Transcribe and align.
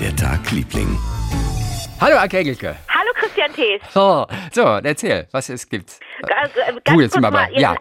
der 0.00 0.16
Tag, 0.16 0.50
Liebling? 0.50 0.98
Hallo, 2.00 2.16
Anke 2.16 2.38
Engelke. 2.38 2.74
Hallo 2.88 3.10
Christian 3.14 3.52
Thees. 3.52 3.82
So, 3.92 4.26
so, 4.50 4.62
erzähl, 4.62 5.28
was 5.30 5.50
es 5.50 5.68
gibt. 5.68 6.00
Ganz, 6.22 6.56
äh, 6.56 6.72
ganz 6.72 6.82
Du 6.86 7.00
jetzt 7.02 7.12
kurz 7.12 7.22
mal, 7.22 7.30
mal, 7.30 7.52
ja. 7.52 7.76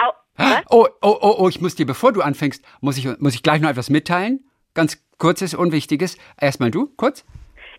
Oh, 0.69 0.87
oh, 1.01 1.17
oh, 1.21 1.35
oh, 1.39 1.49
ich 1.49 1.61
muss 1.61 1.75
dir, 1.75 1.85
bevor 1.85 2.11
du 2.11 2.21
anfängst, 2.21 2.63
muss 2.81 2.97
ich, 2.97 3.07
muss 3.19 3.35
ich 3.35 3.43
gleich 3.43 3.61
noch 3.61 3.69
etwas 3.69 3.89
mitteilen. 3.89 4.43
Ganz 4.73 5.01
kurzes, 5.17 5.53
unwichtiges. 5.53 6.17
Erstmal 6.39 6.71
du, 6.71 6.87
kurz. 6.97 7.23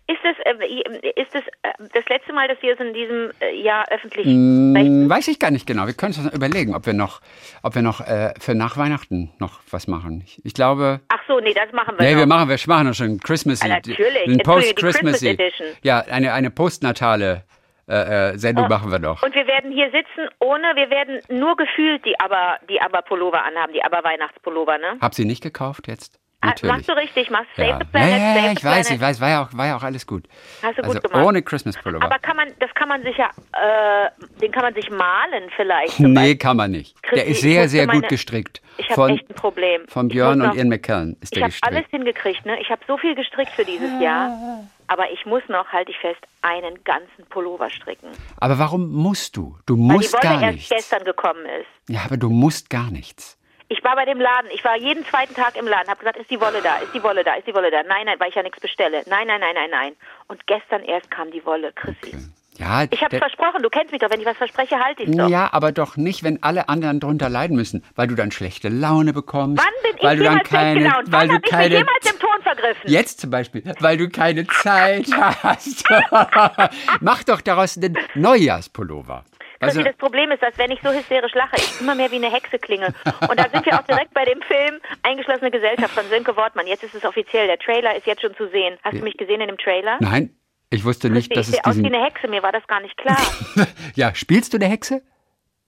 Ist 0.07 0.19
das, 0.23 0.35
äh, 0.45 1.21
ist 1.21 1.33
das 1.33 1.43
äh, 1.61 1.87
das 1.93 2.05
letzte 2.09 2.33
Mal, 2.33 2.47
dass 2.47 2.61
wir 2.61 2.73
es 2.73 2.79
in 2.79 2.93
diesem 2.93 3.31
äh, 3.39 3.55
Jahr 3.61 3.85
öffentlich 3.89 4.25
sprechen? 4.25 5.09
weiß 5.09 5.27
ich 5.29 5.39
gar 5.39 5.51
nicht 5.51 5.65
genau. 5.65 5.87
Wir 5.87 5.93
können 5.93 6.13
uns 6.13 6.33
überlegen, 6.33 6.75
ob 6.75 6.85
wir 6.85 6.93
noch, 6.93 7.21
ob 7.63 7.75
wir 7.75 7.81
noch 7.81 8.01
äh, 8.01 8.33
für 8.39 8.55
nach 8.55 8.77
Weihnachten 8.77 9.31
noch 9.39 9.61
was 9.69 9.87
machen. 9.87 10.21
Ich, 10.25 10.43
ich 10.45 10.53
glaube, 10.53 10.99
Ach 11.07 11.21
so, 11.27 11.39
nee, 11.39 11.53
das 11.53 11.71
machen 11.71 11.95
wir 11.97 12.05
nee, 12.05 12.13
noch. 12.13 12.19
wir 12.19 12.25
machen, 12.27 12.49
wir 12.49 12.57
machen 12.67 12.87
noch 12.87 12.93
schon 12.93 13.19
Christmas. 13.19 13.61
Ah, 13.61 13.67
natürlich. 13.67 14.27
Ein 14.27 14.39
Post-Christmas. 14.39 15.19
Christmas 15.21 15.23
Edition. 15.23 15.67
Ja, 15.83 15.99
eine, 15.99 16.33
eine 16.33 16.51
postnatale 16.51 17.43
äh, 17.87 18.37
Sendung 18.37 18.67
machen 18.69 18.91
wir 18.91 18.99
noch. 18.99 19.21
Und 19.23 19.35
wir 19.35 19.47
werden 19.47 19.71
hier 19.71 19.91
sitzen 19.91 20.29
ohne, 20.39 20.75
wir 20.75 20.89
werden 20.89 21.19
nur 21.29 21.57
gefühlt 21.57 22.05
die 22.05 22.17
aber 22.19 22.57
die 22.69 22.81
aber 22.81 23.01
Pullover 23.01 23.43
anhaben, 23.43 23.73
die 23.73 23.83
aber 23.83 24.03
Weihnachtspullover, 24.03 24.77
ne? 24.77 24.97
Hab 25.01 25.13
sie 25.13 25.25
nicht 25.25 25.43
gekauft 25.43 25.87
jetzt? 25.87 26.20
Ah, 26.43 26.47
Natürlich. 26.47 26.75
Machst 26.75 26.89
du 26.89 26.93
richtig, 26.93 27.29
machst 27.29 27.49
Save 27.55 27.67
ja. 27.69 27.77
the 27.79 27.85
Planet, 27.85 28.09
ja, 28.11 28.17
ja, 28.17 28.33
Save 28.33 28.39
ja, 28.45 28.49
the 28.49 28.57
ich 28.57 28.63
weiß, 28.63 28.89
ich 28.89 28.99
weiß, 29.01 29.21
war 29.21 29.29
ja 29.29 29.43
auch, 29.43 29.49
war 29.53 29.67
ja 29.67 29.77
auch 29.77 29.83
alles 29.83 30.07
gut. 30.07 30.23
Hast 30.63 30.75
du 30.77 30.81
gut 30.81 30.95
also 30.95 31.07
gemacht. 31.07 31.25
ohne 31.27 31.41
Christmas 31.43 31.77
Pullover. 31.77 32.03
Aber 32.03 32.17
kann 32.17 32.35
man, 32.35 32.47
das 32.59 32.73
kann 32.73 32.89
man 32.89 33.03
sich 33.03 33.15
ja, 33.15 33.29
äh, 33.53 34.09
den 34.41 34.51
kann 34.51 34.63
man 34.63 34.73
sich 34.73 34.89
malen 34.89 35.51
vielleicht. 35.55 35.99
nee, 35.99 36.35
kann 36.35 36.57
man 36.57 36.71
nicht. 36.71 36.95
Der 37.13 37.25
ist 37.25 37.37
ich 37.37 37.41
sehr, 37.41 37.69
sehr 37.69 37.85
gut 37.85 37.95
meine- 37.95 38.07
gestrickt. 38.07 38.59
Ich 38.77 38.85
habe 38.85 38.95
Von, 38.95 39.09
echt 39.11 39.29
ein 39.29 39.35
Problem. 39.35 39.81
von 39.87 40.07
Ich 40.07 40.13
Björn 40.13 40.39
muss 40.39 40.45
und 40.47 40.49
noch- 40.53 40.57
Ian 40.57 40.69
McKellen 40.69 41.15
ist 41.21 41.25
Ich 41.25 41.29
der 41.31 41.43
habe 41.43 41.51
gestrickt. 41.51 41.75
alles 41.75 41.85
hingekriegt, 41.91 42.45
ne? 42.47 42.59
Ich 42.59 42.69
habe 42.71 42.81
so 42.87 42.97
viel 42.97 43.13
gestrickt 43.13 43.51
für 43.51 43.63
dieses 43.65 44.01
Jahr, 44.01 44.63
aber 44.87 45.11
ich 45.11 45.23
muss 45.27 45.43
noch, 45.47 45.67
halte 45.67 45.91
ich 45.91 45.97
fest, 45.99 46.21
einen 46.41 46.83
ganzen 46.83 47.23
Pullover 47.29 47.69
stricken. 47.69 48.07
Aber 48.39 48.57
warum 48.57 48.89
musst 48.91 49.37
du? 49.37 49.59
Du 49.67 49.75
Weil 49.75 49.97
musst 49.97 50.09
die 50.09 50.13
Wolle 50.13 50.23
gar 50.23 50.41
erst 50.41 50.55
nichts. 50.55 50.69
gestern 50.69 51.03
gekommen 51.03 51.45
ist. 51.45 51.67
Ja, 51.93 52.01
aber 52.05 52.17
du 52.17 52.29
musst 52.31 52.71
gar 52.71 52.89
nichts. 52.89 53.37
Ich 53.71 53.81
war 53.85 53.95
bei 53.95 54.03
dem 54.03 54.19
Laden, 54.19 54.49
ich 54.53 54.65
war 54.65 54.75
jeden 54.75 55.05
zweiten 55.05 55.33
Tag 55.33 55.55
im 55.55 55.65
Laden, 55.65 55.87
habe 55.87 55.99
gesagt, 55.99 56.17
ist 56.17 56.29
die 56.29 56.41
Wolle 56.41 56.61
da, 56.61 56.75
ist 56.79 56.93
die 56.93 57.01
Wolle 57.03 57.23
da, 57.23 57.35
ist 57.35 57.47
die 57.47 57.53
Wolle 57.53 57.71
da. 57.71 57.83
Nein, 57.83 58.05
nein, 58.05 58.19
weil 58.19 58.27
ich 58.27 58.35
ja 58.35 58.43
nichts 58.43 58.59
bestelle. 58.59 59.01
Nein, 59.07 59.27
nein, 59.27 59.39
nein, 59.39 59.55
nein, 59.55 59.69
nein. 59.69 59.93
Und 60.27 60.45
gestern 60.45 60.83
erst 60.83 61.09
kam 61.09 61.31
die 61.31 61.45
Wolle, 61.45 61.71
Chrissy. 61.71 62.17
Ja, 62.57 62.83
Ich 62.91 63.01
habe 63.01 63.17
versprochen, 63.17 63.63
du 63.63 63.69
kennst 63.69 63.93
mich 63.93 64.01
doch, 64.01 64.09
wenn 64.11 64.19
ich 64.19 64.25
was 64.25 64.35
verspreche, 64.35 64.77
halte 64.77 65.03
ich 65.03 65.15
doch. 65.15 65.29
ja, 65.29 65.47
aber 65.53 65.71
doch 65.71 65.95
nicht, 65.95 66.21
wenn 66.23 66.43
alle 66.43 66.67
anderen 66.67 66.99
drunter 66.99 67.29
leiden 67.29 67.55
müssen, 67.55 67.81
weil 67.95 68.07
du 68.07 68.15
dann 68.15 68.29
schlechte 68.31 68.67
Laune 68.67 69.13
bekommst. 69.13 69.63
Wann 69.63 69.73
bin 69.83 69.97
ich 69.97 70.03
weil 70.03 70.17
du 70.17 70.23
dann 70.25 70.33
jemals 70.33 70.49
keine, 70.49 70.79
gelaunt? 70.81 71.11
weil 71.11 71.29
Wann 71.29 71.41
du 71.41 71.51
habe 71.51 71.63
ich 71.63 71.69
mich 71.69 71.79
jemals 71.79 72.11
im 72.13 72.19
Ton 72.19 72.41
vergriffen? 72.43 72.81
Jetzt 72.91 73.21
zum 73.21 73.29
Beispiel, 73.29 73.63
weil 73.79 73.95
du 73.97 74.09
keine 74.09 74.45
Zeit 74.47 75.07
hast. 75.43 75.85
Mach 76.99 77.23
doch 77.23 77.39
daraus 77.39 77.77
einen 77.77 77.97
Neujahrspullover. 78.15 79.23
Also, 79.61 79.83
das 79.83 79.95
Problem 79.95 80.31
ist, 80.31 80.41
dass 80.41 80.57
wenn 80.57 80.71
ich 80.71 80.79
so 80.81 80.91
hysterisch 80.91 81.33
lache, 81.33 81.55
ich 81.57 81.81
immer 81.81 81.95
mehr 81.95 82.11
wie 82.11 82.15
eine 82.15 82.31
Hexe 82.31 82.59
klinge. 82.59 82.93
Und 83.29 83.39
da 83.39 83.49
sind 83.49 83.65
wir 83.65 83.79
auch 83.79 83.85
direkt 83.85 84.13
bei 84.13 84.25
dem 84.25 84.41
Film 84.41 84.79
Eingeschlossene 85.03 85.51
Gesellschaft 85.51 85.93
von 85.93 86.03
Sönke 86.09 86.35
Wortmann. 86.35 86.67
Jetzt 86.67 86.83
ist 86.83 86.95
es 86.95 87.05
offiziell, 87.05 87.47
der 87.47 87.59
Trailer 87.59 87.95
ist 87.95 88.05
jetzt 88.05 88.21
schon 88.21 88.35
zu 88.35 88.49
sehen. 88.49 88.77
Hast 88.83 88.97
du 88.97 89.03
mich 89.03 89.17
gesehen 89.17 89.41
in 89.41 89.47
dem 89.47 89.57
Trailer? 89.57 89.97
nein, 89.99 90.35
ich 90.69 90.85
wusste 90.85 91.09
nicht, 91.09 91.31
Chrissy, 91.31 91.35
dass 91.35 91.47
ich 91.47 91.53
es 91.53 91.55
sehe 91.57 91.65
aus 91.65 91.77
wie 91.77 91.83
diesen... 91.83 91.95
eine 91.95 92.05
Hexe, 92.05 92.27
mir 92.27 92.43
war 92.43 92.51
das 92.51 92.65
gar 92.67 92.79
nicht 92.81 92.97
klar. 92.97 93.21
Ja, 93.95 94.15
spielst 94.15 94.53
du 94.53 94.57
eine 94.57 94.67
Hexe? 94.67 95.01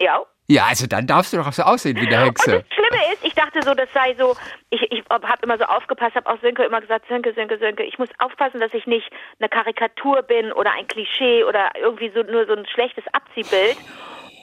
ja. 0.02 0.26
Ja, 0.48 0.66
also 0.66 0.88
dann 0.88 1.08
darfst 1.08 1.32
du 1.32 1.38
doch 1.38 1.48
auch 1.48 1.54
so 1.54 1.64
aussehen 1.64 1.96
wie 1.96 2.08
eine 2.08 2.18
Und 2.18 2.26
Hexe. 2.26 2.52
das 2.52 2.74
Schlimme 2.74 3.14
ist, 3.14 3.26
ich 3.26 3.34
dachte 3.34 3.62
so, 3.62 3.74
das 3.74 3.88
sei 3.94 4.14
so, 4.20 4.36
ich, 4.70 4.82
ich 4.92 5.04
habe 5.10 5.42
immer 5.42 5.58
so 5.58 5.64
aufgepasst, 5.64 6.16
habe 6.16 6.30
auch 6.30 6.40
Sönke 6.42 6.64
immer 6.64 6.82
gesagt, 6.82 7.06
Sönke, 7.08 7.34
Sönke, 7.34 7.58
Sönke, 7.58 7.84
ich 7.84 7.98
muss 7.98 8.10
aufpassen, 8.20 8.60
dass 8.60 8.74
ich 8.74 8.86
nicht 8.86 9.10
eine 9.40 9.48
Karikatur 9.48 10.22
bin 10.24 10.52
oder 10.52 10.72
ein 10.74 10.88
Klischee 10.88 11.44
oder 11.46 11.72
irgendwie 11.80 12.12
so 12.14 12.24
nur 12.24 12.46
so 12.46 12.54
ein 12.54 12.66
schlechtes 12.68 13.06
Abziehbild. 13.14 13.78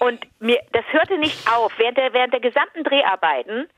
Und 0.00 0.26
mir, 0.40 0.58
das 0.72 0.84
hörte 0.90 1.18
nicht 1.18 1.36
auf. 1.52 1.72
Während 1.76 1.98
der, 1.98 2.14
während 2.14 2.32
der 2.32 2.40
gesamten 2.40 2.84
Dreharbeiten 2.84 3.68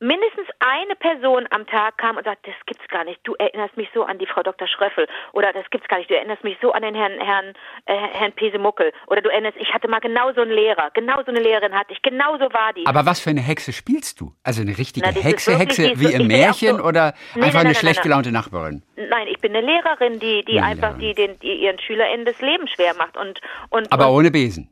mindestens 0.00 0.46
eine 0.60 0.94
Person 0.96 1.46
am 1.50 1.66
Tag 1.66 1.98
kam 1.98 2.16
und 2.16 2.24
sagte, 2.24 2.50
das 2.50 2.66
gibt's 2.66 2.86
gar 2.88 3.04
nicht. 3.04 3.20
Du 3.24 3.34
erinnerst 3.34 3.76
mich 3.76 3.88
so 3.94 4.04
an 4.04 4.18
die 4.18 4.26
Frau 4.26 4.42
Dr. 4.42 4.68
Schröffel 4.68 5.06
oder 5.32 5.52
das 5.52 5.68
gibt's 5.70 5.88
gar 5.88 5.98
nicht. 5.98 6.10
Du 6.10 6.14
erinnerst 6.16 6.44
mich 6.44 6.56
so 6.62 6.72
an 6.72 6.82
den 6.82 6.94
Herrn 6.94 7.18
Herrn 7.20 7.52
äh, 7.86 7.96
Herrn 8.12 8.32
Pesemuckel 8.32 8.92
oder 9.08 9.20
du 9.20 9.30
erinnerst, 9.30 9.56
ich 9.58 9.72
hatte 9.74 9.88
mal 9.88 9.98
genau 10.00 10.32
so 10.32 10.40
einen 10.42 10.52
Lehrer, 10.52 10.90
genau 10.94 11.16
so 11.24 11.30
eine 11.32 11.40
Lehrerin 11.40 11.72
hatte 11.74 11.92
ich, 11.92 12.02
genau 12.02 12.34
so 12.38 12.44
war 12.52 12.72
die. 12.74 12.86
Aber 12.86 13.06
was 13.06 13.20
für 13.20 13.30
eine 13.30 13.40
Hexe 13.40 13.72
spielst 13.72 14.20
du? 14.20 14.32
Also 14.44 14.62
eine 14.62 14.76
richtige 14.78 15.06
Na, 15.06 15.20
Hexe, 15.20 15.58
wirklich 15.58 15.78
Hexe 15.78 15.94
so- 15.96 16.00
wie 16.00 16.12
im 16.14 16.26
Märchen 16.28 16.76
so- 16.78 16.84
oder 16.84 17.14
Nee, 17.34 17.42
einfach 17.42 17.54
nein, 17.54 17.60
eine 17.60 17.64
nein, 17.70 17.74
schlecht 17.74 17.96
nein, 17.98 18.02
gelaunte 18.04 18.32
Nachbarin? 18.32 18.82
Nein, 18.96 19.26
ich 19.28 19.38
bin 19.40 19.54
eine 19.56 19.66
Lehrerin, 19.66 20.18
die, 20.20 20.44
die 20.44 20.60
einfach, 20.60 20.92
ja. 20.92 20.98
die, 20.98 21.14
den, 21.14 21.38
die 21.40 21.54
ihren 21.54 21.78
SchülerInnen 21.78 22.24
das 22.26 22.40
Leben 22.40 22.68
schwer 22.68 22.94
macht 22.94 23.16
und, 23.16 23.40
und, 23.70 23.90
Aber 23.92 24.08
und 24.08 24.14
ohne 24.16 24.30
Besen. 24.30 24.70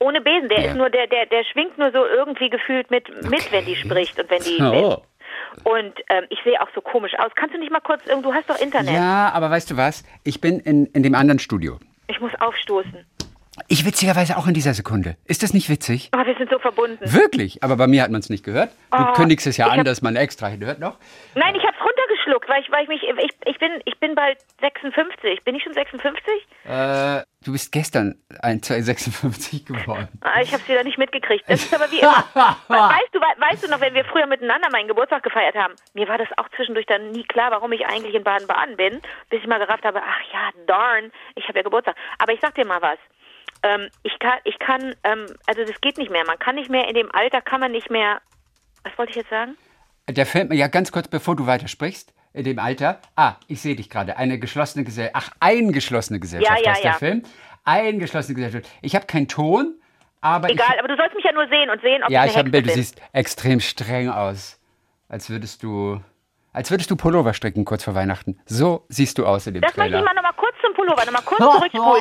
Ohne 0.00 0.20
Besen. 0.20 0.48
Der 0.48 0.60
Ja. 0.60 0.70
ist 0.70 0.76
nur, 0.76 0.90
der, 0.90 1.06
der, 1.06 1.26
der 1.26 1.44
schwingt 1.44 1.78
nur 1.78 1.90
so 1.92 2.04
irgendwie 2.06 2.50
gefühlt 2.50 2.90
mit, 2.90 3.08
mit, 3.30 3.50
wenn 3.52 3.64
die 3.64 3.76
spricht 3.76 4.18
und 4.18 4.30
wenn 4.30 4.42
die. 4.42 4.58
Oh. 4.62 5.02
Und 5.64 5.92
ähm, 6.10 6.24
ich 6.30 6.38
sehe 6.44 6.60
auch 6.60 6.68
so 6.74 6.80
komisch 6.80 7.12
aus. 7.18 7.30
Kannst 7.34 7.54
du 7.54 7.58
nicht 7.58 7.72
mal 7.72 7.80
kurz, 7.80 8.02
du 8.04 8.32
hast 8.34 8.48
doch 8.48 8.58
Internet. 8.60 8.94
Ja, 8.94 9.30
aber 9.34 9.50
weißt 9.50 9.70
du 9.70 9.76
was? 9.76 10.04
Ich 10.24 10.40
bin 10.40 10.60
in, 10.60 10.86
in 10.86 11.02
dem 11.02 11.14
anderen 11.14 11.38
Studio. 11.38 11.78
Ich 12.06 12.20
muss 12.20 12.32
aufstoßen. 12.40 13.04
Ich 13.66 13.84
witzigerweise 13.84 14.36
auch 14.36 14.46
in 14.46 14.54
dieser 14.54 14.74
Sekunde. 14.74 15.16
Ist 15.26 15.42
das 15.42 15.52
nicht 15.52 15.68
witzig? 15.68 16.08
Aber 16.12 16.24
wir 16.26 16.36
sind 16.36 16.50
so 16.50 16.58
verbunden. 16.58 16.98
Wirklich? 17.00 17.62
Aber 17.62 17.76
bei 17.76 17.86
mir 17.86 18.02
hat 18.02 18.10
man 18.10 18.20
es 18.20 18.30
nicht 18.30 18.44
gehört. 18.44 18.70
Du 18.92 18.98
Oh, 18.98 19.12
kündigst 19.14 19.46
es 19.46 19.56
ja 19.56 19.66
an, 19.66 19.78
hab- 19.80 19.84
dass 19.86 20.02
man 20.02 20.16
extra 20.16 20.48
hört 20.50 20.78
noch. 20.78 20.96
Nein, 21.34 21.54
ich 21.56 21.62
hab's 21.64 21.78
runtergeschluckt, 21.80 22.48
weil 22.48 22.62
ich, 22.62 22.70
weil 22.70 22.82
ich 22.84 22.88
mich, 22.88 23.02
ich, 23.02 23.32
ich 23.46 23.58
bin, 23.58 23.70
ich 23.84 23.98
bin 23.98 24.14
bald 24.14 24.38
56. 24.60 25.42
Bin 25.44 25.54
ich 25.56 25.62
schon 25.62 25.72
56? 25.74 26.22
Äh, 26.64 27.22
du 27.44 27.52
bist 27.52 27.72
gestern 27.72 28.16
ein 28.42 28.62
256 28.62 29.64
geworden. 29.66 30.08
Ah, 30.22 30.40
Ich 30.40 30.52
habe 30.52 30.62
es 30.62 30.68
wieder 30.68 30.84
nicht 30.84 30.98
mitgekriegt. 30.98 31.44
Das 31.48 31.62
ist 31.62 31.74
aber 31.74 31.90
wie 31.90 32.00
immer. 32.00 32.24
weißt, 32.68 33.08
du, 33.12 33.20
we- 33.20 33.40
weißt 33.40 33.64
du 33.64 33.70
noch, 33.70 33.80
wenn 33.80 33.94
wir 33.94 34.04
früher 34.04 34.26
miteinander 34.26 34.68
meinen 34.70 34.88
Geburtstag 34.88 35.22
gefeiert 35.22 35.54
haben, 35.56 35.74
mir 35.94 36.08
war 36.08 36.18
das 36.18 36.28
auch 36.36 36.48
zwischendurch 36.56 36.86
dann 36.86 37.10
nie 37.10 37.24
klar, 37.24 37.50
warum 37.50 37.72
ich 37.72 37.86
eigentlich 37.86 38.14
in 38.14 38.24
Baden-Baden 38.24 38.76
bin, 38.76 39.00
bis 39.30 39.40
ich 39.40 39.46
mal 39.46 39.58
gerafft 39.58 39.84
habe, 39.84 40.00
ach 40.02 40.32
ja, 40.32 40.50
darn, 40.66 41.10
ich 41.34 41.46
habe 41.48 41.58
ja 41.58 41.62
Geburtstag. 41.62 41.96
Aber 42.18 42.32
ich 42.32 42.40
sag 42.40 42.54
dir 42.54 42.64
mal 42.64 42.82
was. 42.82 42.98
Ähm, 43.62 43.88
ich 44.02 44.18
kann, 44.18 44.38
ich 44.44 44.58
kann, 44.58 44.94
ähm, 45.04 45.26
also 45.46 45.64
das 45.64 45.80
geht 45.80 45.98
nicht 45.98 46.10
mehr. 46.10 46.24
Man 46.26 46.38
kann 46.38 46.54
nicht 46.54 46.70
mehr 46.70 46.88
in 46.88 46.94
dem 46.94 47.10
Alter, 47.12 47.40
kann 47.40 47.60
man 47.60 47.72
nicht 47.72 47.90
mehr. 47.90 48.20
Was 48.84 48.96
wollte 48.96 49.10
ich 49.10 49.16
jetzt 49.16 49.30
sagen? 49.30 49.56
Der 50.08 50.26
fällt 50.26 50.48
mir 50.48 50.56
ja 50.56 50.68
ganz 50.68 50.92
kurz, 50.92 51.08
bevor 51.08 51.36
du 51.36 51.46
weitersprichst, 51.46 52.14
in 52.32 52.44
dem 52.44 52.58
Alter. 52.58 53.00
Ah, 53.16 53.34
ich 53.46 53.60
sehe 53.60 53.76
dich 53.76 53.90
gerade. 53.90 54.16
Eine 54.16 54.38
geschlossene 54.38 54.84
Gesellschaft. 54.84 55.16
Ach, 55.16 55.36
eingeschlossene 55.40 56.20
Gesellschaft 56.20 56.58
Ja, 56.58 56.64
ja, 56.64 56.70
heißt 56.72 56.84
der 56.84 56.90
ja. 56.92 56.96
Film. 56.98 57.22
Eingeschlossene 57.64 58.34
Gesellschaft. 58.36 58.72
Ich 58.80 58.94
habe 58.94 59.06
keinen 59.06 59.28
Ton, 59.28 59.74
aber 60.20 60.50
Egal, 60.50 60.78
aber 60.78 60.88
du 60.88 60.96
sollst 60.96 61.14
mich 61.14 61.24
ja 61.24 61.32
nur 61.32 61.46
sehen 61.48 61.70
und 61.70 61.80
sehen, 61.80 62.02
ob 62.02 62.08
ich. 62.08 62.14
Ja, 62.14 62.24
ich 62.24 62.30
ich 62.30 62.36
eine 62.36 62.38
habe 62.38 62.48
ein 62.48 62.52
Bild. 62.52 62.66
Du 62.66 62.70
siehst 62.70 63.00
extrem 63.12 63.60
streng 63.60 64.08
aus. 64.08 64.60
Als 65.08 65.30
würdest 65.30 65.62
du. 65.62 66.00
Als 66.52 66.70
würdest 66.70 66.90
du 66.90 66.96
Pullover 66.96 67.34
stricken 67.34 67.64
kurz 67.64 67.84
vor 67.84 67.94
Weihnachten. 67.94 68.38
So 68.46 68.84
siehst 68.88 69.18
du 69.18 69.26
aus 69.26 69.46
in 69.46 69.54
dem 69.54 69.60
Das 69.62 69.76
möchte 69.76 69.92
Trailer. 69.92 69.98
ich 70.00 70.04
mal 70.04 70.14
nochmal 70.14 70.32
kurz 70.36 70.54
zum 70.64 70.74
Pullover, 70.74 71.04
nochmal 71.04 71.22
kurz 71.24 71.38
zurückspulen. 71.38 71.98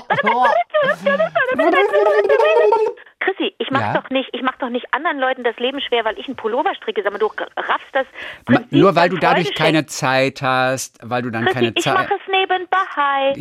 Chrissy, 3.19 3.55
ich 3.57 3.71
mach 3.71 3.81
Ja? 3.81 3.93
doch 4.01 4.09
nicht, 4.09 4.29
ich 4.33 4.41
mach 4.41 4.55
doch 4.57 4.69
nicht 4.69 4.93
anderen 4.93 5.19
Leuten 5.19 5.43
das 5.43 5.57
Leben 5.57 5.81
schwer, 5.81 6.05
weil 6.05 6.17
ich 6.19 6.27
einen 6.27 6.35
Pullover 6.35 6.73
stricke, 6.75 7.01
sondern 7.03 7.19
du 7.19 7.27
raffst 7.57 7.87
das 7.93 8.05
Prinzip 8.45 8.71
Nur 8.71 8.95
weil 8.95 9.09
du 9.09 9.17
dadurch 9.17 9.47
Freude 9.47 9.57
keine. 9.57 9.85
Zeit 9.87 10.41
hast, 10.41 10.99
weil 11.01 11.21
du 11.23 11.31
dann 11.31 11.45
Chrissy, 11.45 11.53
keine 11.59 11.73
ich 11.75 11.83
Zeit. 11.83 11.93
mache 11.95 12.13
es 12.13 12.31
nebenbei. 12.31 13.33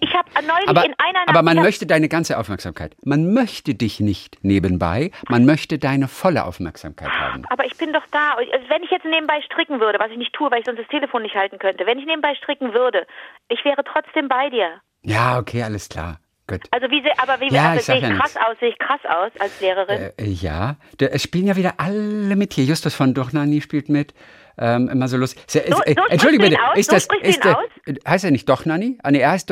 Ich 0.00 0.14
habe 0.14 0.28
neulich 0.46 0.68
Aber, 0.68 0.84
in 0.84 0.94
einer 0.98 1.28
aber 1.28 1.42
man 1.42 1.56
ich 1.56 1.62
möchte 1.62 1.86
deine 1.86 2.08
ganze 2.08 2.38
Aufmerksamkeit. 2.38 2.94
Man 3.04 3.32
möchte 3.32 3.74
dich 3.74 4.00
nicht 4.00 4.38
nebenbei, 4.44 5.10
man 5.28 5.44
möchte 5.46 5.78
deine 5.78 6.08
volle 6.08 6.44
Aufmerksamkeit 6.44 7.10
haben. 7.10 7.44
aber 7.50 7.64
ich 7.64 7.76
bin 7.76 7.92
doch 7.92 8.04
da. 8.12 8.34
Also 8.34 8.68
wenn 8.68 8.82
ich 8.82 8.90
jetzt 8.90 9.04
nebenbei 9.04 9.40
stricken 9.42 9.80
würde, 9.80 9.98
was 9.98 10.10
ich 10.10 10.18
nicht 10.18 10.32
tue, 10.34 10.50
weil 10.50 10.60
ich 10.60 10.66
sonst 10.66 10.78
das 10.78 10.88
Telefon 10.88 11.22
nicht 11.22 11.34
halten 11.34 11.58
könnte, 11.58 11.86
wenn 11.86 11.98
ich 11.98 12.06
nebenbei 12.06 12.34
stricken 12.34 12.74
würde, 12.74 13.06
ich 13.48 13.64
wäre 13.64 13.82
trotzdem 13.84 14.28
bei 14.28 14.50
dir. 14.50 14.80
Ja, 15.02 15.38
okay, 15.38 15.62
alles 15.62 15.88
klar. 15.88 16.18
Gut. 16.48 16.60
Also 16.70 16.88
wie 16.90 17.02
se- 17.02 17.10
aber 17.18 17.40
wie 17.40 17.52
Ja, 17.52 17.70
also 17.70 17.80
ich 17.80 17.86
sehe 17.86 17.96
ich 17.96 18.02
ja 18.02 18.14
krass 18.14 18.34
nix. 18.34 18.46
aus, 18.46 18.56
sehe 18.60 18.68
ich 18.68 18.78
krass 18.78 19.00
aus 19.08 19.32
als 19.40 19.60
Lehrerin. 19.60 20.10
Äh, 20.16 20.24
ja, 20.28 20.76
da, 20.98 21.06
es 21.06 21.22
spielen 21.22 21.46
ja 21.48 21.56
wieder 21.56 21.74
alle 21.78 22.36
mit 22.36 22.52
hier. 22.54 22.64
Justus 22.64 22.94
von 22.94 23.14
Dochnani 23.14 23.60
spielt 23.60 23.88
mit. 23.88 24.14
Ähm, 24.58 24.88
immer 24.88 25.08
so 25.08 25.16
lustig. 25.16 25.42
So- 25.48 25.58
so 25.58 25.64
äh, 25.82 25.92
sprichst 25.92 26.10
Entschuldige 26.12 26.44
bitte, 26.50 26.58
aus? 26.62 26.78
ist 26.78 26.90
So 26.90 26.96
das, 26.96 27.08
ist 27.22 27.44
der, 27.44 27.58
äh, 27.86 27.94
heißt 28.08 28.24
er 28.24 28.30
nicht 28.30 28.48
Dochnani? 28.48 28.98
Ah, 29.02 29.10
nee, 29.10 29.18
er 29.18 29.32
heißt 29.32 29.50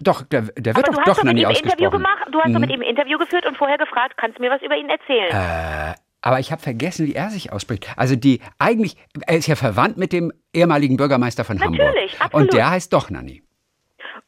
doch, 0.00 0.22
der, 0.22 0.42
der 0.42 0.76
wird 0.76 0.86
Aber 0.88 0.96
doch 0.96 1.04
Dochnani 1.04 1.46
ausgesprochen. 1.46 1.90
gemacht, 1.90 2.18
du 2.30 2.40
hast 2.40 2.52
doch 2.52 2.60
mit 2.60 2.70
ihm 2.70 2.80
ein 2.82 2.88
Interview 2.88 3.16
geführt 3.18 3.46
und 3.46 3.56
vorher 3.56 3.78
gefragt, 3.78 4.16
kannst 4.18 4.38
du 4.38 4.42
mir 4.42 4.50
was 4.50 4.60
über 4.60 4.76
ihn 4.76 4.88
erzählen? 4.90 5.30
Äh, 5.30 5.94
aber 6.20 6.40
ich 6.40 6.52
habe 6.52 6.60
vergessen, 6.60 7.06
wie 7.06 7.14
er 7.14 7.30
sich 7.30 7.52
ausspricht. 7.52 7.86
Also 7.96 8.16
die 8.16 8.40
eigentlich, 8.58 8.96
er 9.26 9.36
ist 9.38 9.46
ja 9.46 9.56
verwandt 9.56 9.96
mit 9.96 10.12
dem 10.12 10.32
ehemaligen 10.52 10.96
Bürgermeister 10.98 11.44
von 11.44 11.60
Hamburg. 11.60 11.78
Natürlich, 11.86 12.20
absolut. 12.20 12.48
Und 12.48 12.54
der 12.54 12.70
heißt 12.70 12.92
Dochnani. 12.92 13.42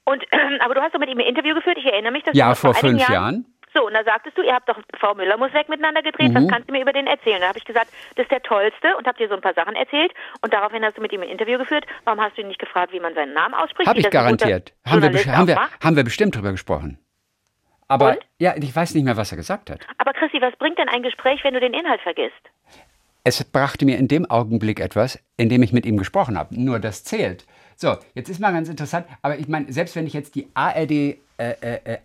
Und 0.07 0.25
aber 0.61 0.75
du 0.75 0.81
hast 0.81 0.95
doch 0.95 1.01
mit 1.01 1.11
ihm 1.11 1.19
ein 1.19 1.27
Interview 1.27 1.55
geführt, 1.55 1.77
ich 1.79 1.85
erinnere 1.85 2.13
mich, 2.13 2.23
dass 2.23 2.35
Ja, 2.37 2.55
vor 2.55 2.71
einigen 2.71 2.99
fünf 2.99 3.09
Jahren. 3.11 3.45
So, 3.75 3.85
und 3.87 3.93
da 3.93 4.03
sagtest 4.05 4.39
du, 4.39 4.43
ihr 4.43 4.55
habt 4.55 4.67
doch 4.71 4.79
Frau 4.99 5.15
Müller 5.15 5.37
muss 5.37 5.53
weg 5.53 5.69
miteinander 5.69 6.01
gedreht, 6.01 6.31
Mhm. 6.31 6.35
was 6.37 6.49
kannst 6.49 6.69
du 6.69 6.73
mir 6.73 6.81
über 6.81 6.95
den 6.95 7.07
erzählen? 7.07 7.41
Da 7.43 7.49
habe 7.49 7.59
ich 7.59 7.65
gesagt, 7.67 7.89
das 8.15 8.23
ist 8.25 8.31
der 8.31 8.41
Tollste 8.43 8.97
und 8.97 9.07
hab 9.07 9.19
dir 9.19 9.29
so 9.29 9.35
ein 9.35 9.43
paar 9.43 9.53
Sachen 9.53 9.77
erzählt 9.77 10.13
und 10.41 10.55
daraufhin 10.55 10.83
hast 10.83 10.97
du 10.97 11.03
mit 11.03 11.13
ihm 11.13 11.21
ein 11.21 11.29
Interview 11.29 11.59
geführt. 11.59 11.85
Warum 12.05 12.21
hast 12.23 12.39
du 12.39 12.41
ihn 12.41 12.49
nicht 12.49 12.59
gefragt, 12.61 12.93
wie 12.95 13.01
man 13.01 13.13
seinen 13.15 13.35
Namen 13.35 13.53
ausspricht? 13.53 13.87
Habe 13.87 13.99
ich 14.01 14.09
garantiert. 14.09 14.73
Haben 14.87 15.03
wir, 15.03 15.11
Journalist 15.11 15.29
haben, 15.29 15.49
wir, 15.49 15.69
haben 15.85 15.97
wir 15.97 16.05
bestimmt 16.05 16.35
drüber 16.37 16.53
gesprochen. 16.53 16.99
Aber 17.89 18.11
Und? 18.13 18.19
ja, 18.39 18.55
ich 18.57 18.75
weiß 18.75 18.95
nicht 18.95 19.05
mehr, 19.05 19.17
was 19.19 19.31
er 19.33 19.37
gesagt 19.37 19.69
hat. 19.69 19.81
Aber 19.99 20.13
Christi, 20.15 20.41
was 20.41 20.57
bringt 20.57 20.79
denn 20.79 20.89
ein 20.89 21.03
Gespräch, 21.03 21.45
wenn 21.45 21.53
du 21.53 21.61
den 21.61 21.75
Inhalt 21.75 22.01
vergisst? 22.01 22.33
Es 23.25 23.45
brachte 23.45 23.85
mir 23.85 23.99
in 23.99 24.09
dem 24.09 24.25
Augenblick 24.31 24.81
etwas, 24.81 25.23
in 25.37 25.49
dem 25.49 25.63
ich 25.63 25.73
mit 25.73 25.85
ihm 25.85 25.97
gesprochen 25.99 26.39
habe. 26.39 26.55
Nur 26.59 26.79
das 26.79 27.05
zählt. 27.05 27.45
So, 27.79 27.97
jetzt 28.15 28.31
ist 28.31 28.41
mal 28.41 28.53
ganz 28.53 28.71
interessant, 28.71 29.07
aber 29.21 29.39
ich 29.39 29.49
meine, 29.49 29.71
selbst 29.71 29.97
wenn 29.97 30.07
ich 30.07 30.15
jetzt 30.15 30.35
die 30.35 30.49
ARD 30.55 30.91
äh, 30.91 31.17
äh, 31.39 31.81
äh, 31.85 31.99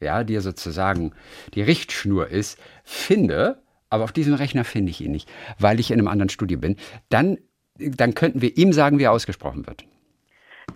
ja, 0.00 0.24
die 0.24 0.32
ja 0.32 0.40
sozusagen 0.40 1.12
die 1.54 1.62
Richtschnur 1.62 2.28
ist, 2.28 2.58
finde, 2.84 3.60
aber 3.90 4.04
auf 4.04 4.12
diesem 4.12 4.34
Rechner 4.34 4.64
finde 4.64 4.90
ich 4.90 5.00
ihn 5.00 5.10
nicht, 5.10 5.28
weil 5.58 5.80
ich 5.80 5.90
in 5.90 5.98
einem 5.98 6.06
anderen 6.06 6.28
Studio 6.28 6.56
bin, 6.58 6.76
dann, 7.08 7.38
dann 7.78 8.14
könnten 8.14 8.40
wir 8.40 8.56
ihm 8.56 8.72
sagen, 8.72 8.98
wie 9.00 9.04
er 9.04 9.12
ausgesprochen 9.12 9.66
wird. 9.66 9.84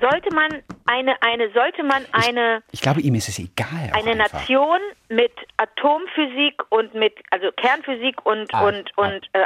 Sollte 0.00 0.34
man 0.34 0.48
eine, 0.86 1.14
eine, 1.22 1.52
sollte 1.52 1.84
man 1.84 2.04
eine, 2.10 2.64
Ich 2.72 2.80
glaube, 2.80 3.00
ihm 3.00 3.14
ist 3.14 3.28
es 3.28 3.38
egal. 3.38 3.92
eine. 3.92 4.16
Nation 4.16 4.80
mit 5.08 5.32
Atomphysik 5.56 6.60
und 6.70 6.94
mit, 6.94 7.14
also 7.30 7.52
Kernphysik 7.56 8.26
und, 8.26 8.52
Ah, 8.52 8.66
und, 8.66 8.90
ah. 8.96 9.02
und 9.06 9.28
äh, 9.32 9.44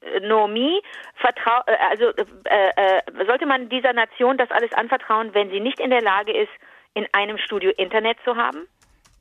Astronomie 0.00 0.80
vertrau, 1.14 1.60
äh, 1.66 1.76
also 1.90 2.04
äh, 2.44 2.98
äh, 2.98 3.26
sollte 3.26 3.46
man 3.46 3.68
dieser 3.68 3.92
Nation 3.92 4.38
das 4.38 4.50
alles 4.50 4.72
anvertrauen, 4.72 5.34
wenn 5.34 5.50
sie 5.50 5.60
nicht 5.60 5.80
in 5.80 5.90
der 5.90 6.02
Lage 6.02 6.32
ist, 6.32 6.50
in 6.94 7.06
einem 7.12 7.38
Studio 7.38 7.70
Internet 7.76 8.18
zu 8.24 8.36
haben? 8.36 8.66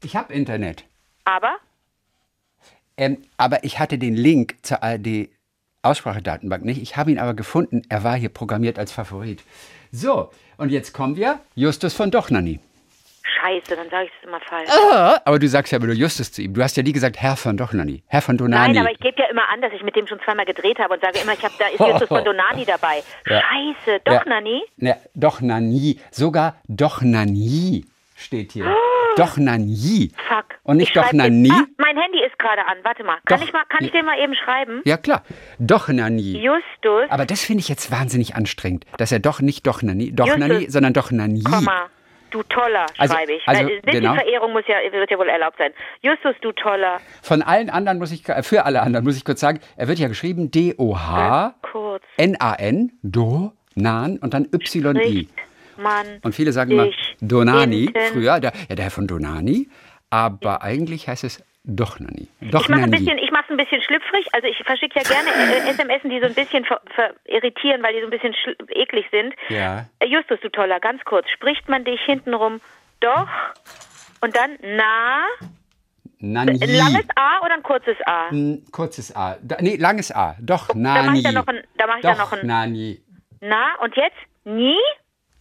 Ich 0.03 0.15
habe 0.15 0.33
Internet. 0.33 0.85
Aber 1.25 1.57
Ähm, 2.97 3.21
aber 3.37 3.63
ich 3.63 3.79
hatte 3.79 3.97
den 3.97 4.15
Link 4.15 4.55
zur 4.63 4.81
ARD 4.81 5.29
Aussprachedatenbank 5.83 6.65
nicht. 6.65 6.81
Ich 6.81 6.97
habe 6.97 7.11
ihn 7.11 7.19
aber 7.19 7.33
gefunden. 7.33 7.83
Er 7.89 8.03
war 8.03 8.15
hier 8.15 8.29
programmiert 8.29 8.79
als 8.79 8.91
Favorit. 8.91 9.43
So, 9.91 10.31
und 10.57 10.71
jetzt 10.71 10.93
kommen 10.93 11.15
wir. 11.15 11.39
Justus 11.55 11.93
von 11.93 12.11
Dochnani. 12.11 12.59
Scheiße, 13.39 13.75
dann 13.75 13.89
sage 13.89 14.05
ich 14.05 14.11
es 14.21 14.27
immer 14.27 14.39
falsch. 14.39 14.69
Ah, 14.71 15.19
aber 15.25 15.39
du 15.39 15.47
sagst 15.47 15.71
ja 15.71 15.77
immer 15.77 15.87
nur 15.87 15.95
Justus 15.95 16.31
zu 16.31 16.41
ihm. 16.41 16.53
Du 16.53 16.61
hast 16.63 16.77
ja 16.77 16.83
nie 16.83 16.91
gesagt 16.93 17.17
Herr 17.19 17.35
von 17.35 17.57
Dochnani. 17.57 18.03
Herr 18.07 18.21
von 18.21 18.37
Donani. 18.37 18.73
Nein, 18.73 18.77
aber 18.83 18.91
ich 18.91 18.99
gebe 18.99 19.19
ja 19.21 19.27
immer 19.29 19.47
an, 19.49 19.61
dass 19.61 19.71
ich 19.73 19.83
mit 19.83 19.95
dem 19.95 20.07
schon 20.07 20.19
zweimal 20.25 20.45
gedreht 20.45 20.79
habe 20.79 20.93
und 20.93 21.01
sage 21.01 21.19
immer, 21.19 21.33
ich 21.33 21.43
habe 21.43 21.53
da 21.59 21.67
ist 21.67 21.79
Justus 21.79 22.07
von 22.07 22.23
Donani 22.25 22.65
dabei. 22.65 23.03
Ja. 23.27 23.41
Scheiße, 23.41 23.99
doch 24.05 24.13
Ja. 24.13 24.23
Nani? 24.25 24.61
Ne, 24.77 24.97
Dochnani. 25.15 25.99
Sogar 26.11 26.55
Dochnani 26.67 27.85
steht 28.15 28.51
hier. 28.53 28.65
Dochnani. 29.17 30.11
Fuck. 30.27 30.45
Und 30.63 30.77
nicht 30.77 30.95
Dochnani? 30.95 31.49
Ah, 31.51 31.63
mein 31.77 31.97
Handy 31.97 32.23
ist 32.23 32.37
gerade 32.37 32.65
an. 32.67 32.77
Warte 32.83 33.03
mal. 33.03 33.17
Kann 33.25 33.39
Doch. 33.39 33.47
ich 33.47 33.53
mal, 33.53 33.63
kann 33.67 33.83
ich 33.83 33.91
den 33.91 34.05
mal 34.05 34.17
eben 34.19 34.35
schreiben? 34.35 34.81
Ja, 34.85 34.97
klar. 34.97 35.23
Dochnani. 35.59 36.37
Justus, 36.39 37.09
Aber 37.09 37.25
das 37.25 37.43
finde 37.43 37.61
ich 37.61 37.69
jetzt 37.69 37.91
wahnsinnig 37.91 38.35
anstrengend, 38.35 38.85
dass 38.97 39.11
er 39.11 39.19
doch 39.19 39.41
nicht 39.41 39.65
Dochnani, 39.65 40.11
Dochnani, 40.13 40.69
sondern 40.69 40.93
Dochnani. 40.93 41.41
Komma. 41.43 41.89
Du 42.29 42.43
toller, 42.43 42.85
Also- 42.97 43.13
schreibe 43.13 43.33
ich. 43.33 43.47
also, 43.47 43.69
Äh, 43.69 43.81
genau. 43.85 44.13
Verehrung 44.15 44.51
muss 44.51 44.63
ja, 44.67 44.75
wird 44.91 45.09
ja 45.09 45.17
wohl 45.17 45.29
erlaubt 45.29 45.57
sein. 45.57 45.71
Justus, 46.01 46.35
du 46.41 46.51
toller. 46.51 46.99
Von 47.21 47.41
allen 47.41 47.69
anderen 47.69 47.99
muss 47.99 48.11
ich, 48.11 48.27
äh, 48.27 48.43
für 48.43 48.65
alle 48.65 48.81
anderen 48.81 49.05
muss 49.05 49.15
ich 49.15 49.23
kurz 49.23 49.39
sagen, 49.39 49.59
er 49.77 49.87
wird 49.87 49.97
ja 49.99 50.07
geschrieben 50.09 50.51
D-O-H. 50.51 51.55
N-A-N, 52.17 52.91
Do, 53.03 53.53
Nan 53.75 54.17
und 54.17 54.33
dann 54.33 54.45
Y-I. 54.53 54.97
Riecht 54.97 55.29
man 55.77 56.19
Und 56.23 56.33
viele 56.33 56.51
sagen 56.51 56.71
immer 56.71 56.89
Donani, 57.21 57.85
hinten- 57.85 57.99
früher, 58.13 58.39
der, 58.39 58.51
ja, 58.67 58.75
der 58.75 58.85
Herr 58.85 58.91
von 58.91 59.05
Donani, 59.07 59.69
aber 60.09 60.63
eigentlich 60.63 61.07
heißt 61.07 61.23
es 61.23 61.43
Dochnani. 61.69 62.27
Ich 62.39 62.51
mache 62.51 62.63
ein 62.71 62.91
Dochnani. 62.91 62.91
bisschen, 62.97 63.17
ich 63.17 63.31
mache 63.31 63.53
ein 63.53 63.57
bisschen 63.57 63.81
schlüpfrig. 63.81 64.25
Also 64.33 64.47
ich 64.47 64.57
verschicke 64.65 64.99
ja 64.99 65.03
gerne 65.03 65.29
äh, 65.31 65.69
SMS, 65.69 66.01
die 66.03 66.19
so 66.19 66.25
ein 66.27 66.33
bisschen 66.33 66.63
ver, 66.65 66.81
ver 66.95 67.13
irritieren, 67.25 67.83
weil 67.83 67.93
die 67.93 67.99
so 67.99 68.07
ein 68.07 68.09
bisschen 68.09 68.33
schl- 68.33 68.71
eklig 68.73 69.05
sind. 69.11 69.33
Ja. 69.49 69.85
Äh, 69.99 70.07
Justus, 70.07 70.39
du 70.41 70.49
toller, 70.49 70.79
ganz 70.79 71.03
kurz. 71.03 71.29
Spricht 71.29 71.67
man 71.67 71.83
dich 71.83 71.99
hintenrum 72.01 72.61
doch 73.01 73.27
und 74.21 74.35
dann 74.35 74.51
na? 74.61 75.19
Nani. 76.19 76.51
Ein 76.53 76.69
langes 76.75 77.05
A 77.15 77.45
oder 77.45 77.53
ein 77.53 77.63
kurzes 77.63 77.95
A? 78.07 78.29
Ein 78.29 78.63
kurzes 78.71 79.15
A. 79.15 79.37
Da, 79.43 79.57
nee, 79.59 79.75
langes 79.75 80.11
A. 80.11 80.35
Doch, 80.39 80.67
Da 80.69 80.73
mache 80.73 81.05
Nani. 81.05 81.17
ich 81.19 81.25
ja 81.25 81.31
noch 81.31 81.45
ein, 81.47 81.61
da 81.77 81.85
mach 81.85 81.97
ich 81.97 82.03
ja 82.03 82.11
Doch, 82.13 82.19
noch 82.19 82.31
ein 82.33 82.47
Nani. 82.47 83.01
na 83.41 83.75
und 83.83 83.95
jetzt 83.95 84.17
nie? 84.45 84.77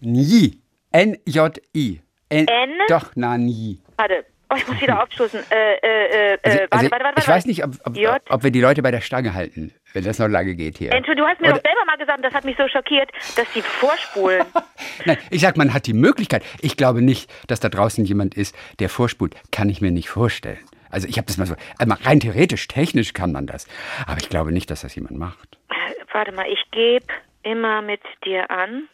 Ni. 0.00 0.60
N-J-I. 0.92 2.00
N. 2.28 2.46
N? 2.48 2.70
Doch, 2.88 3.14
Nani. 3.14 3.78
Warte. 3.96 4.24
Oh, 4.48 4.54
ich 4.56 4.66
muss 4.68 4.80
wieder 4.80 5.02
aufstoßen. 5.02 5.40
Äh, 5.50 5.74
äh, 5.74 6.34
äh, 6.34 6.38
Also, 6.42 6.58
äh, 6.58 6.60
warte, 6.62 6.72
also 6.72 6.90
warte, 6.90 7.04
warte, 7.04 7.20
ich 7.20 7.28
weiß 7.28 7.46
nicht, 7.46 7.64
ob, 7.64 7.70
ob, 7.84 7.96
ob 8.30 8.42
wir 8.44 8.50
die 8.50 8.60
Leute 8.60 8.82
bei 8.82 8.90
der 8.90 9.00
Stange 9.00 9.34
halten, 9.34 9.72
wenn 9.92 10.04
das 10.04 10.18
noch 10.18 10.28
lange 10.28 10.54
geht 10.54 10.78
hier. 10.78 10.92
Entschuldigung, 10.92 11.26
du 11.28 11.32
hast 11.32 11.40
mir 11.40 11.48
Oder- 11.48 11.56
doch 11.58 11.64
selber 11.64 11.84
mal 11.86 11.96
gesagt, 11.96 12.24
das 12.24 12.32
hat 12.34 12.44
mich 12.44 12.56
so 12.56 12.68
schockiert, 12.68 13.10
dass 13.36 13.52
sie 13.54 13.62
vorspulen. 13.62 14.44
Nein, 15.04 15.18
ich 15.30 15.40
sag, 15.40 15.56
man 15.56 15.74
hat 15.74 15.86
die 15.86 15.94
Möglichkeit. 15.94 16.44
Ich 16.60 16.76
glaube 16.76 17.02
nicht, 17.02 17.30
dass 17.48 17.60
da 17.60 17.68
draußen 17.68 18.04
jemand 18.04 18.34
ist, 18.36 18.54
der 18.78 18.88
vorspult. 18.88 19.34
Kann 19.50 19.68
ich 19.68 19.80
mir 19.80 19.90
nicht 19.90 20.08
vorstellen. 20.08 20.58
Also 20.90 21.08
ich 21.08 21.18
habe 21.18 21.26
das 21.26 21.36
mal 21.36 21.46
so, 21.46 21.56
also 21.78 21.88
mal 21.88 21.98
rein 22.04 22.20
theoretisch, 22.20 22.68
technisch 22.68 23.12
kann 23.12 23.32
man 23.32 23.46
das. 23.46 23.66
Aber 24.06 24.18
ich 24.20 24.28
glaube 24.28 24.52
nicht, 24.52 24.70
dass 24.70 24.82
das 24.82 24.94
jemand 24.94 25.18
macht. 25.18 25.58
Äh, 25.70 25.74
Warte 26.12 26.32
mal, 26.32 26.46
ich 26.50 26.62
gebe 26.70 27.04
immer 27.42 27.82
mit 27.82 28.00
dir 28.24 28.50
an. 28.50 28.88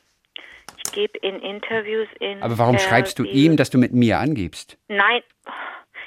Ich 0.93 0.97
gebe 0.97 1.19
in 1.19 1.41
Interviews 1.41 2.09
in. 2.21 2.43
Aber 2.43 2.59
warum 2.59 2.79
schreibst 2.79 3.19
du 3.19 3.25
ihm, 3.25 3.57
dass 3.57 3.71
du 3.71 3.79
mit 3.79 3.95
mir 3.95 4.19
angibst? 4.19 4.77
Nein, 4.89 5.23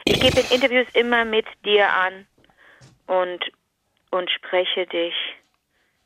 ich 0.03 0.19
gebe 0.19 0.39
in 0.39 0.45
Interviews 0.51 0.85
immer 0.93 1.25
mit 1.25 1.47
dir 1.65 1.91
an 1.91 2.27
und 3.07 3.39
und 4.11 4.29
spreche 4.29 4.85
dich, 4.85 5.15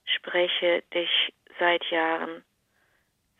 spreche 0.05 0.81
dich 0.93 1.09
seit 1.59 1.83
Jahren, 1.91 2.41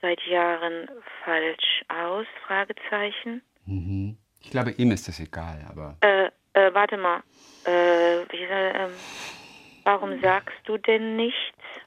seit 0.02 0.22
Jahren 0.28 0.90
falsch 1.24 1.86
aus? 1.88 2.26
Fragezeichen. 2.46 3.42
Ich 4.42 4.52
glaube, 4.52 4.72
ihm 4.72 4.92
ist 4.92 5.08
das 5.08 5.22
egal, 5.22 5.66
aber. 5.70 5.96
Äh, 6.02 6.26
äh, 6.52 6.74
warte 6.74 6.98
mal. 6.98 7.24
Äh, 7.64 8.26
wie 8.30 8.44
ähm, 8.44 8.92
warum 9.86 10.20
sagst 10.20 10.58
du 10.66 10.78
denn 10.78 11.16
nichts? 11.16 11.38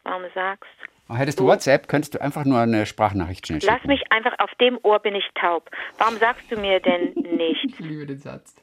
Warum 0.05 0.25
sagst 0.35 0.71
Oh, 0.89 0.92
hättest 1.17 1.41
du 1.41 1.47
WhatsApp, 1.47 1.89
könntest 1.89 2.15
du 2.15 2.21
einfach 2.21 2.45
nur 2.45 2.59
eine 2.61 2.87
Sprachnachricht 2.87 3.47
schnell 3.47 3.61
schicken. 3.61 3.75
Lass 3.75 3.85
mich 3.87 4.03
einfach 4.13 4.33
auf 4.39 4.51
dem 4.61 4.79
Ohr 4.83 4.99
bin 5.01 5.15
ich 5.15 5.25
taub. 5.35 5.71
Warum 5.99 6.17
sagst 6.19 6.45
du 6.51 6.57
mir 6.57 6.81
denn 6.81 7.13
nichts? 7.37 7.75
Ich 7.75 7.79
liebe 7.81 8.07
den 8.07 8.19
Satz. 8.19 8.55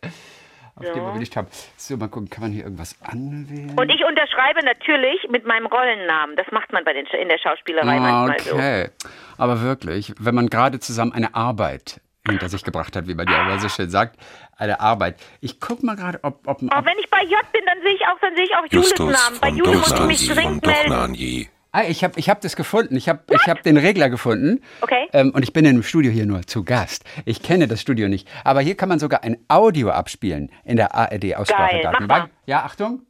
Auf 0.75 0.85
So. 0.85 0.93
dem 0.93 1.03
wir 1.03 1.13
nicht 1.19 1.35
haben. 1.35 1.47
So, 1.75 1.97
mal 1.97 2.07
gucken, 2.07 2.29
kann 2.29 2.41
man 2.41 2.51
hier 2.53 2.63
irgendwas 2.63 2.95
anwählen? 3.01 3.77
Und 3.77 3.89
ich 3.89 4.03
unterschreibe 4.05 4.63
natürlich 4.63 5.27
mit 5.29 5.45
meinem 5.45 5.65
Rollennamen. 5.65 6.35
Das 6.37 6.47
macht 6.51 6.71
man 6.71 6.85
bei 6.85 6.93
den, 6.93 7.05
in 7.07 7.27
der 7.27 7.37
Schauspielerei 7.37 7.97
Ah, 7.97 7.99
manchmal 7.99 8.39
so. 8.39 8.55
okay. 8.55 8.89
Aber 9.37 9.61
wirklich, 9.61 10.13
wenn 10.19 10.35
man 10.35 10.47
gerade 10.47 10.79
zusammen 10.79 11.11
eine 11.11 11.35
Arbeit 11.35 11.99
hinter 12.29 12.47
sich 12.47 12.63
gebracht 12.63 12.95
hat, 12.95 13.07
wie 13.07 13.15
man 13.15 13.27
ja 13.27 13.41
immer 13.41 13.59
so 13.59 13.67
schön 13.69 13.89
sagt, 13.89 14.17
eine 14.55 14.79
Arbeit. 14.79 15.15
Ich 15.41 15.59
guck 15.59 15.83
mal 15.83 15.95
gerade, 15.95 16.19
ob, 16.21 16.47
ob, 16.47 16.61
Aber 16.69 16.77
ob 16.79 16.85
wenn 16.85 16.97
ich 16.99 17.09
bei 17.09 17.23
J 17.23 17.31
bin, 17.51 17.61
dann 17.65 17.81
sehe 17.81 17.93
ich 17.95 18.01
auch, 18.07 18.19
dann 18.21 18.35
sehe 18.35 18.45
ich 18.45 18.55
auch 18.55 18.65
Justus 18.69 19.11
Namen. 19.11 19.39
Bei 19.41 19.49
Jule 19.49 19.77
muss 19.77 19.91
ich 19.91 19.99
mich 20.05 20.27
dringend 20.29 20.65
melden. 20.65 21.49
Ah, 21.71 21.83
ich 21.83 22.03
habe 22.03 22.19
ich 22.19 22.29
hab 22.29 22.41
das 22.41 22.55
gefunden. 22.55 22.95
Ich 22.95 23.07
habe 23.07 23.21
ich 23.31 23.47
hab 23.47 23.61
den 23.61 23.77
Regler 23.77 24.09
gefunden. 24.09 24.61
Okay. 24.81 25.07
Ähm, 25.13 25.31
und 25.31 25.43
ich 25.43 25.53
bin 25.53 25.65
in 25.65 25.75
dem 25.75 25.83
Studio 25.83 26.11
hier 26.11 26.25
nur 26.25 26.41
zu 26.47 26.63
Gast. 26.63 27.03
Ich 27.25 27.43
kenne 27.43 27.67
das 27.67 27.79
Studio 27.81 28.07
nicht. 28.09 28.27
Aber 28.43 28.61
hier 28.61 28.75
kann 28.75 28.89
man 28.89 28.97
sogar 28.97 29.23
ein 29.23 29.37
Audio 29.47 29.91
abspielen 29.91 30.51
in 30.63 30.77
der 30.77 30.87
Geil, 30.87 30.97
mach 31.09 31.11
ARD-Aussprachedatenbank. 31.11 32.23
mal. 32.23 32.29
Ja, 32.47 32.63
Achtung. 32.63 33.03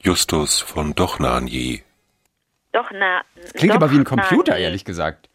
Justus 0.00 0.60
von 0.60 0.94
Dochnani. 0.94 1.82
Doch, 2.72 2.90
na. 2.92 3.22
Klingt 3.54 3.72
doch, 3.72 3.76
aber 3.76 3.90
wie 3.90 3.96
ein 3.98 4.04
Computer, 4.04 4.56
ehrlich 4.56 4.84
gesagt. 4.84 5.28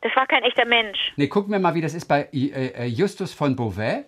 Das 0.00 0.14
war 0.16 0.26
kein 0.26 0.42
echter 0.44 0.64
Mensch. 0.64 0.98
Nee, 1.16 1.26
gucken 1.28 1.52
wir 1.52 1.58
mal, 1.58 1.74
wie 1.74 1.80
das 1.80 1.92
ist 1.94 2.06
bei 2.06 2.28
äh, 2.32 2.46
äh, 2.68 2.84
Justus 2.86 3.32
von 3.34 3.56
Beauvais. 3.56 4.04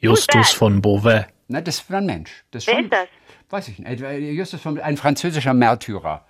Justus 0.00 0.50
von 0.52 0.80
Beauvais. 0.80 1.26
Na, 1.48 1.60
das 1.60 1.88
war 1.90 1.98
ein 1.98 2.06
Mensch. 2.06 2.44
Das 2.50 2.66
Wer 2.66 2.74
schon- 2.74 2.84
ist 2.84 2.92
das? 2.92 3.06
Weiß 3.50 3.68
ich 3.68 3.78
nicht. 3.78 4.02
Äh, 4.02 4.18
Justus 4.32 4.60
von, 4.60 4.78
ein 4.80 4.96
französischer 4.96 5.54
Märtyrer. 5.54 6.24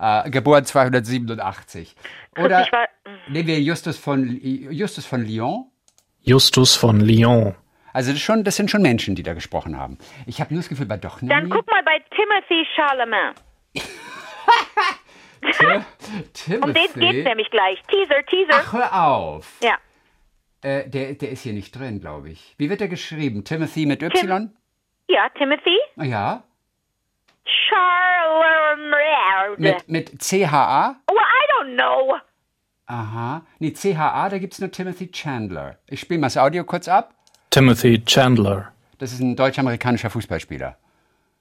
Äh, 0.00 0.30
geboren 0.30 0.64
287. 0.64 1.94
Oder 2.38 2.66
war- 2.70 2.88
nehmen 3.28 3.46
wir 3.48 3.60
Justus 3.60 3.98
von, 3.98 4.38
Justus 4.42 5.06
von 5.06 5.24
Lyon. 5.24 5.66
Justus 6.20 6.76
von 6.76 7.00
Lyon. 7.00 7.54
Also 7.92 8.12
das, 8.12 8.20
schon, 8.20 8.44
das 8.44 8.56
sind 8.56 8.70
schon 8.70 8.82
Menschen, 8.82 9.14
die 9.14 9.22
da 9.22 9.34
gesprochen 9.34 9.76
haben. 9.78 9.98
Ich 10.26 10.40
habe 10.40 10.52
nur 10.54 10.60
das 10.62 10.68
Gefühl, 10.68 10.86
bei 10.86 10.96
doch 10.98 11.18
Dann 11.20 11.48
guck 11.48 11.66
mal 11.70 11.82
bei 11.82 11.98
Timothy 12.14 12.66
Charlemagne. 12.76 13.34
Um 16.60 16.72
den 16.74 16.74
geht's 16.94 17.24
nämlich 17.28 17.50
gleich. 17.50 17.80
Teaser, 17.88 18.24
Teaser. 18.26 18.60
Ach, 18.64 18.72
hör 18.72 19.06
auf. 19.06 19.52
Ja. 19.62 19.76
Äh, 20.62 20.88
der, 20.88 21.14
der 21.14 21.30
ist 21.30 21.42
hier 21.42 21.52
nicht 21.52 21.72
drin, 21.78 22.00
glaube 22.00 22.30
ich. 22.30 22.54
Wie 22.58 22.68
wird 22.68 22.80
der 22.80 22.88
geschrieben? 22.88 23.44
Timothy 23.44 23.86
mit 23.86 24.02
Y? 24.02 24.50
Ja, 25.08 25.28
Timothy 25.30 25.78
Ah, 25.96 26.04
Ja. 26.04 26.44
Charlemagne. 27.68 29.56
Mit, 29.58 29.88
mit 29.88 30.22
C-H-A? 30.22 30.96
Oh, 31.10 31.14
I 31.14 31.64
don't 31.64 31.74
know. 31.76 32.16
Aha. 32.86 33.42
Nee, 33.58 33.72
C-H-A, 33.72 34.28
da 34.28 34.38
gibt 34.38 34.54
es 34.54 34.60
nur 34.60 34.70
Timothy 34.70 35.10
Chandler. 35.10 35.78
Ich 35.86 36.00
spiele 36.00 36.20
mal 36.20 36.26
das 36.26 36.36
Audio 36.36 36.64
kurz 36.64 36.88
ab. 36.88 37.14
Timothy 37.50 38.04
Chandler, 38.04 38.72
Das 38.98 39.12
ist 39.12 39.20
ein 39.20 39.36
deutsch-amerikanischer 39.36 40.10
Fußballspieler. 40.10 40.76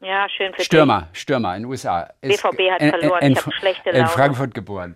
Ja, 0.01 0.29
schön 0.29 0.53
für 0.53 0.61
Stürmer, 0.63 1.07
Stürmer 1.13 1.55
in 1.55 1.63
den 1.63 1.71
USA. 1.71 2.09
Ist 2.21 2.41
BVB 2.43 2.71
hat 2.71 2.81
in- 2.81 2.89
verloren. 2.91 3.21
In, 3.23 3.31
Ich 3.33 3.45
hab 3.45 3.53
schlechte 3.55 3.89
in 3.89 3.95
Laune. 3.97 4.07
Frankfurt 4.09 4.53
geboren. 4.53 4.95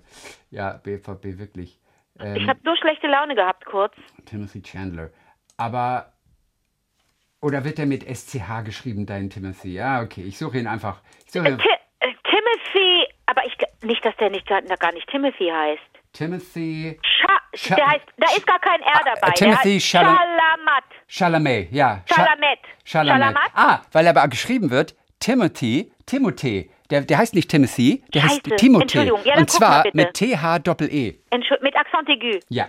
Ja, 0.51 0.73
BVB 0.83 1.39
wirklich. 1.39 1.79
dich. 1.79 1.79
Ähm, 2.19 2.35
Ich 2.35 2.47
habe 2.47 2.59
so 2.63 2.75
schlechte 2.75 3.07
Laune 3.07 3.33
gehabt 3.35 3.65
kurz. 3.65 3.93
Timothy 4.25 4.61
Chandler. 4.61 5.09
Aber. 5.57 6.10
Oder 7.41 7.63
wird 7.65 7.79
er 7.79 7.86
mit 7.88 8.03
SCH 8.03 8.63
geschrieben, 8.63 9.05
dein 9.05 9.29
Timothy? 9.29 9.74
Ja, 9.74 10.01
okay. 10.01 10.21
Ich 10.24 10.38
suche 10.38 10.60
ihn 10.60 10.67
einfach. 10.67 11.01
Suche 11.27 11.57
Ti 11.57 11.69
äh, 12.00 12.07
Timothy, 12.24 13.07
aber 13.25 13.41
ich 13.45 13.57
nicht, 13.83 14.03
dass 14.05 14.15
der 14.17 14.29
nicht 14.29 14.48
gar 14.48 14.62
gar 14.62 14.91
nicht 14.93 15.07
Timothy 15.10 15.50
heißt. 15.51 15.81
Timothy 16.13 17.00
Scha 17.03 17.38
Scha- 17.55 17.75
der 17.75 17.88
heißt, 17.88 18.05
da 18.17 18.27
ist 18.36 18.45
gar 18.45 18.60
kein 18.60 18.81
R 18.81 19.01
dabei. 19.05 19.29
äh, 19.29 19.33
Timothy 19.33 19.69
der 19.69 19.74
heißt 19.74 19.86
Chalamet. 19.91 20.83
Chalamet. 21.07 21.71
Ja. 21.71 22.03
Cha- 22.05 22.15
Chalamet. 22.15 22.60
Chalamet. 22.86 23.38
Ah, 23.55 23.81
weil 23.91 24.05
er 24.05 24.15
aber 24.15 24.27
geschrieben 24.27 24.69
wird 24.69 24.95
Timothy, 25.19 25.91
Timothy. 26.05 26.69
Der, 26.89 27.01
der 27.01 27.17
heißt 27.19 27.33
nicht 27.36 27.50
Timothy, 27.50 28.03
der 28.13 28.24
heißt 28.24 28.41
Scheiße. 28.45 28.55
Timothy. 28.57 28.81
Entschuldigung. 28.83 29.21
Ja, 29.24 29.38
Und 29.38 29.50
zwar 29.50 29.86
mit 29.93 30.13
T-H-Doppel-E. 30.13 31.15
Entschuld- 31.31 31.62
Mit 31.63 31.75
Akzent 31.75 32.10
aigu. 32.10 32.39
Ja. 32.50 32.67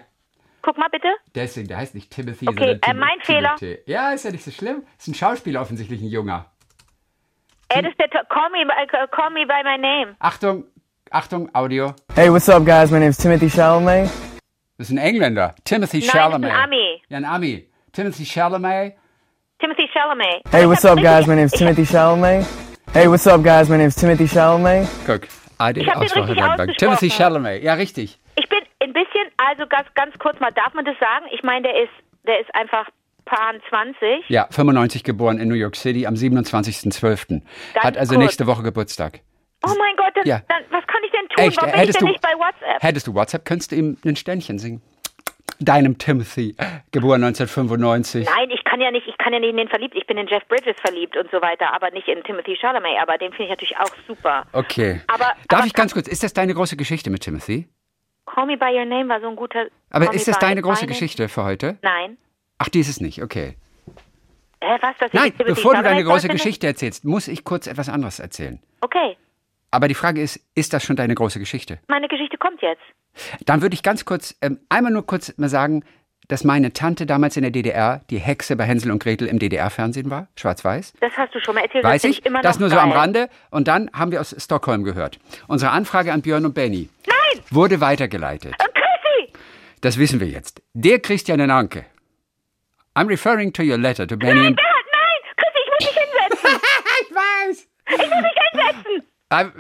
Guck 0.63 0.79
mal 0.79 0.89
bitte. 0.91 1.09
Deswegen, 1.35 1.69
der 1.69 1.77
heißt 1.79 1.95
nicht 1.95 2.11
Timothy, 2.11 2.49
Okay, 2.49 2.59
sondern 2.59 2.77
äh, 2.77 2.81
Tim 2.81 2.99
mein 2.99 3.21
Fehler. 3.23 3.57
Timothy. 3.59 3.79
Ja, 3.87 4.13
ist 4.13 4.25
ja 4.25 4.31
nicht 4.31 4.45
so 4.45 4.51
schlimm. 4.51 4.85
Ist 4.99 5.09
ein 5.09 5.15
Schauspieler 5.15 5.61
offensichtlich, 5.61 6.01
ein 6.01 6.09
Junger. 6.09 6.47
Ey, 7.69 7.83
das 7.83 7.91
ist 7.93 7.99
der 7.99 8.09
call 8.29 8.51
me, 8.51 8.65
by- 8.67 9.07
call 9.11 9.31
me 9.31 9.47
by 9.47 9.63
my 9.65 9.79
name. 9.79 10.15
Achtung, 10.21 10.65
Achtung, 11.11 11.49
Audio. 11.55 11.95
Hey, 12.15 12.31
what's 12.31 12.49
up, 12.49 12.65
guys? 12.65 12.91
My 12.91 12.99
name's 12.99 13.17
Timothy 13.17 13.49
Chalamet. 13.51 14.09
Das 14.79 14.89
ist 14.89 14.93
ein 14.93 14.99
Engländer. 14.99 15.55
Timothy 15.65 16.01
Nein, 16.01 16.09
Chalamet. 16.11 16.51
ein 16.51 16.65
Ami. 16.65 17.03
Ja, 17.09 17.17
ein 17.19 17.25
Ami. 17.25 17.69
Timothy 17.93 18.25
Chalamet. 18.25 18.95
Timothy 19.59 19.89
Chalamet. 19.93 20.43
Hey, 20.51 20.67
what's 20.69 20.85
up, 20.85 20.99
guys? 21.01 21.27
My 21.27 21.35
name's 21.37 21.53
ich- 21.55 21.59
Timothy 21.59 21.85
Chalamet. 21.87 22.47
Hey, 22.93 23.09
what's 23.09 23.27
up, 23.27 23.43
guys? 23.43 23.69
My 23.69 23.79
name's 23.79 23.95
Timothy 23.97 24.27
Chalamet. 24.27 24.87
Guck. 25.07 25.23
Hab 25.59 25.75
den 25.75 25.89
Aussprache. 25.89 26.75
Timothy 26.77 27.09
Chalamet. 27.09 27.63
Ja, 27.63 27.75
richtig. 27.75 28.19
Ich 28.37 28.49
bin 28.49 28.59
ein 28.81 28.93
bisschen, 28.93 29.31
also 29.49 29.67
ganz, 29.67 29.89
ganz 29.95 30.19
kurz 30.19 30.39
mal, 30.41 30.51
darf 30.53 30.75
man 30.75 30.85
das 30.85 30.99
sagen? 30.99 31.27
Ich 31.33 31.43
meine, 31.43 31.63
der 31.69 31.83
ist, 31.83 31.93
der 32.27 32.41
ist 32.41 32.55
einfach 32.55 32.89
Pan 33.25 33.61
20. 33.69 34.29
Ja, 34.29 34.47
95 34.51 35.05
geboren 35.05 35.39
in 35.39 35.49
New 35.49 35.55
York 35.55 35.77
City 35.77 36.07
am 36.07 36.15
27.12. 36.15 37.43
Hat 37.79 37.97
also 37.97 38.15
kurz. 38.15 38.25
nächste 38.25 38.47
Woche 38.47 38.63
Geburtstag. 38.63 39.21
Oh 39.65 39.75
mein 39.79 39.95
Gott, 39.97 40.13
das, 40.17 40.27
Ja. 40.27 40.41
dann, 40.49 40.63
was 40.71 40.85
kann 40.89 41.01
ich 41.05 41.13
denn 41.13 41.29
tun? 41.29 41.45
Echt? 41.45 41.57
Warum 41.57 41.71
bin 41.71 41.75
ich 41.75 41.81
Hättest 41.83 42.01
denn 42.01 42.07
du, 42.07 42.13
nicht 42.13 42.23
bei 42.23 42.35
WhatsApp? 42.37 42.83
hättest 42.83 43.07
du 43.07 43.15
WhatsApp, 43.15 43.45
könntest 43.45 43.71
du 43.73 43.77
ihm 43.77 43.97
ein 44.05 44.17
Ständchen 44.17 44.59
singen. 44.59 44.83
Deinem 45.61 45.97
Timothy, 45.99 46.57
geboren 46.91 47.23
1995. 47.23 48.27
Nein, 48.27 48.51
ich 48.51 48.65
kann 48.65 48.81
ja 48.81 48.91
nicht, 48.91 49.07
ich 49.07 49.17
kann 49.19 49.33
ja 49.33 49.39
nicht 49.39 49.51
in 49.51 49.57
den 49.59 49.69
verliebt. 49.69 49.95
Ich 49.97 50.07
bin 50.09 50.17
in 50.19 50.27
Jeff 50.27 50.43
Bridges 50.49 50.75
verliebt 50.81 51.17
und 51.17 51.31
so 51.31 51.41
weiter, 51.41 51.73
aber 51.73 51.91
nicht 51.93 52.09
in 52.09 52.21
Timothy 52.25 52.57
Chalamet. 52.61 52.99
Aber 53.01 53.17
den 53.19 53.31
finde 53.31 53.45
ich 53.45 53.51
natürlich 53.51 53.77
auch 53.79 53.91
super. 54.09 54.45
Okay. 54.53 55.01
Aber- 55.07 55.27
Darf 55.49 55.61
aber- 55.61 55.67
ich 55.67 55.75
ganz 55.75 55.95
kurz, 55.95 56.09
ist 56.09 56.25
das 56.25 56.33
deine 56.33 56.55
große 56.55 56.77
Geschichte 56.77 57.11
mit 57.11 57.23
Timothy? 57.23 57.69
Call 58.27 58.47
Me 58.47 58.57
By 58.57 58.77
Your 58.77 58.85
Name 58.85 59.09
war 59.09 59.21
so 59.21 59.29
ein 59.29 59.37
guter. 59.37 59.67
Aber 59.91 60.07
Call 60.07 60.15
ist 60.15 60.29
das 60.29 60.39
deine 60.39 60.63
große? 60.63 60.87
Geschichte 60.87 61.29
für 61.29 61.45
heute? 61.45 61.77
Nein. 61.83 62.17
Ach, 62.59 62.69
die 62.69 62.81
ist 62.81 62.89
es 62.89 63.01
nicht, 63.01 63.23
okay. 63.23 63.57
Hä, 64.63 64.79
was? 64.81 64.95
Ich 65.07 65.13
Nein, 65.13 65.33
bevor 65.37 65.75
du 65.75 65.83
deine 65.83 66.05
große? 66.05 66.29
Geschichte 66.29 66.67
erzählst, 66.69 67.05
muss 67.05 67.27
ich 67.27 67.45
kurz 67.45 67.67
etwas 67.67 67.89
anderes 67.89 68.21
erzählen. 68.21 68.61
Okay, 68.81 69.17
Aber 69.73 69.89
die 69.89 69.95
Frage 69.95 70.21
ist, 70.23 70.41
ist 70.55 70.73
das 70.73 70.85
schon 70.85 70.97
deine 70.97 71.15
große 71.15 71.39
Geschichte? 71.39 71.79
meine 71.89 72.07
Geschichte 72.09 72.37
kommt 72.39 72.63
jetzt. 72.63 72.83
Dann 73.45 73.61
würde 73.63 73.75
ich 73.75 73.83
ganz 73.83 74.05
kurz, 74.05 74.37
ähm, 74.41 74.61
einmal 74.69 74.93
nur 74.93 75.05
kurz 75.07 75.37
mal 75.37 75.49
sagen, 75.49 75.85
dass 76.29 76.45
meine 76.45 76.73
Tante 76.73 77.05
damals 77.05 77.37
in 77.37 77.43
der 77.43 77.51
DDR 77.51 78.01
die 78.09 78.19
Hexe 78.19 78.55
bei 78.57 78.65
Hänsel 78.65 78.91
und 78.93 79.03
Gretel 79.03 79.27
im 79.29 79.39
DDR-Fernsehen 79.39 80.09
war, 80.11 80.29
schwarz-weiß. 80.37 80.95
Das 81.01 81.13
hast 81.17 81.35
du 81.35 81.41
schon 81.41 81.55
mal 81.57 81.63
erzählt. 81.63 81.85
Weiß 81.85 82.03
das 82.03 82.11
ich, 82.11 82.17
finde 82.19 82.29
immer 82.31 82.41
das 82.43 82.59
nur 82.61 82.71
so 82.71 82.77
geil. 82.77 82.85
am 82.85 82.93
Rande. 82.93 83.29
Und 83.51 83.67
dann 83.69 83.91
haben 83.93 84.13
wir 84.13 84.21
aus 84.21 84.35
Stockholm 84.39 84.85
gehört. 84.85 85.19
Unsere 85.49 85.73
Anfrage 85.73 86.13
an 86.13 86.23
Björn 86.23 86.47
und 86.47 86.55
Benny 86.55 86.89
Nein! 87.35 87.45
wurde 87.51 87.81
weitergeleitet. 87.81 88.55
Und 88.61 88.75
Chrissy! 88.75 89.33
Das 89.81 89.99
wissen 89.99 90.21
wir 90.21 90.29
jetzt. 90.29 90.63
Der 90.75 90.99
Christian 91.01 91.41
Anke. 91.51 91.87
I'm 92.95 93.09
referring 93.09 93.53
to 93.53 93.63
your 93.63 93.79
letter 93.79 94.07
to 94.07 94.17
Benny 94.17 94.41
Nein, 94.41 94.47
and... 94.49 94.57
Nein! 94.57 95.21
Chrissy, 95.37 95.59
ich 95.65 95.71
muss 95.71 95.81
mich 95.81 96.05
hinsetzen! 96.05 96.61
ich 97.01 97.15
weiß! 97.15 97.69
Ich 97.89 97.99
muss 97.99 98.23
mich 98.23 98.39
hinsetzen! 98.53 99.03
I'm, 99.31 99.53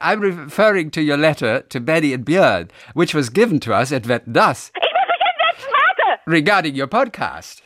I'm 0.00 0.20
referring 0.20 0.90
to 0.92 1.00
your 1.00 1.16
letter 1.16 1.62
to 1.68 1.80
Benny 1.80 2.12
and 2.12 2.24
Björn, 2.24 2.68
which 2.94 3.14
was 3.14 3.30
given 3.30 3.60
to 3.60 3.72
us 3.72 3.92
at 3.92 4.06
Vet 4.06 4.22
Das 4.26 4.70
Ich 4.76 4.82
muss 4.82 5.08
mich 5.08 5.22
hinsetzen, 5.22 5.72
warte! 5.72 6.20
regarding 6.26 6.74
your 6.74 6.86
podcast. 6.86 7.62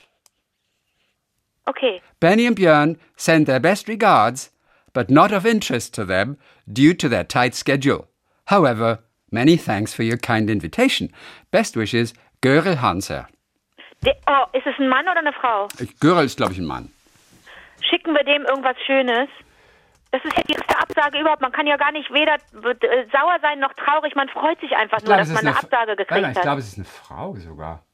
Okay, 1.67 2.01
Benny 2.19 2.47
and 2.47 2.57
Björn 2.57 2.97
send 3.17 3.47
their 3.47 3.61
best 3.61 3.87
regards, 3.89 4.51
but 4.93 5.11
not 5.11 5.33
of 5.33 5.45
interest 5.47 5.95
to 5.95 6.05
them 6.05 6.37
due 6.67 6.95
to 6.95 7.09
their 7.09 7.25
tight 7.25 7.55
schedule. 7.55 8.09
However, 8.47 9.01
many 9.31 9.57
thanks 9.57 9.95
for 9.95 10.05
your 10.05 10.17
kind 10.19 10.49
invitation. 10.51 11.13
Best 11.51 11.77
wishes, 11.77 12.15
Görel 12.43 12.81
Hanser. 12.81 13.27
De 14.05 14.13
oh, 14.27 14.57
ist 14.57 14.67
es 14.67 14.75
ein 14.79 14.89
Mann 14.89 15.07
oder 15.09 15.19
eine 15.19 15.33
Frau? 15.33 15.69
Görel 16.01 16.25
ist, 16.27 16.37
glaube 16.37 16.53
ich, 16.53 16.59
ein 16.59 16.65
Mann. 16.67 16.91
Schicken 17.83 18.15
wir 18.15 18.25
dem 18.25 18.43
irgendwas 18.43 18.77
Schönes? 18.87 19.29
Das 20.13 20.25
ist 20.25 20.37
ja 20.37 20.43
die 20.43 20.55
erste 20.55 20.77
Absage 20.79 21.21
überhaupt. 21.21 21.41
Man 21.41 21.53
kann 21.53 21.67
ja 21.67 21.77
gar 21.77 21.93
nicht 21.93 22.11
weder 22.13 22.35
äh, 22.35 23.07
sauer 23.13 23.39
sein 23.43 23.61
noch 23.61 23.73
traurig. 23.75 24.15
Man 24.17 24.29
freut 24.29 24.59
sich 24.61 24.73
einfach 24.73 25.01
nur, 25.03 25.17
dass 25.17 25.29
man 25.29 25.47
eine 25.47 25.57
Absage 25.57 25.95
gekriegt 25.97 26.11
Nein, 26.11 26.23
nein, 26.23 26.31
ich 26.33 26.37
hat. 26.39 26.43
glaube, 26.45 26.59
es 26.61 26.69
ist 26.69 26.79
eine 26.79 26.85
Frau 26.87 27.37
sogar. 27.37 27.85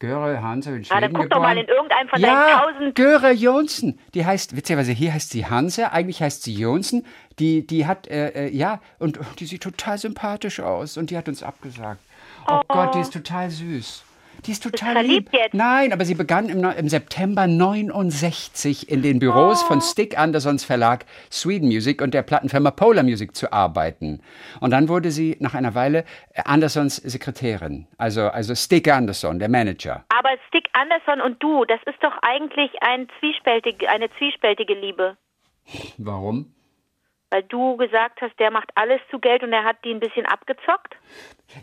Görel 0.00 0.40
Hanser 0.42 0.72
in 0.74 0.82
Ah, 0.82 0.84
Schweden 0.84 1.00
dann 1.02 1.12
guck 1.12 1.22
doch 1.30 1.36
geboren. 1.36 1.42
mal 1.42 1.58
in 1.58 1.66
irgendeinem 1.68 2.08
von 2.08 2.20
ja, 2.20 2.28
deinen 2.46 2.74
tausend. 2.74 2.94
Göre 2.94 3.30
Jonsen. 3.32 4.00
Die 4.14 4.24
heißt, 4.24 4.56
witzigerweise, 4.56 4.92
hier 4.92 5.12
heißt 5.12 5.30
sie 5.30 5.46
Hanse, 5.46 5.92
eigentlich 5.92 6.22
heißt 6.22 6.42
sie 6.44 6.54
Jonsen. 6.54 7.04
Die, 7.38 7.66
die 7.66 7.86
hat, 7.86 8.06
äh, 8.08 8.46
äh, 8.46 8.56
ja, 8.56 8.80
und 8.98 9.18
die 9.38 9.46
sieht 9.46 9.62
total 9.62 9.98
sympathisch 9.98 10.60
aus. 10.60 10.96
Und 10.96 11.10
die 11.10 11.16
hat 11.16 11.28
uns 11.28 11.42
abgesagt. 11.42 12.00
Oh, 12.48 12.60
Gott, 12.68 12.94
die 12.94 13.00
ist 13.00 13.12
total 13.12 13.50
süß. 13.50 14.04
Die 14.46 14.52
ist 14.52 14.62
total 14.62 14.92
verliebt 14.92 15.32
lieb. 15.32 15.40
jetzt? 15.40 15.54
Nein, 15.54 15.92
aber 15.92 16.04
sie 16.04 16.14
begann 16.14 16.48
im, 16.48 16.62
im 16.64 16.88
September 16.88 17.48
69 17.48 18.88
in 18.88 19.02
den 19.02 19.18
Büros 19.18 19.62
Oh. 19.64 19.66
von 19.66 19.80
Stick 19.80 20.16
Andersons 20.16 20.64
Verlag 20.64 21.04
Sweden 21.30 21.66
Music 21.68 22.00
und 22.00 22.14
der 22.14 22.22
Plattenfirma 22.22 22.70
Polar 22.70 23.02
Music 23.02 23.34
zu 23.34 23.52
arbeiten. 23.52 24.20
Und 24.60 24.70
dann 24.70 24.88
wurde 24.88 25.10
sie 25.10 25.36
nach 25.40 25.54
einer 25.54 25.74
Weile 25.74 26.04
äh, 26.34 26.42
Andersons 26.44 26.96
Sekretärin. 26.96 27.88
Also, 27.98 28.28
also 28.28 28.54
Stick 28.54 28.88
Anderson, 28.88 29.40
der 29.40 29.48
Manager. 29.48 30.04
Aber 30.16 30.30
Stick 30.48 30.68
Anderson 30.72 31.20
und 31.20 31.42
du, 31.42 31.64
das 31.64 31.80
ist 31.86 32.00
doch 32.02 32.16
eigentlich 32.22 32.70
ein 32.80 33.08
zwiespältig, 33.18 33.88
eine 33.88 34.08
zwiespältige 34.18 34.74
Liebe. 34.74 35.16
Warum? 35.98 36.54
Weil 37.30 37.42
du 37.42 37.76
gesagt 37.76 38.20
hast, 38.22 38.38
der 38.38 38.50
macht 38.50 38.70
alles 38.74 39.00
zu 39.10 39.18
Geld 39.18 39.42
und 39.42 39.52
er 39.52 39.64
hat 39.64 39.76
die 39.84 39.90
ein 39.90 40.00
bisschen 40.00 40.24
abgezockt. 40.26 40.96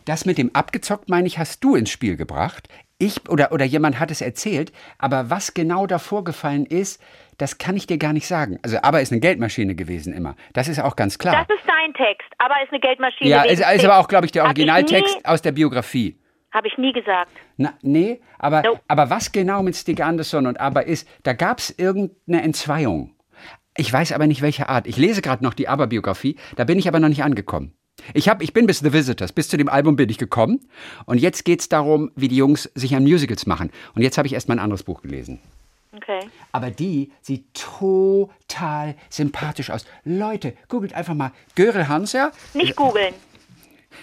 Das 0.06 0.26
mit 0.26 0.38
dem 0.38 0.54
abgezockt, 0.54 1.10
meine 1.10 1.28
ich, 1.28 1.38
hast 1.40 1.64
du 1.64 1.76
ins 1.76 1.90
Spiel 1.90 2.18
gebracht. 2.18 2.68
Ich 2.98 3.30
oder, 3.30 3.52
oder 3.52 3.66
jemand 3.66 4.00
hat 4.00 4.10
es 4.12 4.22
erzählt, 4.22 4.72
aber 5.00 5.30
was 5.30 5.54
genau 5.54 5.86
da 5.86 6.00
vorgefallen 6.00 6.66
ist, 6.66 7.02
das 7.38 7.58
kann 7.58 7.76
ich 7.76 7.88
dir 7.88 7.98
gar 7.98 8.14
nicht 8.14 8.28
sagen. 8.28 8.58
Also, 8.64 8.78
aber 8.82 9.02
ist 9.02 9.12
eine 9.12 9.20
Geldmaschine 9.20 9.76
gewesen 9.76 10.14
immer. 10.14 10.36
Das 10.54 10.68
ist 10.70 10.80
auch 10.80 10.96
ganz 10.96 11.18
klar. 11.18 11.46
Das 11.48 11.58
ist 11.58 11.68
dein 11.68 11.94
Text, 11.94 12.28
aber 12.38 12.56
ist 12.64 12.72
eine 12.72 12.80
Geldmaschine. 12.80 13.30
ja, 13.30 13.44
ist, 13.44 13.60
ist 13.60 13.86
aber 13.86 13.98
auch, 13.98 14.08
glaube 14.08 14.26
ich, 14.28 14.32
der 14.32 14.44
ich 14.44 14.48
Originaltext 14.48 15.18
nie- 15.18 15.26
aus 15.26 15.42
der 15.42 15.52
Biografie. 15.52 16.18
Habe 16.54 16.68
ich 16.68 16.78
nie 16.78 16.94
gesagt. 16.94 17.32
Na, 17.58 17.74
nee, 17.82 18.22
aber, 18.40 18.62
Nope. 18.62 18.80
aber 18.88 19.10
was 19.10 19.32
genau 19.34 19.62
mit 19.62 19.76
Stig 19.76 20.02
Anderson 20.02 20.48
und 20.48 20.58
Aber 20.62 20.86
ist, 20.86 21.06
da 21.24 21.34
gab 21.34 21.58
es 21.60 21.72
irgendeine 21.78 22.44
Entzweiung. 22.44 23.15
Ich 23.78 23.92
weiß 23.92 24.14
aber 24.14 24.28
nicht, 24.28 24.42
welche 24.42 24.70
Art. 24.70 24.88
Ich 24.88 24.98
lese 24.98 25.22
gerade 25.22 25.44
noch 25.44 25.54
die 25.54 25.68
Aber-Biografie, 25.68 26.38
da 26.56 26.64
bin 26.64 26.80
ich 26.80 26.88
aber 26.88 27.00
noch 27.00 27.10
nicht 27.10 27.24
angekommen. 27.24 27.74
Ich, 28.14 28.30
hab, 28.30 28.42
ich 28.42 28.54
bin 28.54 28.68
bis 28.68 28.80
The 28.80 28.94
Visitors, 28.94 29.32
bis 29.32 29.50
zu 29.50 29.58
dem 29.58 29.70
Album 29.70 29.96
bin 29.96 30.10
ich 30.10 30.18
gekommen. 30.18 30.68
Und 31.06 31.18
jetzt 31.20 31.46
geht 31.46 31.62
es 31.62 31.70
darum, 31.70 32.12
wie 32.16 32.28
die 32.28 32.36
Jungs 32.36 32.70
sich 32.76 32.96
an 32.96 33.04
Musicals 33.04 33.46
machen. 33.46 33.72
Und 33.96 34.02
jetzt 34.02 34.18
habe 34.18 34.28
ich 34.28 34.34
erst 34.34 34.48
mal 34.48 34.56
ein 34.56 34.60
anderes 34.60 34.84
Buch 34.84 35.02
gelesen. 35.02 35.40
Okay. 35.96 36.20
Aber 36.52 36.72
die 36.72 37.12
sieht 37.22 37.54
total 37.54 38.96
sympathisch 39.10 39.70
aus. 39.70 39.86
Leute, 40.04 40.54
googelt 40.68 40.94
einfach 40.94 41.14
mal 41.14 41.32
Görel 41.56 41.88
Hanser. 41.88 42.32
Nicht 42.54 42.76
googeln. 42.76 43.14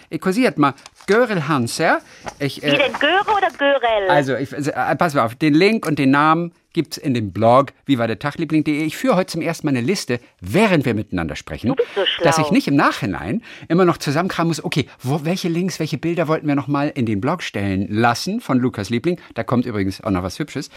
Ich 0.08 0.20
kursiert 0.20 0.56
mal 0.56 0.74
Görel 1.06 1.48
Hanser. 1.48 2.00
Ich, 2.38 2.62
Wie 2.62 2.70
denn, 2.70 2.92
Göre 3.00 3.36
oder 3.36 3.48
Görel? 3.58 4.08
also, 4.08 4.34
ich, 4.36 4.52
äh, 4.52 4.96
pass 4.96 5.14
mal 5.14 5.24
auf, 5.24 5.34
den 5.34 5.54
Link 5.54 5.86
und 5.86 5.98
den 5.98 6.10
Namen 6.10 6.52
gibt's 6.72 6.96
in 6.96 7.12
dem 7.12 7.32
Blog 7.32 7.72
wie 7.84 7.98
war 7.98 8.06
der 8.06 8.18
Tagliebling.de. 8.18 8.84
Ich 8.84 8.96
führe 8.96 9.16
heute 9.16 9.32
zum 9.32 9.42
ersten 9.42 9.66
Mal 9.66 9.70
eine 9.70 9.82
Liste, 9.82 10.20
während 10.40 10.86
wir 10.86 10.94
miteinander 10.94 11.36
sprechen, 11.36 11.68
Du 11.68 11.74
bist 11.74 11.88
so 11.94 12.06
schlau. 12.06 12.24
dass 12.24 12.38
ich 12.38 12.50
nicht 12.50 12.66
im 12.68 12.76
Nachhinein 12.76 13.42
immer 13.68 13.84
noch 13.84 13.98
zusammenkramen 13.98 14.48
muss, 14.48 14.64
okay, 14.64 14.88
wo, 15.02 15.24
welche 15.24 15.48
Links, 15.48 15.78
welche 15.80 15.98
Bilder 15.98 16.28
wollten 16.28 16.46
wir 16.48 16.54
noch 16.54 16.68
mal 16.68 16.88
in 16.88 17.04
den 17.04 17.20
Blog 17.20 17.42
stellen 17.42 17.88
lassen 17.90 18.40
von 18.40 18.58
Lukas 18.58 18.88
Liebling. 18.90 19.20
Da 19.34 19.44
kommt 19.44 19.66
übrigens 19.66 20.02
auch 20.02 20.10
noch 20.10 20.22
was 20.22 20.38
Hübsches. 20.38 20.70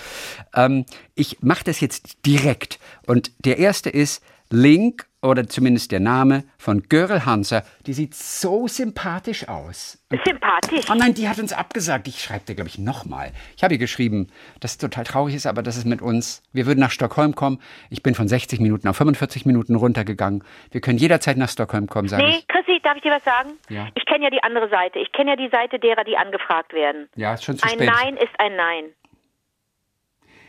Ähm, 0.53 0.85
ich 1.13 1.37
mache 1.41 1.63
das 1.63 1.79
jetzt 1.79 2.25
direkt 2.25 2.79
und 3.07 3.31
der 3.45 3.57
erste 3.59 3.89
ist 3.89 4.21
Link 4.49 5.05
oder 5.25 5.47
zumindest 5.47 5.91
der 5.91 5.99
Name 5.99 6.43
von 6.57 6.83
Görel 6.89 7.25
Hanser. 7.25 7.63
Die 7.85 7.93
sieht 7.93 8.13
so 8.13 8.67
sympathisch 8.67 9.47
aus. 9.47 10.01
Sympathisch. 10.23 10.85
Oh 10.89 10.95
nein, 10.95 11.13
die 11.13 11.27
hat 11.27 11.39
uns 11.39 11.51
abgesagt. 11.51 12.07
Ich 12.07 12.21
schreibe 12.21 12.45
dir, 12.45 12.55
glaube 12.55 12.69
ich, 12.69 12.77
nochmal. 12.77 13.31
Ich 13.57 13.63
habe 13.63 13.73
ihr 13.73 13.77
geschrieben, 13.77 14.27
dass 14.59 14.71
es 14.71 14.77
total 14.77 15.03
traurig 15.03 15.35
ist, 15.35 15.45
aber 15.45 15.61
das 15.63 15.77
ist 15.77 15.85
mit 15.85 16.01
uns. 16.01 16.41
Wir 16.53 16.65
würden 16.65 16.79
nach 16.79 16.91
Stockholm 16.91 17.35
kommen. 17.35 17.59
Ich 17.89 18.03
bin 18.03 18.15
von 18.15 18.27
60 18.27 18.59
Minuten 18.59 18.87
auf 18.87 18.97
45 18.97 19.45
Minuten 19.45 19.75
runtergegangen. 19.75 20.43
Wir 20.71 20.81
können 20.81 20.97
jederzeit 20.97 21.37
nach 21.37 21.49
Stockholm 21.49 21.87
kommen, 21.87 22.07
sage 22.07 22.23
Nee, 22.23 22.37
ich. 22.37 22.47
Chrissy, 22.47 22.79
darf 22.83 22.95
ich 22.95 23.03
dir 23.03 23.11
was 23.11 23.23
sagen? 23.23 23.51
Ja. 23.69 23.87
Ich 23.95 24.05
kenne 24.05 24.25
ja 24.25 24.29
die 24.29 24.43
andere 24.43 24.69
Seite. 24.69 24.99
Ich 24.99 25.11
kenne 25.11 25.31
ja 25.31 25.35
die 25.35 25.49
Seite 25.49 25.79
derer, 25.79 26.03
die 26.03 26.17
angefragt 26.17 26.73
werden. 26.73 27.09
Ja, 27.15 27.33
ist 27.33 27.43
schon 27.43 27.57
zu 27.57 27.65
Ein 27.65 27.73
spät. 27.73 27.89
Nein 27.89 28.17
ist 28.17 28.39
ein 28.39 28.55
Nein. 28.55 28.85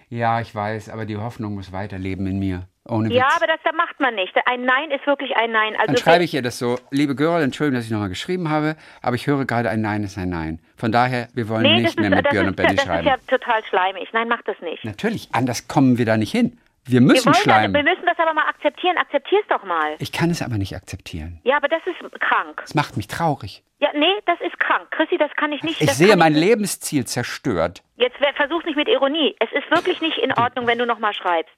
Ja, 0.08 0.40
ich 0.40 0.54
weiß, 0.54 0.88
aber 0.90 1.04
die 1.04 1.16
Hoffnung 1.16 1.54
muss 1.54 1.72
weiterleben 1.72 2.26
in 2.26 2.38
mir. 2.38 2.68
Ohne 2.88 3.12
Ja, 3.12 3.26
Witz. 3.26 3.36
aber 3.36 3.46
das 3.46 3.60
da 3.64 3.72
macht 3.72 3.98
man 4.00 4.14
nicht. 4.14 4.32
Ein 4.46 4.64
Nein 4.64 4.90
ist 4.90 5.06
wirklich 5.06 5.36
ein 5.36 5.50
Nein. 5.52 5.74
Also 5.74 5.86
Dann 5.86 5.96
schreibe 5.96 6.24
ich 6.24 6.32
ihr 6.34 6.42
das 6.42 6.58
so. 6.58 6.78
Liebe 6.90 7.14
Girl, 7.14 7.42
Entschuldigung, 7.42 7.76
dass 7.78 7.84
ich 7.86 7.90
nochmal 7.90 8.08
geschrieben 8.08 8.48
habe, 8.50 8.76
aber 9.02 9.16
ich 9.16 9.26
höre 9.26 9.44
gerade, 9.44 9.68
ein 9.70 9.80
Nein 9.80 10.04
ist 10.04 10.16
ein 10.18 10.28
Nein. 10.28 10.60
Von 10.76 10.92
daher, 10.92 11.28
wir 11.34 11.48
wollen 11.48 11.62
nee, 11.62 11.82
das, 11.82 11.96
nicht 11.96 12.00
mehr 12.00 12.10
ist, 12.10 12.16
mit 12.16 12.26
das, 12.26 12.30
Björn 12.32 12.46
ist, 12.46 12.50
und 12.50 12.58
das 12.60 12.84
schreiben. 12.84 13.06
ist 13.06 13.06
ja 13.06 13.16
total 13.38 13.64
schleimig. 13.64 14.08
Nein, 14.12 14.28
mach 14.28 14.42
das 14.42 14.56
nicht. 14.60 14.84
Natürlich, 14.84 15.28
anders 15.32 15.68
kommen 15.68 15.98
wir 15.98 16.04
da 16.06 16.16
nicht 16.16 16.32
hin. 16.32 16.58
Wir 16.84 16.92
Wir, 16.94 17.00
müssen 17.00 17.32
das, 17.32 17.40
schleimen. 17.42 17.74
wir 17.74 17.82
müssen 17.82 18.06
das 18.06 18.16
aber 18.18 18.32
mal 18.32 18.46
akzeptieren. 18.48 18.96
Akzeptier's 18.96 19.44
doch 19.48 19.64
mal. 19.64 19.96
Ich 19.98 20.12
kann 20.12 20.30
es 20.30 20.40
aber 20.40 20.56
nicht 20.56 20.76
akzeptieren. 20.76 21.40
Ja, 21.42 21.56
aber 21.56 21.66
das 21.66 21.80
ist 21.86 21.98
krank. 22.20 22.62
Es 22.64 22.76
macht 22.76 22.96
mich 22.96 23.08
traurig. 23.08 23.64
Ja, 23.80 23.88
nee, 23.92 24.06
das 24.24 24.40
ist 24.40 24.58
krank. 24.60 24.86
Chrissy, 24.92 25.18
das 25.18 25.32
kann 25.36 25.50
ich 25.52 25.62
nicht. 25.64 25.80
Ich 25.80 25.88
das 25.88 25.98
sehe 25.98 26.16
mein 26.16 26.34
ich. 26.34 26.38
Lebensziel 26.38 27.04
zerstört. 27.04 27.82
Jetzt 27.96 28.16
versuch's 28.36 28.64
nicht 28.66 28.76
mit 28.76 28.88
Ironie. 28.88 29.34
Es 29.40 29.50
ist 29.52 29.68
wirklich 29.70 30.00
nicht 30.00 30.16
in 30.18 30.32
Ordnung, 30.34 30.66
wenn 30.68 30.78
du 30.78 30.86
nochmal 30.86 31.12
schreibst. 31.12 31.52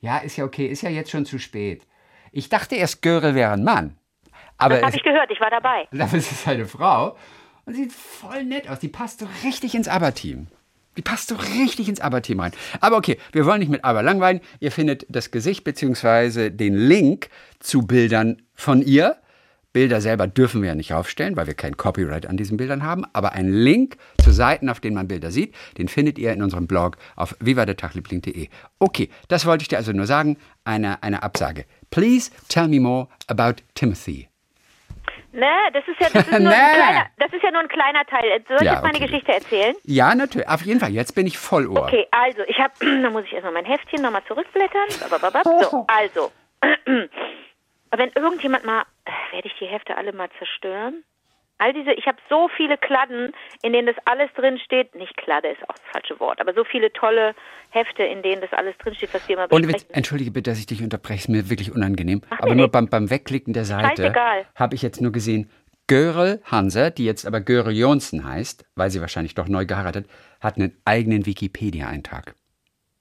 Ja, 0.00 0.18
ist 0.18 0.36
ja 0.36 0.44
okay, 0.44 0.66
ist 0.66 0.82
ja 0.82 0.90
jetzt 0.90 1.10
schon 1.10 1.24
zu 1.26 1.38
spät. 1.38 1.86
Ich 2.32 2.48
dachte 2.48 2.76
erst, 2.76 3.02
Görel 3.02 3.34
wäre 3.34 3.52
ein 3.52 3.64
Mann. 3.64 3.96
Aber 4.58 4.76
Das 4.76 4.84
habe 4.84 4.96
ich 4.96 5.02
gehört. 5.02 5.30
Ich 5.30 5.40
war 5.40 5.50
dabei. 5.50 5.88
dafür 5.92 6.18
ist 6.18 6.32
es 6.32 6.46
eine 6.46 6.66
Frau. 6.66 7.16
Und 7.64 7.74
sieht 7.74 7.92
voll 7.92 8.44
nett 8.44 8.68
aus. 8.68 8.78
Die 8.78 8.88
passt 8.88 9.20
so 9.20 9.28
richtig 9.42 9.74
ins 9.74 9.88
Aber-Team. 9.88 10.46
Die 10.96 11.02
passt 11.02 11.28
so 11.28 11.34
richtig 11.34 11.88
ins 11.88 12.00
Aber-Team 12.00 12.40
rein. 12.40 12.52
Aber 12.80 12.96
okay, 12.96 13.18
wir 13.32 13.44
wollen 13.44 13.58
nicht 13.58 13.68
mit 13.68 13.84
Aber 13.84 14.02
langweilen. 14.02 14.40
Ihr 14.60 14.72
findet 14.72 15.04
das 15.08 15.30
Gesicht 15.30 15.64
bzw. 15.64 16.50
den 16.50 16.74
Link 16.74 17.28
zu 17.58 17.86
Bildern 17.86 18.42
von 18.54 18.82
ihr. 18.82 19.16
Bilder 19.76 20.00
selber 20.00 20.26
dürfen 20.26 20.62
wir 20.62 20.70
ja 20.70 20.74
nicht 20.74 20.94
aufstellen, 20.94 21.36
weil 21.36 21.48
wir 21.48 21.52
kein 21.52 21.76
Copyright 21.76 22.24
an 22.24 22.38
diesen 22.38 22.56
Bildern 22.56 22.82
haben. 22.82 23.04
Aber 23.12 23.32
einen 23.34 23.52
Link 23.52 23.98
zu 24.24 24.30
Seiten, 24.30 24.70
auf 24.70 24.80
denen 24.80 24.96
man 24.96 25.06
Bilder 25.06 25.30
sieht, 25.30 25.54
den 25.76 25.88
findet 25.88 26.18
ihr 26.18 26.32
in 26.32 26.42
unserem 26.42 26.66
Blog 26.66 26.96
auf 27.14 27.36
vivadetagliebling.de. 27.40 28.48
Okay, 28.78 29.10
das 29.28 29.44
wollte 29.44 29.60
ich 29.60 29.68
dir 29.68 29.76
also 29.76 29.92
nur 29.92 30.06
sagen. 30.06 30.38
Eine, 30.64 31.02
eine 31.02 31.22
Absage. 31.22 31.66
Please 31.90 32.30
tell 32.48 32.68
me 32.68 32.80
more 32.80 33.08
about 33.26 33.56
Timothy. 33.74 34.30
Ne, 35.32 35.44
das 35.74 35.84
ist 35.86 36.00
ja, 36.00 36.08
das 36.10 36.26
ist 36.26 36.30
nur, 36.40 36.40
Nee. 36.40 36.54
ein, 36.54 36.74
kleiner, 36.74 37.06
das 37.18 37.32
ist 37.34 37.42
ja 37.42 37.50
nur 37.50 37.60
ein 37.60 37.68
kleiner 37.68 38.04
Teil. 38.06 38.42
Soll 38.48 38.56
ich 38.56 38.62
Ja, 38.62 38.72
jetzt 38.72 38.82
meine 38.82 38.96
okay. 38.96 39.06
Geschichte 39.08 39.32
erzählen? 39.32 39.74
Ja, 39.84 40.14
natürlich. 40.14 40.48
Auf 40.48 40.62
jeden 40.62 40.80
Fall. 40.80 40.92
Jetzt 40.92 41.14
bin 41.14 41.26
ich 41.26 41.36
voll 41.36 41.66
Ohr. 41.66 41.82
Okay, 41.82 42.06
also 42.12 42.40
ich 42.48 42.58
habe, 42.58 42.72
da 43.02 43.10
muss 43.10 43.24
ich 43.24 43.34
erstmal 43.34 43.52
mein 43.52 43.66
Heftchen 43.66 44.00
nochmal 44.00 44.22
zurückblättern. 44.26 44.88
So, 45.44 45.84
also, 45.88 46.32
wenn 47.90 48.10
irgendjemand 48.14 48.64
mal, 48.64 48.82
äh, 49.04 49.34
werde 49.34 49.48
ich 49.48 49.54
die 49.58 49.66
Hefte 49.66 49.96
alle 49.96 50.12
mal 50.12 50.28
zerstören? 50.38 51.04
All 51.58 51.72
diese, 51.72 51.92
ich 51.92 52.06
habe 52.06 52.18
so 52.28 52.48
viele 52.54 52.76
Kladden, 52.76 53.32
in 53.62 53.72
denen 53.72 53.86
das 53.86 53.96
alles 54.04 54.30
drin 54.34 54.58
steht. 54.58 54.94
Nicht 54.94 55.16
Kladde 55.16 55.48
ist 55.48 55.62
auch 55.62 55.74
das 55.74 55.84
falsche 55.90 56.20
Wort, 56.20 56.38
aber 56.38 56.52
so 56.52 56.64
viele 56.64 56.92
tolle 56.92 57.34
Hefte, 57.70 58.02
in 58.02 58.22
denen 58.22 58.42
das 58.42 58.52
alles 58.52 58.76
drin 58.76 58.94
steht, 58.94 59.14
was 59.14 59.26
wir 59.26 59.36
mal 59.36 59.48
besprechen. 59.48 59.88
entschuldige 59.90 60.30
bitte, 60.30 60.50
dass 60.50 60.58
ich 60.58 60.66
dich 60.66 60.82
unterbreche, 60.82 61.20
ist 61.20 61.28
mir 61.28 61.48
wirklich 61.48 61.72
unangenehm. 61.72 62.20
Mach 62.28 62.40
aber 62.40 62.54
nur 62.54 62.68
beim, 62.68 62.88
beim 62.88 63.08
Wegklicken 63.08 63.54
der 63.54 63.64
Seite 63.64 64.12
habe 64.54 64.74
ich 64.74 64.82
jetzt 64.82 65.00
nur 65.00 65.12
gesehen, 65.12 65.50
Görel 65.86 66.42
Hanser, 66.44 66.90
die 66.90 67.04
jetzt 67.04 67.24
aber 67.26 67.40
Görel 67.40 67.74
Jonsen 67.74 68.24
heißt, 68.24 68.66
weil 68.74 68.90
sie 68.90 69.00
wahrscheinlich 69.00 69.34
doch 69.34 69.48
neu 69.48 69.64
geheiratet, 69.64 70.08
hat 70.40 70.56
einen 70.56 70.76
eigenen 70.84 71.24
Wikipedia-Eintrag. 71.24 72.34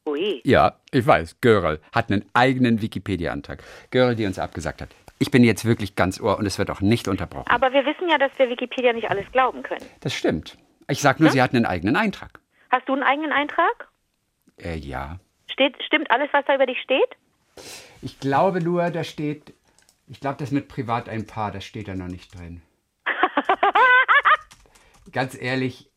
Ui. 0.07 0.41
Ja, 0.43 0.75
ich 0.91 1.05
weiß, 1.05 1.41
Görel 1.41 1.81
hat 1.91 2.11
einen 2.11 2.25
eigenen 2.33 2.81
Wikipedia-Eintrag. 2.81 3.63
Görel, 3.89 4.15
die 4.15 4.25
uns 4.25 4.37
abgesagt 4.37 4.81
hat. 4.81 4.89
Ich 5.17 5.31
bin 5.31 5.43
jetzt 5.43 5.65
wirklich 5.65 5.95
ganz 5.95 6.19
ohr 6.19 6.37
und 6.37 6.45
es 6.45 6.59
wird 6.59 6.69
auch 6.69 6.81
nicht 6.81 7.07
unterbrochen. 7.07 7.49
Aber 7.49 7.71
wir 7.71 7.85
wissen 7.85 8.09
ja, 8.09 8.17
dass 8.17 8.31
wir 8.37 8.49
Wikipedia 8.49 8.93
nicht 8.93 9.09
alles 9.09 9.25
glauben 9.31 9.63
können. 9.63 9.85
Das 10.01 10.13
stimmt. 10.13 10.57
Ich 10.87 11.01
sag 11.01 11.19
nur, 11.19 11.31
sie 11.31 11.41
hat 11.41 11.53
einen 11.53 11.65
eigenen 11.65 11.95
Eintrag. 11.95 12.39
Hast 12.69 12.87
du 12.87 12.93
einen 12.93 13.03
eigenen 13.03 13.31
Eintrag? 13.31 13.87
Äh, 14.57 14.75
ja. 14.75 15.19
Steht, 15.47 15.81
stimmt 15.83 16.11
alles, 16.11 16.29
was 16.33 16.45
da 16.45 16.55
über 16.55 16.65
dich 16.65 16.79
steht? 16.81 17.15
Ich 18.01 18.19
glaube 18.19 18.61
nur, 18.61 18.89
da 18.91 19.03
steht, 19.03 19.53
ich 20.07 20.19
glaube, 20.19 20.37
das 20.37 20.51
mit 20.51 20.67
privat 20.67 21.09
ein 21.09 21.25
Paar, 21.25 21.51
das 21.51 21.63
steht 21.63 21.87
da 21.87 21.95
noch 21.95 22.07
nicht 22.07 22.37
drin. 22.37 22.61
Ganz 25.11 25.39
ehrlich, 25.39 25.89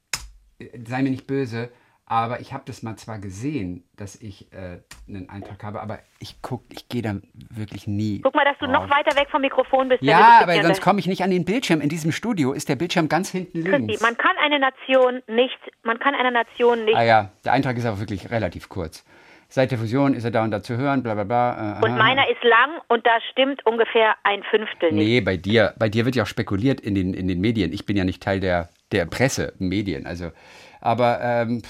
äh, 0.59 0.79
sei 0.87 1.03
mir 1.03 1.11
nicht 1.11 1.27
böse, 1.27 1.71
aber 2.11 2.41
ich 2.41 2.55
habe 2.55 2.63
das 2.67 2.83
mal 2.83 2.97
zwar 2.97 3.19
gesehen, 3.19 3.85
dass 3.97 4.17
ich 4.17 4.51
äh, 4.53 4.79
einen 5.07 5.29
Eintrag 5.29 5.63
habe, 5.63 5.83
aber 5.83 5.99
ich 6.19 6.41
guck, 6.41 6.65
ich 6.71 6.89
gehe 6.89 7.03
da 7.03 7.17
wirklich 7.35 7.87
nie. 7.87 8.23
Guck 8.23 8.35
mal, 8.35 8.47
dass 8.47 8.57
du 8.59 8.65
drauf. 8.65 8.87
noch 8.87 8.91
weiter 8.91 9.15
weg 9.15 9.29
vom 9.31 9.43
Mikrofon 9.43 9.91
bist. 9.91 10.03
Ja, 10.03 10.41
aber 10.43 10.63
sonst 10.63 10.81
komme 10.81 11.01
ich 11.01 11.07
nicht 11.07 11.23
an 11.23 11.31
den 11.31 11.45
Bildschirm. 11.45 11.83
In 11.83 11.91
diesem 11.91 12.11
Studio 12.11 12.53
ist 12.55 12.71
der 12.71 12.77
Bildschirm 12.77 13.11
ganz 13.11 13.31
hinten 13.31 13.63
Christi, 13.63 13.87
links. 13.87 14.01
man 14.01 14.17
kann 14.17 14.37
eine 14.43 14.59
Nation 14.59 15.23
nicht, 15.29 15.59
man 15.83 15.99
kann 15.99 16.15
einer 16.15 16.31
Nation 16.31 16.87
nicht. 16.87 16.97
Ah 16.97 17.05
ja, 17.05 17.31
der 17.45 17.53
Eintrag 17.53 17.77
ist 17.77 17.85
aber 17.85 18.01
wirklich 18.01 18.31
relativ 18.31 18.71
kurz. 18.71 19.05
Seit 19.51 19.71
der 19.71 19.79
Fusion 19.79 20.15
ist 20.15 20.25
er 20.25 20.31
da 20.31 20.45
und 20.45 20.51
da 20.51 20.63
zu 20.63 20.79
hören, 20.79 21.03
bla 21.03 21.13
bla 21.15 21.25
bla. 21.25 21.79
äh, 21.81 21.85
und 21.85 21.97
meiner 21.99 22.29
ist 22.31 22.43
lang 22.43 22.81
und 22.89 23.07
da 23.07 23.19
stimmt 23.33 23.65
ungefähr 23.67 24.15
ein 24.23 24.43
Fünftel 24.45 24.93
nicht. 24.93 25.07
Nee, 25.07 25.21
bei 25.21 25.37
dir, 25.37 25.75
bei 25.79 25.91
dir 25.91 26.07
wird 26.07 26.17
ja 26.17 26.23
auch 26.23 26.27
spekuliert 26.27 26.81
in 26.81 26.95
den, 26.95 27.13
in 27.13 27.29
den 27.29 27.41
Medien. 27.41 27.73
Ich 27.73 27.85
bin 27.85 27.99
ja 27.99 28.05
nicht 28.05 28.23
Teil 28.23 28.41
der, 28.41 28.71
der 28.93 29.05
Presse, 29.05 29.53
Medien. 29.59 30.07
Also, 30.07 30.33
aber 30.81 31.21
ähm, 31.23 31.63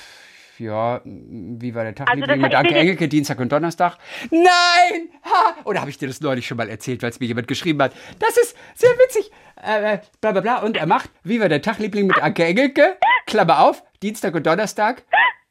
ja, 0.58 1.00
wie 1.04 1.74
war 1.74 1.84
der 1.84 1.94
Tag? 1.94 2.10
Also 2.10 2.24
mit 2.36 2.54
Anke 2.54 2.74
Engelke, 2.74 3.08
Dienstag 3.08 3.38
und 3.40 3.50
Donnerstag? 3.52 3.98
Nein! 4.30 5.10
Ha! 5.24 5.56
Oder 5.64 5.80
habe 5.80 5.90
ich 5.90 5.98
dir 5.98 6.08
das 6.08 6.20
neulich 6.20 6.46
schon 6.46 6.56
mal 6.56 6.68
erzählt, 6.68 7.02
weil 7.02 7.10
es 7.10 7.20
mir 7.20 7.26
jemand 7.26 7.48
geschrieben 7.48 7.80
hat? 7.82 7.92
Das 8.18 8.36
ist 8.36 8.56
sehr 8.74 8.90
witzig. 8.90 9.30
Äh, 9.56 9.98
bla 10.20 10.32
bla 10.32 10.40
bla. 10.40 10.58
Und 10.62 10.76
er 10.76 10.86
macht, 10.86 11.10
wie 11.24 11.40
war 11.40 11.48
der 11.48 11.62
Tag, 11.62 11.78
Liebling, 11.78 12.06
mit 12.06 12.22
Anke 12.22 12.44
Engelke? 12.44 12.96
Klammer 13.26 13.60
auf, 13.60 13.82
Dienstag 14.02 14.34
und 14.34 14.46
Donnerstag. 14.46 15.02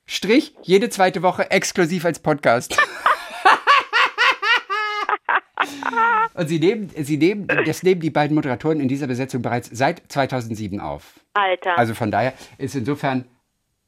Strich, 0.06 0.56
jede 0.62 0.90
zweite 0.90 1.22
Woche 1.22 1.52
exklusiv 1.52 2.06
als 2.06 2.20
Podcast. 2.20 2.78
Und 6.34 6.48
sie 6.48 6.60
nehmen, 6.60 6.90
sie 6.96 7.18
nehmen, 7.18 7.48
das 7.66 7.82
nehmen 7.82 8.00
die 8.00 8.12
beiden 8.12 8.36
Moderatoren 8.36 8.80
in 8.80 8.88
dieser 8.88 9.08
Besetzung 9.08 9.42
bereits 9.42 9.70
seit 9.74 10.04
2007 10.08 10.80
auf. 10.80 11.20
Alter. 11.34 11.78
Also 11.78 11.96
von 11.96 12.12
daher 12.12 12.34
ist 12.60 12.76
insofern, 12.76 13.26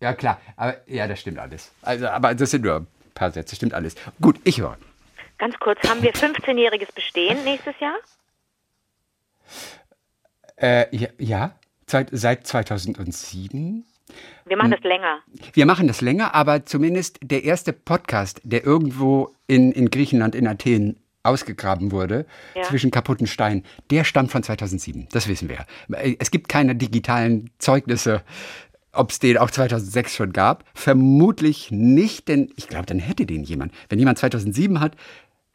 ja 0.02 0.14
klar, 0.14 0.40
aber 0.56 0.78
ja, 0.88 1.08
das 1.08 1.20
stimmt 1.20 1.40
alles. 1.40 1.72
Also, 1.82 2.08
aber 2.08 2.34
das 2.36 2.52
sind 2.52 2.64
nur 2.66 2.76
ein 2.78 2.88
paar 3.14 3.32
Sätze, 3.32 3.56
stimmt 3.56 3.74
alles. 3.74 3.96
Gut, 4.22 4.40
ich 4.44 4.60
höre. 4.62 4.78
Ganz 5.38 5.58
kurz, 5.60 5.80
haben 5.88 6.02
wir 6.02 6.14
15-jähriges 6.14 6.94
Bestehen 6.94 7.44
nächstes 7.44 7.76
Jahr? 7.80 7.96
Äh, 10.58 10.96
ja, 10.96 11.08
ja 11.18 11.52
seit, 11.88 12.10
seit 12.12 12.46
2007. 12.46 13.86
Wir 14.46 14.52
Hm. 14.56 14.58
machen 14.58 14.72
das 14.72 14.82
länger. 14.82 15.20
Wir 15.54 15.66
machen 15.66 15.88
das 15.88 16.02
länger, 16.02 16.34
aber 16.36 16.66
zumindest 16.66 17.20
der 17.22 17.44
erste 17.44 17.74
Podcast, 17.74 18.42
der 18.44 18.66
irgendwo 18.66 19.34
in, 19.48 19.72
in 19.72 19.90
Griechenland, 19.90 20.36
in 20.36 20.48
Athen 20.48 20.98
ausgegraben 21.24 21.92
wurde, 21.92 22.26
Ja. 22.56 22.64
zwischen 22.64 22.92
kaputten 22.92 23.28
Steinen, 23.28 23.66
der 23.92 24.04
stammt 24.04 24.32
von 24.32 24.42
2007. 24.42 25.08
Das 25.12 25.28
wissen 25.28 25.50
wir. 25.50 25.66
Es 26.20 26.32
gibt 26.32 26.50
keine 26.50 26.76
digitalen 26.76 27.52
Zeugnisse, 27.60 28.24
ob 28.92 29.12
es 29.12 29.20
den 29.20 29.38
auch 29.38 29.52
2006 29.52 30.16
schon 30.16 30.34
gab. 30.34 30.64
Vermutlich 30.74 31.72
nicht, 31.72 32.28
denn 32.28 32.52
ich 32.56 32.68
glaube, 32.68 32.86
dann 32.86 33.00
hätte 33.00 33.26
den 33.26 33.44
jemand. 33.44 33.74
Wenn 33.90 34.00
jemand 34.00 34.18
2007 34.18 34.80
hat, 34.80 34.96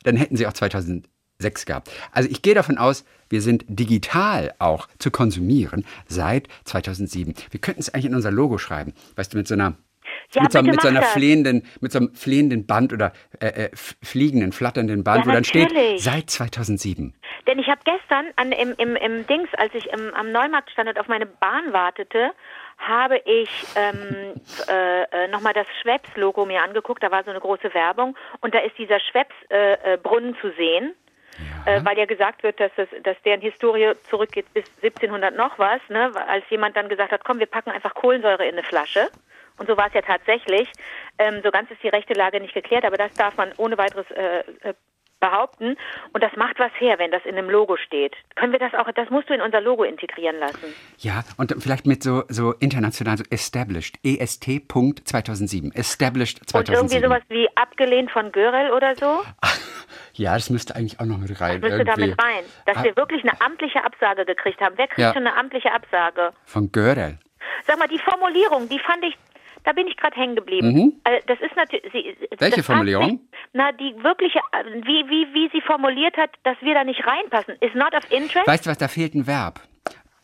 dann 0.05 0.16
hätten 0.16 0.37
sie 0.37 0.47
auch 0.47 0.53
2006 0.53 1.66
gehabt. 1.66 1.90
Also 2.12 2.29
ich 2.31 2.42
gehe 2.42 2.55
davon 2.55 2.79
aus, 2.79 3.05
wir 3.29 3.40
sind 3.40 3.64
digital 3.68 4.55
auch 4.59 4.88
zu 4.99 5.11
konsumieren 5.11 5.85
seit 6.07 6.49
2007. 6.64 7.35
Wir 7.51 7.61
könnten 7.61 7.81
es 7.81 7.92
eigentlich 7.92 8.07
in 8.07 8.14
unser 8.14 8.31
Logo 8.31 8.59
schreiben. 8.59 8.92
Weißt 9.16 9.33
du, 9.33 9.38
mit 9.38 9.49
so 9.49 9.55
einer 9.55 9.75
Ja, 10.33 10.42
mit 10.42 10.53
so, 10.53 10.62
mit 10.62 10.81
so 10.81 10.88
einer 10.88 11.03
flehenden, 11.03 11.66
mit 11.81 11.90
so 11.90 11.99
einem 11.99 12.14
flehenden 12.14 12.66
Band 12.66 12.92
oder 12.92 13.12
äh, 13.40 13.64
äh, 13.64 13.70
fliegenden, 13.75 14.53
flatternden 14.53 15.03
Band, 15.03 15.25
Ja, 15.25 15.27
wo 15.27 15.35
dann 15.35 15.44
steht 15.44 15.73
seit 15.99 16.31
2007. 16.31 17.14
Denn 17.47 17.59
ich 17.59 17.68
habe 17.68 17.81
gestern 17.85 18.27
an, 18.37 18.53
im, 18.53 18.75
im, 18.79 18.97
im 18.97 19.27
Dings, 19.27 19.49
als 19.57 19.75
ich 19.75 19.87
im, 19.87 20.14
am 20.14 20.33
Neumarkt 20.33 20.70
stand 20.70 20.88
und 20.88 20.99
auf 20.99 21.09
meine 21.09 21.27
Bahn 21.27 21.73
wartete, 21.73 22.31
habe 22.78 23.18
ich 23.24 23.48
ähm, 23.76 24.34
äh, 24.68 25.02
äh, 25.02 25.28
nochmal 25.28 25.54
das 25.54 25.66
Schweppes-Logo 25.80 26.44
mir 26.44 26.62
angeguckt. 26.62 27.02
Da 27.02 27.10
war 27.10 27.24
so 27.24 27.30
eine 27.30 27.40
große 27.40 27.72
Werbung 27.74 28.16
und 28.40 28.54
da 28.54 28.58
ist 28.60 28.76
dieser 28.78 29.00
Schweppes-Brunnen 29.00 29.94
äh, 29.94 29.98
Brunnen 29.98 30.37
zu 30.40 30.50
sehen. 30.52 30.94
Äh, 31.66 31.84
weil 31.84 31.98
ja 31.98 32.04
gesagt 32.04 32.44
wird, 32.44 32.60
dass, 32.60 32.70
das, 32.76 32.88
dass 33.02 33.20
deren 33.22 33.40
Historie 33.40 33.92
zurückgeht 34.08 34.46
bis 34.54 34.66
1700 34.82 35.34
noch 35.34 35.58
was, 35.58 35.80
ne? 35.88 36.12
als 36.28 36.44
jemand 36.48 36.76
dann 36.76 36.88
gesagt 36.88 37.10
hat, 37.10 37.24
komm, 37.24 37.40
wir 37.40 37.46
packen 37.46 37.70
einfach 37.70 37.94
Kohlensäure 37.94 38.44
in 38.44 38.52
eine 38.52 38.62
Flasche. 38.62 39.08
Und 39.58 39.68
so 39.68 39.76
war 39.76 39.87
es 39.88 39.94
ja 39.94 40.02
tatsächlich. 40.02 40.68
Ähm, 41.18 41.40
so 41.42 41.50
ganz 41.50 41.70
ist 41.70 41.82
die 41.82 41.88
rechte 41.88 42.14
Lage 42.14 42.40
nicht 42.40 42.54
geklärt, 42.54 42.84
aber 42.84 42.96
das 42.96 43.14
darf 43.14 43.37
man 43.37 43.52
ohne 43.56 43.78
weiteres 43.78 44.10
äh, 44.10 44.40
äh, 44.60 44.74
behaupten. 45.30 45.76
Und 46.12 46.22
das 46.22 46.32
macht 46.37 46.58
was 46.58 46.70
her, 46.78 46.98
wenn 46.98 47.10
das 47.10 47.24
in 47.24 47.37
einem 47.37 47.48
Logo 47.50 47.76
steht. 47.76 48.14
Können 48.37 48.52
wir 48.52 48.58
das 48.58 48.74
auch, 48.74 48.90
das 48.92 49.08
musst 49.10 49.28
du 49.30 49.34
in 49.34 49.40
unser 49.40 49.60
Logo 49.60 49.84
integrieren 49.84 50.38
lassen. 50.38 50.74
Ja, 50.98 51.22
und 51.37 51.54
vielleicht 51.58 51.87
mit 51.87 52.02
so, 52.02 52.24
so 52.28 52.52
international, 52.60 53.16
so 53.18 53.24
established. 53.30 53.96
E 54.04 54.18
EST.2007. 54.18 55.74
Established 55.74 56.40
Und 56.40 56.48
2007. 56.50 56.74
irgendwie 56.74 57.00
sowas 57.06 57.22
wie 57.28 57.48
abgelehnt 57.56 58.10
von 58.10 58.32
Görel 58.32 58.70
oder 58.72 58.94
so. 58.96 59.22
Ja, 60.16 60.34
das 60.34 60.48
müsste 60.48 60.76
eigentlich 60.76 61.00
auch 61.00 61.06
noch 61.06 61.18
mit 61.18 61.40
rein. 61.40 61.60
Das 61.60 61.70
müsste 61.72 61.90
irgendwie. 61.90 62.14
damit 62.14 62.22
rein. 62.22 62.44
Dass 62.66 62.76
Ah, 62.78 62.84
wir 62.84 62.96
wirklich 62.96 63.22
eine 63.24 63.40
amtliche 63.40 63.84
Absage 63.84 64.24
gekriegt 64.24 64.60
haben. 64.60 64.74
Wer 64.76 64.87
kriegt 64.87 65.00
Ja. 65.00 65.12
schon 65.12 65.26
eine 65.26 65.37
amtliche 65.37 65.72
Absage? 65.72 66.30
Von 66.44 66.70
Görel. 66.70 67.18
Sag 67.66 67.78
mal, 67.80 67.88
die 67.88 67.98
Formulierung, 67.98 68.68
die 68.68 68.78
fand 68.78 69.04
ich, 69.04 69.16
da 69.64 69.72
bin 69.72 69.87
ich 69.87 69.96
gerade 69.96 70.16
hängen 70.16 70.37
geblieben. 70.37 71.00
Äh, 71.05 71.20
Das 71.27 71.38
ist 71.40 71.57
natürlich. 71.57 71.90
Sie, 71.92 72.16
Mhm. 72.31 72.37
Welche 72.38 72.62
Formulierung? 72.62 73.07
nicht- 73.12 73.22
Na, 73.53 73.72
die 73.72 73.94
wirkliche, 74.03 74.38
äh, 74.53 74.64
wie, 74.87 75.09
wie, 75.09 75.27
wie 75.35 75.50
sie 75.53 75.61
formuliert 75.61 76.16
hat, 76.16 76.31
dass 76.44 76.57
wir 76.61 76.74
da 76.74 76.85
nicht 76.85 77.05
reinpassen. 77.07 77.55
Is 77.61 77.74
not 77.74 77.94
of 77.94 78.11
interest? 78.11 78.46
Weißt 78.46 78.66
du 78.66 78.70
was, 78.70 78.79
da 78.79 78.88
fehlt 78.88 79.14
ein 79.14 79.27
Verb. 79.27 79.61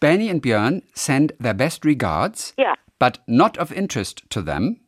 Benny 0.00 0.30
und 0.30 0.40
Björn 0.40 0.82
send 0.94 1.34
their 1.42 1.54
best 1.54 1.84
regards, 1.84 2.54
Ja. 2.56 2.74
but 2.98 3.20
not 3.26 3.58
of 3.58 3.70
interest 3.70 4.28
to 4.30 4.40
them. 4.42 4.80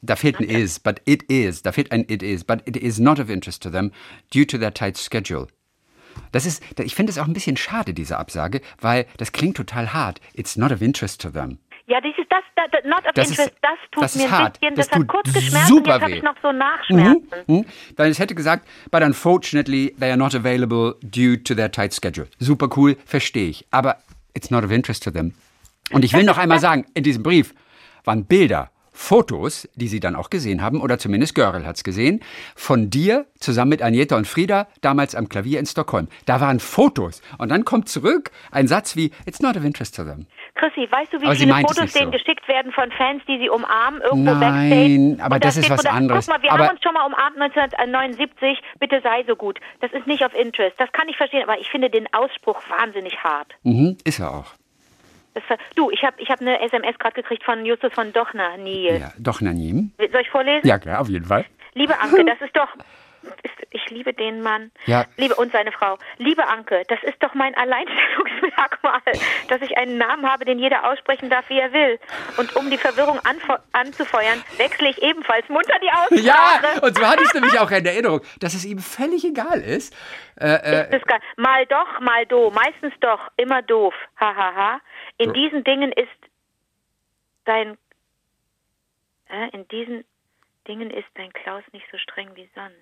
Da 0.00 0.16
fehlt 0.16 0.38
ein 0.38 0.44
is, 0.44 0.78
but 0.80 1.00
it 1.06 1.22
is. 1.30 1.62
Da 1.62 1.72
fehlt 1.72 1.90
ein 1.92 2.04
it 2.08 2.22
is, 2.22 2.44
but 2.44 2.60
it 2.66 2.76
is 2.76 2.98
not 2.98 3.18
of 3.18 3.30
interest 3.30 3.62
to 3.62 3.70
them 3.70 3.90
due 4.32 4.46
to 4.46 4.58
their 4.58 4.72
tight 4.72 4.96
schedule. 4.98 5.46
Das 6.32 6.46
ist, 6.46 6.62
ich 6.80 6.94
finde 6.94 7.10
es 7.10 7.18
auch 7.18 7.26
ein 7.26 7.32
bisschen 7.32 7.56
schade, 7.56 7.92
diese 7.94 8.18
Absage, 8.18 8.60
weil 8.80 9.06
das 9.16 9.32
klingt 9.32 9.56
total 9.56 9.92
hart. 9.92 10.20
It's 10.34 10.56
not 10.56 10.72
of 10.72 10.80
interest 10.82 11.20
to 11.22 11.30
them. 11.30 11.58
Ja, 11.86 12.00
das, 12.00 12.12
das, 12.30 12.68
das 12.72 12.84
not 12.84 13.04
of 13.06 13.12
Das 13.14 13.24
ist- 13.30 13.38
interest, 13.38 13.54
das 13.60 13.78
tut 13.92 14.02
das 14.02 14.16
ist 14.16 14.22
mir 14.22 14.26
ein 14.28 14.30
hart. 14.38 14.60
bisschen, 14.60 14.74
Das 14.76 14.86
das, 14.88 14.94
hat 14.94 15.00
tut 15.02 15.08
kurz 15.08 15.32
geschmerzt 15.34 15.68
super 15.68 15.94
und 15.96 16.00
jetzt 16.00 16.10
weh. 16.10 16.16
ich 16.16 16.22
noch 16.22 16.34
so 16.42 16.50
Nachschmerzen. 16.52 17.26
Hm? 17.46 17.64
Weil 17.96 18.10
es 18.10 18.18
hätte 18.18 18.34
gesagt, 18.34 18.66
but 18.90 19.02
unfortunately 19.02 19.94
they 19.98 20.08
are 20.08 20.16
not 20.16 20.34
available 20.34 20.94
due 21.02 21.36
to 21.42 21.54
their 21.54 21.70
tight 21.70 21.92
schedule. 21.92 22.26
Super 22.38 22.68
cool, 22.76 22.96
verstehe 23.04 23.48
ich. 23.50 23.66
Aber 23.70 23.98
it's 24.34 24.50
not 24.50 24.64
of 24.64 24.70
interest 24.70 25.02
to 25.04 25.10
them. 25.10 25.34
Und 25.92 26.04
ich 26.04 26.14
will 26.14 26.24
noch 26.24 26.38
einmal 26.38 26.58
sagen, 26.68 26.86
in 26.94 27.02
diesem 27.04 27.22
Brief 27.22 27.54
waren 28.04 28.24
Bilder, 28.24 28.70
Fotos, 28.96 29.68
die 29.74 29.88
Sie 29.88 29.98
dann 30.00 30.14
auch 30.14 30.30
gesehen 30.30 30.62
haben, 30.62 30.80
oder 30.80 30.98
zumindest 30.98 31.34
Görel 31.34 31.66
hat 31.66 31.76
es 31.76 31.84
gesehen, 31.84 32.20
von 32.54 32.90
dir 32.90 33.26
zusammen 33.40 33.70
mit 33.70 33.82
Agneta 33.82 34.16
und 34.16 34.26
Frieda 34.26 34.68
damals 34.82 35.14
am 35.16 35.28
Klavier 35.28 35.58
in 35.58 35.66
Stockholm. 35.66 36.06
Da 36.26 36.40
waren 36.40 36.60
Fotos. 36.60 37.20
Und 37.38 37.50
dann 37.50 37.64
kommt 37.64 37.88
zurück 37.88 38.30
ein 38.52 38.68
Satz 38.68 38.94
wie, 38.96 39.10
it's 39.26 39.40
not 39.40 39.56
of 39.56 39.64
interest 39.64 39.96
to 39.96 40.04
them. 40.04 40.26
Chrissy, 40.54 40.86
weißt 40.90 41.12
du, 41.12 41.20
wie 41.20 41.36
viele 41.36 41.52
Fotos 41.54 41.92
denen 41.92 42.06
so. 42.06 42.10
geschickt 42.12 42.46
werden 42.46 42.70
von 42.72 42.90
Fans, 42.92 43.20
die 43.26 43.38
sie 43.38 43.50
umarmen, 43.50 44.00
irgendwo 44.00 44.30
Nein, 44.32 44.38
Backstage? 44.40 45.24
aber 45.24 45.34
Und 45.34 45.44
da 45.44 45.48
das 45.48 45.56
ist 45.56 45.68
was 45.70 45.80
oder, 45.80 45.92
anderes. 45.92 46.26
Guck 46.26 46.36
mal, 46.36 46.42
wir 46.42 46.52
Aber- 46.52 46.64
haben 46.68 46.74
uns 46.76 46.82
schon 46.82 46.94
mal 46.94 47.04
umarmt 47.06 47.36
1979, 47.36 48.58
bitte 48.78 49.00
sei 49.02 49.24
so 49.26 49.34
gut. 49.36 49.58
Das 49.80 49.92
ist 49.92 50.06
nicht 50.06 50.24
of 50.24 50.32
interest. 50.34 50.74
Das 50.78 50.90
kann 50.92 51.08
ich 51.08 51.16
verstehen, 51.16 51.42
aber 51.42 51.58
ich 51.58 51.68
finde 51.68 51.90
den 51.90 52.06
Ausspruch 52.14 52.60
wahnsinnig 52.70 53.16
hart. 53.22 53.52
Mhm, 53.64 53.96
ist 54.04 54.20
er 54.20 54.32
auch. 54.32 54.54
Du, 55.74 55.90
ich 55.90 56.02
habe 56.04 56.20
ich 56.20 56.30
hab 56.30 56.40
eine 56.40 56.60
SMS 56.60 56.98
gerade 56.98 57.14
gekriegt 57.14 57.44
von 57.44 57.64
Justus 57.66 57.92
von 57.92 58.12
Dochner, 58.12 58.56
Niel. 58.56 58.98
Ja, 59.00 59.12
doch, 59.18 59.40
Nanim. 59.40 59.92
Soll 59.98 60.20
ich 60.20 60.30
vorlesen? 60.30 60.66
Ja, 60.66 60.78
klar, 60.78 61.00
auf 61.00 61.08
jeden 61.08 61.24
Fall. 61.24 61.44
Liebe 61.74 61.98
Anke, 61.98 62.24
das 62.26 62.40
ist 62.40 62.56
doch. 62.56 62.68
Ist, 63.42 63.54
ich 63.70 63.88
liebe 63.88 64.12
den 64.12 64.42
Mann. 64.42 64.70
Ja. 64.84 65.06
Liebe 65.16 65.34
und 65.36 65.50
seine 65.50 65.72
Frau. 65.72 65.96
Liebe 66.18 66.46
Anke, 66.46 66.82
das 66.88 67.02
ist 67.04 67.22
doch 67.22 67.32
mein 67.32 67.54
Alleinstellungsmerkmal, 67.54 69.00
dass 69.48 69.62
ich 69.62 69.78
einen 69.78 69.96
Namen 69.96 70.30
habe, 70.30 70.44
den 70.44 70.58
jeder 70.58 70.90
aussprechen 70.90 71.30
darf, 71.30 71.48
wie 71.48 71.58
er 71.58 71.72
will. 71.72 71.98
Und 72.36 72.54
um 72.54 72.70
die 72.70 72.76
Verwirrung 72.76 73.18
anzufeuern, 73.72 74.44
wechsle 74.58 74.90
ich 74.90 75.02
ebenfalls 75.02 75.48
munter 75.48 75.74
die 75.82 75.90
Aussprache. 75.90 76.20
Ja, 76.20 76.82
und 76.82 76.98
so 76.98 77.06
hatte 77.06 77.24
ich 77.24 77.32
nämlich 77.32 77.58
auch 77.58 77.70
in 77.70 77.86
Erinnerung, 77.86 78.20
dass 78.40 78.52
es 78.52 78.66
ihm 78.66 78.78
völlig 78.78 79.24
egal 79.24 79.60
ist. 79.60 79.96
Äh, 80.38 80.82
Ist 80.88 81.02
es 81.02 81.06
geil. 81.06 81.20
Mal 81.36 81.64
doch, 81.66 82.00
mal 82.00 82.26
do. 82.26 82.50
Meistens 82.50 82.92
doch, 83.00 83.20
immer 83.38 83.62
doof. 83.62 83.94
Hahaha. 84.20 84.34
Ha, 84.36 84.54
ha. 84.56 84.80
In 85.18 85.26
So. 85.26 85.32
diesen 85.32 85.64
Dingen 85.64 85.92
ist 85.92 86.08
dein. 87.44 87.76
Äh, 89.28 89.48
in 89.52 89.66
diesen 89.68 90.04
Dingen 90.68 90.90
ist 90.90 91.06
dein 91.14 91.32
Klaus 91.32 91.62
nicht 91.72 91.86
so 91.90 91.98
streng 91.98 92.30
wie 92.34 92.48
sonst. 92.54 92.74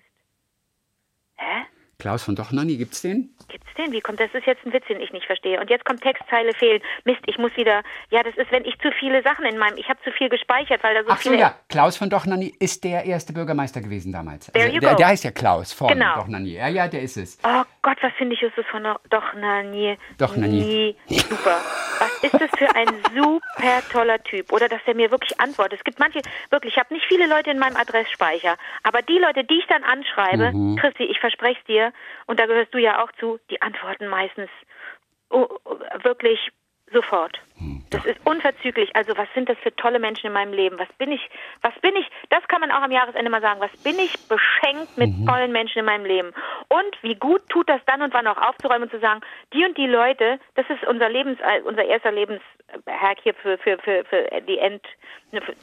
Hä? 1.37 1.65
Klaus 1.99 2.23
von 2.23 2.35
Dochnani, 2.35 2.75
gibt's 2.75 3.01
den? 3.01 3.33
Gibt's 3.47 3.71
den? 3.77 3.91
Wie 3.93 4.01
kommt 4.01 4.19
das? 4.19 4.33
ist 4.33 4.45
jetzt 4.45 4.65
ein 4.65 4.73
Witz, 4.73 4.85
den 4.87 4.99
ich 4.99 5.11
nicht 5.13 5.25
verstehe. 5.25 5.59
Und 5.61 5.69
jetzt 5.69 5.85
kommt 5.85 6.01
Textzeile 6.01 6.53
fehlen. 6.53 6.81
Mist, 7.05 7.21
ich 7.27 7.37
muss 7.37 7.55
wieder. 7.55 7.81
Ja, 8.09 8.23
das 8.23 8.35
ist, 8.35 8.51
wenn 8.51 8.65
ich 8.65 8.77
zu 8.79 8.91
viele 8.99 9.21
Sachen 9.23 9.45
in 9.45 9.57
meinem. 9.57 9.77
Ich 9.77 9.87
habe 9.87 10.01
zu 10.03 10.11
viel 10.11 10.27
gespeichert, 10.27 10.83
weil 10.83 10.95
da 10.95 11.03
so 11.03 11.09
Ach 11.11 11.21
so, 11.21 11.29
viele. 11.29 11.41
ja. 11.41 11.55
Klaus 11.69 11.95
von 11.95 12.09
Dochnani 12.09 12.53
ist 12.59 12.83
der 12.83 13.05
erste 13.05 13.31
Bürgermeister 13.31 13.79
gewesen 13.79 14.11
damals. 14.11 14.47
There 14.47 14.65
Also, 14.65 14.75
you 14.75 14.81
der, 14.81 14.91
go. 14.91 14.95
der 14.97 15.07
heißt 15.07 15.23
ja 15.23 15.31
Klaus 15.31 15.71
von 15.71 15.87
Genau. 15.87 16.15
Dochnani. 16.15 16.53
Ja, 16.53 16.67
ja, 16.67 16.87
der 16.87 17.03
ist 17.03 17.15
es. 17.15 17.37
Oh 17.43 17.63
Gott, 17.83 17.97
was 18.01 18.13
finde 18.13 18.33
ich 18.33 18.41
Justus 18.41 18.65
von 18.71 18.83
Do- 18.83 18.95
doch 19.09 19.33
na 19.35 19.61
nie. 19.61 19.97
Doch, 20.17 20.35
na, 20.35 20.47
nie. 20.47 20.95
Nie. 21.09 21.17
Super. 21.19 21.57
Was 21.99 22.23
ist 22.23 22.33
das 22.33 22.49
für 22.57 22.73
ein 22.75 22.87
super 23.13 23.81
toller 23.91 24.23
Typ? 24.23 24.51
Oder 24.51 24.67
dass 24.69 24.83
der 24.85 24.95
mir 24.95 25.11
wirklich 25.11 25.39
antwortet. 25.39 25.79
Es 25.79 25.83
gibt 25.83 25.99
manche, 25.99 26.21
wirklich, 26.49 26.73
ich 26.73 26.79
habe 26.79 26.93
nicht 26.93 27.05
viele 27.07 27.27
Leute 27.27 27.51
in 27.51 27.59
meinem 27.59 27.75
Adressspeicher, 27.77 28.55
aber 28.83 29.01
die 29.03 29.19
Leute, 29.19 29.43
die 29.43 29.59
ich 29.59 29.67
dann 29.67 29.83
anschreibe, 29.83 30.51
Mhm. 30.53 30.77
Christi, 30.77 31.03
ich 31.03 31.19
verspreche 31.19 31.59
es 31.59 31.65
dir, 31.65 31.93
und 32.25 32.39
da 32.39 32.45
gehörst 32.47 32.73
du 32.73 32.77
ja 32.79 33.03
auch 33.03 33.11
zu, 33.19 33.39
die 33.51 33.61
antworten 33.61 34.07
meistens 34.07 34.49
oh, 35.29 35.47
oh, 35.65 35.77
wirklich 36.03 36.39
sofort. 36.91 37.39
Hm, 37.63 37.83
Das 37.89 38.05
ist 38.05 38.19
unverzüglich. 38.25 38.95
Also 38.95 39.15
was 39.17 39.27
sind 39.33 39.47
das 39.49 39.57
für 39.59 39.75
tolle 39.75 39.99
Menschen 39.99 40.27
in 40.27 40.33
meinem 40.33 40.53
Leben? 40.53 40.77
Was 40.79 40.91
bin 40.97 41.11
ich, 41.11 41.21
was 41.61 41.73
bin 41.81 41.95
ich, 41.95 42.07
das 42.29 42.45
kann 42.47 42.61
man 42.61 42.71
auch 42.71 42.81
am 42.81 42.91
Jahresende 42.91 43.29
mal 43.29 43.41
sagen, 43.41 43.61
was 43.61 43.71
bin 43.83 43.97
ich 43.99 44.13
beschenkt 44.27 44.97
mit 44.97 45.09
Mhm. 45.11 45.25
tollen 45.27 45.51
Menschen 45.51 45.79
in 45.79 45.85
meinem 45.85 46.05
Leben? 46.05 46.33
Und 46.69 46.97
wie 47.03 47.15
gut 47.15 47.47
tut 47.49 47.69
das 47.69 47.81
dann 47.85 48.01
und 48.01 48.13
wann 48.13 48.27
auch 48.27 48.37
aufzuräumen 48.37 48.83
und 48.83 48.91
zu 48.91 48.99
sagen, 48.99 49.21
die 49.53 49.63
und 49.63 49.77
die 49.77 49.87
Leute, 49.87 50.39
das 50.55 50.69
ist 50.69 50.83
unser 50.85 51.09
Lebens, 51.09 51.39
äh, 51.41 51.61
unser 51.61 51.85
erster 51.85 52.11
Lebenshack 52.11 53.19
hier 53.21 53.33
für, 53.35 53.57
für, 53.59 53.77
für, 53.79 54.03
für 54.05 54.41
die 54.47 54.57
End, 54.57 54.83
ne, 55.31 55.41
für 55.41 55.55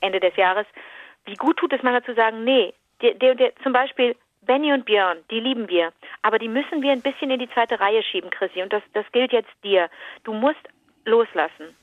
Ende 0.00 0.20
des 0.20 0.36
Jahres. 0.36 0.66
Wie 1.24 1.36
gut 1.36 1.56
tut 1.58 1.72
es 1.72 1.82
manchmal 1.82 2.04
zu 2.04 2.14
sagen, 2.14 2.44
nee, 2.44 2.74
der, 3.02 3.14
der, 3.14 3.34
der, 3.34 3.56
zum 3.62 3.72
Beispiel 3.72 4.16
Benny 4.42 4.72
und 4.72 4.86
Björn, 4.86 5.18
die 5.30 5.40
lieben 5.40 5.68
wir, 5.68 5.92
aber 6.22 6.38
die 6.38 6.48
müssen 6.48 6.80
wir 6.82 6.92
ein 6.92 7.02
bisschen 7.02 7.30
in 7.30 7.38
die 7.38 7.50
zweite 7.50 7.78
Reihe 7.78 8.02
schieben, 8.02 8.30
Chrissy. 8.30 8.62
Und 8.62 8.72
das, 8.72 8.82
das 8.94 9.04
gilt 9.12 9.32
jetzt 9.32 9.52
dir. 9.62 9.90
Du 10.24 10.32
musst 10.32 10.60
loslassen. 11.08 11.74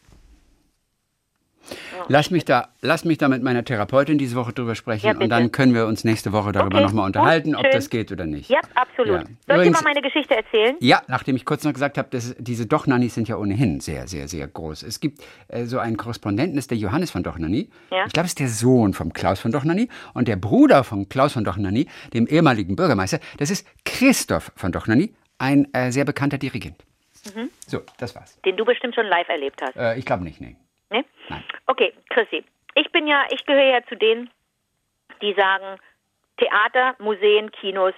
Lass 2.10 2.30
mich, 2.30 2.46
da, 2.46 2.68
lass 2.82 3.06
mich 3.06 3.18
da 3.18 3.28
mit 3.28 3.42
meiner 3.42 3.66
Therapeutin 3.66 4.20
diese 4.20 4.36
Woche 4.36 4.54
drüber 4.54 4.76
sprechen 4.76 5.08
Ja, 5.08 5.14
und 5.18 5.30
dann 5.30 5.52
können 5.52 5.74
wir 5.74 5.88
uns 5.88 6.04
nächste 6.04 6.32
Woche 6.32 6.52
darüber 6.52 6.76
Okay, 6.78 6.86
nochmal 6.86 7.08
unterhalten, 7.08 7.56
ob 7.56 7.66
das 7.72 7.90
geht 7.90 8.12
oder 8.12 8.28
nicht. 8.28 8.52
Ja, 8.52 8.60
absolut. 8.76 9.08
Ja. 9.08 9.24
Soll 9.24 9.26
ich 9.26 9.46
dir 9.48 9.54
Übrigens- 9.56 9.82
mal 9.84 9.90
meine 9.90 10.02
Geschichte 10.04 10.36
erzählen? 10.36 10.76
Ja, 10.80 11.02
nachdem 11.08 11.36
ich 11.36 11.44
kurz 11.44 11.64
noch 11.64 11.74
gesagt 11.74 11.98
habe, 11.98 12.08
dass 12.12 12.36
diese 12.38 12.68
Dochnannis 12.68 13.16
sind 13.16 13.28
ja 13.30 13.38
ohnehin 13.38 13.80
sehr, 13.80 14.08
sehr, 14.08 14.28
sehr 14.28 14.48
groß. 14.48 14.84
Es 14.84 15.00
gibt 15.00 15.24
äh, 15.48 15.66
so 15.66 15.80
einen 15.80 15.98
Korrespondenten, 15.98 16.60
ist 16.60 16.70
der 16.70 16.78
Johannes 16.78 17.10
von 17.10 17.24
Dochnanny. 17.24 17.70
Ja. 17.90 18.06
Ich 18.06 18.14
glaube, 18.14 18.26
es 18.26 18.34
ist 18.34 18.40
der 18.40 18.50
Sohn 18.50 18.94
von 18.94 19.12
Klaus 19.12 19.40
von 19.40 19.52
Dochnanny. 19.52 19.90
Und 20.14 20.28
der 20.28 20.36
Bruder 20.36 20.84
von 20.84 21.10
Klaus 21.10 21.34
von 21.34 21.44
Dochnanny, 21.44 21.88
dem 22.14 22.28
ehemaligen 22.28 22.76
Bürgermeister, 22.76 23.20
das 23.38 23.50
ist 23.50 23.66
Christoph 23.86 24.52
von 24.56 24.72
Dochnanny, 24.72 25.16
ein 25.40 25.74
äh, 25.74 25.92
sehr 25.92 26.06
bekannter 26.06 26.38
Dirigent. 26.38 26.76
Mhm. 27.34 27.50
So, 27.68 27.80
das 28.00 28.16
war's. 28.16 28.40
Den 28.42 28.58
du 28.58 28.66
bestimmt 28.66 28.96
schon 28.96 29.06
live 29.08 29.28
erlebt 29.30 29.62
hast. 29.62 29.76
Äh, 29.76 29.98
ich 29.98 30.06
glaube 30.06 30.24
nicht, 30.24 30.40
nee. 30.42 30.56
Ne? 30.92 31.04
Nein. 31.30 31.44
Okay, 31.66 31.94
Chrissy. 32.10 32.44
Ich 32.76 32.92
bin 32.92 33.08
ja, 33.08 33.24
ich 33.32 33.46
gehöre 33.46 33.64
ja 33.80 33.84
zu 33.88 33.96
denen, 33.96 34.30
die 35.22 35.34
sagen, 35.34 35.80
Theater, 36.38 36.96
Museen, 37.00 37.52
Kinos 37.52 37.94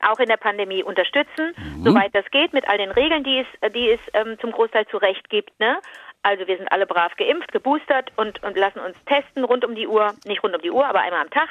auch 0.00 0.18
in 0.20 0.28
der 0.28 0.36
Pandemie 0.38 0.82
unterstützen, 0.82 1.52
Mhm. 1.58 1.84
soweit 1.84 2.14
das 2.14 2.24
geht, 2.30 2.52
mit 2.52 2.66
all 2.68 2.78
den 2.78 2.92
Regeln, 2.92 3.24
die 3.24 3.40
es, 3.40 3.72
die 3.72 3.90
es 3.90 4.00
ähm, 4.14 4.38
zum 4.40 4.52
Großteil 4.52 4.86
zu 4.86 4.96
Recht 4.96 5.28
gibt. 5.28 5.58
Ne? 5.60 5.78
Also 6.26 6.48
wir 6.48 6.56
sind 6.56 6.72
alle 6.72 6.86
brav 6.86 7.14
geimpft, 7.16 7.52
geboostert 7.52 8.10
und, 8.16 8.42
und 8.42 8.56
lassen 8.56 8.80
uns 8.80 8.96
testen 9.04 9.44
rund 9.44 9.64
um 9.64 9.76
die 9.76 9.86
Uhr. 9.86 10.12
Nicht 10.24 10.42
rund 10.42 10.56
um 10.56 10.60
die 10.60 10.72
Uhr, 10.72 10.84
aber 10.84 10.98
einmal 11.02 11.20
am 11.20 11.30
Tag. 11.30 11.48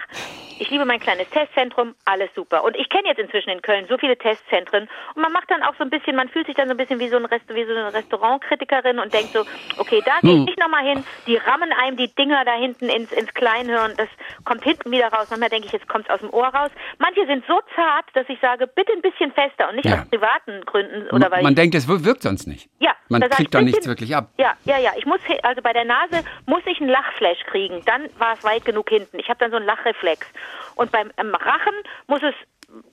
Ich 0.59 0.69
liebe 0.69 0.83
mein 0.85 0.99
kleines 0.99 1.29
Testzentrum, 1.29 1.95
alles 2.03 2.29
super. 2.35 2.63
Und 2.65 2.75
ich 2.75 2.89
kenne 2.89 3.07
jetzt 3.07 3.19
inzwischen 3.19 3.51
in 3.51 3.61
Köln 3.61 3.85
so 3.87 3.97
viele 3.97 4.17
Testzentren 4.17 4.89
und 5.15 5.21
man 5.21 5.31
macht 5.31 5.49
dann 5.49 5.63
auch 5.63 5.75
so 5.77 5.83
ein 5.85 5.89
bisschen, 5.89 6.15
man 6.17 6.27
fühlt 6.27 6.45
sich 6.47 6.55
dann 6.55 6.67
so 6.67 6.73
ein 6.73 6.77
bisschen 6.77 6.99
wie 6.99 7.07
so, 7.07 7.15
ein 7.15 7.23
Rest, 7.25 7.45
wie 7.53 7.63
so 7.65 7.71
eine 7.71 7.93
Restaurantkritikerin 7.93 8.99
und 8.99 9.13
denkt 9.13 9.31
so, 9.33 9.45
okay, 9.77 10.01
da 10.05 10.19
gehe 10.21 10.39
ich 10.39 10.45
nicht 10.45 10.59
nochmal 10.59 10.83
hin. 10.85 11.03
Die 11.27 11.37
rammen 11.37 11.71
einem 11.73 11.95
die 11.97 12.13
Dinger 12.13 12.43
da 12.45 12.53
hinten 12.53 12.89
ins, 12.89 13.11
ins 13.13 13.33
Kleinhirn, 13.33 13.93
das 13.97 14.07
kommt 14.43 14.63
hinten 14.63 14.91
wieder 14.91 15.07
raus. 15.07 15.27
Manchmal 15.29 15.49
denke 15.49 15.67
ich, 15.67 15.73
jetzt 15.73 15.87
kommt 15.87 16.05
es 16.05 16.09
aus 16.13 16.19
dem 16.19 16.29
Ohr 16.33 16.47
raus. 16.47 16.71
Manche 16.99 17.25
sind 17.27 17.45
so 17.47 17.59
zart, 17.75 18.05
dass 18.13 18.27
ich 18.29 18.39
sage, 18.41 18.67
bitte 18.67 18.91
ein 18.93 19.01
bisschen 19.01 19.31
fester 19.31 19.69
und 19.69 19.75
nicht 19.75 19.85
Ja. 19.89 20.01
aus 20.01 20.09
privaten 20.09 20.61
Gründen 20.65 21.09
oder 21.11 21.31
weil 21.31 21.43
man 21.43 21.55
denkt, 21.55 21.75
es 21.75 21.87
wir- 21.87 22.03
wirkt 22.05 22.23
sonst 22.23 22.47
nicht. 22.47 22.69
ja, 22.79 22.91
Man 23.09 23.21
da 23.21 23.27
kriegt 23.29 23.51
bisschen- 23.51 23.65
nichts 23.65 23.87
wirklich 23.87 24.15
ab. 24.15 24.29
Ja, 24.37 24.53
ja, 24.65 24.77
ja. 24.77 24.91
Ich 24.97 25.05
muss 25.05 25.19
also 25.43 25.61
bei 25.61 25.73
der 25.73 25.85
Nase 25.85 26.23
muss 26.45 26.61
ich 26.65 26.79
einen 26.79 26.89
Lachflash 26.89 27.39
kriegen. 27.47 27.81
Dann 27.85 28.09
war 28.17 28.33
es 28.33 28.43
weit 28.43 28.65
genug 28.65 28.89
hinten. 28.89 29.19
Ich 29.19 29.29
habe 29.29 29.39
dann 29.39 29.51
so 29.51 29.57
einen 29.57 29.65
Lachreflex. 29.65 30.27
Und 30.75 30.91
beim 30.91 31.11
Rachen 31.17 31.73
muss 32.07 32.21
es 32.21 32.35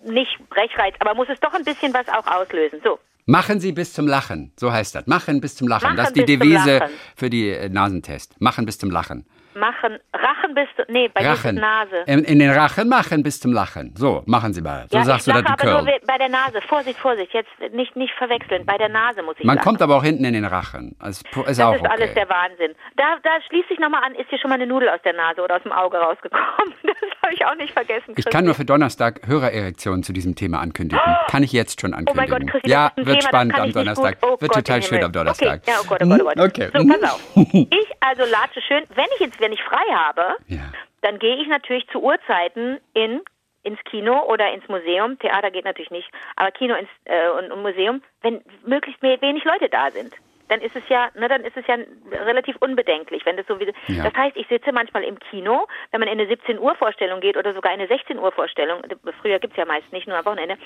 nicht 0.05 0.39
Brechreiz, 0.49 0.95
aber 1.01 1.15
muss 1.15 1.29
es 1.29 1.41
doch 1.41 1.55
ein 1.55 1.65
bisschen 1.65 1.93
was 1.93 2.09
auch 2.09 2.27
auslösen. 2.27 2.81
So. 2.85 2.99
Machen 3.25 3.61
Sie 3.61 3.73
bis 3.73 3.93
zum 3.93 4.07
Lachen, 4.09 4.53
so 4.59 4.73
heißt 4.73 4.97
das. 4.97 5.07
Machen 5.07 5.41
bis 5.41 5.55
zum 5.55 5.69
Lachen. 5.69 5.85
Machen 5.85 5.97
das 5.97 6.09
ist 6.09 6.17
die 6.17 6.25
Devise 6.25 6.89
für 7.15 7.31
die 7.31 7.51
äh, 7.51 7.69
Nasentest. 7.69 8.41
Machen 8.41 8.67
bis 8.67 8.79
zum 8.79 8.91
Lachen. 8.91 9.27
Machen, 9.55 9.99
Rachen 10.15 10.55
bis, 10.55 10.67
zu- 10.77 10.91
nee, 10.91 11.09
bei 11.09 11.27
Rachen. 11.27 11.57
Nase. 11.57 12.05
In, 12.07 12.25
in 12.25 12.39
den 12.39 12.51
Rachen 12.51 12.89
machen 12.89 13.23
bis 13.23 13.41
zum 13.41 13.53
Lachen. 13.53 13.95
So, 13.97 14.23
machen 14.27 14.53
Sie 14.55 14.61
mal. 14.63 14.87
So 14.91 14.99
ja, 14.99 15.05
sagst 15.05 15.27
ich 15.29 15.33
du 15.35 15.39
lache 15.41 15.45
das, 15.57 15.57
du 15.63 15.69
aber 15.71 15.83
nur 15.83 15.91
Curl. 15.91 16.01
bei 16.07 16.19
der 16.19 16.29
Nase. 16.29 16.61
Vorsicht, 16.69 16.99
Vorsicht, 16.99 17.33
jetzt 17.35 17.51
nicht, 17.73 17.95
nicht 17.97 18.13
verwechseln. 18.15 18.65
Bei 18.67 18.79
der 18.79 18.89
Nase 18.89 19.23
muss 19.23 19.37
ich 19.39 19.45
Man 19.45 19.57
lachen. 19.57 19.65
kommt 19.65 19.83
aber 19.83 19.97
auch 19.97 20.05
hinten 20.05 20.25
in 20.25 20.33
den 20.35 20.45
Rachen. 20.45 20.97
Also, 20.99 21.23
ist 21.27 21.37
das 21.47 21.61
auch 21.61 21.75
ist 21.75 21.81
okay. 21.81 21.91
alles 21.91 22.15
der 22.15 22.29
Wahnsinn. 22.29 22.75
Da, 22.97 23.17
da 23.23 23.31
schließe 23.49 23.73
ich 23.75 23.79
nochmal 23.79 24.03
an, 24.05 24.15
ist 24.15 24.31
dir 24.31 24.39
schon 24.39 24.49
mal 24.49 24.55
eine 24.57 24.67
Nudel 24.67 24.89
aus 24.89 25.01
der 25.05 25.13
Nase 25.15 25.43
oder 25.43 25.57
aus 25.57 25.63
dem 25.63 25.73
Auge 25.73 25.99
rausgekommen? 25.99 26.43
Das 27.23 27.29
habe 27.29 27.35
ich 27.35 27.47
auch 27.47 27.55
nicht 27.55 27.73
vergessen. 27.73 28.03
Ich 28.11 28.15
Christi. 28.17 28.31
kann 28.31 28.45
nur 28.45 28.55
für 28.55 28.65
Donnerstag 28.65 29.21
Hörererektionen 29.27 30.03
zu 30.03 30.13
diesem 30.13 30.35
Thema 30.35 30.59
ankündigen. 30.61 31.01
Kann 31.29 31.43
ich 31.45 31.53
jetzt 31.53 31.81
schon 31.81 31.93
Oh 31.95 31.99
ankündigen. 31.99 32.31
mein 32.31 32.41
Gott, 32.41 32.51
Christi, 32.51 32.69
ja, 32.71 32.91
das 32.97 33.07
wird 33.07 33.21
Thema, 33.21 33.29
spannend 33.29 33.53
das 33.55 33.61
am 33.63 33.69
ich 33.69 33.75
Donnerstag. 33.75 34.17
Oh 34.23 34.31
wird 34.41 34.41
Gott 34.41 34.55
total 34.55 34.83
schön 34.83 35.05
am 35.05 35.13
Donnerstag. 35.13 35.61
Okay, 35.63 35.71
ja, 35.71 35.77
oh 35.81 35.87
Gott, 35.89 36.01
oh 36.03 36.09
Gott, 36.09 36.21
oh 36.21 36.25
Gott. 36.25 36.39
Okay. 36.41 36.71
So, 36.77 36.87
pass 36.89 37.13
auf. 37.13 37.21
Ich 37.37 37.89
also 38.01 38.23
latsche 38.31 38.61
schön, 38.67 38.83
wenn 38.95 39.05
ich 39.15 39.21
jetzt, 39.21 39.41
wenn 39.43 39.53
ich 39.53 39.63
frei 39.63 39.85
habe, 39.95 40.37
Ja. 40.47 40.61
dann 41.03 41.19
gehe 41.19 41.37
ich 41.37 41.49
natürlich 41.49 41.87
zu 41.89 42.03
Uhrzeiten 42.03 42.81
in 42.95 43.21
ins 43.65 43.79
Kino 43.85 44.25
oder 44.25 44.53
ins 44.53 44.67
Museum. 44.69 45.19
Theater 45.21 45.51
geht 45.53 45.65
natürlich 45.65 45.93
nicht, 45.93 46.11
aber 46.35 46.51
Kino 46.51 46.75
ins, 46.75 46.89
äh, 47.05 47.29
und, 47.29 47.53
und 47.53 47.63
Museum, 47.63 48.03
wenn 48.23 48.43
möglichst 48.67 49.01
we- 49.03 49.21
wenig 49.21 49.45
Leute 49.45 49.69
da 49.69 49.91
sind. 49.93 50.13
Dann 50.49 50.61
ist 50.61 50.75
es 50.75 50.83
ja, 50.89 51.11
ne, 51.15 51.29
dann 51.29 51.45
ist 51.45 51.57
es 51.57 51.65
ja 51.69 51.77
relativ 52.25 52.57
unbedenklich, 52.59 53.25
wenn 53.25 53.37
das 53.37 53.47
so 53.47 53.61
wie. 53.61 53.73
Ja. 53.87 54.03
Das 54.03 54.15
heißt, 54.15 54.37
ich 54.37 54.49
sitze 54.49 54.73
manchmal 54.73 55.05
im 55.05 55.17
Kino, 55.21 55.67
wenn 55.93 56.01
man 56.01 56.09
in 56.09 56.19
eine 56.19 56.27
17 56.29 56.59
Uhr 56.59 56.75
Vorstellung 56.75 57.21
geht 57.21 57.37
oder 57.37 57.55
sogar 57.55 57.71
eine 57.73 57.87
16 57.87 58.19
Uhr 58.19 58.33
Vorstellung. 58.33 58.83
Früher 59.23 59.39
gibt's 59.39 59.57
ja 59.57 59.65
meist 59.65 59.91
nicht 59.93 60.09
nur 60.09 60.19
am 60.19 60.25
Wochenende. 60.25 60.57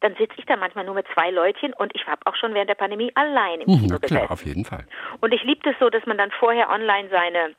Dann 0.00 0.16
sitze 0.16 0.34
ich 0.36 0.44
da 0.46 0.56
manchmal 0.56 0.84
nur 0.84 0.94
mit 0.96 1.06
zwei 1.14 1.30
Leutchen 1.30 1.72
und 1.74 1.94
ich 1.94 2.04
habe 2.08 2.20
auch 2.26 2.34
schon 2.34 2.54
während 2.54 2.68
der 2.68 2.74
Pandemie 2.74 3.12
allein 3.14 3.60
im 3.60 3.68
Mhm, 3.70 3.78
Kino 3.82 3.98
gesessen. 4.00 4.16
klar, 4.16 4.30
auf 4.32 4.44
jeden 4.44 4.64
Fall. 4.64 4.84
Und 5.20 5.32
ich 5.32 5.44
liebe 5.44 5.60
das 5.62 5.76
so, 5.78 5.88
dass 5.90 6.04
man 6.06 6.18
dann 6.18 6.32
vorher 6.32 6.68
online 6.70 7.08
seine 7.08 7.54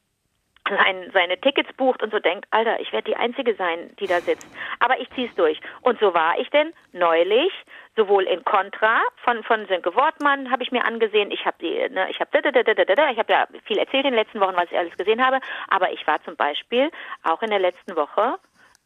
sein, 0.69 1.09
seine 1.13 1.39
Tickets 1.39 1.71
bucht 1.73 2.01
und 2.01 2.11
so 2.11 2.19
denkt, 2.19 2.45
Alter, 2.51 2.79
ich 2.79 2.91
werde 2.93 3.11
die 3.11 3.15
Einzige 3.15 3.55
sein, 3.55 3.91
die 3.99 4.07
da 4.07 4.21
sitzt. 4.21 4.47
Aber 4.79 4.99
ich 4.99 5.09
zieh's 5.11 5.33
durch. 5.35 5.59
Und 5.81 5.99
so 5.99 6.13
war 6.13 6.39
ich 6.39 6.49
denn 6.49 6.73
neulich, 6.93 7.51
sowohl 7.95 8.23
in 8.23 8.43
Contra 8.43 9.01
von, 9.23 9.43
von 9.43 9.65
Sönke 9.67 9.93
Wortmann 9.95 10.51
habe 10.51 10.63
ich 10.63 10.71
mir 10.71 10.85
angesehen. 10.85 11.31
Ich 11.31 11.45
habe 11.45 11.57
die, 11.61 11.73
ne, 11.93 12.07
ich 12.09 12.19
habe 12.19 12.29
ich 12.33 13.19
habe 13.19 13.33
ja 13.33 13.47
viel 13.65 13.77
erzählt 13.77 14.05
in 14.05 14.11
den 14.11 14.19
letzten 14.19 14.39
Wochen, 14.39 14.55
was 14.55 14.71
ich 14.71 14.77
alles 14.77 14.95
gesehen 14.97 15.23
habe. 15.23 15.39
Aber 15.67 15.91
ich 15.91 16.05
war 16.07 16.23
zum 16.23 16.35
Beispiel 16.35 16.89
auch 17.23 17.41
in 17.41 17.49
der 17.49 17.59
letzten 17.59 17.95
Woche 17.95 18.35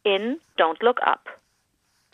in 0.02 0.40
Don't 0.58 0.82
Look 0.84 1.00
Up 1.02 1.38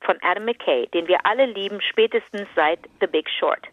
von 0.03 0.17
Adam 0.23 0.45
McKay, 0.45 0.87
den 0.89 1.09
wir 1.09 1.25
alle 1.25 1.47
lieben, 1.47 1.81
spätestens 1.81 2.47
seit 2.55 2.81
The 3.01 3.07
Big 3.07 3.29
Short. 3.31 3.67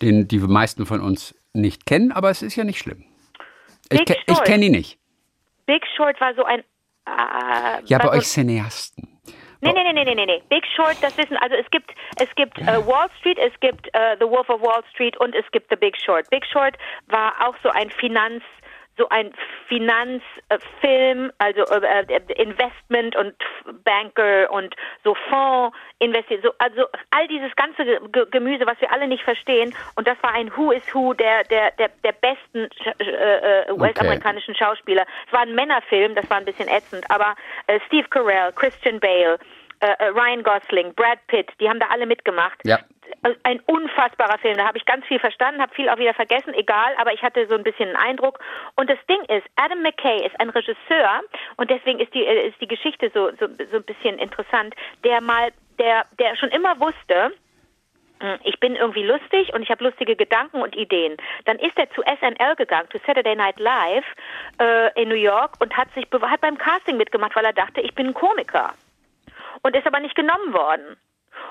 Den 0.00 0.28
die 0.28 0.38
meisten 0.38 0.86
von 0.86 1.00
uns 1.00 1.34
nicht 1.52 1.86
kennen, 1.86 2.12
aber 2.12 2.30
es 2.30 2.42
ist 2.42 2.56
ja 2.56 2.64
nicht 2.64 2.78
schlimm. 2.78 3.04
Ich, 3.92 4.04
ke 4.04 4.16
ich 4.26 4.42
kenne 4.44 4.66
ihn 4.66 4.72
nicht. 4.72 4.98
Big 5.66 5.82
Short 5.96 6.20
war 6.20 6.34
so 6.34 6.44
ein 6.44 6.60
äh, 7.06 7.82
Ja, 7.84 7.98
bei 7.98 8.04
so 8.04 8.10
euch 8.12 8.24
Cineasten. 8.24 9.08
Nee, 9.64 9.72
nee, 9.72 9.84
nee, 9.84 9.92
nee, 9.92 10.04
nee, 10.04 10.14
nee, 10.16 10.26
nee. 10.26 10.42
Big 10.48 10.64
Short, 10.74 10.96
das 11.02 11.16
wissen, 11.16 11.36
also 11.36 11.54
es 11.54 11.70
gibt, 11.70 11.92
es 12.18 12.28
gibt 12.34 12.58
äh, 12.58 12.84
Wall 12.84 13.08
Street, 13.20 13.38
es 13.38 13.52
gibt 13.60 13.86
äh, 13.94 14.16
The 14.18 14.26
Wolf 14.26 14.48
of 14.48 14.60
Wall 14.60 14.82
Street 14.92 15.16
und 15.18 15.36
es 15.36 15.44
gibt 15.52 15.70
The 15.70 15.76
Big 15.76 15.96
Short. 16.04 16.28
Big 16.30 16.44
Short 16.46 16.76
war 17.06 17.32
auch 17.46 17.54
so 17.62 17.68
ein 17.70 17.88
Finanz, 17.90 18.42
so 18.98 19.08
ein 19.08 19.32
Finanzfilm, 19.68 21.32
also 21.38 21.66
äh, 21.68 22.04
äh, 22.08 22.42
Investment 22.42 23.16
und 23.16 23.34
Banker 23.84 24.50
und 24.50 24.74
so 25.04 25.14
Fonds, 25.28 25.76
investi 25.98 26.38
so, 26.42 26.52
also 26.58 26.86
all 27.10 27.26
dieses 27.28 27.54
ganze 27.56 27.84
Ge- 27.84 28.00
Ge- 28.12 28.26
Gemüse, 28.30 28.66
was 28.66 28.80
wir 28.80 28.92
alle 28.92 29.06
nicht 29.06 29.22
verstehen. 29.24 29.74
Und 29.94 30.06
das 30.06 30.16
war 30.22 30.32
ein 30.34 30.50
Who 30.56 30.72
is 30.72 30.82
Who 30.92 31.14
der, 31.14 31.44
der, 31.44 31.70
der, 31.72 31.90
der 32.04 32.12
besten 32.12 32.68
äh, 32.98 33.04
äh, 33.04 33.72
US-amerikanischen 33.72 34.54
Schauspieler. 34.54 35.04
Es 35.26 35.32
war 35.32 35.40
ein 35.40 35.54
Männerfilm, 35.54 36.14
das 36.14 36.28
war 36.28 36.36
ein 36.38 36.44
bisschen 36.44 36.68
ätzend, 36.68 37.04
aber 37.10 37.34
äh, 37.68 37.80
Steve 37.86 38.08
Carell, 38.08 38.52
Christian 38.52 39.00
Bale, 39.00 39.38
äh, 39.82 39.96
äh, 39.98 40.08
Ryan 40.10 40.44
Gosling, 40.44 40.94
Brad 40.94 41.18
Pitt, 41.26 41.50
die 41.58 41.68
haben 41.68 41.80
da 41.80 41.86
alle 41.90 42.06
mitgemacht. 42.06 42.60
Ja. 42.64 42.78
Ein 43.42 43.60
unfassbarer 43.66 44.38
Film. 44.38 44.56
Da 44.56 44.64
habe 44.64 44.78
ich 44.78 44.86
ganz 44.86 45.04
viel 45.06 45.18
verstanden, 45.18 45.60
habe 45.60 45.74
viel 45.74 45.88
auch 45.88 45.98
wieder 45.98 46.14
vergessen, 46.14 46.54
egal, 46.54 46.94
aber 46.98 47.12
ich 47.12 47.22
hatte 47.22 47.46
so 47.48 47.56
ein 47.56 47.64
bisschen 47.64 47.88
einen 47.88 47.96
Eindruck. 47.96 48.38
Und 48.76 48.88
das 48.88 48.98
Ding 49.08 49.20
ist, 49.24 49.44
Adam 49.56 49.82
McKay 49.82 50.24
ist 50.24 50.40
ein 50.40 50.50
Regisseur 50.50 51.20
und 51.56 51.68
deswegen 51.68 51.98
ist 51.98 52.14
die, 52.14 52.24
äh, 52.24 52.48
ist 52.48 52.60
die 52.60 52.68
Geschichte 52.68 53.10
so, 53.12 53.30
so, 53.40 53.48
so 53.70 53.76
ein 53.78 53.84
bisschen 53.84 54.18
interessant, 54.18 54.74
der 55.02 55.20
mal, 55.20 55.50
der, 55.80 56.06
der 56.18 56.36
schon 56.36 56.50
immer 56.50 56.78
wusste, 56.78 57.32
hm, 58.20 58.38
ich 58.44 58.60
bin 58.60 58.76
irgendwie 58.76 59.04
lustig 59.04 59.52
und 59.52 59.62
ich 59.62 59.70
habe 59.70 59.82
lustige 59.82 60.14
Gedanken 60.14 60.62
und 60.62 60.76
Ideen. 60.76 61.16
Dann 61.44 61.58
ist 61.58 61.76
er 61.76 61.90
zu 61.90 62.02
SNL 62.02 62.54
gegangen, 62.54 62.88
zu 62.92 62.98
Saturday 63.04 63.34
Night 63.34 63.58
Live 63.58 64.06
äh, 64.60 65.02
in 65.02 65.08
New 65.08 65.16
York 65.16 65.56
und 65.60 65.76
hat 65.76 65.92
sich 65.94 66.06
hat 66.12 66.40
beim 66.40 66.56
Casting 66.56 66.96
mitgemacht, 66.96 67.34
weil 67.34 67.44
er 67.44 67.52
dachte, 67.52 67.80
ich 67.80 67.94
bin 67.96 68.08
ein 68.08 68.14
Komiker 68.14 68.74
und 69.62 69.76
ist 69.76 69.86
aber 69.86 70.00
nicht 70.00 70.14
genommen 70.14 70.52
worden. 70.52 70.96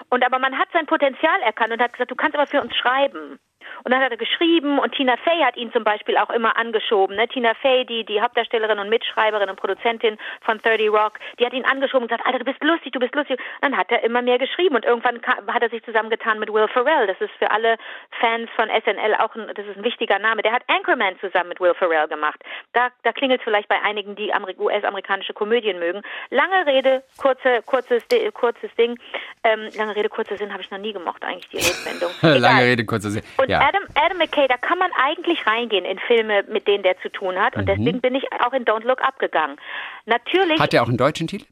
Und 0.10 0.26
aber 0.26 0.40
man 0.40 0.58
hat 0.58 0.70
sein 0.74 0.86
Potenzial 0.86 1.42
erkannt 1.42 1.74
und 1.74 1.82
hat 1.82 1.94
gesagt, 1.94 2.12
du 2.12 2.16
kannst 2.16 2.36
aber 2.36 2.48
für 2.48 2.62
uns 2.62 2.76
schreiben. 2.76 3.40
Und 3.84 3.92
dann 3.94 4.02
hat 4.02 4.12
er 4.12 4.18
geschrieben 4.18 4.80
und 4.80 4.94
Tina 4.96 5.16
Fey 5.18 5.40
hat 5.42 5.58
ihn 5.58 5.72
zum 5.72 5.84
Beispiel 5.84 6.18
auch 6.18 6.30
immer 6.30 6.58
angeschoben. 6.58 7.16
Ne? 7.16 7.28
Tina 7.28 7.54
Fey, 7.62 7.86
die, 7.86 8.04
die 8.06 8.22
Hauptdarstellerin 8.22 8.80
und 8.80 8.90
Mitschreiberin 8.90 9.50
und 9.50 9.56
Produzentin 9.60 10.18
von 10.42 10.60
30 10.60 10.90
Rock, 10.90 11.20
die 11.40 11.46
hat 11.46 11.54
ihn 11.54 11.66
angeschoben 11.66 12.04
und 12.04 12.08
gesagt, 12.10 12.26
Alter, 12.26 12.40
du 12.40 12.46
bist 12.46 12.64
lustig, 12.64 12.94
du 12.94 13.00
bist 13.00 13.16
lustig. 13.16 13.40
Und 13.62 13.72
dann 13.72 13.78
hat 13.78 13.92
er 13.92 14.04
immer 14.04 14.22
mehr 14.22 14.38
geschrieben 14.38 14.76
und 14.76 14.86
irgendwann 14.86 15.22
ka- 15.22 15.38
hat 15.48 15.62
er 15.62 15.70
sich 15.70 15.84
zusammengetan 15.84 16.40
mit 16.40 16.52
Will 16.54 16.68
Ferrell. 16.68 17.08
Das 17.08 17.20
ist 17.22 17.32
für 17.40 17.50
alle 17.52 17.78
Fans 18.20 18.50
von 18.56 18.70
SNL 18.70 19.16
auch 19.16 19.36
ein, 19.36 19.48
das 19.56 19.66
ist 19.66 19.78
ein 19.78 19.84
wichtiger 19.84 20.20
Name. 20.20 20.42
Der 20.42 20.52
hat 20.52 20.64
Anchorman 20.68 21.20
zusammen 21.20 21.50
mit 21.50 21.60
Will 21.60 21.74
Ferrell 21.74 22.08
gemacht. 22.08 22.40
Da, 22.74 22.90
da 23.04 23.12
klingelt 23.12 23.42
es 23.42 23.44
vielleicht 23.44 23.68
bei 23.68 23.82
einigen, 23.82 24.16
die 24.16 24.34
Ameri- 24.34 24.58
US-amerikanische 24.60 25.34
Komödien 25.34 25.80
mögen. 25.80 26.02
Lange 26.30 26.66
Rede, 26.66 27.04
kurze, 27.18 27.62
kurzes, 27.66 28.04
kurzes 28.34 28.74
Ding. 28.76 28.98
Ähm, 29.44 29.68
lange 29.78 29.96
Rede, 29.96 30.10
kurzer 30.10 30.38
Sinn 30.38 30.52
habe 30.54 30.62
ich 30.62 30.70
noch 30.72 30.78
nie 30.78 30.94
gemocht, 30.94 31.24
eigentlich 31.24 31.50
die 31.50 31.58
Redewendung. 31.58 32.12
Lange. 32.42 32.62
Rede, 32.64 32.86
kurzer 32.86 33.10
Sinn. 33.10 33.24
Und 33.38 33.50
Ja. 33.52 33.60
Adam, 33.68 33.84
Adam 33.96 34.18
McKay, 34.18 34.48
da 34.48 34.58
kann 34.58 34.78
man 34.80 34.92
eigentlich 34.94 35.46
reingehen 35.46 35.86
in 35.86 36.00
Filme, 36.00 36.44
mit 36.48 36.68
denen 36.68 36.84
der 36.84 36.98
zu 37.02 37.10
tun 37.10 37.40
hat. 37.40 37.56
Und 37.56 37.68
deswegen 37.68 38.02
bin 38.02 38.16
ich 38.16 38.26
auch 38.44 38.54
in 38.54 38.66
Don't 38.66 38.86
Look 38.86 39.02
Up 39.04 39.20
gegangen. 39.20 39.58
Natürlich, 40.06 40.58
Mhm. 40.58 40.64
Hat 40.64 40.74
er 40.74 40.84
auch 40.84 40.88
einen 40.88 40.98
deutschen 40.98 41.28
Titel? 41.28 41.46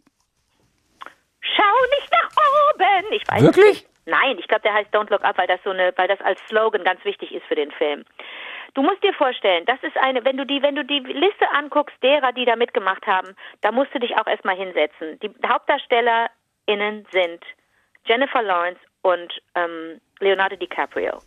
schau 1.42 2.00
nicht 2.00 2.12
nach 2.12 2.30
oben. 2.74 3.14
Ich 3.14 3.24
weiß 3.28 3.42
Wirklich? 3.42 3.66
nicht. 3.66 3.88
Nein, 4.06 4.38
ich 4.40 4.48
glaube, 4.48 4.62
der 4.62 4.74
heißt 4.74 4.94
Don't 4.94 5.10
Look 5.12 5.24
Up, 5.24 5.38
weil 5.38 5.48
das 5.48 5.60
so 5.64 5.70
eine, 5.70 5.94
weil 5.96 6.08
das 6.08 6.20
als 6.22 6.40
Slogan 6.48 6.84
ganz 6.84 7.04
wichtig 7.06 7.34
ist 7.34 7.46
für 7.46 7.56
den 7.56 7.72
Film. 7.72 8.04
Du 8.74 8.82
musst 8.84 9.04
dir 9.04 9.14
vorstellen, 9.14 9.66
das 9.66 9.82
ist 9.84 9.98
eine, 9.98 10.24
wenn 10.26 10.38
du 10.38 10.46
die, 10.46 10.62
wenn 10.62 10.76
du 10.76 10.84
die 10.86 11.00
Liste 11.00 11.50
anguckst, 11.54 11.96
derer, 12.04 12.32
die 12.34 12.46
da 12.46 12.56
mitgemacht 12.56 13.06
haben, 13.08 13.36
da 13.62 13.72
musst 13.72 13.94
du 13.94 14.00
dich 14.00 14.16
auch 14.18 14.28
erstmal 14.28 14.56
hinsetzen. 14.56 15.20
Die 15.22 15.32
HauptdarstellerInnen 15.48 17.06
sind 17.12 17.44
Jennifer 18.06 18.42
Lawrence 18.42 18.80
und 19.02 19.42
ähm, 19.56 20.00
Leonardo 20.20 20.56
DiCaprio. 20.56 21.20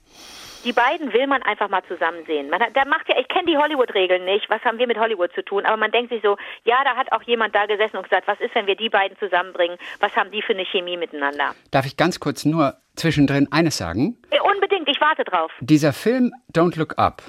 Die 0.65 0.73
beiden 0.73 1.13
will 1.13 1.27
man 1.27 1.43
einfach 1.43 1.69
mal 1.69 1.83
zusammen 1.89 2.25
sehen. 2.27 2.49
Man 2.49 2.61
hat, 2.61 2.77
da 2.77 2.85
macht 2.85 3.09
ja, 3.09 3.17
ich 3.19 3.29
kenne 3.29 3.47
die 3.47 3.57
Hollywood-Regeln 3.57 4.25
nicht, 4.25 4.49
was 4.49 4.63
haben 4.63 4.79
wir 4.79 4.87
mit 4.87 4.99
Hollywood 4.99 5.33
zu 5.35 5.45
tun, 5.45 5.65
aber 5.65 5.77
man 5.77 5.91
denkt 5.91 6.13
sich 6.13 6.23
so, 6.23 6.37
ja, 6.65 6.85
da 6.85 6.97
hat 6.97 7.11
auch 7.13 7.23
jemand 7.23 7.55
da 7.55 7.67
gesessen 7.67 7.97
und 7.97 8.05
gesagt, 8.05 8.29
was 8.29 8.41
ist, 8.41 8.55
wenn 8.55 8.67
wir 8.67 8.77
die 8.77 8.89
beiden 8.89 9.19
zusammenbringen, 9.19 9.77
was 10.01 10.15
haben 10.15 10.31
die 10.31 10.43
für 10.43 10.53
eine 10.53 10.65
Chemie 10.65 10.97
miteinander? 10.97 11.55
Darf 11.71 11.87
ich 11.87 11.97
ganz 11.97 12.21
kurz 12.21 12.45
nur 12.45 12.77
zwischendrin 12.95 13.49
eines 13.51 13.77
sagen? 13.77 14.17
Äh, 14.31 14.39
Unbedingt, 14.41 14.89
ich 14.89 15.01
warte 15.01 15.25
drauf. 15.25 15.51
Dieser 15.61 15.93
Film 15.93 16.33
Don't 16.55 16.79
Look 16.79 16.99
Up 16.99 17.23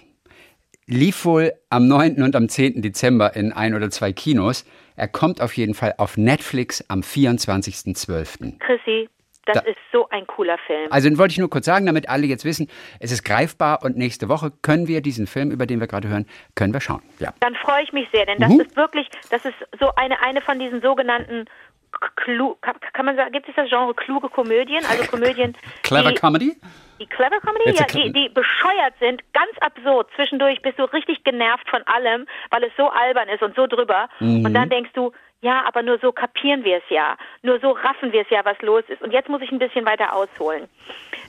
lief 0.86 1.26
wohl 1.26 1.54
am 1.70 1.88
9. 1.88 2.22
und 2.22 2.36
am 2.36 2.48
10. 2.50 2.82
Dezember 2.82 3.36
in 3.36 3.52
ein 3.54 3.74
oder 3.74 3.90
zwei 3.90 4.14
Kinos. 4.14 4.66
Er 4.96 5.08
kommt 5.08 5.42
auf 5.42 5.58
jeden 5.58 5.74
Fall 5.74 5.96
auf 5.98 6.18
Netflix 6.18 6.86
am 6.90 7.02
24.12. 7.02 8.60
Chrissy, 8.60 9.10
das 9.46 9.56
Da- 9.56 9.70
ist 9.70 9.78
so 9.92 10.08
ein 10.10 10.26
cooler 10.28 10.58
Film. 10.60 10.92
Also 10.92 11.10
den 11.10 11.18
wollte 11.18 11.34
ich 11.34 11.38
nur 11.38 11.50
kurz 11.50 11.66
sagen, 11.66 11.86
damit 11.86 12.08
alle 12.10 12.26
jetzt 12.26 12.46
wissen, 12.46 12.70
es 13.00 13.12
ist 13.12 13.24
greifbar 13.24 13.80
und 13.84 13.98
nächste 13.98 14.30
Woche 14.30 14.52
können 14.62 14.88
wir 14.88 15.02
diesen 15.02 15.28
Film, 15.28 15.52
über 15.52 15.66
den 15.66 15.80
wir 15.80 15.88
gerade 15.88 16.08
hören, 16.08 16.26
können 16.56 16.74
wir 16.74 16.82
schauen. 16.82 17.02
Ja. 17.20 17.34
Dann 17.42 17.56
freue 17.56 17.84
ich 17.84 17.92
mich 17.94 18.08
sehr, 18.14 18.26
denn 18.26 18.40
das 18.40 18.50
Mhm. 18.50 18.62
ist 18.62 18.76
wirklich, 18.76 19.08
das 19.30 19.46
ist 19.46 19.56
so 19.80 19.94
eine, 19.96 20.22
eine 20.22 20.42
von 20.42 20.60
diesen 20.60 20.82
sogenannten 20.82 21.46
Klu 22.16 22.56
kann, 22.62 23.06
man 23.06 23.16
sagen, 23.16 23.32
gibt 23.34 23.48
es 23.48 23.56
das 23.56 23.70
Genre 23.70 23.94
kluge 23.94 24.28
Komödien? 24.30 24.84
Also 24.90 25.04
Komödien, 25.12 25.56
Clever 25.84 26.10
die, 26.12 26.16
Comedy? 26.16 26.58
Die 27.00 27.06
Clever 27.06 27.40
Comedy, 27.40 27.72
ja, 27.78 27.86
die, 27.86 28.12
die 28.12 28.30
bescheuert 28.30 28.94
sind, 29.00 29.22
ganz 29.34 29.52
absurd. 29.62 30.10
Zwischendurch 30.16 30.62
bist 30.64 30.80
du 30.80 30.84
richtig 30.86 31.24
genervt 31.24 31.70
von 31.70 31.82
allem, 31.84 32.26
weil 32.50 32.64
es 32.64 32.72
so 32.78 32.90
albern 32.90 33.30
ist 33.30 33.44
und 33.44 33.56
so 33.56 33.68
drüber. 33.68 34.10
Mhm. 34.20 34.44
Und 34.46 34.54
dann 34.56 34.70
denkst 34.70 34.92
du, 34.94 35.12
ja, 35.44 35.66
aber 35.66 35.84
nur 35.84 36.00
so 36.00 36.14
kapieren 36.14 36.64
wir 36.64 36.78
es 36.78 36.90
ja. 36.90 37.18
Nur 37.42 37.60
so 37.60 37.72
raffen 37.72 38.14
wir 38.14 38.22
es 38.22 38.30
ja, 38.30 38.46
was 38.46 38.60
los 38.62 38.84
ist. 38.88 39.02
Und 39.02 39.12
jetzt 39.12 39.28
muss 39.28 39.42
ich 39.42 39.52
ein 39.52 39.60
bisschen 39.60 39.86
weiter 39.86 40.16
ausholen. 40.16 40.70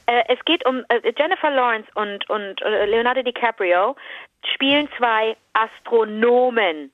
Äh, 0.06 0.22
es 0.28 0.42
geht 0.44 0.64
um 0.64 0.84
äh, 0.88 1.12
Jennifer 1.18 1.50
Lawrence 1.50 1.88
und, 1.96 2.30
und 2.30 2.62
äh, 2.62 2.86
Leonardo 2.86 3.22
DiCaprio 3.22 3.96
spielen 4.54 4.88
zwei 4.96 5.36
Astronomen. 5.52 6.92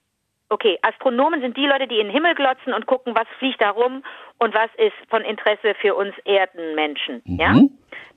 Okay, 0.49 0.79
Astronomen 0.81 1.43
sind 1.43 1.59
die 1.59 1.67
Leute, 1.67 1.87
die 1.87 1.99
in 1.99 2.07
den 2.07 2.13
Himmel 2.13 2.35
glotzen 2.35 2.73
und 2.73 2.87
gucken, 2.87 3.15
was 3.15 3.29
fliegt 3.39 3.61
da 3.61 3.71
rum 3.71 4.03
und 4.39 4.55
was 4.55 4.71
ist 4.79 4.97
von 5.11 5.23
Interesse 5.23 5.75
für 5.75 5.95
uns 5.95 6.15
Erdenmenschen. 6.25 7.23
Ja? 7.27 7.55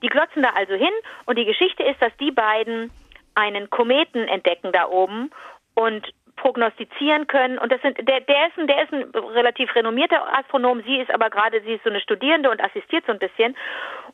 Die 0.02 0.08
glotzen 0.08 0.42
da 0.42 0.50
also 0.56 0.74
hin 0.74 0.92
und 1.26 1.36
die 1.38 1.44
Geschichte 1.44 1.82
ist, 1.82 2.00
dass 2.00 2.16
die 2.18 2.32
beiden 2.32 2.90
einen 3.34 3.68
Kometen 3.68 4.26
entdecken 4.26 4.72
da 4.72 4.88
oben 4.88 5.30
und 5.74 6.10
prognostizieren 6.36 7.26
können. 7.26 7.58
Und 7.58 7.72
das 7.72 7.80
sind, 7.82 7.96
der, 8.08 8.20
der 8.20 8.48
ist 8.48 8.58
ein, 8.58 8.66
der 8.66 8.82
ist 8.82 8.92
ein 8.92 9.04
relativ 9.32 9.74
renommierter 9.74 10.22
Astronom. 10.36 10.82
Sie 10.84 10.98
ist 10.98 11.10
aber 11.10 11.30
gerade, 11.30 11.62
sie 11.62 11.72
ist 11.74 11.84
so 11.84 11.90
eine 11.90 12.00
Studierende 12.00 12.50
und 12.50 12.62
assistiert 12.62 13.04
so 13.06 13.12
ein 13.12 13.18
bisschen. 13.18 13.56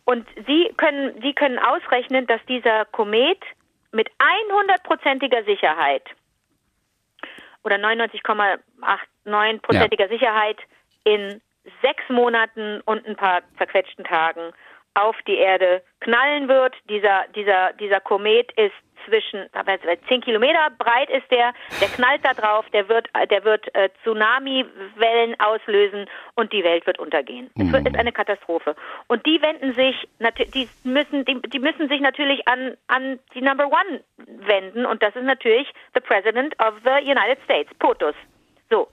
Und 0.05 0.27
sie 0.47 0.73
können, 0.77 1.21
sie 1.23 1.33
können 1.33 1.59
ausrechnen, 1.59 2.27
dass 2.27 2.45
dieser 2.47 2.85
Komet 2.87 3.39
mit 3.93 4.11
100%iger 4.19 5.45
Sicherheit 5.45 6.03
oder 7.65 7.77
99,89%iger 7.77 10.09
Sicherheit 10.09 10.59
in 11.05 11.41
sechs 11.83 12.03
Monaten 12.09 12.81
und 12.83 13.07
ein 13.07 13.17
paar 13.17 13.43
zerquetschten 13.59 14.05
Tagen 14.05 14.53
auf 14.95 15.17
die 15.27 15.37
Erde 15.37 15.83
knallen 16.01 16.49
wird. 16.49 16.75
Dieser, 16.89 17.27
dieser, 17.35 17.75
dieser 17.75 18.01
Komet 18.01 18.51
ist 18.53 18.73
zwischen, 19.07 19.47
zehn 20.09 20.21
Kilometer 20.21 20.71
breit 20.79 21.11
ist 21.11 21.31
der, 21.31 21.53
der 21.81 21.89
knallt 21.89 22.25
da 22.25 22.35
drauf, 22.35 22.65
der 22.73 22.89
wird, 22.89 23.09
der 23.31 23.45
wird 23.45 23.75
äh, 23.75 23.89
Tsunami-Wellen 24.03 25.39
auslösen 25.41 26.07
und 26.35 26.53
die 26.53 26.65
Welt 26.65 26.87
wird 26.87 26.99
untergehen. 26.99 27.51
Es 27.59 27.73
wird, 27.73 27.87
ist 27.87 27.97
eine 27.97 28.13
Katastrophe. 28.13 28.77
Und 29.09 29.25
die 29.27 29.41
wenden 29.43 29.75
sich, 29.75 30.09
die 30.55 30.69
müssen, 30.85 31.25
die, 31.25 31.41
die 31.43 31.59
müssen 31.59 31.89
sich 31.89 32.01
natürlich 32.01 32.47
an, 32.49 32.77
an 32.89 33.19
die 33.35 33.43
Number 33.43 33.67
One 33.67 34.03
wenden 34.47 34.87
und 34.87 35.03
das 35.03 35.15
ist 35.17 35.25
natürlich 35.25 35.69
the 35.95 36.01
President 36.01 36.55
of 36.61 36.75
the 36.85 37.05
United 37.05 37.39
States, 37.45 37.71
POTUS. 37.79 38.15
So. 38.71 38.89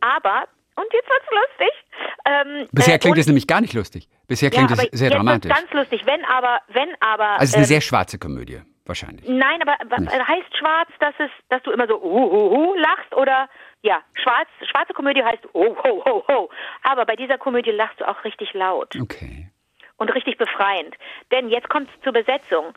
Aber 0.00 0.44
und 0.78 0.86
jetzt 0.92 1.08
wird's 1.08 1.26
lustig. 1.32 1.88
Ähm, 2.24 2.68
Bisher 2.70 2.94
äh, 2.94 2.98
klingt 2.98 3.18
es 3.18 3.26
nämlich 3.26 3.48
gar 3.48 3.60
nicht 3.60 3.74
lustig. 3.74 4.08
Bisher 4.28 4.50
klingt 4.50 4.70
ja, 4.70 4.76
es 4.76 4.98
sehr 4.98 5.10
dramatisch. 5.10 5.52
Ganz 5.52 5.72
lustig. 5.72 6.02
Wenn 6.04 6.24
aber, 6.24 6.60
wenn 6.68 6.90
aber. 7.00 7.40
Also 7.40 7.42
es 7.42 7.48
ist 7.48 7.54
eine 7.56 7.64
ähm, 7.64 7.68
sehr 7.68 7.80
schwarze 7.80 8.18
Komödie 8.18 8.60
wahrscheinlich. 8.88 9.28
Nein, 9.28 9.62
aber 9.62 9.76
nicht. 10.00 10.12
heißt 10.12 10.56
schwarz, 10.56 10.88
dass 11.00 11.14
es, 11.18 11.30
dass 11.48 11.62
du 11.62 11.70
immer 11.70 11.86
so 11.86 12.02
uh, 12.02 12.32
uh, 12.32 12.70
uh, 12.70 12.74
lachst 12.76 13.14
oder 13.14 13.48
ja, 13.82 14.02
schwarz, 14.14 14.48
schwarze 14.70 14.92
Komödie 14.92 15.22
heißt 15.22 15.46
oh, 15.52 15.76
ho, 15.84 16.04
ho, 16.04 16.24
ho. 16.26 16.50
Aber 16.82 17.06
bei 17.06 17.16
dieser 17.16 17.38
Komödie 17.38 17.70
lachst 17.70 18.00
du 18.00 18.08
auch 18.08 18.24
richtig 18.24 18.52
laut. 18.54 18.96
Okay. 19.00 19.50
Und 19.96 20.14
richtig 20.14 20.38
befreiend. 20.38 20.96
Denn 21.30 21.48
jetzt 21.48 21.68
kommt 21.68 21.88
es 21.88 22.00
zur 22.02 22.12
Besetzung. 22.12 22.74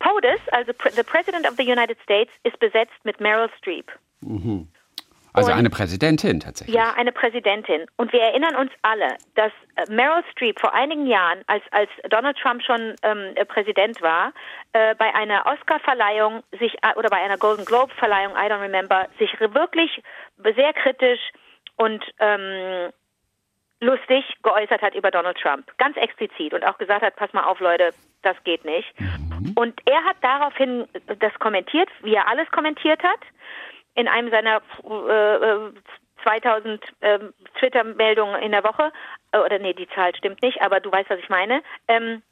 POTUS, 0.00 0.40
also 0.50 0.72
the 0.96 1.02
President 1.02 1.48
of 1.48 1.56
the 1.56 1.62
United 1.62 1.98
States, 2.02 2.32
ist 2.42 2.58
besetzt 2.58 3.04
mit 3.04 3.20
Meryl 3.20 3.48
Streep. 3.58 3.90
Mhm. 4.20 4.68
Also 5.34 5.50
und, 5.50 5.58
eine 5.58 5.68
Präsidentin 5.68 6.38
tatsächlich. 6.38 6.74
Ja, 6.74 6.94
eine 6.96 7.10
Präsidentin. 7.10 7.86
Und 7.96 8.12
wir 8.12 8.20
erinnern 8.20 8.54
uns 8.54 8.70
alle, 8.82 9.16
dass 9.34 9.50
äh, 9.74 9.92
Meryl 9.92 10.22
Streep 10.30 10.60
vor 10.60 10.72
einigen 10.72 11.06
Jahren, 11.06 11.40
als, 11.48 11.64
als 11.72 11.90
Donald 12.08 12.38
Trump 12.38 12.62
schon 12.62 12.94
ähm, 13.02 13.32
äh, 13.34 13.44
Präsident 13.44 14.00
war, 14.00 14.32
äh, 14.72 14.94
bei 14.94 15.12
einer 15.12 15.44
Oscar-Verleihung 15.44 16.44
sich 16.60 16.74
äh, 16.82 16.96
oder 16.96 17.10
bei 17.10 17.16
einer 17.16 17.36
Golden 17.36 17.64
Globe-Verleihung, 17.64 18.34
I 18.34 18.48
don't 18.48 18.62
remember, 18.62 19.08
sich 19.18 19.28
wirklich 19.40 20.00
sehr 20.36 20.72
kritisch 20.72 21.20
und 21.76 22.04
ähm, 22.20 22.92
lustig 23.80 24.24
geäußert 24.44 24.82
hat 24.82 24.94
über 24.94 25.10
Donald 25.10 25.36
Trump. 25.38 25.66
Ganz 25.78 25.96
explizit 25.96 26.54
und 26.54 26.64
auch 26.64 26.78
gesagt 26.78 27.02
hat, 27.02 27.16
pass 27.16 27.32
mal 27.32 27.42
auf, 27.42 27.58
Leute, 27.58 27.92
das 28.22 28.36
geht 28.44 28.64
nicht. 28.64 28.88
Mhm. 29.00 29.52
Und 29.56 29.80
er 29.84 30.04
hat 30.04 30.16
daraufhin 30.20 30.86
das 31.18 31.34
kommentiert, 31.40 31.88
wie 32.02 32.14
er 32.14 32.28
alles 32.28 32.48
kommentiert 32.52 33.02
hat 33.02 33.20
in 33.94 34.08
einem 34.08 34.30
seiner 34.30 34.56
äh, 34.56 35.72
2000 36.22 36.82
äh, 37.00 37.18
Twitter-Meldungen 37.58 38.42
in 38.42 38.52
der 38.52 38.64
Woche, 38.64 38.92
äh, 39.32 39.38
oder 39.38 39.58
nee, 39.58 39.74
die 39.74 39.88
Zahl 39.88 40.14
stimmt 40.16 40.42
nicht, 40.42 40.62
aber 40.62 40.80
du 40.80 40.90
weißt, 40.90 41.10
was 41.10 41.18
ich 41.18 41.28
meine, 41.28 41.62
ähm, 41.88 42.22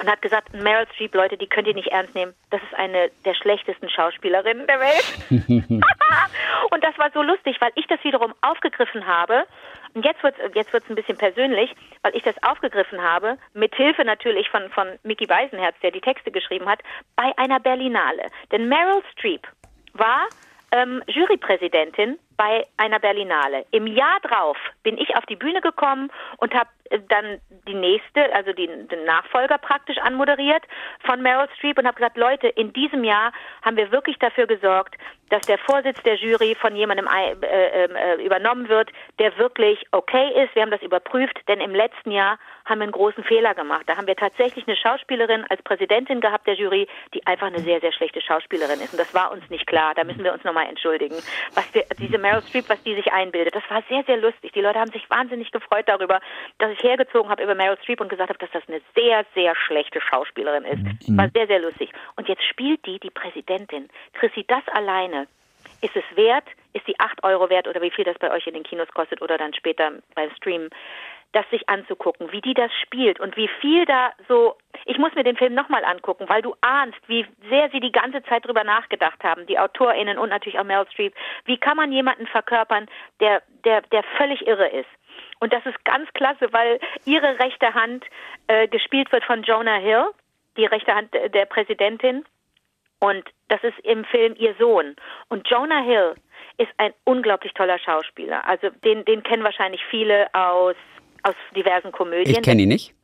und 0.00 0.10
hat 0.10 0.20
gesagt, 0.20 0.52
Meryl 0.52 0.86
Streep, 0.92 1.14
Leute, 1.14 1.36
die 1.36 1.46
könnt 1.46 1.66
ihr 1.66 1.74
nicht 1.74 1.88
ernst 1.88 2.14
nehmen. 2.14 2.34
Das 2.50 2.62
ist 2.62 2.74
eine 2.74 3.10
der 3.24 3.34
schlechtesten 3.34 3.88
Schauspielerinnen 3.88 4.66
der 4.66 4.80
Welt. 4.80 5.30
und 6.70 6.84
das 6.84 6.98
war 6.98 7.10
so 7.14 7.22
lustig, 7.22 7.56
weil 7.60 7.72
ich 7.76 7.86
das 7.86 8.02
wiederum 8.04 8.34
aufgegriffen 8.42 9.06
habe. 9.06 9.44
Und 9.94 10.04
jetzt 10.04 10.22
wird 10.22 10.34
es 10.38 10.54
jetzt 10.54 10.72
wird's 10.72 10.88
ein 10.90 10.96
bisschen 10.96 11.16
persönlich, 11.16 11.74
weil 12.02 12.14
ich 12.14 12.22
das 12.22 12.34
aufgegriffen 12.42 13.02
habe, 13.02 13.38
mit 13.54 13.74
Hilfe 13.74 14.04
natürlich 14.04 14.50
von, 14.50 14.68
von 14.70 14.98
Mickey 15.02 15.28
Weisenherz, 15.28 15.76
der 15.82 15.92
die 15.92 16.02
Texte 16.02 16.30
geschrieben 16.30 16.68
hat, 16.68 16.80
bei 17.14 17.32
einer 17.38 17.60
Berlinale. 17.60 18.26
Denn 18.52 18.68
Meryl 18.68 19.02
Streep 19.12 19.46
war 19.94 20.26
ähm, 20.72 21.02
Jurypräsidentin 21.06 22.18
bei 22.36 22.66
einer 22.76 22.98
Berlinale. 22.98 23.64
Im 23.70 23.86
Jahr 23.86 24.20
drauf 24.20 24.56
bin 24.82 24.98
ich 24.98 25.16
auf 25.16 25.26
die 25.26 25.36
Bühne 25.36 25.60
gekommen 25.60 26.10
und 26.38 26.54
habe 26.54 26.68
äh, 26.90 27.00
dann 27.08 27.40
die 27.66 27.74
nächste, 27.74 28.32
also 28.34 28.52
die, 28.52 28.66
den 28.66 29.04
Nachfolger 29.04 29.58
praktisch 29.58 29.98
anmoderiert 29.98 30.62
von 31.04 31.22
Meryl 31.22 31.48
Streep 31.56 31.78
und 31.78 31.86
habe 31.86 31.96
gesagt, 31.96 32.16
Leute, 32.16 32.48
in 32.48 32.72
diesem 32.72 33.04
Jahr 33.04 33.32
haben 33.62 33.76
wir 33.76 33.90
wirklich 33.90 34.18
dafür 34.18 34.46
gesorgt, 34.46 34.96
dass 35.30 35.44
der 35.46 35.58
Vorsitz 35.58 36.00
der 36.02 36.14
Jury 36.16 36.54
von 36.54 36.76
jemandem 36.76 37.08
äh, 37.08 37.32
ähm, 37.42 37.96
äh, 37.96 38.24
übernommen 38.24 38.68
wird, 38.68 38.90
der 39.18 39.36
wirklich 39.38 39.84
okay 39.90 40.44
ist. 40.44 40.54
Wir 40.54 40.62
haben 40.62 40.70
das 40.70 40.82
überprüft, 40.82 41.40
denn 41.48 41.60
im 41.60 41.74
letzten 41.74 42.12
Jahr 42.12 42.38
haben 42.64 42.78
wir 42.78 42.84
einen 42.84 42.92
großen 42.92 43.24
Fehler 43.24 43.54
gemacht. 43.54 43.82
Da 43.86 43.96
haben 43.96 44.06
wir 44.06 44.16
tatsächlich 44.16 44.66
eine 44.66 44.76
Schauspielerin 44.76 45.44
als 45.48 45.62
Präsidentin 45.62 46.20
gehabt 46.20 46.46
der 46.46 46.54
Jury, 46.54 46.86
die 47.14 47.26
einfach 47.26 47.48
eine 47.48 47.60
sehr, 47.60 47.80
sehr 47.80 47.92
schlechte 47.92 48.20
Schauspielerin 48.20 48.80
ist. 48.80 48.92
Und 48.92 49.00
das 49.00 49.14
war 49.14 49.32
uns 49.32 49.48
nicht 49.50 49.66
klar. 49.66 49.94
Da 49.94 50.04
müssen 50.04 50.22
wir 50.22 50.32
uns 50.32 50.44
nochmal 50.44 50.66
entschuldigen. 50.66 51.16
Was 51.54 51.74
wir, 51.74 51.84
diese 51.98 52.18
Meryl 52.26 52.42
Streep, 52.42 52.68
was 52.68 52.82
die 52.82 52.94
sich 52.96 53.12
einbildet, 53.12 53.54
das 53.54 53.62
war 53.68 53.82
sehr, 53.88 54.02
sehr 54.04 54.16
lustig. 54.16 54.52
Die 54.52 54.60
Leute 54.60 54.80
haben 54.80 54.90
sich 54.90 55.08
wahnsinnig 55.08 55.52
gefreut 55.52 55.84
darüber, 55.86 56.20
dass 56.58 56.72
ich 56.72 56.82
hergezogen 56.82 57.30
habe 57.30 57.42
über 57.42 57.54
Meryl 57.54 57.78
Streep 57.82 58.00
und 58.00 58.08
gesagt 58.08 58.30
habe, 58.30 58.38
dass 58.38 58.50
das 58.50 58.62
eine 58.68 58.80
sehr, 58.96 59.24
sehr 59.34 59.54
schlechte 59.54 60.00
Schauspielerin 60.00 60.64
ist. 60.64 61.08
Mhm. 61.08 61.18
War 61.18 61.30
sehr, 61.32 61.46
sehr 61.46 61.60
lustig. 61.60 61.90
Und 62.16 62.28
jetzt 62.28 62.42
spielt 62.42 62.84
die 62.84 62.98
die 62.98 63.10
Präsidentin. 63.10 63.88
Chrissy, 64.14 64.44
das 64.48 64.66
alleine 64.68 65.28
ist 65.82 65.94
es 65.94 66.04
wert, 66.16 66.44
ist 66.72 66.86
die 66.88 66.98
8 66.98 67.22
Euro 67.22 67.48
wert 67.48 67.68
oder 67.68 67.80
wie 67.80 67.90
viel 67.90 68.04
das 68.04 68.18
bei 68.18 68.30
euch 68.30 68.46
in 68.46 68.54
den 68.54 68.62
Kinos 68.64 68.88
kostet 68.88 69.22
oder 69.22 69.38
dann 69.38 69.54
später 69.54 69.92
beim 70.14 70.30
Stream 70.36 70.68
das 71.36 71.48
sich 71.50 71.68
anzugucken, 71.68 72.32
wie 72.32 72.40
die 72.40 72.54
das 72.54 72.72
spielt 72.82 73.20
und 73.20 73.36
wie 73.36 73.48
viel 73.60 73.84
da 73.84 74.12
so. 74.26 74.56
Ich 74.86 74.96
muss 74.96 75.14
mir 75.14 75.22
den 75.22 75.36
Film 75.36 75.54
nochmal 75.54 75.84
angucken, 75.84 76.28
weil 76.28 76.40
du 76.40 76.54
ahnst, 76.62 76.98
wie 77.08 77.26
sehr 77.50 77.68
sie 77.70 77.80
die 77.80 77.92
ganze 77.92 78.22
Zeit 78.22 78.46
drüber 78.46 78.64
nachgedacht 78.64 79.22
haben, 79.22 79.44
die 79.46 79.58
AutorInnen 79.58 80.16
und 80.16 80.30
natürlich 80.30 80.58
auch 80.58 80.64
Meryl 80.64 80.90
Streep. 80.90 81.14
Wie 81.44 81.58
kann 81.58 81.76
man 81.76 81.92
jemanden 81.92 82.26
verkörpern, 82.26 82.86
der, 83.20 83.42
der, 83.64 83.82
der 83.82 84.02
völlig 84.16 84.46
irre 84.46 84.68
ist? 84.68 84.88
Und 85.38 85.52
das 85.52 85.64
ist 85.66 85.84
ganz 85.84 86.10
klasse, 86.14 86.52
weil 86.52 86.80
ihre 87.04 87.38
rechte 87.38 87.74
Hand 87.74 88.06
äh, 88.46 88.66
gespielt 88.68 89.12
wird 89.12 89.24
von 89.24 89.42
Jonah 89.42 89.76
Hill, 89.76 90.06
die 90.56 90.64
rechte 90.64 90.94
Hand 90.94 91.12
der 91.12 91.44
Präsidentin. 91.44 92.24
Und 92.98 93.28
das 93.48 93.62
ist 93.62 93.78
im 93.80 94.06
Film 94.06 94.34
ihr 94.38 94.54
Sohn. 94.58 94.96
Und 95.28 95.46
Jonah 95.50 95.82
Hill 95.82 96.14
ist 96.56 96.72
ein 96.78 96.94
unglaublich 97.04 97.52
toller 97.52 97.78
Schauspieler. 97.78 98.46
Also 98.46 98.70
den, 98.70 99.04
den 99.04 99.22
kennen 99.22 99.44
wahrscheinlich 99.44 99.84
viele 99.90 100.32
aus 100.32 100.76
aus 101.22 101.34
diversen 101.54 101.92
Komödien. 101.92 102.36
Ich 102.36 102.42
kenne 102.42 102.62
ihn 102.62 102.68
nicht. 102.68 102.94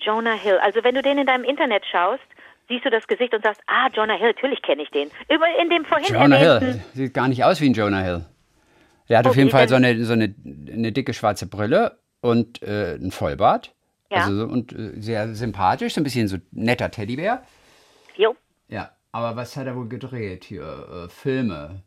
Jonah 0.00 0.34
Hill. 0.34 0.58
Also 0.62 0.84
wenn 0.84 0.94
du 0.94 1.02
den 1.02 1.18
in 1.18 1.26
deinem 1.26 1.44
Internet 1.44 1.84
schaust, 1.90 2.22
siehst 2.68 2.84
du 2.84 2.90
das 2.90 3.06
Gesicht 3.06 3.34
und 3.34 3.42
sagst, 3.42 3.60
ah, 3.66 3.88
Jonah 3.92 4.14
Hill, 4.14 4.28
natürlich 4.28 4.62
kenne 4.62 4.82
ich 4.82 4.90
den. 4.90 5.10
Über 5.28 5.46
in 5.60 5.70
dem 5.70 5.84
vorhin 5.84 6.14
Jonah 6.14 6.36
Hill 6.36 6.80
sieht 6.94 7.14
gar 7.14 7.28
nicht 7.28 7.44
aus 7.44 7.60
wie 7.60 7.68
ein 7.68 7.74
Jonah 7.74 8.00
Hill. 8.00 8.24
Der 9.08 9.18
hat 9.18 9.26
oh, 9.26 9.30
auf 9.30 9.36
jeden 9.36 9.50
Fall 9.50 9.68
so 9.68 9.74
eine, 9.74 10.04
so 10.04 10.12
eine, 10.12 10.34
eine 10.44 10.92
dicke 10.92 11.14
schwarze 11.14 11.46
Brille 11.46 11.98
und 12.20 12.62
äh, 12.62 12.94
ein 12.94 13.10
Vollbart. 13.10 13.74
Ja. 14.10 14.24
Also, 14.24 14.44
und 14.44 14.72
äh, 14.72 15.00
sehr 15.00 15.34
sympathisch, 15.34 15.94
so 15.94 16.00
ein 16.00 16.04
bisschen 16.04 16.28
so 16.28 16.36
netter 16.50 16.90
Teddybär. 16.90 17.42
Jo. 18.16 18.36
Ja, 18.68 18.90
aber 19.12 19.36
was 19.36 19.56
hat 19.56 19.66
er 19.66 19.76
wohl 19.76 19.88
gedreht 19.88 20.44
hier? 20.44 21.06
Äh, 21.06 21.08
Filme 21.08 21.82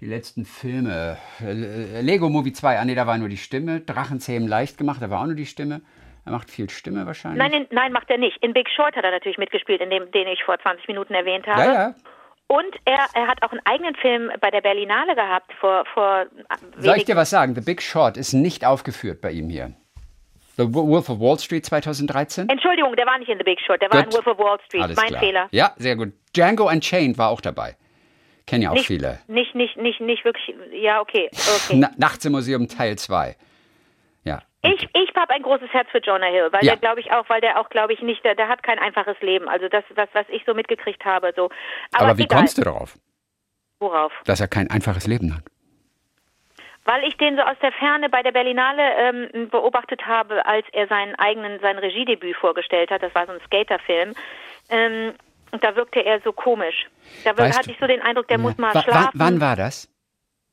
die 0.00 0.06
letzten 0.06 0.44
Filme. 0.44 1.16
Äh, 1.40 2.00
Lego 2.02 2.28
Movie 2.28 2.52
2, 2.52 2.78
ah 2.78 2.84
nee, 2.84 2.94
da 2.94 3.06
war 3.06 3.18
nur 3.18 3.28
die 3.28 3.36
Stimme. 3.36 3.80
Drachenzähmen 3.80 4.48
leicht 4.48 4.78
gemacht, 4.78 5.00
da 5.00 5.10
war 5.10 5.22
auch 5.22 5.26
nur 5.26 5.34
die 5.34 5.46
Stimme. 5.46 5.80
Er 6.24 6.32
macht 6.32 6.50
viel 6.50 6.68
Stimme 6.68 7.06
wahrscheinlich. 7.06 7.38
Nein, 7.38 7.52
in, 7.52 7.66
nein, 7.70 7.92
macht 7.92 8.10
er 8.10 8.18
nicht. 8.18 8.36
In 8.42 8.52
Big 8.52 8.68
Short 8.68 8.96
hat 8.96 9.04
er 9.04 9.12
natürlich 9.12 9.38
mitgespielt, 9.38 9.80
in 9.80 9.90
dem, 9.90 10.10
den 10.10 10.26
ich 10.26 10.42
vor 10.44 10.58
20 10.58 10.88
Minuten 10.88 11.14
erwähnt 11.14 11.46
habe. 11.46 11.60
Ja, 11.60 11.72
ja. 11.72 11.94
Und 12.48 12.76
er, 12.84 13.06
er 13.14 13.26
hat 13.26 13.42
auch 13.42 13.50
einen 13.50 13.60
eigenen 13.64 13.94
Film 13.96 14.30
bei 14.40 14.50
der 14.50 14.60
Berlinale 14.60 15.14
gehabt 15.14 15.52
vor, 15.60 15.84
vor 15.94 16.26
Soll 16.78 16.96
ich 16.96 17.04
dir 17.04 17.16
was 17.16 17.30
sagen? 17.30 17.54
The 17.54 17.60
Big 17.60 17.82
Short 17.82 18.16
ist 18.16 18.32
nicht 18.32 18.64
aufgeführt 18.64 19.20
bei 19.20 19.32
ihm 19.32 19.48
hier. 19.48 19.72
The 20.56 20.72
Wolf 20.72 21.10
of 21.10 21.20
Wall 21.20 21.38
Street 21.38 21.66
2013? 21.66 22.48
Entschuldigung, 22.48 22.96
der 22.96 23.06
war 23.06 23.18
nicht 23.18 23.28
in 23.28 23.38
The 23.38 23.44
Big 23.44 23.60
Short, 23.60 23.82
der 23.82 23.90
war 23.90 24.04
in 24.04 24.12
Wolf 24.12 24.26
of 24.26 24.38
Wall 24.38 24.58
Street. 24.66 24.82
Alles 24.82 24.96
mein 24.96 25.08
klar. 25.08 25.20
Fehler. 25.20 25.48
Ja, 25.50 25.72
sehr 25.76 25.96
gut. 25.96 26.12
Django 26.34 26.68
Unchained 26.68 27.18
war 27.18 27.30
auch 27.30 27.40
dabei. 27.40 27.76
Kennen 28.46 28.62
ja 28.62 28.70
auch 28.70 28.74
nicht, 28.74 28.86
viele. 28.86 29.18
Nicht, 29.26 29.54
nicht, 29.54 29.76
nicht, 29.76 30.00
nicht 30.00 30.24
wirklich. 30.24 30.54
Ja, 30.72 31.00
okay. 31.00 31.28
okay. 31.32 31.76
Na, 31.76 31.90
Nachts 31.96 32.24
im 32.24 32.32
Museum 32.32 32.68
Teil 32.68 32.96
2. 32.96 33.34
Ja. 34.22 34.42
Ich, 34.62 34.88
ich 34.94 35.14
habe 35.16 35.32
ein 35.34 35.42
großes 35.42 35.70
Herz 35.70 35.88
für 35.90 35.98
Jonah 35.98 36.26
Hill, 36.26 36.48
weil 36.52 36.64
ja. 36.64 36.72
der 36.72 36.80
glaube 36.80 37.00
ich 37.00 37.10
auch, 37.12 37.28
weil 37.28 37.40
der 37.40 37.58
auch 37.58 37.68
glaube 37.70 37.92
ich 37.92 38.02
nicht, 38.02 38.24
der, 38.24 38.34
der 38.34 38.48
hat 38.48 38.62
kein 38.62 38.78
einfaches 38.78 39.20
Leben. 39.20 39.48
Also 39.48 39.68
das, 39.68 39.84
das, 39.94 40.08
was 40.12 40.26
ich 40.28 40.44
so 40.46 40.54
mitgekriegt 40.54 41.04
habe, 41.04 41.32
so. 41.34 41.50
Aber, 41.92 42.06
Aber 42.06 42.18
wie 42.18 42.24
egal. 42.24 42.38
kommst 42.38 42.58
du 42.58 42.62
darauf? 42.62 42.94
Worauf? 43.80 44.12
Dass 44.24 44.40
er 44.40 44.48
kein 44.48 44.70
einfaches 44.70 45.06
Leben 45.06 45.34
hat. 45.34 45.42
Weil 46.84 47.02
ich 47.02 47.16
den 47.16 47.34
so 47.34 47.42
aus 47.42 47.56
der 47.60 47.72
Ferne 47.72 48.08
bei 48.08 48.22
der 48.22 48.30
Berlinale 48.30 48.82
ähm, 48.96 49.48
beobachtet 49.50 50.06
habe, 50.06 50.46
als 50.46 50.64
er 50.72 50.86
seinen 50.86 51.16
eigenen, 51.16 51.58
sein 51.58 51.78
Regiedebüt 51.78 52.36
vorgestellt 52.36 52.90
hat. 52.90 53.02
Das 53.02 53.12
war 53.14 53.26
so 53.26 53.32
ein 53.32 53.40
Skaterfilm. 53.46 54.14
Ähm, 54.70 55.14
Und 55.52 55.62
da 55.64 55.74
wirkte 55.76 56.04
er 56.04 56.20
so 56.22 56.32
komisch. 56.32 56.86
Da 57.24 57.36
Weißt 57.36 57.58
hatte 57.58 57.68
du- 57.68 57.74
ich 57.74 57.78
so 57.80 57.86
den 57.86 58.00
Eindruck, 58.02 58.28
der 58.28 58.36
Ja. 58.38 58.42
muss 58.42 58.58
mal 58.58 58.70
schlafen. 58.72 58.90
Wann, 59.14 59.34
wann 59.34 59.40
war 59.40 59.56
das? 59.56 59.88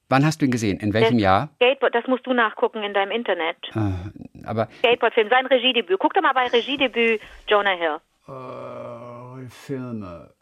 Wann 0.10 0.26
hast 0.26 0.42
du 0.42 0.46
ihn 0.46 0.52
gesehen? 0.52 0.80
In 0.80 0.94
welchem 0.94 1.18
Der 1.18 1.24
Jahr? 1.24 1.50
Skateboard, 1.56 1.96
das 1.96 2.06
musst 2.08 2.26
du 2.28 2.34
nachgucken 2.34 2.84
in 2.84 2.94
deinem 2.94 3.12
Internet. 3.12 3.58
Äh, 3.74 4.46
aber 4.46 4.68
Skateboard-Film, 4.80 5.30
sein 5.30 5.46
Regiedebüt. 5.48 5.98
Guck 6.00 6.14
doch 6.14 6.22
mal 6.22 6.34
bei 6.34 6.48
Regiedebüt 6.48 7.22
Jonah 7.48 7.72
Hill. 7.72 7.98
äh, 8.28 9.50
Filme, 9.50 10.34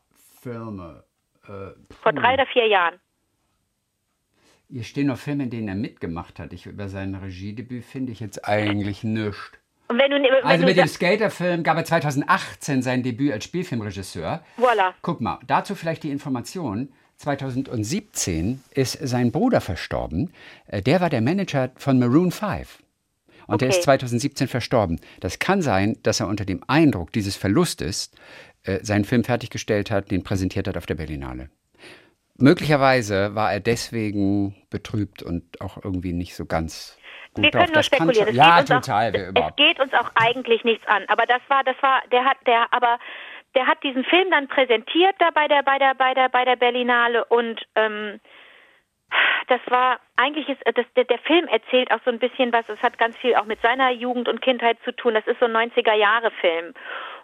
Filme. 0.41 1.04
Äh, 1.47 1.72
Vor 2.02 2.14
drei 2.14 2.34
oder 2.34 2.45
vier 2.47 2.68
Jahren. 2.68 2.99
hier 4.70 4.84
stehen 4.84 5.08
noch 5.08 5.18
Filme, 5.18 5.43
in 5.43 5.49
denen 5.49 5.68
er 5.68 5.76
mitgemacht 5.76 6.39
hat. 6.39 6.54
Ich, 6.54 6.66
über 6.66 6.88
sein 6.89 7.16
Regiedebüt 7.16 7.84
finde 7.86 8.12
ich 8.12 8.20
jetzt 8.20 8.47
eigentlich 8.47 9.04
nichts. 9.04 9.52
Und 9.92 10.00
wenn 10.00 10.10
du, 10.12 10.18
wenn 10.18 10.44
Also 10.44 10.66
mit 10.66 10.78
dem 10.78 10.88
Skaterfilm 10.88 11.64
gab 11.64 11.78
er 11.78 11.86
2018 11.86 12.82
sein 12.82 13.04
Debüt 13.04 13.34
als 13.34 13.44
Spielfilmregisseur. 13.44 14.42
Voilà. 14.58 14.94
Guck 15.02 15.20
mal, 15.22 15.39
dazu 15.48 15.76
vielleicht 15.76 16.04
die 16.04 16.12
Information. 16.12 16.89
2017 17.18 18.62
ist 18.72 18.98
sein 19.02 19.32
Bruder 19.32 19.62
verstorben. 19.62 20.32
Äh, 20.68 20.82
Der 20.82 21.02
war 21.02 21.10
der 21.10 21.22
Manager 21.22 21.72
von 21.76 22.00
Maroon 22.00 22.32
5. 22.32 22.80
Und 23.48 23.62
der 23.62 23.68
Okay. 23.70 23.78
ist 23.78 23.84
2017 23.84 24.48
verstorben. 24.48 25.00
Das 25.20 25.39
kann 25.39 25.62
sein, 25.62 25.98
dass 26.04 26.20
er 26.20 26.28
unter 26.28 26.46
dem 26.46 26.64
Eindruck 26.68 27.12
dieses 27.12 27.36
Verlustes 27.36 28.12
äh, 28.64 28.80
seinen 28.84 29.04
Film 29.06 29.24
fertiggestellt 29.24 29.92
hat, 29.92 30.10
den 30.12 30.24
präsentiert 30.24 30.68
hat 30.68 30.78
auf 30.78 30.86
der 30.86 30.96
Berlinale. 30.96 31.50
Möglicherweise 32.38 33.36
war 33.36 33.54
er 33.54 33.60
deswegen 33.60 34.56
betrübt 34.70 35.22
und 35.24 35.62
auch 35.62 35.78
irgendwie 35.84 36.14
nicht 36.14 36.36
so 36.36 36.46
ganz 36.46 36.98
gut 37.34 37.46
wir 37.46 37.52
können 37.52 37.74
nur 37.74 37.84
spekulieren. 37.84 38.36
Ja, 38.36 38.64
total. 38.64 39.34
Auch, 39.36 39.50
es 39.50 39.56
geht 39.56 39.80
uns 39.80 39.94
auch 39.94 40.12
eigentlich 40.16 40.64
nichts 40.64 40.86
an. 40.88 41.04
Aber 41.08 41.26
das 41.26 41.42
war, 41.48 41.64
das 41.64 41.76
war, 41.82 42.02
der 42.12 42.26
hat, 42.26 42.38
der, 42.46 42.68
aber 42.72 43.00
der 43.56 43.68
hat 43.68 43.84
diesen 43.84 44.04
Film 44.06 44.30
dann 44.32 44.48
präsentiert 44.48 45.16
da 45.20 45.30
bei 45.32 45.48
der, 45.48 45.64
bei 45.64 45.78
der, 45.78 45.94
bei 45.96 46.14
der, 46.14 46.30
bei 46.30 46.46
der 46.46 46.56
Berlinale 46.56 47.26
und 47.26 47.62
ähm, 47.76 48.20
das 49.48 49.60
war 49.68 50.00
eigentlich 50.16 50.48
ist 50.48 50.62
das, 50.74 50.86
der, 50.96 51.04
der 51.04 51.20
Film 51.20 51.48
erzählt 51.48 51.92
auch 51.92 52.00
so 52.06 52.12
ein 52.12 52.20
bisschen 52.20 52.54
was. 52.54 52.68
Es 52.70 52.82
hat 52.82 52.98
ganz 52.98 53.18
viel 53.18 53.36
auch 53.36 53.46
mit 53.46 53.62
seiner 53.62 53.92
Jugend 53.92 54.30
und 54.30 54.42
Kindheit 54.42 54.78
zu 54.86 54.94
tun. 54.94 55.14
Das 55.14 55.28
ist 55.28 55.40
so 55.40 55.46
ein 55.46 55.56
90er 55.56 55.94
Jahre 55.94 56.32
Film 56.40 56.74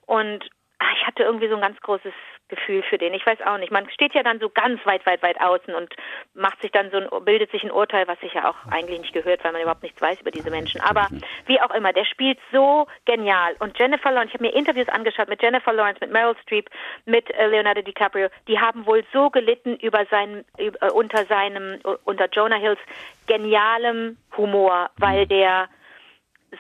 und 0.05 0.49
ah, 0.79 0.91
ich 0.99 1.07
hatte 1.07 1.23
irgendwie 1.23 1.47
so 1.47 1.55
ein 1.55 1.61
ganz 1.61 1.79
großes 1.79 2.13
Gefühl 2.49 2.83
für 2.83 2.97
den. 2.97 3.13
Ich 3.13 3.25
weiß 3.25 3.41
auch 3.41 3.57
nicht. 3.57 3.71
Man 3.71 3.89
steht 3.89 4.13
ja 4.13 4.23
dann 4.23 4.39
so 4.39 4.49
ganz 4.49 4.85
weit, 4.85 5.05
weit, 5.05 5.21
weit 5.21 5.39
außen 5.39 5.73
und 5.75 5.93
macht 6.33 6.61
sich 6.61 6.71
dann 6.71 6.89
so 6.91 6.97
ein, 6.97 7.25
bildet 7.25 7.51
sich 7.51 7.63
ein 7.63 7.71
Urteil, 7.71 8.07
was 8.07 8.19
sich 8.19 8.33
ja 8.33 8.49
auch 8.49 8.71
eigentlich 8.71 9.01
nicht 9.01 9.13
gehört, 9.13 9.43
weil 9.43 9.51
man 9.51 9.61
überhaupt 9.61 9.83
nichts 9.83 10.01
weiß 10.01 10.21
über 10.21 10.31
diese 10.31 10.49
Menschen. 10.49 10.81
Aber 10.81 11.07
wie 11.45 11.59
auch 11.61 11.71
immer, 11.71 11.93
der 11.93 12.05
spielt 12.05 12.39
so 12.51 12.87
genial. 13.05 13.55
Und 13.59 13.77
Jennifer 13.77 14.11
Lawrence, 14.11 14.29
ich 14.29 14.33
habe 14.35 14.45
mir 14.45 14.55
Interviews 14.55 14.89
angeschaut 14.89 15.29
mit 15.29 15.41
Jennifer 15.41 15.73
Lawrence, 15.73 15.99
mit 16.01 16.11
Meryl 16.11 16.35
Streep, 16.43 16.69
mit 17.05 17.29
äh, 17.31 17.47
Leonardo 17.47 17.81
DiCaprio. 17.81 18.29
Die 18.47 18.59
haben 18.59 18.85
wohl 18.85 19.03
so 19.13 19.29
gelitten 19.29 19.75
über 19.77 20.05
seinen, 20.05 20.45
über, 20.57 20.87
äh, 20.87 20.91
unter 20.91 21.25
seinem, 21.25 21.79
unter 22.05 22.27
Jonah 22.29 22.57
Hills 22.57 22.79
genialem 23.27 24.17
Humor, 24.37 24.89
weil 24.97 25.25
der 25.27 25.67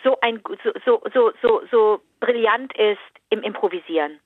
so 0.03 0.17
ein 0.21 0.41
so 0.63 0.71
so 0.85 1.01
so 1.13 1.31
so, 1.41 1.61
so 1.71 2.01
brillant 2.19 2.75
ist 2.77 2.99
im 3.29 3.41
Improvisieren. 3.43 4.19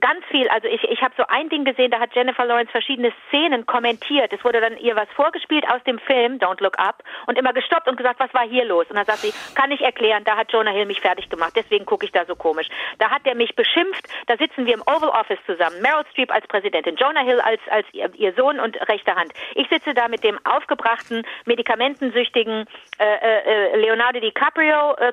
Ganz 0.00 0.24
viel, 0.26 0.48
also 0.48 0.68
ich, 0.68 0.82
ich 0.84 1.02
habe 1.02 1.14
so 1.16 1.24
ein 1.28 1.48
Ding 1.48 1.64
gesehen, 1.64 1.90
da 1.90 1.98
hat 1.98 2.14
Jennifer 2.14 2.44
Lawrence 2.44 2.70
verschiedene 2.70 3.12
Szenen 3.28 3.66
kommentiert. 3.66 4.32
Es 4.32 4.44
wurde 4.44 4.60
dann 4.60 4.76
ihr 4.78 4.94
was 4.96 5.08
vorgespielt 5.16 5.68
aus 5.70 5.82
dem 5.84 5.98
Film, 5.98 6.38
Don't 6.38 6.62
Look 6.62 6.78
Up, 6.78 7.02
und 7.26 7.36
immer 7.36 7.52
gestoppt 7.52 7.88
und 7.88 7.96
gesagt, 7.96 8.20
was 8.20 8.32
war 8.32 8.46
hier 8.48 8.64
los? 8.64 8.86
Und 8.88 8.96
dann 8.96 9.06
sagt 9.06 9.18
sie, 9.18 9.32
kann 9.54 9.70
ich 9.70 9.80
erklären, 9.80 10.24
da 10.24 10.36
hat 10.36 10.52
Jonah 10.52 10.70
Hill 10.70 10.86
mich 10.86 11.00
fertig 11.00 11.28
gemacht, 11.28 11.52
deswegen 11.56 11.84
gucke 11.84 12.06
ich 12.06 12.12
da 12.12 12.24
so 12.24 12.36
komisch. 12.36 12.68
Da 12.98 13.10
hat 13.10 13.22
er 13.24 13.34
mich 13.34 13.56
beschimpft, 13.56 14.06
da 14.26 14.36
sitzen 14.36 14.66
wir 14.66 14.74
im 14.74 14.82
Oval 14.82 15.10
Office 15.10 15.38
zusammen, 15.46 15.80
Meryl 15.82 16.04
Streep 16.12 16.32
als 16.32 16.46
Präsidentin, 16.46 16.96
Jonah 16.96 17.24
Hill 17.24 17.40
als, 17.40 17.60
als 17.70 17.86
ihr, 17.92 18.10
ihr 18.14 18.32
Sohn 18.34 18.60
und 18.60 18.76
rechte 18.88 19.14
Hand. 19.14 19.32
Ich 19.54 19.68
sitze 19.68 19.94
da 19.94 20.08
mit 20.08 20.22
dem 20.24 20.38
aufgebrachten, 20.44 21.26
medikamentensüchtigen 21.44 22.66
äh, 22.98 23.04
äh, 23.04 23.76
Leonardo 23.76 24.20
DiCaprio 24.20 24.94
äh. 24.94 25.12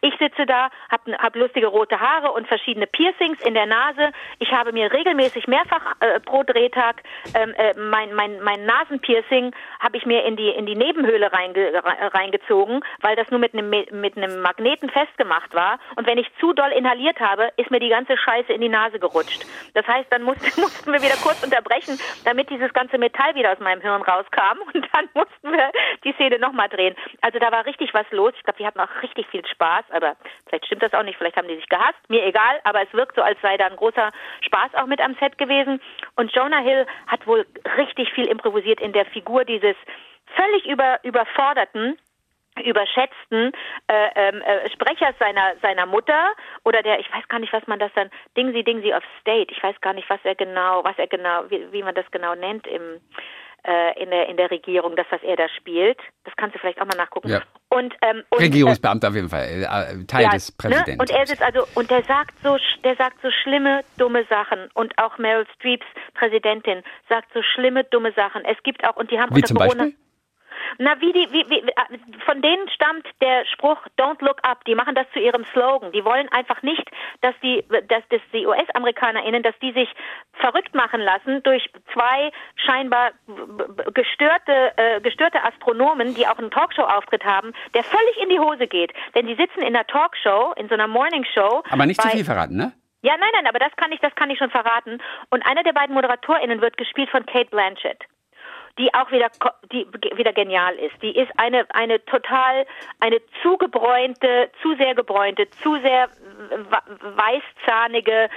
Ich 0.00 0.14
sitze 0.18 0.46
da, 0.46 0.70
habe 0.90 1.12
hab 1.18 1.36
lustige 1.36 1.66
rote 1.66 2.00
Haare 2.00 2.32
und 2.32 2.46
verschiedene 2.46 2.86
Piercings 2.86 3.40
in 3.44 3.54
der 3.58 3.66
Nase. 3.66 4.12
Ich 4.38 4.52
habe 4.52 4.72
mir 4.72 4.92
regelmäßig 4.92 5.48
mehrfach 5.48 5.96
äh, 6.00 6.20
pro 6.20 6.44
Drehtag 6.44 7.02
ähm, 7.34 7.52
äh, 7.58 7.74
mein, 7.74 8.14
mein, 8.14 8.40
mein 8.40 8.64
Nasenpiercing 8.64 9.52
habe 9.80 9.96
ich 9.96 10.06
mir 10.06 10.24
in 10.24 10.36
die 10.36 10.50
in 10.50 10.66
die 10.66 10.76
Nebenhöhle 10.76 11.32
reinge, 11.32 11.72
re- 11.74 12.14
reingezogen, 12.14 12.80
weil 13.00 13.16
das 13.16 13.30
nur 13.30 13.40
mit 13.40 13.52
einem 13.54 13.68
mit 13.70 14.16
einem 14.16 14.40
Magneten 14.42 14.88
festgemacht 14.90 15.54
war. 15.54 15.78
Und 15.96 16.06
wenn 16.06 16.18
ich 16.18 16.28
zu 16.38 16.52
doll 16.52 16.70
inhaliert 16.70 17.18
habe, 17.20 17.50
ist 17.56 17.70
mir 17.70 17.80
die 17.80 17.88
ganze 17.88 18.16
Scheiße 18.16 18.52
in 18.52 18.60
die 18.60 18.68
Nase 18.68 18.98
gerutscht. 19.00 19.44
Das 19.74 19.86
heißt, 19.86 20.06
dann 20.10 20.22
mussten, 20.22 20.44
mussten 20.60 20.92
wir 20.92 21.02
wieder 21.02 21.16
kurz 21.22 21.42
unterbrechen, 21.42 21.98
damit 22.24 22.50
dieses 22.50 22.72
ganze 22.72 22.98
Metall 22.98 23.34
wieder 23.34 23.52
aus 23.52 23.58
meinem 23.58 23.80
Hirn 23.80 24.02
rauskam. 24.02 24.58
Und 24.72 24.86
dann 24.92 25.08
mussten 25.14 25.52
wir 25.52 25.72
die 26.04 26.12
Szene 26.12 26.38
nochmal 26.38 26.68
drehen. 26.68 26.94
Also 27.22 27.38
da 27.38 27.50
war 27.50 27.66
richtig 27.66 27.92
was 27.94 28.06
los. 28.10 28.32
Ich 28.36 28.44
glaube, 28.44 28.58
die 28.58 28.66
hatten 28.66 28.80
auch 28.80 29.02
richtig 29.02 29.26
viel 29.28 29.44
Spaß. 29.46 29.84
Aber 29.90 30.16
vielleicht 30.46 30.66
stimmt 30.66 30.82
das 30.82 30.94
auch 30.94 31.02
nicht. 31.02 31.18
Vielleicht 31.18 31.36
haben 31.36 31.48
die 31.48 31.56
sich 31.56 31.68
gehasst. 31.68 31.98
Mir 32.08 32.24
egal. 32.24 32.60
Aber 32.64 32.82
es 32.82 32.92
wirkt 32.92 33.16
so, 33.16 33.22
als 33.22 33.40
sei 33.48 33.56
da 33.56 33.66
ein 33.66 33.76
großer 33.76 34.10
Spaß 34.42 34.74
auch 34.74 34.86
mit 34.86 35.00
am 35.00 35.14
Set 35.20 35.38
gewesen. 35.38 35.80
Und 36.16 36.32
Jonah 36.34 36.60
Hill 36.60 36.86
hat 37.06 37.26
wohl 37.26 37.46
richtig 37.76 38.12
viel 38.12 38.26
improvisiert 38.26 38.80
in 38.80 38.92
der 38.92 39.06
Figur 39.06 39.44
dieses 39.44 39.76
völlig 40.36 40.66
über, 40.66 41.00
überforderten, 41.02 41.98
überschätzten 42.64 43.52
äh, 43.86 44.08
ähm, 44.16 44.42
äh, 44.42 44.68
Sprechers 44.70 45.14
seiner 45.20 45.54
seiner 45.62 45.86
Mutter 45.86 46.32
oder 46.64 46.82
der 46.82 46.98
ich 46.98 47.06
weiß 47.12 47.28
gar 47.28 47.38
nicht 47.38 47.52
was 47.52 47.64
man 47.68 47.78
das 47.78 47.92
dann 47.94 48.10
Dingsy 48.36 48.64
Dingsy 48.64 48.92
of 48.92 49.04
State 49.20 49.52
ich 49.52 49.62
weiß 49.62 49.80
gar 49.80 49.92
nicht 49.92 50.10
was 50.10 50.18
er 50.24 50.34
genau 50.34 50.82
was 50.82 50.98
er 50.98 51.06
genau 51.06 51.44
wie, 51.50 51.70
wie 51.70 51.84
man 51.84 51.94
das 51.94 52.10
genau 52.10 52.34
nennt 52.34 52.66
im 52.66 53.00
äh, 53.68 54.02
in 54.02 54.10
der 54.10 54.28
in 54.28 54.36
der 54.36 54.50
Regierung 54.50 54.96
das 54.96 55.06
was 55.10 55.22
er 55.22 55.36
da 55.36 55.48
spielt 55.50 55.98
das 56.24 56.34
kannst 56.36 56.54
du 56.54 56.58
vielleicht 56.58 56.80
auch 56.80 56.86
mal 56.86 56.96
nachgucken 56.96 57.28
Ja. 57.28 57.42
und, 57.68 57.94
ähm, 58.02 58.22
und 58.30 58.40
äh, 58.40 58.44
Regierungsbeamter 58.44 59.08
auf 59.08 59.14
jeden 59.14 59.28
Fall, 59.28 59.44
äh, 59.44 60.04
Teil 60.06 60.24
ja, 60.24 60.30
des 60.30 60.52
Präsidenten. 60.52 60.92
Ne? 60.92 60.96
Und 61.00 61.10
er 61.10 61.26
sitzt 61.26 61.42
also 61.42 61.66
und 61.74 61.90
der 61.90 62.02
sagt 62.04 62.34
so 62.42 62.56
der 62.82 62.96
sagt 62.96 63.20
so 63.22 63.28
schlimme 63.42 63.80
dumme 63.98 64.24
Sachen 64.28 64.68
und 64.74 64.96
auch 64.98 65.18
Meryl 65.18 65.46
Streeps 65.56 65.86
Präsidentin 66.14 66.82
sagt 67.08 67.28
so 67.34 67.42
schlimme 67.42 67.84
dumme 67.84 68.12
Sachen. 68.12 68.44
Es 68.44 68.56
gibt 68.62 68.86
auch 68.88 68.96
und 68.96 69.10
die 69.10 69.18
haben 69.18 69.30
Wie 69.30 69.36
unter 69.36 69.48
zum 69.48 69.56
Corona 69.58 69.84
Beispiel? 69.84 70.07
Na, 70.78 71.00
wie 71.00 71.12
die, 71.12 71.32
wie, 71.32 71.48
wie, 71.48 71.60
äh, 71.60 71.98
von 72.26 72.42
denen 72.42 72.68
stammt 72.70 73.06
der 73.20 73.44
Spruch 73.46 73.78
Don't 73.98 74.24
look 74.24 74.38
up. 74.42 74.64
Die 74.64 74.74
machen 74.74 74.94
das 74.94 75.06
zu 75.12 75.20
ihrem 75.20 75.44
Slogan. 75.46 75.92
Die 75.92 76.04
wollen 76.04 76.28
einfach 76.30 76.62
nicht, 76.62 76.88
dass 77.22 77.34
die, 77.42 77.64
dass 77.88 78.02
das 78.10 78.20
die 78.32 78.46
US-AmerikanerInnen, 78.46 79.42
dass 79.42 79.58
die 79.60 79.72
sich 79.72 79.88
verrückt 80.34 80.74
machen 80.74 81.00
lassen 81.00 81.42
durch 81.42 81.68
zwei 81.92 82.30
scheinbar 82.56 83.12
gestörte, 83.94 84.72
äh, 84.76 85.00
gestörte 85.00 85.42
Astronomen, 85.42 86.14
die 86.14 86.26
auch 86.26 86.38
einen 86.38 86.50
Talkshow-Auftritt 86.50 87.24
haben, 87.24 87.52
der 87.74 87.84
völlig 87.84 88.18
in 88.22 88.28
die 88.28 88.38
Hose 88.38 88.66
geht. 88.66 88.92
Denn 89.14 89.26
die 89.26 89.34
sitzen 89.34 89.60
in 89.60 89.74
einer 89.74 89.86
Talkshow, 89.86 90.52
in 90.56 90.68
so 90.68 90.74
einer 90.74 90.88
Morningshow. 90.88 91.62
Aber 91.70 91.86
nicht 91.86 92.00
zu 92.00 92.08
viel 92.08 92.24
verraten, 92.24 92.56
ne? 92.56 92.72
ja, 93.02 93.16
nein, 93.16 93.30
nein, 93.32 93.46
aber 93.46 93.58
das 93.58 93.74
kann 93.76 93.92
ich, 93.92 94.00
das 94.00 94.14
kann 94.14 94.30
ich 94.30 94.38
schon 94.38 94.50
verraten. 94.50 95.00
Und 95.30 95.46
einer 95.46 95.62
der 95.62 95.72
beiden 95.72 95.94
ModeratorInnen 95.94 96.60
wird 96.60 96.76
gespielt 96.76 97.10
von 97.10 97.24
Kate 97.26 97.50
Blanchett, 97.50 98.04
die 98.78 98.92
auch 98.94 99.10
wieder, 99.10 99.28
die 99.72 99.86
wieder 100.16 100.32
genial 100.32 100.74
ist. 100.76 100.94
Die 101.02 101.16
ist 101.16 101.30
eine, 101.36 101.66
eine 101.74 102.04
total, 102.04 102.64
eine 103.00 103.20
zu 103.42 103.56
gebräunte, 103.58 104.50
zu 104.62 104.74
sehr 104.76 104.94
gebräunte, 104.94 105.50
zu 105.50 105.76
sehr 105.80 106.08
weißzahnige, 107.16 108.30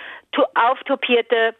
auftopierte, 0.55 1.55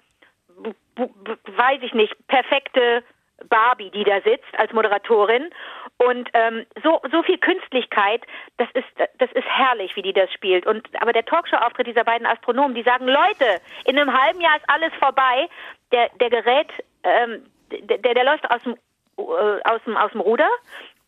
weiß 0.96 1.80
ich 1.82 1.94
nicht, 1.94 2.16
perfekte 2.28 3.04
Barbie, 3.50 3.90
die 3.92 4.04
da 4.04 4.22
sitzt 4.22 4.58
als 4.58 4.72
Moderatorin. 4.74 5.50
Und 5.98 6.30
ähm, 6.34 6.66
so, 6.84 7.00
so 7.12 7.22
viel 7.24 7.38
Künstlichkeit, 7.38 8.24
das 8.58 8.68
ist, 8.74 8.88
das 9.20 9.32
ist 9.34 9.46
herrlich, 9.46 9.96
wie 9.96 10.02
die 10.02 10.14
das 10.14 10.32
spielt. 10.34 10.66
Und 10.66 10.88
aber 11.00 11.14
der 11.14 11.26
Talkshow-Auftritt 11.26 11.88
dieser 11.88 12.04
beiden 12.04 12.26
Astronomen, 12.26 12.76
die 12.76 12.84
sagen, 12.84 13.08
Leute, 13.08 13.62
in 13.86 14.00
einem 14.00 14.12
halben 14.12 14.42
Jahr 14.42 14.58
ist 14.58 14.68
alles 14.68 14.92
vorbei. 15.00 15.48
Der, 15.92 16.10
der 16.20 16.30
Gerät, 16.30 16.70
ähm, 17.04 17.44
der, 17.82 17.98
der, 17.98 18.24
läuft 18.24 18.50
aus 18.50 18.62
dem, 18.64 18.76
äh, 19.18 19.62
aus 19.64 19.82
dem, 19.86 19.98
aus 19.98 20.12
dem 20.12 20.22
Ruder 20.22 20.50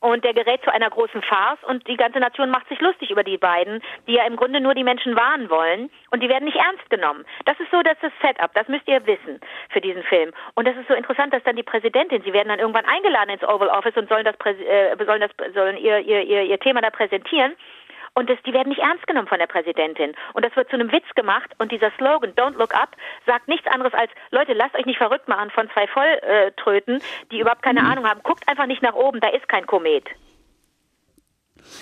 und 0.04 0.26
der 0.26 0.34
gerät 0.34 0.62
zu 0.64 0.74
einer 0.74 0.90
großen 0.90 1.22
Farce 1.22 1.64
und 1.64 1.88
die 1.88 1.96
ganze 1.96 2.20
Nation 2.20 2.50
macht 2.50 2.68
sich 2.68 2.82
lustig 2.82 3.10
über 3.10 3.24
die 3.24 3.38
beiden, 3.38 3.82
die 4.06 4.14
ja 4.14 4.26
im 4.26 4.36
Grunde 4.36 4.60
nur 4.60 4.76
die 4.76 4.84
Menschen 4.84 5.16
warnen 5.16 5.50
wollen 5.50 5.90
und 6.12 6.22
die 6.22 6.28
werden 6.28 6.44
nicht 6.44 6.58
ernst 6.58 6.90
genommen. 6.90 7.24
Das 7.46 7.58
ist 7.60 7.72
so 7.72 7.82
das 7.82 7.94
ist 7.94 8.04
das 8.04 8.12
Setup, 8.22 8.54
das 8.54 8.68
müsst 8.68 8.88
ihr 8.88 9.06
wissen 9.06 9.40
für 9.70 9.80
diesen 9.80 10.04
Film. 10.04 10.32
Und 10.56 10.68
das 10.68 10.76
ist 10.76 10.90
so 10.90 10.94
interessant, 10.94 11.34
dass 11.34 11.44
dann 11.44 11.56
die 11.56 11.64
Präsidentin, 11.64 12.22
sie 12.24 12.34
werden 12.34 12.50
dann 12.50 12.60
irgendwann 12.60 12.86
eingeladen 12.86 13.30
ins 13.30 13.44
Oval 13.44 13.70
Office 13.70 13.96
und 13.96 14.10
sollen 14.10 14.26
das 14.26 14.36
äh, 14.46 14.96
sollen 15.06 15.22
das 15.22 15.32
sollen 15.54 15.78
ihr, 15.78 16.00
ihr 16.00 16.22
ihr 16.22 16.44
ihr 16.44 16.60
Thema 16.60 16.82
da 16.82 16.90
präsentieren. 16.90 17.56
Und 18.16 18.30
das, 18.30 18.38
die 18.46 18.54
werden 18.54 18.70
nicht 18.70 18.82
ernst 18.82 19.08
genommen 19.08 19.28
von 19.28 19.40
der 19.40 19.48
Präsidentin. 19.48 20.14
Und 20.34 20.46
das 20.46 20.56
wird 20.56 20.70
zu 20.70 20.76
einem 20.76 20.92
Witz 20.92 21.06
gemacht. 21.16 21.52
Und 21.58 21.72
dieser 21.72 21.92
Slogan, 21.98 22.34
Don't 22.36 22.58
Look 22.58 22.76
Up, 22.76 22.96
sagt 23.26 23.48
nichts 23.48 23.68
anderes 23.68 23.94
als, 23.94 24.12
Leute, 24.32 24.54
lasst 24.54 24.76
euch 24.76 24.86
nicht 24.86 24.98
verrückt 24.98 25.28
machen 25.28 25.50
von 25.50 25.70
zwei 25.72 25.88
Volltröten, 25.88 27.02
die 27.32 27.40
überhaupt 27.40 27.64
keine 27.64 27.82
Ahnung 27.82 28.08
haben. 28.08 28.22
Guckt 28.24 28.48
einfach 28.48 28.68
nicht 28.68 28.84
nach 28.84 28.94
oben, 28.94 29.20
da 29.20 29.30
ist 29.30 29.48
kein 29.48 29.66
Komet. 29.66 30.06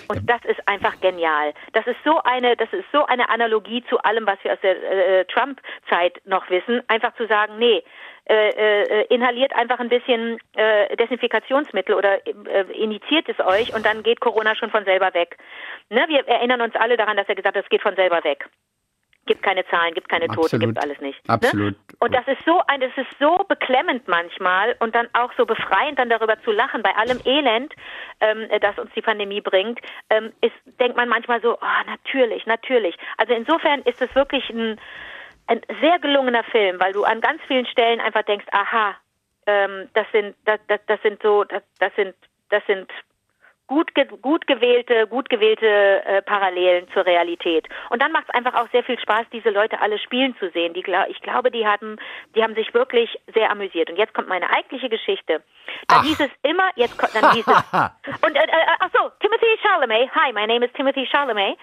Und 0.08 0.30
das 0.30 0.44
ist 0.46 0.68
einfach 0.68 1.00
genial. 1.02 1.54
Das 1.74 1.86
ist 1.88 1.98
so 2.04 2.22
eine, 2.24 2.56
das 2.56 2.72
ist 2.74 2.86
so 2.92 3.06
eine 3.06 3.30
Analogie 3.30 3.84
zu 3.90 4.00
allem, 4.00 4.26
was 4.26 4.38
wir 4.44 4.54
aus 4.54 4.60
der 4.62 5.22
äh, 5.22 5.26
Trump-Zeit 5.26 6.22
noch 6.26 6.50
wissen. 6.50 6.82
Einfach 6.88 7.16
zu 7.16 7.28
sagen, 7.28 7.58
nee, 7.58 7.84
äh, 8.30 8.50
äh, 8.50 9.06
inhaliert 9.14 9.54
einfach 9.54 9.80
ein 9.80 9.90
bisschen 9.90 10.38
äh, 10.56 10.96
Desinfikationsmittel 10.96 11.96
oder 11.96 12.26
äh, 12.26 12.64
initiiert 12.74 13.28
es 13.28 13.40
euch 13.40 13.74
und 13.74 13.86
dann 13.86 14.04
geht 14.04 14.20
Corona 14.22 14.56
schon 14.56 14.70
von 14.70 14.86
selber 14.86 15.14
weg. 15.14 15.38
Ne? 15.90 16.06
Wir 16.08 16.28
erinnern 16.28 16.62
uns 16.62 16.76
alle 16.76 16.98
daran, 16.98 17.18
dass 17.18 17.28
er 17.28 17.36
gesagt 17.36 17.58
hat, 17.58 17.64
es 17.64 17.70
geht 17.70 17.82
von 17.82 17.96
selber 17.96 18.24
weg. 18.24 18.48
Gibt 19.28 19.44
keine 19.44 19.66
Zahlen, 19.68 19.94
gibt 19.94 20.10
keine 20.10 20.28
Tote, 20.28 20.56
Absolut. 20.56 20.66
gibt 20.68 20.84
alles 20.84 21.00
nicht. 21.00 21.20
Absolut. 21.30 21.74
Ne? 21.74 21.98
Und 22.00 22.14
das 22.14 22.28
ist 22.28 22.44
so 22.44 22.62
ein, 22.68 22.82
das 22.82 22.92
ist 22.96 23.08
so 23.20 23.38
beklemmend 23.48 24.08
manchmal 24.08 24.76
und 24.80 24.96
dann 24.96 25.08
auch 25.14 25.32
so 25.38 25.46
befreiend, 25.46 26.00
dann 26.00 26.10
darüber 26.10 26.42
zu 26.42 26.52
lachen 26.52 26.82
bei 26.82 26.96
allem 26.96 27.20
Elend, 27.26 27.74
ähm, 28.20 28.48
das 28.60 28.80
uns 28.80 28.92
die 28.96 29.02
Pandemie 29.02 29.42
bringt, 29.42 29.80
ähm, 30.10 30.32
ist, 30.42 30.56
denkt 30.80 30.98
man 30.98 31.08
manchmal 31.08 31.40
so, 31.42 31.54
oh, 31.54 31.86
natürlich, 31.86 32.46
natürlich. 32.48 32.96
Also 33.18 33.34
insofern 33.34 33.82
ist 33.82 34.02
es 34.02 34.14
wirklich 34.16 34.50
ein, 34.50 34.80
ein 35.48 35.62
sehr 35.82 36.00
gelungener 36.00 36.44
Film, 36.46 36.80
weil 36.80 36.94
du 36.94 37.04
an 37.04 37.22
ganz 37.22 37.42
vielen 37.48 37.68
Stellen 37.68 38.00
einfach 38.00 38.24
denkst, 38.24 38.48
aha, 38.52 38.96
ähm, 39.46 39.90
das 39.94 40.08
sind, 40.12 40.36
das, 40.46 40.60
das, 40.68 40.80
das 40.88 41.02
sind 41.04 41.22
so, 41.22 41.44
das, 41.44 41.62
das 41.80 41.94
sind, 41.96 42.16
das 42.50 42.66
sind 42.66 42.92
gut, 43.72 43.96
ge 43.96 44.06
gut 44.22 44.48
gewählte, 44.48 45.08
gut 45.08 45.30
gewählte 45.30 45.66
äh, 45.66 46.22
Parallelen 46.24 46.88
zur 46.94 47.06
Realität. 47.06 47.70
Und 47.90 48.02
dann 48.02 48.12
macht 48.12 48.26
es 48.28 48.36
einfach 48.36 48.54
auch 48.54 48.70
sehr 48.72 48.84
viel 48.84 49.00
Spaß, 49.00 49.26
diese 49.32 49.50
Leute 49.50 49.80
alle 49.80 49.98
spielen 49.98 50.36
zu 50.40 50.50
sehen. 50.50 50.74
Die, 50.74 50.84
ich 51.08 51.22
glaube, 51.22 51.52
die 51.52 51.66
hatten, 51.66 51.98
die 52.36 52.44
haben 52.44 52.54
sich 52.54 52.74
wirklich 52.74 53.18
sehr 53.34 53.50
amüsiert. 53.50 53.90
Und 53.90 53.96
jetzt 53.96 54.14
kommt 54.14 54.28
meine 54.28 54.50
eigentliche 54.50 54.90
Geschichte. 54.90 55.42
Dann 55.88 56.00
Ach. 56.00 56.04
hieß 56.04 56.20
es 56.20 56.32
immer, 56.44 56.70
jetzt 56.76 57.00
dann 57.16 57.32
hieß 57.32 57.48
es 57.48 57.64
und 58.28 58.36
äh, 58.36 58.44
äh, 58.44 58.78
ach 58.80 58.90
so, 58.94 59.10
Timothy 59.22 59.58
Chalamet. 59.64 60.14
Hi, 60.16 60.34
my 60.34 60.46
name 60.46 60.66
is 60.66 60.74
Timothy 60.74 61.08
Chalamet. 61.10 61.58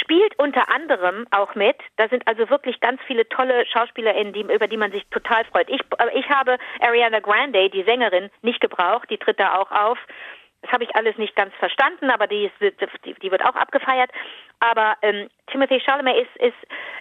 Spielt 0.00 0.36
unter 0.40 0.68
anderem 0.70 1.24
auch 1.30 1.54
mit. 1.54 1.76
Da 1.98 2.08
sind 2.08 2.26
also 2.26 2.50
wirklich 2.50 2.80
ganz 2.80 3.00
viele 3.06 3.28
tolle 3.28 3.64
SchauspielerInnen, 3.66 4.32
die, 4.32 4.40
über 4.40 4.66
die 4.66 4.76
man 4.76 4.90
sich 4.90 5.06
total 5.12 5.44
freut. 5.44 5.68
Ich, 5.70 5.82
äh, 5.98 6.18
ich 6.18 6.28
habe 6.28 6.58
Ariana 6.80 7.20
Grande, 7.20 7.70
die 7.70 7.84
Sängerin, 7.84 8.28
nicht 8.42 8.60
gebraucht. 8.60 9.08
Die 9.08 9.18
tritt 9.18 9.38
da 9.38 9.54
auch 9.60 9.70
auf. 9.70 9.98
Das 10.64 10.72
habe 10.72 10.84
ich 10.84 10.96
alles 10.96 11.16
nicht 11.18 11.36
ganz 11.36 11.52
verstanden, 11.58 12.10
aber 12.10 12.26
die, 12.26 12.46
ist, 12.46 12.74
die, 13.04 13.14
die 13.22 13.30
wird 13.30 13.44
auch 13.44 13.54
abgefeiert. 13.54 14.10
Aber 14.60 14.94
ähm, 15.02 15.28
Timothy 15.52 15.78
Chalamet 15.84 16.16
ist, 16.16 16.42
ist, 16.42 16.56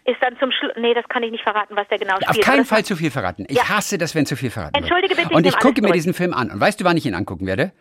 ist 0.06 0.18
dann 0.22 0.38
zum 0.38 0.52
Schluss. 0.52 0.74
Nee, 0.76 0.94
das 0.94 1.08
kann 1.08 1.24
ich 1.24 1.32
nicht 1.32 1.44
verraten, 1.44 1.76
was 1.78 1.88
der 1.88 1.98
genau 1.98 2.16
spielt. 2.18 2.30
Auf 2.30 2.40
keinen 2.42 2.66
Fall 2.66 2.84
zu 2.84 2.96
viel 2.98 3.10
verraten. 3.10 3.46
Ich 3.48 3.56
Ja. 3.58 3.70
hasse 3.70 3.98
das, 3.98 4.16
wenn 4.16 4.26
zu 4.26 4.36
viel 4.36 4.52
verraten 4.52 4.76
Entschuldige 4.76 5.16
wird. 5.16 5.30
bitte, 5.30 5.30
ich 5.32 5.36
Und 5.38 5.46
ich 5.46 5.54
nehme 5.54 5.62
gucke 5.62 5.82
mir 5.82 5.88
zurück. 5.88 5.94
diesen 5.94 6.14
Film 6.14 6.34
an. 6.34 6.52
Und 6.52 6.60
weißt 6.60 6.80
du, 6.82 6.84
wann 6.86 6.98
ich 6.98 7.06
ihn 7.06 7.16
angucken 7.16 7.48
werde? 7.48 7.72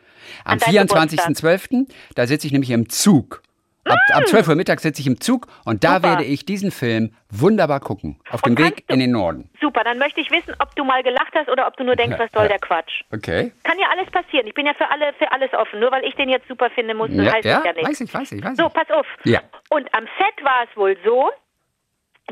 Am 0.44 0.52
An 0.52 0.58
deinem 0.60 0.86
24.12. 0.86 1.90
Da 2.14 2.26
sitze 2.28 2.46
ich 2.46 2.52
nämlich 2.52 2.70
im 2.70 2.88
Zug. 2.88 3.42
Ab, 3.84 3.98
ab 4.12 4.26
12 4.28 4.48
Uhr 4.48 4.54
mittags 4.54 4.82
sitze 4.82 5.00
ich 5.00 5.06
im 5.08 5.20
Zug 5.20 5.48
und 5.64 5.82
da 5.82 5.96
Super. 5.96 6.08
werde 6.10 6.24
ich 6.24 6.44
diesen 6.46 6.70
Film 6.70 7.14
wunderbar 7.30 7.80
gucken. 7.80 8.20
Auf 8.30 8.40
dem 8.42 8.56
Weg 8.56 8.84
in 8.88 9.00
den 9.00 9.10
Norden. 9.10 9.50
Super, 9.60 9.82
dann 9.82 9.98
möchte 9.98 10.20
ich 10.20 10.30
wissen, 10.30 10.54
ob 10.60 10.74
du 10.76 10.84
mal 10.84 11.02
gelacht 11.02 11.32
hast 11.34 11.48
oder 11.48 11.66
ob 11.66 11.76
du 11.76 11.82
nur 11.84 11.96
denkst, 11.96 12.16
was 12.18 12.30
soll 12.32 12.46
der 12.46 12.58
Quatsch. 12.60 13.02
Okay? 13.12 13.50
Kann 13.64 13.78
ja 13.80 13.86
alles 13.90 14.08
passieren. 14.10 14.46
Ich 14.46 14.54
bin 14.54 14.66
ja 14.66 14.74
für 14.74 14.88
alle 14.88 15.12
für 15.14 15.30
alles 15.32 15.52
offen. 15.52 15.80
Nur 15.80 15.90
weil 15.90 16.04
ich 16.04 16.14
den 16.14 16.28
jetzt 16.28 16.46
super 16.46 16.70
finde, 16.70 16.94
muss 16.94 17.10
Ja, 17.10 17.32
heißt 17.32 17.44
ja, 17.44 17.56
das 17.56 17.64
ja 17.64 17.72
nichts. 17.72 17.88
weiß 17.88 18.00
ich, 18.02 18.14
weiß 18.14 18.32
ich, 18.32 18.44
weiß 18.44 18.56
So, 18.56 18.66
ich. 18.68 18.72
pass 18.72 18.90
auf. 18.90 19.06
Ja. 19.24 19.40
Und 19.70 19.92
am 19.94 20.04
Set 20.18 20.44
war 20.44 20.64
es 20.70 20.76
wohl 20.76 20.96
so, 21.04 21.30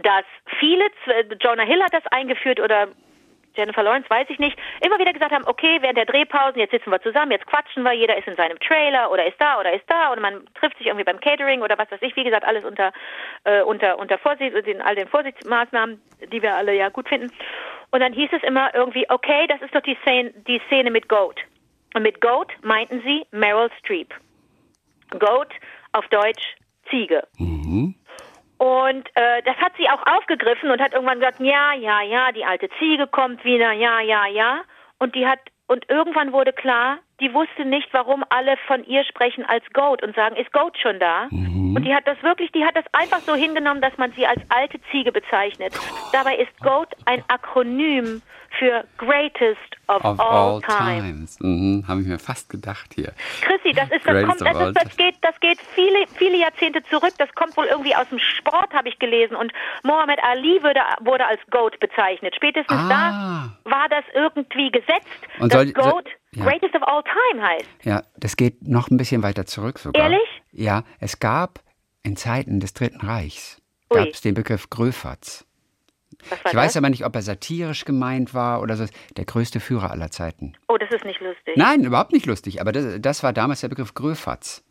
dass 0.03 0.25
viele, 0.61 0.85
Jonah 1.41 1.65
Hill 1.65 1.83
hat 1.83 1.93
das 1.93 2.07
eingeführt 2.13 2.61
oder 2.61 2.87
Jennifer 3.57 3.83
Lawrence, 3.83 4.09
weiß 4.09 4.29
ich 4.31 4.39
nicht, 4.39 4.57
immer 4.81 4.99
wieder 4.99 5.13
gesagt 5.13 5.33
haben, 5.33 5.47
okay, 5.47 5.79
während 5.81 5.99
der 5.99 6.07
Drehpausen, 6.07 6.59
jetzt 6.59 6.71
sitzen 6.71 6.91
wir 6.91 7.01
zusammen, 7.03 7.33
jetzt 7.33 7.47
quatschen 7.47 7.83
wir, 7.83 7.93
jeder 7.93 8.17
ist 8.17 8.29
in 8.29 8.37
seinem 8.37 8.59
Trailer 8.61 9.11
oder 9.11 9.27
ist 9.27 9.41
da 9.41 9.59
oder 9.59 9.73
ist 9.73 9.85
da 9.89 10.13
oder 10.13 10.21
man 10.21 10.45
trifft 10.55 10.79
sich 10.79 10.87
irgendwie 10.87 11.05
beim 11.05 11.21
Catering 11.21 11.63
oder 11.63 11.77
was 11.79 11.91
weiß 11.91 12.03
ich, 12.03 12.15
wie 12.17 12.25
gesagt, 12.25 12.45
alles 12.45 12.65
unter, 12.65 12.93
äh, 13.45 13.63
unter, 13.63 13.99
unter 13.99 14.19
Vorsicht, 14.19 14.55
den, 14.67 14.81
all 14.81 14.95
den 14.95 15.09
Vorsichtsmaßnahmen, 15.09 16.01
die 16.33 16.43
wir 16.43 16.55
alle 16.55 16.75
ja 16.75 16.89
gut 16.89 17.09
finden. 17.09 17.33
Und 17.91 18.01
dann 18.01 18.13
hieß 18.13 18.31
es 18.33 18.43
immer 18.43 18.75
irgendwie, 18.75 19.09
okay, 19.11 19.47
das 19.49 19.61
ist 19.63 19.75
doch 19.75 19.83
die 19.83 19.99
Szene, 20.03 20.33
die 20.47 20.61
Szene 20.69 20.91
mit 20.91 21.09
Goat. 21.09 21.41
Und 21.95 22.03
mit 22.03 22.21
Goat 22.21 22.53
meinten 22.63 23.03
sie 23.03 23.27
Meryl 23.33 23.71
Streep. 23.81 24.15
Goat 25.19 25.49
auf 25.93 26.07
Deutsch 26.09 26.55
Ziege. 26.89 27.27
Und 28.61 29.09
äh, 29.15 29.43
das 29.43 29.57
hat 29.57 29.73
sie 29.79 29.89
auch 29.89 30.07
aufgegriffen 30.07 30.71
und 30.71 30.83
hat 30.83 30.93
irgendwann 30.93 31.19
gesagt, 31.19 31.41
ja, 31.41 31.73
ja, 31.73 32.03
ja, 32.03 32.31
die 32.31 32.45
alte 32.45 32.69
Ziege 32.79 33.07
kommt 33.07 33.43
wieder, 33.43 33.73
ja, 33.73 34.01
ja, 34.01 34.27
ja. 34.27 34.61
Und 34.99 35.15
die 35.15 35.27
hat 35.27 35.39
und 35.67 35.89
irgendwann 35.89 36.33
wurde 36.33 36.53
klar, 36.53 36.99
die 37.21 37.33
wusste 37.33 37.65
nicht, 37.65 37.89
warum 37.93 38.23
alle 38.29 38.59
von 38.67 38.85
ihr 38.85 39.03
sprechen 39.05 39.47
als 39.47 39.65
Goat 39.73 40.03
und 40.03 40.15
sagen, 40.15 40.37
ist 40.37 40.53
Goat 40.53 40.77
schon 40.77 40.99
da? 40.99 41.29
Und 41.31 41.85
die 41.85 41.95
hat 41.95 42.07
das 42.07 42.23
wirklich, 42.23 42.53
die 42.53 42.67
hat 42.67 42.77
das 42.77 42.85
einfach 42.93 43.21
so 43.21 43.35
hingenommen, 43.35 43.81
dass 43.81 43.97
man 43.97 44.13
sie 44.13 44.27
als 44.27 44.43
alte 44.51 44.79
Ziege 44.91 45.11
bezeichnet. 45.11 45.73
Dabei 46.13 46.37
ist 46.37 46.55
Goat 46.61 46.89
ein 47.07 47.25
Akronym 47.29 48.21
für 48.59 48.85
Greatest 48.99 49.59
of, 49.89 50.05
Of 50.05 50.21
all, 50.21 50.55
all 50.55 50.61
time. 50.63 51.01
times. 51.03 51.39
Mhm, 51.41 51.85
Habe 51.89 52.01
ich 52.03 52.07
mir 52.07 52.19
fast 52.19 52.49
gedacht 52.49 52.93
hier. 52.95 53.13
Chrissy, 53.41 53.73
das 53.73 53.91
ist, 53.91 54.07
das 54.07 54.25
kommt, 54.27 54.41
das, 54.41 54.61
ist, 54.69 54.77
das 54.77 54.97
geht, 54.97 55.15
das 55.23 55.39
geht 55.41 55.59
viele, 55.75 56.07
viele 56.17 56.39
Jahrzehnte 56.39 56.83
zurück. 56.85 57.13
Das 57.19 57.33
kommt 57.35 57.57
wohl 57.57 57.67
irgendwie 57.67 57.95
aus 57.95 58.09
dem 58.09 58.19
Sport, 58.19 58.73
habe 58.73 58.89
ich 58.89 58.99
gelesen. 58.99 59.37
Und 59.37 59.53
Muhammad 59.83 60.19
Ali 60.23 60.63
würde, 60.63 60.81
wurde 61.01 61.27
als 61.27 61.41
Goat 61.51 61.79
bezeichnet. 61.81 62.35
Spätestens 62.37 62.77
Ah. 62.77 63.51
da 63.65 63.71
war 63.71 63.89
das 63.89 64.05
irgendwie 64.15 64.71
gesetzt, 64.71 65.07
Und 65.39 65.53
dass 65.55 65.63
soll- 65.63 65.73
Goat 65.73 66.09
ja. 66.33 66.45
Greatest 66.45 66.75
of 66.75 66.83
all 66.83 67.03
time 67.03 67.43
heißt. 67.47 67.69
Ja, 67.83 68.03
das 68.17 68.37
geht 68.37 68.63
noch 68.67 68.89
ein 68.91 68.97
bisschen 68.97 69.23
weiter 69.23 69.47
zurück 69.47 69.79
sogar. 69.79 70.03
Ehrlich? 70.05 70.43
Ja, 70.53 70.85
es 71.01 71.19
gab 71.19 71.61
in 72.03 72.17
Zeiten 72.17 72.61
des 72.61 72.73
Dritten 72.75 73.05
Reichs 73.07 73.61
gab 73.89 74.07
es 74.07 74.21
den 74.21 74.35
Begriff 74.35 74.71
Gröfatz. 74.71 75.45
Ich 76.47 76.55
weiß 76.55 76.73
das? 76.73 76.77
aber 76.77 76.91
nicht, 76.91 77.05
ob 77.05 77.15
er 77.17 77.23
satirisch 77.23 77.85
gemeint 77.85 78.35
war 78.35 78.61
oder 78.63 78.77
so. 78.77 78.85
Der 79.17 79.25
größte 79.25 79.61
Führer 79.61 79.91
aller 79.91 80.11
Zeiten. 80.11 80.55
Oh, 80.69 80.77
das 80.77 80.91
ist 80.91 81.05
nicht 81.05 81.21
lustig. 81.21 81.57
Nein, 81.57 81.85
überhaupt 81.85 82.13
nicht 82.13 82.27
lustig, 82.27 82.61
aber 82.61 82.73
das, 82.73 82.85
das 83.01 83.23
war 83.23 83.33
damals 83.33 83.61
der 83.61 83.69
Begriff 83.69 83.95
Gröfatz. 83.95 84.63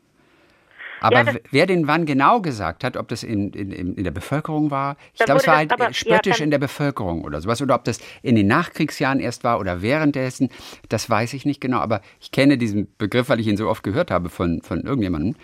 Aber 1.02 1.24
Ja, 1.24 1.34
wer 1.52 1.66
den 1.66 1.88
wann 1.88 2.06
genau 2.06 2.42
gesagt 2.42 2.84
hat, 2.84 2.98
ob 2.98 3.08
das 3.08 3.24
in, 3.24 3.54
in, 3.54 3.72
in 3.96 4.04
der 4.04 4.12
Bevölkerung 4.12 4.70
war, 4.70 4.98
ich 5.14 5.24
glaube, 5.24 5.40
es 5.40 5.48
war 5.48 5.56
halt 5.56 5.72
aber- 5.72 5.90
äh, 5.90 5.94
spöttisch 5.94 6.40
ja, 6.40 6.44
in 6.44 6.52
der 6.52 6.58
Bevölkerung 6.58 7.24
oder 7.24 7.40
sowas, 7.40 7.62
oder 7.62 7.76
ob 7.76 7.86
das 7.86 8.00
in 8.22 8.36
den 8.36 8.48
Nachkriegsjahren 8.48 9.22
erst 9.22 9.46
war 9.46 9.60
oder 9.62 9.82
währenddessen, 9.82 10.50
das 10.90 11.10
weiß 11.10 11.34
ich 11.36 11.46
nicht 11.46 11.62
genau, 11.62 11.78
aber 11.80 12.02
ich 12.20 12.32
kenne 12.32 12.58
diesen 12.58 12.94
Begriff, 12.98 13.30
weil 13.30 13.40
ich 13.40 13.48
ihn 13.48 13.56
so 13.56 13.70
oft 13.70 13.82
gehört 13.84 14.12
habe 14.12 14.28
von, 14.28 14.62
von 14.62 14.82
irgendjemandem, 14.82 15.36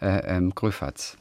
äh, 0.00 0.36
ähm, 0.36 0.54
Gröfatz. 0.54 1.18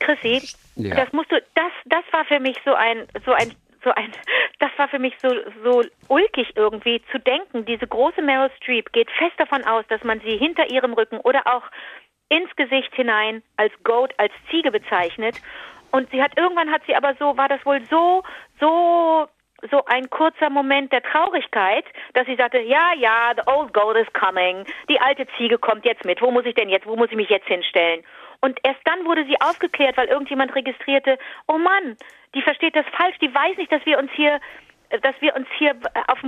Chrissy, 0.00 0.42
Ja. 0.76 0.96
das 0.96 1.12
musst 1.12 1.30
du, 1.30 1.40
das, 1.54 1.72
das 1.86 2.04
war 2.10 2.24
für 2.24 2.40
mich 2.40 2.56
so 2.64 2.74
ein, 2.74 3.06
so 3.24 3.32
ein, 3.32 3.54
so 3.82 3.90
ein, 3.90 4.12
das 4.58 4.70
war 4.76 4.88
für 4.88 4.98
mich 4.98 5.14
so, 5.22 5.28
so 5.62 5.82
ulkig 6.08 6.52
irgendwie 6.56 7.02
zu 7.12 7.18
denken. 7.18 7.64
Diese 7.64 7.86
große 7.86 8.22
Meryl 8.22 8.50
Streep 8.60 8.92
geht 8.92 9.10
fest 9.12 9.34
davon 9.38 9.64
aus, 9.64 9.84
dass 9.88 10.02
man 10.04 10.20
sie 10.20 10.36
hinter 10.36 10.70
ihrem 10.70 10.92
Rücken 10.94 11.18
oder 11.18 11.46
auch 11.46 11.62
ins 12.28 12.54
Gesicht 12.56 12.94
hinein 12.94 13.42
als 13.56 13.72
Goat, 13.84 14.12
als 14.18 14.32
Ziege 14.50 14.70
bezeichnet. 14.70 15.40
Und 15.90 16.10
sie 16.10 16.22
hat 16.22 16.36
irgendwann 16.36 16.72
hat 16.72 16.82
sie 16.86 16.96
aber 16.96 17.14
so, 17.18 17.36
war 17.36 17.48
das 17.48 17.64
wohl 17.64 17.80
so, 17.88 18.24
so 18.58 19.28
so 19.70 19.84
ein 19.86 20.10
kurzer 20.10 20.50
Moment 20.50 20.92
der 20.92 21.02
Traurigkeit, 21.02 21.84
dass 22.12 22.26
sie 22.26 22.36
sagte, 22.36 22.58
ja, 22.58 22.92
ja, 22.98 23.32
the 23.34 23.42
old 23.46 23.72
goat 23.72 23.96
is 23.96 24.12
coming, 24.12 24.64
die 24.88 25.00
alte 25.00 25.26
Ziege 25.38 25.58
kommt 25.58 25.84
jetzt 25.84 26.04
mit, 26.04 26.20
wo 26.20 26.30
muss 26.30 26.44
ich 26.44 26.54
denn 26.54 26.68
jetzt, 26.68 26.86
wo 26.86 26.96
muss 26.96 27.10
ich 27.10 27.16
mich 27.16 27.30
jetzt 27.30 27.46
hinstellen? 27.46 28.04
Und 28.44 28.60
erst 28.62 28.80
dann 28.84 29.06
wurde 29.06 29.24
sie 29.24 29.40
aufgeklärt, 29.40 29.96
weil 29.96 30.08
irgendjemand 30.08 30.54
registrierte, 30.54 31.16
oh 31.48 31.56
Mann, 31.56 31.96
die 32.34 32.42
versteht 32.42 32.76
das 32.76 32.84
falsch, 32.94 33.16
die 33.22 33.34
weiß 33.34 33.56
nicht, 33.56 33.72
dass 33.72 33.86
wir 33.86 33.98
uns 33.98 34.10
hier 34.12 34.38
dass 35.02 35.14
wir 35.20 35.34
uns 35.34 35.46
hier 35.58 35.74
auf, 36.08 36.18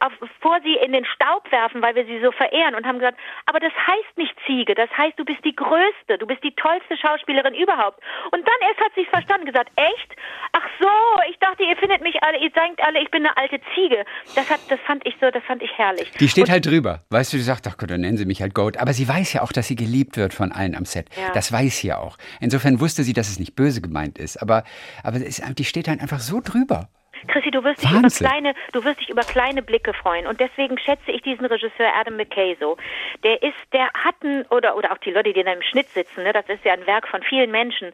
auf, 0.00 0.12
vor 0.40 0.58
sie 0.62 0.74
in 0.74 0.92
den 0.92 1.04
Staub 1.04 1.50
werfen, 1.50 1.82
weil 1.82 1.94
wir 1.94 2.04
sie 2.06 2.20
so 2.20 2.32
verehren 2.32 2.74
und 2.74 2.86
haben 2.86 2.98
gesagt, 2.98 3.18
aber 3.46 3.60
das 3.60 3.72
heißt 3.72 4.16
nicht 4.16 4.34
Ziege, 4.46 4.74
das 4.74 4.90
heißt, 4.96 5.18
du 5.18 5.24
bist 5.24 5.44
die 5.44 5.54
Größte, 5.54 6.18
du 6.18 6.26
bist 6.26 6.42
die 6.42 6.54
tollste 6.54 6.96
Schauspielerin 6.96 7.54
überhaupt. 7.54 8.00
Und 8.32 8.46
dann 8.46 8.68
erst 8.68 8.80
hat 8.80 8.92
sie 8.94 9.02
es 9.02 9.08
verstanden, 9.08 9.46
gesagt, 9.46 9.70
echt? 9.76 10.16
Ach 10.52 10.66
so, 10.80 10.88
ich 11.30 11.38
dachte, 11.38 11.62
ihr 11.64 11.76
findet 11.76 12.02
mich 12.02 12.22
alle, 12.22 12.38
ihr 12.38 12.50
denkt 12.50 12.82
alle, 12.82 13.00
ich 13.00 13.10
bin 13.10 13.26
eine 13.26 13.36
alte 13.36 13.60
Ziege. 13.74 14.04
Das 14.34 14.48
hat, 14.50 14.60
das 14.68 14.80
fand 14.80 15.06
ich 15.06 15.14
so, 15.20 15.30
das 15.30 15.42
fand 15.44 15.62
ich 15.62 15.70
herrlich. 15.76 16.10
Die 16.12 16.28
steht 16.28 16.44
und, 16.44 16.50
halt 16.50 16.66
drüber. 16.66 17.04
Weißt 17.10 17.32
du, 17.32 17.36
die 17.36 17.42
sagt, 17.42 17.66
ach 17.66 17.76
Gott, 17.76 17.90
dann 17.90 18.00
nennen 18.00 18.16
sie 18.16 18.26
mich 18.26 18.42
halt 18.42 18.54
Goat. 18.54 18.76
Aber 18.78 18.92
sie 18.92 19.08
weiß 19.08 19.32
ja 19.32 19.42
auch, 19.42 19.52
dass 19.52 19.68
sie 19.68 19.76
geliebt 19.76 20.16
wird 20.16 20.34
von 20.34 20.52
allen 20.52 20.74
am 20.74 20.84
Set. 20.84 21.08
Ja. 21.16 21.32
Das 21.32 21.52
weiß 21.52 21.78
sie 21.78 21.88
ja 21.88 21.98
auch. 21.98 22.16
Insofern 22.40 22.80
wusste 22.80 23.02
sie, 23.02 23.12
dass 23.12 23.28
es 23.28 23.38
nicht 23.38 23.54
böse 23.54 23.80
gemeint 23.80 24.18
ist. 24.18 24.36
Aber, 24.36 24.64
aber 25.02 25.16
es 25.16 25.42
die 25.54 25.64
steht 25.64 25.88
halt 25.88 26.00
einfach 26.00 26.20
so 26.20 26.40
drüber. 26.40 26.88
Chrissy, 27.26 27.50
du 27.50 27.64
wirst 27.64 27.82
dich 27.82 27.90
über 27.90 28.08
kleine, 28.08 28.54
du 28.72 28.84
wirst 28.84 29.00
dich 29.00 29.08
über 29.08 29.22
kleine 29.22 29.62
Blicke 29.62 29.92
freuen 29.94 30.26
und 30.26 30.40
deswegen 30.40 30.78
schätze 30.78 31.10
ich 31.10 31.22
diesen 31.22 31.46
Regisseur 31.46 31.90
Adam 31.94 32.16
McKay 32.16 32.56
so. 32.60 32.76
Der 33.24 33.42
ist, 33.42 33.56
der 33.72 33.90
hatten 33.92 34.44
oder 34.50 34.76
oder 34.76 34.92
auch 34.92 34.98
die 34.98 35.10
Leute, 35.10 35.32
die 35.32 35.42
da 35.42 35.52
im 35.52 35.62
Schnitt 35.62 35.88
sitzen, 35.88 36.22
ne, 36.22 36.32
das 36.32 36.48
ist 36.48 36.64
ja 36.64 36.72
ein 36.72 36.86
Werk 36.86 37.08
von 37.08 37.22
vielen 37.22 37.50
Menschen. 37.50 37.92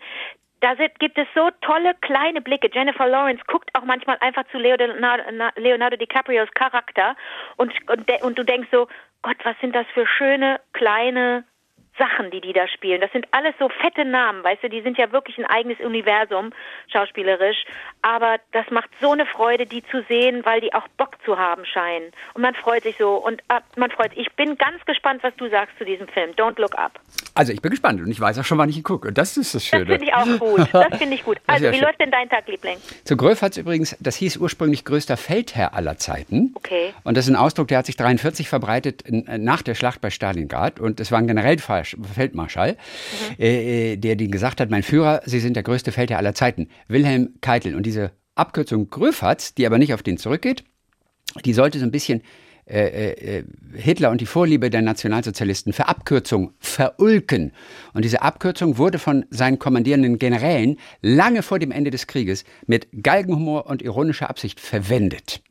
Da 0.61 0.77
sind, 0.77 0.99
gibt 0.99 1.19
es 1.19 1.27
so 1.35 1.51
tolle 1.61 1.95
kleine 2.01 2.41
Blicke. 2.41 2.71
Jennifer 2.73 3.07
Lawrence 3.07 3.43
guckt 3.47 3.69
auch 3.75 3.85
manchmal 3.85 4.17
einfach 4.21 4.45
zu 4.51 4.59
Leonardo, 4.59 5.25
Leonardo 5.57 5.97
DiCaprios 5.97 6.51
Charakter 6.55 7.17
und 7.57 7.73
und, 7.89 8.09
de, 8.09 8.23
und 8.23 8.39
du 8.39 8.45
denkst 8.45 8.69
so, 8.71 8.89
Gott, 9.23 9.37
was 9.45 9.59
sind 9.61 9.75
das 9.75 9.87
für 9.95 10.07
schöne 10.07 10.61
kleine 10.73 11.45
Sachen, 11.99 12.31
die 12.31 12.41
die 12.41 12.53
da 12.53 12.67
spielen. 12.69 13.01
Das 13.01 13.13
sind 13.13 13.27
alles 13.31 13.55
so 13.59 13.69
fette 13.69 14.05
Namen, 14.05 14.43
weißt 14.43 14.65
du, 14.65 14.69
die 14.69 14.83
sind 14.83 14.99
ja 14.99 15.13
wirklich 15.13 15.39
ein 15.39 15.47
eigenes 15.47 15.79
Universum, 15.81 16.51
schauspielerisch. 16.93 17.65
Aber 18.03 18.37
das 18.53 18.71
macht 18.71 18.91
so 19.01 19.13
eine 19.13 19.27
Freude, 19.27 19.67
die 19.67 19.83
zu 19.85 20.03
sehen, 20.09 20.45
weil 20.45 20.61
die 20.61 20.73
auch 20.75 20.87
Bock 20.97 21.17
zu 21.25 21.39
haben 21.39 21.65
scheinen. 21.65 22.11
Und 22.35 22.43
man 22.43 22.55
freut 22.55 22.83
sich 22.83 22.97
so 22.99 23.15
und 23.17 23.41
äh, 23.49 23.61
man 23.77 23.91
freut 23.91 24.11
sich. 24.11 24.27
Ich 24.27 24.33
bin 24.35 24.57
ganz 24.59 24.85
gespannt, 24.87 25.23
was 25.23 25.35
du 25.37 25.49
sagst 25.49 25.77
zu 25.79 25.85
diesem 25.85 26.09
Film. 26.09 26.33
Don't 26.33 26.61
Look 26.61 26.77
Up. 26.79 26.99
Also 27.35 27.53
ich 27.53 27.61
bin 27.63 27.71
gespannt 27.71 28.01
und 28.01 28.11
ich 28.11 28.21
weiß 28.21 28.39
auch 28.39 28.45
schon, 28.45 28.59
wann 28.59 28.69
ich 28.69 28.77
ihn 28.77 28.83
gucke. 28.85 29.09
Und 29.09 29.19
das 29.19 29.37
ist 29.37 29.55
das 29.55 29.63
Das 29.63 29.69
Schöne. 29.69 29.87
finde 29.87 30.05
ich 30.05 30.15
auch 30.15 30.39
gut. 30.39 30.69
Das 30.73 30.87
finde 30.99 31.15
ich 31.17 31.25
gut. 31.25 31.39
Das 31.47 31.55
Also, 31.55 31.65
ja 31.67 31.73
wie 31.73 31.77
schön. 31.77 31.85
läuft 31.85 32.01
denn 32.01 32.11
dein 32.11 32.29
Tag, 32.29 32.47
Liebling? 32.49 32.79
Zu 33.05 33.17
Gröfatz 33.17 33.57
übrigens, 33.57 33.97
das 34.01 34.17
hieß 34.17 34.37
ursprünglich 34.37 34.85
größter 34.85 35.17
Feldherr 35.17 35.75
aller 35.75 35.97
Zeiten. 35.97 36.53
Okay. 36.55 36.93
Und 37.05 37.17
das 37.17 37.27
ist 37.27 37.33
ein 37.33 37.37
Ausdruck, 37.37 37.69
der 37.69 37.79
hat 37.79 37.87
sich 37.87 37.97
43 37.97 38.49
verbreitet 38.49 39.05
äh, 39.07 39.39
nach 39.39 39.63
der 39.63 39.75
Schlacht 39.75 40.01
bei 40.01 40.11
Stalingrad. 40.11 40.79
Und 40.81 41.01
es 41.01 41.11
war 41.11 41.19
ein 41.19 41.27
Generalfeldmarschall, 41.85 42.77
äh, 43.39 43.93
äh, 43.93 43.97
der 43.97 44.17
den 44.17 44.31
gesagt 44.31 44.61
hat, 44.61 44.71
mein 44.71 44.83
Führer, 44.83 45.23
Sie 45.25 45.41
sind 45.41 45.55
der 45.55 45.63
größte 45.63 45.93
Feldherr 45.93 46.19
aller 46.19 46.35
Zeiten, 46.35 46.69
Wilhelm 46.89 47.35
Keitel. 47.41 47.75
Und 47.75 47.87
diese 47.87 48.13
Abkürzung 48.35 48.91
Gröfatz, 48.91 49.55
die 49.55 49.67
aber 49.67 49.79
nicht 49.79 49.95
auf 49.95 50.03
den 50.03 50.19
zurückgeht, 50.19 50.65
die 51.45 51.53
sollte 51.53 51.79
so 51.79 51.85
ein 51.85 51.91
bisschen 51.91 52.23
äh, 52.67 53.11
äh, 53.11 53.45
Hitler 53.75 54.11
und 54.11 54.23
die 54.23 54.27
Vorliebe 54.27 54.71
der 54.71 54.81
Nationalsozialisten 54.81 55.75
für 55.75 55.87
Abkürzung 55.87 56.55
verulken. 56.61 57.53
Und 57.93 58.05
diese 58.05 58.23
Abkürzung 58.23 58.79
wurde 58.79 58.99
von 58.99 59.27
seinen 59.29 59.59
kommandierenden 59.59 60.19
Generälen 60.19 60.79
lange 61.03 61.43
vor 61.43 61.59
dem 61.59 61.71
Ende 61.71 61.91
des 61.91 62.07
Krieges 62.07 62.45
mit 62.67 62.89
Galgenhumor 63.03 63.67
und 63.67 63.83
ironischer 63.83 64.31
Absicht 64.31 64.61
verwendet. 64.61 65.43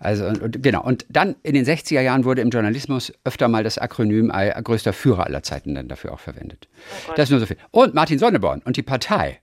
Also 0.00 0.24
und, 0.24 0.40
und, 0.40 0.62
genau. 0.62 0.82
Und 0.82 1.06
dann 1.08 1.36
in 1.42 1.54
den 1.54 1.64
60er 1.64 2.00
Jahren 2.00 2.24
wurde 2.24 2.40
im 2.40 2.50
Journalismus 2.50 3.12
öfter 3.24 3.48
mal 3.48 3.62
das 3.62 3.78
Akronym 3.78 4.32
größter 4.64 4.92
Führer 4.92 5.26
aller 5.26 5.42
Zeiten 5.42 5.74
dann 5.74 5.88
dafür 5.88 6.12
auch 6.12 6.20
verwendet. 6.20 6.68
das 7.16 7.24
ist 7.24 7.30
nur 7.30 7.40
so 7.40 7.46
viel. 7.46 7.58
Und 7.70 7.94
Martin 7.94 8.18
Sonneborn 8.18 8.62
und 8.64 8.76
die 8.76 8.82
Partei, 8.82 9.40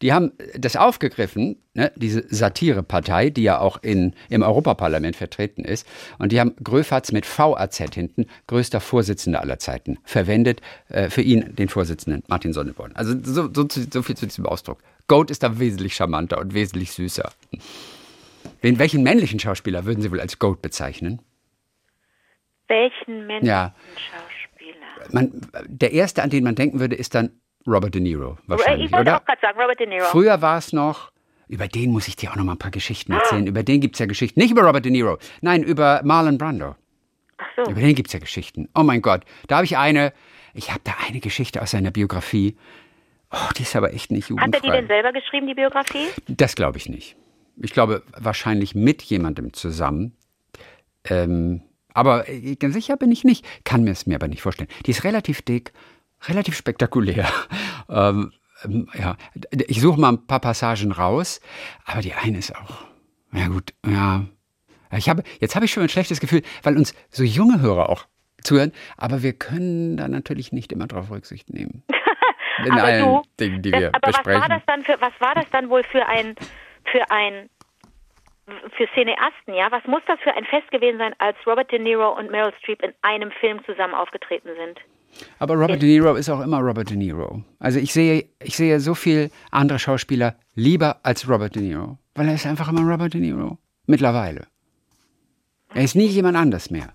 die 0.00 0.12
haben 0.12 0.32
das 0.56 0.76
aufgegriffen, 0.76 1.56
ne, 1.74 1.92
diese 1.96 2.24
Satirepartei, 2.28 3.30
die 3.30 3.42
ja 3.42 3.58
auch 3.58 3.82
in, 3.82 4.14
im 4.30 4.42
Europaparlament 4.42 5.16
vertreten 5.16 5.64
ist. 5.64 5.86
Und 6.18 6.32
die 6.32 6.40
haben 6.40 6.54
Gröfatz 6.62 7.12
mit 7.12 7.26
VAZ 7.26 7.94
hinten, 7.94 8.26
größter 8.46 8.80
Vorsitzender 8.80 9.40
aller 9.40 9.58
Zeiten, 9.58 9.98
verwendet 10.04 10.62
äh, 10.88 11.10
für 11.10 11.22
ihn, 11.22 11.54
den 11.56 11.68
Vorsitzenden 11.68 12.22
Martin 12.28 12.52
Sonneborn. 12.52 12.92
Also 12.94 13.14
so, 13.22 13.50
so, 13.52 13.66
so 13.68 14.02
viel 14.02 14.16
zu 14.16 14.26
diesem 14.26 14.46
Ausdruck. 14.46 14.78
Goat 15.08 15.30
ist 15.30 15.42
da 15.42 15.58
wesentlich 15.58 15.94
charmanter 15.94 16.38
und 16.38 16.54
wesentlich 16.54 16.92
süßer. 16.92 17.30
Wen, 18.60 18.78
welchen 18.78 19.02
männlichen 19.02 19.38
Schauspieler 19.38 19.84
würden 19.84 20.00
Sie 20.02 20.10
wohl 20.10 20.20
als 20.20 20.38
Goat 20.38 20.62
bezeichnen? 20.62 21.20
Welchen 22.68 23.26
Menschen 23.26 23.46
Ja. 23.46 23.74
Schauspieler? 23.96 25.12
Man, 25.12 25.40
der 25.66 25.92
erste, 25.92 26.22
an 26.22 26.30
den 26.30 26.44
man 26.44 26.54
denken 26.54 26.80
würde, 26.80 26.96
ist 26.96 27.14
dann 27.14 27.30
Robert 27.66 27.94
De 27.94 28.00
Niro. 28.00 28.38
Wahrscheinlich, 28.46 28.86
ich 28.86 28.92
wollte 28.92 29.10
oder? 29.10 29.20
auch 29.20 29.24
gerade 29.24 29.40
sagen, 29.40 29.60
Robert 29.60 29.80
De 29.80 29.86
Niro. 29.86 30.04
Früher 30.06 30.42
war 30.42 30.58
es 30.58 30.72
noch, 30.72 31.12
über 31.48 31.66
den 31.68 31.90
muss 31.92 32.08
ich 32.08 32.16
dir 32.16 32.30
auch 32.30 32.36
noch 32.36 32.44
mal 32.44 32.52
ein 32.52 32.58
paar 32.58 32.70
Geschichten 32.70 33.12
erzählen. 33.12 33.46
Über 33.46 33.62
den 33.62 33.80
gibt 33.80 33.94
es 33.96 34.00
ja 34.00 34.06
Geschichten. 34.06 34.38
Nicht 34.40 34.50
über 34.50 34.62
Robert 34.62 34.84
De 34.84 34.92
Niro, 34.92 35.18
nein, 35.40 35.62
über 35.62 36.00
Marlon 36.04 36.36
Brando. 36.38 36.76
Ach 37.38 37.46
so. 37.56 37.70
Über 37.70 37.80
den 37.80 37.94
gibt 37.94 38.08
es 38.08 38.12
ja 38.12 38.18
Geschichten. 38.18 38.68
Oh 38.74 38.82
mein 38.82 39.00
Gott, 39.00 39.22
da 39.46 39.56
habe 39.56 39.64
ich 39.64 39.76
eine, 39.78 40.12
ich 40.54 40.70
habe 40.70 40.80
da 40.84 40.92
eine 41.06 41.20
Geschichte 41.20 41.62
aus 41.62 41.70
seiner 41.70 41.90
Biografie. 41.90 42.56
Oh, 43.30 43.36
die 43.56 43.62
ist 43.62 43.76
aber 43.76 43.92
echt 43.94 44.10
nicht 44.10 44.30
Hat 44.30 44.30
er 44.30 44.36
die 44.36 44.56
jugendfrei. 44.56 44.76
denn 44.78 44.86
selber 44.88 45.12
geschrieben, 45.12 45.46
die 45.46 45.54
Biografie? 45.54 46.06
Das 46.28 46.54
glaube 46.54 46.78
ich 46.78 46.88
nicht. 46.88 47.16
Ich 47.60 47.72
glaube 47.72 48.02
wahrscheinlich 48.16 48.74
mit 48.74 49.02
jemandem 49.02 49.52
zusammen. 49.52 50.16
Ähm, 51.04 51.62
aber 51.94 52.28
äh, 52.28 52.56
ganz 52.56 52.74
sicher 52.74 52.96
bin 52.96 53.10
ich 53.10 53.24
nicht. 53.24 53.44
Kann 53.64 53.84
mir 53.84 53.90
es 53.90 54.06
mir 54.06 54.16
aber 54.16 54.28
nicht 54.28 54.42
vorstellen. 54.42 54.68
Die 54.86 54.90
ist 54.90 55.04
relativ 55.04 55.42
dick, 55.42 55.72
relativ 56.28 56.56
spektakulär. 56.56 57.28
ähm, 57.88 58.32
ähm, 58.64 58.88
ja, 58.98 59.16
ich 59.66 59.80
suche 59.80 60.00
mal 60.00 60.10
ein 60.10 60.26
paar 60.26 60.40
Passagen 60.40 60.92
raus, 60.92 61.40
aber 61.84 62.00
die 62.00 62.14
eine 62.14 62.38
ist 62.38 62.54
auch. 62.54 62.84
Ja 63.32 63.48
gut, 63.48 63.74
ja. 63.86 64.24
Ich 64.96 65.08
habe, 65.08 65.22
jetzt 65.40 65.54
habe 65.54 65.66
ich 65.66 65.72
schon 65.72 65.82
ein 65.82 65.88
schlechtes 65.88 66.20
Gefühl, 66.20 66.42
weil 66.62 66.76
uns 66.76 66.94
so 67.10 67.22
junge 67.22 67.60
Hörer 67.60 67.90
auch 67.90 68.06
zuhören, 68.42 68.72
aber 68.96 69.22
wir 69.22 69.32
können 69.32 69.96
da 69.96 70.08
natürlich 70.08 70.52
nicht 70.52 70.72
immer 70.72 70.86
drauf 70.86 71.10
Rücksicht 71.10 71.50
nehmen. 71.50 71.82
In 72.64 72.72
aber 72.72 72.82
allen 72.84 73.04
du, 73.04 73.22
Dingen, 73.38 73.62
die 73.62 73.70
das, 73.70 73.80
wir 73.80 73.88
aber 73.94 74.08
besprechen. 74.08 74.42
was 74.42 74.48
war 74.48 74.56
das 74.56 74.66
dann 74.66 74.84
für, 74.84 75.00
was 75.00 75.12
war 75.20 75.34
das 75.34 75.44
dann 75.50 75.70
wohl 75.70 75.84
für 75.84 76.04
ein, 76.06 76.34
für 76.92 77.10
ein, 77.10 77.48
für 78.76 78.86
Cineasten, 78.94 79.54
ja? 79.54 79.70
Was 79.70 79.84
muss 79.86 80.02
das 80.06 80.18
für 80.20 80.34
ein 80.34 80.44
Fest 80.44 80.70
gewesen 80.70 80.98
sein, 80.98 81.14
als 81.18 81.36
Robert 81.46 81.70
De 81.70 81.78
Niro 81.78 82.16
und 82.16 82.30
Meryl 82.30 82.52
Streep 82.62 82.82
in 82.82 82.92
einem 83.02 83.30
Film 83.40 83.64
zusammen 83.64 83.94
aufgetreten 83.94 84.50
sind? 84.56 84.78
Aber 85.38 85.54
Robert 85.54 85.82
De 85.82 85.88
Niro 85.88 86.14
ist 86.14 86.28
auch 86.28 86.40
immer 86.40 86.58
Robert 86.60 86.90
De 86.90 86.96
Niro. 86.96 87.42
Also 87.58 87.78
ich 87.78 87.92
sehe, 87.92 88.28
ich 88.42 88.56
sehe 88.56 88.78
so 88.80 88.94
viel 88.94 89.30
andere 89.50 89.78
Schauspieler 89.78 90.36
lieber 90.54 91.00
als 91.02 91.28
Robert 91.28 91.54
De 91.54 91.62
Niro, 91.62 91.98
weil 92.14 92.28
er 92.28 92.34
ist 92.34 92.46
einfach 92.46 92.68
immer 92.68 92.82
Robert 92.82 93.14
De 93.14 93.20
Niro. 93.20 93.58
Mittlerweile. 93.86 94.46
Er 95.74 95.82
ist 95.84 95.94
nie 95.96 96.06
jemand 96.06 96.36
anders 96.36 96.70
mehr. 96.70 96.92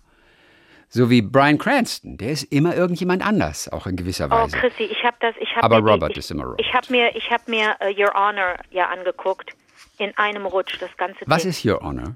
So 0.89 1.09
wie 1.09 1.23
Brian 1.23 1.57
Cranston, 1.57 2.17
der 2.17 2.29
ist 2.29 2.43
immer 2.43 2.75
irgendjemand 2.75 3.25
anders, 3.25 3.67
auch 3.71 3.87
in 3.87 3.95
gewisser 3.95 4.27
Oh, 4.27 4.35
Weise. 4.35 4.55
Chrissy, 4.57 4.83
ich 4.83 5.03
habe 5.03 5.17
das, 5.21 5.33
ich 5.39 5.49
habe 5.55 5.63
Aber 5.63 5.81
mir, 5.81 5.91
Robert 5.91 6.11
ich, 6.11 6.17
ist 6.19 6.29
immer 6.29 6.43
Robert. 6.43 6.61
Ich 6.61 6.71
habe 6.71 6.85
mir, 6.91 7.15
ich 7.15 7.31
habe 7.31 7.43
mir 7.49 7.75
uh, 7.81 7.87
Your 7.99 8.13
Honor 8.13 8.57
ja 8.69 8.89
angeguckt 8.89 9.55
in 9.97 10.15
einem 10.17 10.45
Rutsch 10.45 10.77
das 10.79 10.95
ganze. 10.97 11.19
Was 11.25 11.41
Ding. 11.43 11.49
ist 11.51 11.65
Your 11.65 11.81
Honor? 11.81 12.15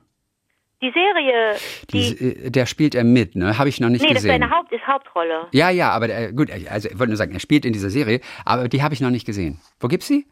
die 0.80 0.91
Serie? 0.91 1.55
Die, 1.91 2.15
Die, 2.15 2.26
äh, 2.45 2.51
der 2.51 2.68
spielt 2.68 2.93
er 2.93 3.03
mit, 3.03 3.36
ne? 3.36 3.57
Habe 3.57 3.68
ich 3.68 3.80
noch 3.80 3.89
nicht 3.89 4.01
nee, 4.01 4.09
das 4.09 4.18
ist 4.18 4.24
gesehen. 4.26 4.41
seine 4.41 4.51
Haupt, 4.55 4.72
ist 4.72 4.86
Hauptrolle. 4.86 5.47
ja, 5.51 5.72
ja, 5.72 5.89
aber 5.89 6.07
äh, 6.09 6.32
gut, 6.32 6.51
also 6.70 6.88
ich 6.89 6.99
wollte 6.99 7.09
nur 7.09 7.18
sagen, 7.18 7.34
er 7.34 7.39
spielt 7.39 7.65
in 7.65 7.74
dieser 7.74 7.89
Serie, 7.89 8.22
aber 8.45 8.68
die 8.70 8.84
habe 8.84 8.93
ich 8.93 9.01
noch 9.01 9.09
nicht 9.09 9.26
gesehen. 9.26 9.59
Wo 9.80 9.88
gibt's 9.88 10.05
sie? 10.07 10.28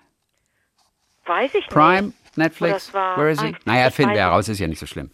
Weiß 1.25 1.51
ich 1.55 1.65
Prime, 1.67 2.07
nicht. 2.09 2.37
Netflix, 2.37 2.73
das 2.73 2.93
war- 2.93 3.17
where 3.17 3.31
is 3.31 3.41
he? 3.41 3.55
Naja, 3.65 3.85
wir 3.85 3.87
es. 4.13 4.19
heraus, 4.19 4.47
ist 4.49 4.59
ja 4.59 4.67
nicht 4.67 4.77
so 4.79 4.85
schlimm. 4.85 5.09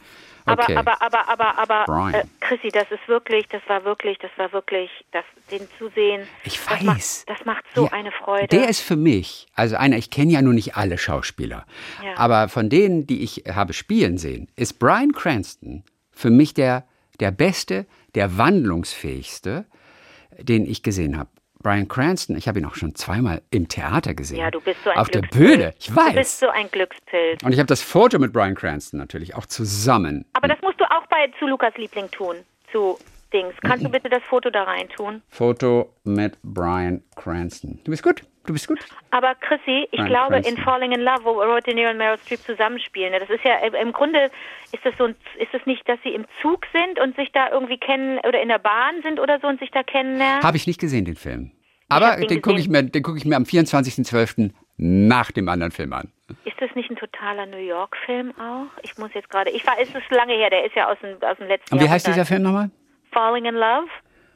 Aber, 0.46 0.64
Okay. 0.64 0.76
aber, 0.76 1.02
aber, 1.02 1.30
aber, 1.30 1.58
aber, 1.86 2.14
äh, 2.14 2.24
Chrissy, 2.40 2.70
das 2.70 2.90
ist 2.92 3.08
wirklich, 3.08 3.46
das 3.50 3.62
war 3.68 3.84
wirklich, 3.86 4.18
das 4.20 4.32
war 4.38 4.52
wirklich, 4.54 4.90
das, 5.12 5.24
den 5.52 5.68
zu 5.78 5.90
sehen. 5.96 6.28
Ich 6.44 6.60
das 6.60 6.72
weiß. 6.72 6.84
Macht, 6.84 7.30
das 7.40 7.46
macht 7.46 7.64
so 7.76 7.86
Ja, 7.86 7.92
eine 7.92 8.12
Freude. 8.12 8.48
Der 8.48 8.70
ist 8.70 8.82
für 8.82 8.96
mich, 8.96 9.48
also 9.56 9.76
einer, 9.76 9.98
ich 9.98 10.10
kenne 10.10 10.32
ja 10.32 10.42
nur 10.42 10.54
nicht 10.54 10.76
alle 10.76 10.98
Schauspieler, 10.98 11.66
Ja. 12.04 12.18
aber 12.18 12.50
von 12.50 12.70
denen, 12.70 13.06
die 13.08 13.24
ich 13.24 13.44
habe 13.54 13.74
spielen 13.74 14.18
sehen, 14.18 14.48
ist 14.56 14.80
Brian 14.80 15.12
Cranston 15.12 15.84
für 16.12 16.30
mich 16.30 16.54
der, 16.54 16.86
der 17.20 17.32
beste, 17.32 17.86
der 18.16 18.38
wandlungsfähigste, 18.38 19.66
den 20.40 20.66
ich 20.66 20.82
gesehen 20.84 21.18
habe. 21.18 21.30
Brian 21.62 21.88
Cranston, 21.88 22.36
ich 22.38 22.48
habe 22.48 22.60
ihn 22.60 22.66
auch 22.66 22.76
schon 22.76 22.96
zweimal 22.96 23.42
im 23.52 23.68
Theater 23.68 24.14
gesehen. 24.14 24.38
ja, 24.40 24.50
du 24.52 24.60
bist 24.62 24.78
so 24.84 24.90
ein 24.90 24.98
Auf 24.98 25.10
der 25.10 25.22
Glückspilz. 25.22 25.52
Bühne, 25.58 25.74
ich 25.80 25.88
Du 25.88 25.94
bist 25.96 26.16
weiß. 26.16 26.40
so 26.40 26.50
ein 26.50 26.70
Glückspilz. 26.72 27.44
Und 27.44 27.52
ich 27.54 27.60
habe 27.60 27.68
das 27.68 27.82
Foto 27.82 28.20
mit 28.20 28.34
Brian 28.34 28.56
Cranston 28.56 29.00
natürlich 29.00 29.36
auch 29.36 29.46
zusammen. 29.46 30.26
Aber 30.34 30.48
das 30.48 30.62
musst 30.62 30.80
du 30.80 30.86
auch 30.86 31.06
bei 31.10 31.32
zu 31.40 31.48
Lukas 31.48 31.74
Liebling 31.78 32.10
tun, 32.12 32.36
zu 32.72 32.98
Dings. 33.34 33.54
Kannst 33.62 33.86
du 33.86 33.90
bitte 33.90 34.10
das 34.10 34.22
Foto 34.24 34.50
da 34.50 34.64
rein 34.64 34.90
tun? 34.90 35.22
Foto 35.30 35.94
mit 36.04 36.38
Brian 36.44 37.02
Cranston. 37.16 37.80
Du 37.84 37.92
bist 37.92 38.04
gut, 38.04 38.22
du 38.46 38.54
bist 38.54 38.68
gut. 38.68 38.80
Aber 39.12 39.34
Chrissy, 39.36 39.88
ich 39.92 39.98
Brian 39.98 40.08
glaube 40.08 40.34
Cranston. 40.34 40.58
in 40.58 40.64
Falling 40.64 40.92
in 40.92 41.02
Love, 41.02 41.24
wo 41.24 41.32
Robert 41.42 41.66
De 41.68 41.74
Niro 41.74 41.92
und 41.92 41.98
Meryl 41.98 42.18
Streep 42.20 42.40
zusammenspielen, 42.42 43.12
ne, 43.12 43.20
das 43.20 43.30
ist 43.30 43.44
ja 43.44 43.56
äh, 43.58 43.82
im 43.82 43.92
Grunde 43.94 44.30
ist 44.72 44.86
das 44.86 44.94
so 44.98 45.06
ein, 45.06 45.16
ist 45.40 45.54
es 45.54 45.66
nicht, 45.66 45.88
dass 45.88 46.00
sie 46.04 46.10
im 46.14 46.26
Zug 46.42 46.66
sind 46.74 47.00
und 47.00 47.16
sich 47.16 47.32
da 47.32 47.50
irgendwie 47.52 47.78
kennen 47.78 48.20
oder 48.28 48.42
in 48.42 48.48
der 48.50 48.60
Bahn 48.60 49.02
sind 49.04 49.20
oder 49.20 49.40
so 49.40 49.48
und 49.48 49.60
sich 49.60 49.72
da 49.72 49.84
kennenlernen? 49.84 50.44
Habe 50.44 50.58
ich 50.58 50.68
nicht 50.68 50.80
gesehen, 50.80 51.06
den 51.06 51.16
Film. 51.16 51.52
Aber 51.90 52.16
den 52.16 52.28
den 52.28 52.42
gucke 52.42 52.58
ich, 52.60 52.70
mir- 52.70 52.84
den 52.84 53.04
guck 53.04 53.18
ich 53.18 53.26
mir 53.26 53.36
am 53.36 53.44
24.12. 53.44 54.52
nach 54.78 55.32
dem 55.32 55.50
anderen 55.50 55.72
Film 55.74 55.92
an. 55.92 56.10
Ist 56.46 56.56
das 56.62 56.74
nicht 56.76 56.90
ein 56.90 56.96
totaler 56.96 57.46
New 57.46 57.58
York-Film 57.58 58.32
auch? 58.40 58.68
Ich 58.84 58.98
muss 58.98 59.14
jetzt 59.14 59.30
gerade, 59.30 59.50
ich 59.50 59.68
war, 59.68 59.74
es 59.78 59.90
ist 59.90 60.10
lange 60.10 60.34
her, 60.34 60.50
der 60.50 60.64
ist 60.66 60.74
ja 60.76 60.90
aus 60.90 60.98
dem, 61.02 61.22
aus 61.22 61.38
dem 61.38 61.48
letzten 61.48 61.74
Und 61.76 61.82
wie 61.84 61.90
heißt 61.90 62.08
dieser. 62.08 62.26
Film 62.26 62.44
nochmal? 62.44 62.72
Falling 63.12 63.46
in 63.46 63.56
Love? 63.56 63.88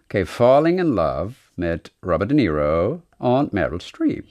Okay, 0.10 0.26
Falling 0.26 0.80
in 0.80 0.96
Love 0.96 1.34
mit 1.56 1.92
Robert 2.06 2.30
De 2.30 2.36
Niro 2.36 3.02
und 3.18 3.54
Meryl 3.54 3.82
Streep. 3.82 4.26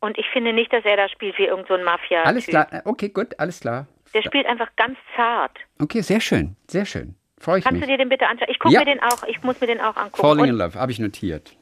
Und 0.00 0.18
ich 0.18 0.26
finde 0.32 0.52
nicht, 0.52 0.72
dass 0.72 0.84
er 0.84 0.96
da 0.96 1.08
spielt 1.08 1.38
wie 1.38 1.46
irgend 1.46 1.66
so 1.68 1.74
ein 1.74 1.82
mafia 1.84 2.22
-Typ. 2.22 2.26
Alles 2.26 2.46
klar, 2.46 2.66
äh, 2.72 2.82
okay, 2.84 3.08
gut, 3.08 3.38
alles 3.38 3.60
klar. 3.60 3.86
Der 4.14 4.22
spielt 4.22 4.46
einfach 4.46 4.68
ganz 4.76 4.98
zart. 5.16 5.56
Okay, 5.80 6.00
sehr 6.00 6.20
schön, 6.20 6.56
sehr 6.68 6.84
schön. 6.84 7.14
Freue 7.38 7.58
ich 7.58 7.64
Kannst 7.64 7.82
du 7.82 7.86
mich. 7.86 7.90
dir 7.90 7.98
den 7.98 8.08
bitte 8.08 8.26
anschauen? 8.26 8.48
Ich 8.50 8.58
gucke 8.58 8.74
Ja. 8.74 8.80
mir 8.80 8.86
den 8.86 9.02
auch, 9.02 9.22
ich 9.26 9.42
muss 9.42 9.60
mir 9.60 9.66
den 9.66 9.80
auch 9.80 9.96
angucken. 9.96 10.22
Falling 10.22 10.42
und, 10.44 10.48
in 10.50 10.56
Love, 10.56 10.78
habe 10.78 10.92
ich 10.92 10.98
notiert. 10.98 11.56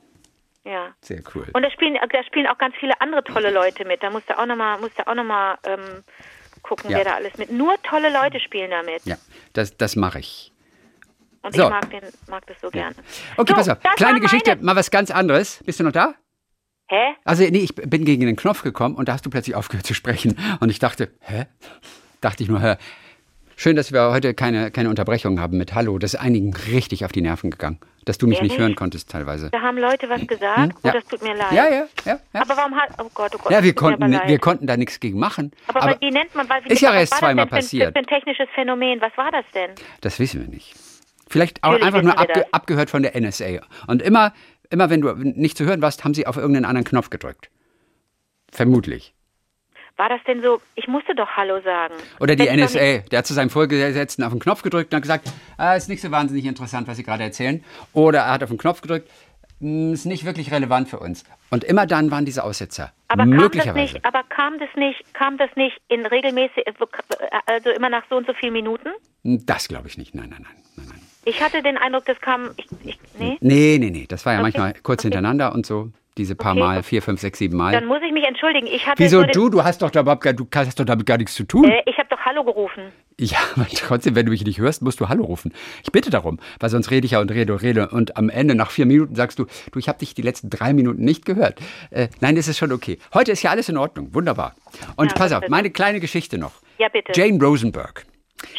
Ja. 0.64 0.94
Sehr 1.00 1.20
cool. 1.34 1.46
Und 1.52 1.62
da 1.62 1.70
spielen, 1.70 1.94
da 1.94 2.22
spielen 2.24 2.46
auch 2.46 2.58
ganz 2.58 2.74
viele 2.76 2.98
andere 3.00 3.22
tolle 3.24 3.50
Leute 3.50 3.84
mit. 3.84 4.02
Da 4.02 4.10
musst 4.10 4.30
du 4.30 4.38
auch 4.38 4.46
nochmal, 4.46 4.78
musst 4.78 4.98
du 4.98 5.06
auch 5.06 5.14
noch 5.14 5.24
mal, 5.24 5.58
ähm, 5.64 6.02
gucken, 6.62 6.90
Ja. 6.90 6.98
wer 6.98 7.04
da 7.04 7.14
alles 7.14 7.36
mit. 7.36 7.50
Nur 7.50 7.74
tolle 7.82 8.10
Leute 8.12 8.40
spielen 8.40 8.70
damit. 8.70 9.04
Ja, 9.04 9.16
das, 9.52 9.76
das 9.76 9.96
mache 9.96 10.20
ich. 10.20 10.52
Und 11.44 11.54
So. 11.54 11.64
ich 11.64 11.70
mag, 11.70 11.90
den, 11.90 12.00
mag 12.28 12.46
das 12.46 12.56
so 12.60 12.70
gerne. 12.70 12.94
Okay, 13.36 13.52
so, 13.52 13.54
pass 13.56 13.68
auf. 13.68 13.78
das 13.82 13.94
Kleine 13.96 14.20
Geschichte, 14.20 14.50
Meine. 14.52 14.62
mal 14.64 14.76
was 14.76 14.90
ganz 14.90 15.10
anderes. 15.10 15.60
Bist 15.64 15.78
du 15.78 15.84
noch 15.84 15.92
da? 15.92 16.14
Hä? 16.88 17.14
Also, 17.24 17.44
nee, 17.44 17.58
ich 17.58 17.74
bin 17.74 18.04
gegen 18.04 18.24
den 18.26 18.36
Knopf 18.36 18.62
gekommen 18.62 18.94
und 18.96 19.08
da 19.08 19.12
hast 19.14 19.24
du 19.26 19.30
plötzlich 19.30 19.54
aufgehört 19.54 19.86
zu 19.86 19.94
sprechen. 19.94 20.38
Und 20.60 20.70
ich 20.70 20.78
dachte, 20.78 21.10
hä? 21.20 21.44
Dachte 22.20 22.42
ich 22.42 22.48
nur, 22.48 22.60
hä? 22.60 22.76
Schön, 23.56 23.76
dass 23.76 23.92
wir 23.92 24.10
heute 24.10 24.34
keine, 24.34 24.70
keine 24.72 24.88
Unterbrechung 24.88 25.38
haben 25.38 25.56
mit 25.58 25.74
Hallo. 25.74 25.98
Das 25.98 26.14
ist 26.14 26.20
einigen 26.20 26.54
richtig 26.72 27.04
auf 27.04 27.12
die 27.12 27.20
Nerven 27.22 27.50
gegangen, 27.52 27.78
dass 28.04 28.18
du 28.18 28.26
mich 28.26 28.42
nicht 28.42 28.52
Ehrlich? 28.52 28.58
hören 28.58 28.74
konntest 28.74 29.10
teilweise. 29.10 29.48
Da 29.50 29.60
haben 29.60 29.78
Leute 29.78 30.08
was 30.08 30.26
gesagt. 30.26 30.58
Hm? 30.58 30.72
Oh, 30.82 30.88
Ja. 30.88 30.92
das 30.92 31.04
tut 31.04 31.22
mir 31.22 31.34
leid. 31.36 31.52
Ja, 31.52 31.68
ja, 31.68 31.86
ja. 32.04 32.18
ja. 32.32 32.40
Aber 32.42 32.56
warum 32.56 32.74
hat. 32.74 32.90
Oh 32.98 33.08
Gott, 33.14 33.32
oh 33.34 33.38
Gott. 33.38 33.52
Ja, 33.52 33.58
das 33.58 33.64
wir 33.64 33.74
konnten, 33.74 34.10
wir 34.12 34.38
konnten 34.40 34.66
da 34.66 34.76
nichts 34.76 34.98
gegen 34.98 35.18
machen. 35.20 35.52
aber, 35.68 35.82
Aber 35.82 36.00
wie 36.00 36.10
nennt 36.10 36.34
man. 36.34 36.48
Weil, 36.48 36.66
ist 36.66 36.80
ja 36.80 36.92
erst 36.94 37.12
das 37.12 37.18
zweimal 37.20 37.46
passiert. 37.46 37.92
Für 37.92 37.98
ein 38.00 38.06
technisches 38.06 38.48
Phänomen. 38.56 39.00
Was 39.00 39.16
war 39.16 39.30
das 39.30 39.44
denn? 39.54 39.70
das 40.00 40.18
wissen 40.18 40.40
wir 40.40 40.48
nicht. 40.48 40.74
Vielleicht 41.28 41.62
auch 41.64 41.72
Natürlich 41.72 41.86
einfach 41.86 42.02
nur 42.02 42.18
abge 42.18 42.44
abgehört 42.52 42.90
von 42.90 43.02
der 43.02 43.18
NSA. 43.20 43.60
Und 43.86 44.02
immer, 44.02 44.32
immer, 44.70 44.90
wenn 44.90 45.00
du 45.00 45.14
nicht 45.14 45.56
zu 45.56 45.64
hören 45.64 45.82
warst, 45.82 46.04
haben 46.04 46.14
sie 46.14 46.26
auf 46.26 46.36
irgendeinen 46.36 46.64
anderen 46.66 46.84
Knopf 46.84 47.10
gedrückt. 47.10 47.50
Vermutlich. 48.50 49.14
War 49.96 50.08
das 50.08 50.20
denn 50.26 50.42
so? 50.42 50.60
Ich 50.74 50.88
musste 50.88 51.14
doch 51.14 51.28
Hallo 51.36 51.60
sagen. 51.62 51.94
Oder 52.18 52.34
die 52.34 52.48
NSA, 52.50 52.98
der 53.10 53.18
hat 53.18 53.26
zu 53.26 53.34
seinem 53.34 53.50
Vorgesetzten 53.50 54.24
auf 54.24 54.32
den 54.32 54.40
Knopf 54.40 54.62
gedrückt 54.62 54.92
und 54.92 54.96
hat 54.96 55.02
gesagt, 55.02 55.32
ah, 55.56 55.74
ist 55.74 55.88
nicht 55.88 56.02
so 56.02 56.10
wahnsinnig 56.10 56.44
interessant, 56.46 56.88
was 56.88 56.96
Sie 56.96 57.04
gerade 57.04 57.22
erzählen. 57.22 57.64
Oder 57.92 58.20
er 58.20 58.32
hat 58.32 58.42
auf 58.42 58.48
den 58.48 58.58
Knopf 58.58 58.80
gedrückt, 58.80 59.08
"Hm, 59.60 59.92
ist 59.92 60.04
nicht 60.04 60.24
wirklich 60.24 60.50
relevant 60.50 60.88
für 60.88 60.98
uns. 60.98 61.24
Und 61.50 61.62
immer 61.62 61.86
dann 61.86 62.10
waren 62.10 62.24
diese 62.24 62.42
Aussetzer. 62.42 62.92
Aber 63.06 63.22
kam, 63.22 63.30
das 63.30 63.40
Möglicherweise. 63.40 63.94
nicht, 63.94 64.04
aber 64.04 64.24
kam 64.24 64.58
das 64.58 64.68
nicht, 64.74 65.14
kam 65.14 65.38
das 65.38 65.50
nicht 65.54 65.80
in 65.88 66.04
regelmäßig, 66.06 66.64
also 67.46 67.70
immer 67.70 67.88
nach 67.88 68.02
so 68.10 68.16
und 68.16 68.26
so 68.26 68.34
vielen 68.34 68.52
Minuten? 68.52 68.88
Das 69.22 69.68
glaube 69.68 69.86
ich 69.86 69.96
nicht. 69.96 70.12
Nein, 70.12 70.30
nein, 70.30 70.42
nein, 70.42 70.56
nein, 70.76 70.86
nein. 70.88 71.00
Ich 71.24 71.42
hatte 71.42 71.62
den 71.62 71.76
Eindruck, 71.76 72.04
das 72.06 72.20
kam, 72.20 72.50
ich, 72.56 72.66
ich, 72.84 72.98
nee? 73.18 73.36
Nee, 73.40 73.78
nee, 73.80 73.90
nee. 73.90 74.06
Das 74.08 74.24
war 74.26 74.32
ja 74.32 74.38
Okay, 74.38 74.42
manchmal 74.44 74.74
kurz 74.82 75.00
okay. 75.00 75.08
hintereinander 75.08 75.54
und 75.54 75.66
so. 75.66 75.90
Diese 76.16 76.36
paar 76.36 76.52
Okay. 76.52 76.60
Mal, 76.60 76.82
vier, 76.84 77.02
fünf, 77.02 77.20
sechs, 77.20 77.40
sieben 77.40 77.56
Mal. 77.56 77.72
Dann 77.72 77.86
muss 77.86 77.98
ich 78.06 78.12
mich 78.12 78.24
entschuldigen. 78.24 78.68
Ich 78.68 78.86
hatte 78.86 79.02
Wieso 79.02 79.24
du? 79.24 79.48
Du 79.48 79.64
hast 79.64 79.82
doch, 79.82 79.90
überhaupt 79.92 80.22
gar, 80.22 80.32
du 80.32 80.46
hast 80.54 80.78
doch 80.78 80.84
damit 80.84 81.06
gar 81.06 81.18
nichts 81.18 81.34
zu 81.34 81.42
tun. 81.42 81.64
Äh, 81.64 81.82
ich 81.86 81.98
habe 81.98 82.08
doch 82.08 82.20
Hallo 82.20 82.44
gerufen. 82.44 82.84
Ja, 83.18 83.38
aber 83.56 83.66
trotzdem, 83.68 84.14
wenn 84.14 84.24
du 84.26 84.30
mich 84.30 84.44
nicht 84.44 84.58
hörst, 84.60 84.80
musst 84.82 85.00
du 85.00 85.08
Hallo 85.08 85.24
rufen. 85.24 85.52
Ich 85.82 85.90
bitte 85.90 86.10
darum, 86.10 86.38
weil 86.60 86.70
sonst 86.70 86.92
rede 86.92 87.04
ich 87.04 87.12
ja 87.12 87.20
und 87.20 87.32
rede 87.32 87.52
und 87.52 87.62
rede 87.62 87.88
und 87.88 88.16
am 88.16 88.28
Ende 88.28 88.54
nach 88.54 88.70
vier 88.70 88.86
Minuten 88.86 89.16
sagst 89.16 89.40
du, 89.40 89.46
du, 89.72 89.78
ich 89.80 89.88
habe 89.88 89.98
dich 89.98 90.14
die 90.14 90.22
letzten 90.22 90.50
drei 90.50 90.72
Minuten 90.72 91.04
nicht 91.04 91.24
gehört. 91.24 91.58
Äh, 91.90 92.06
nein, 92.20 92.36
das 92.36 92.46
ist 92.46 92.58
schon 92.58 92.70
okay. 92.70 92.98
Heute 93.12 93.32
ist 93.32 93.42
ja 93.42 93.50
alles 93.50 93.68
in 93.68 93.76
Ordnung, 93.76 94.14
wunderbar. 94.14 94.54
Und 94.94 95.10
Ja, 95.10 95.18
pass 95.18 95.32
auf, 95.32 95.48
meine 95.48 95.70
kleine 95.70 95.98
Geschichte 95.98 96.38
noch. 96.38 96.52
Ja, 96.78 96.88
bitte. 96.88 97.10
Jane 97.12 97.42
Rosenberg. 97.42 98.06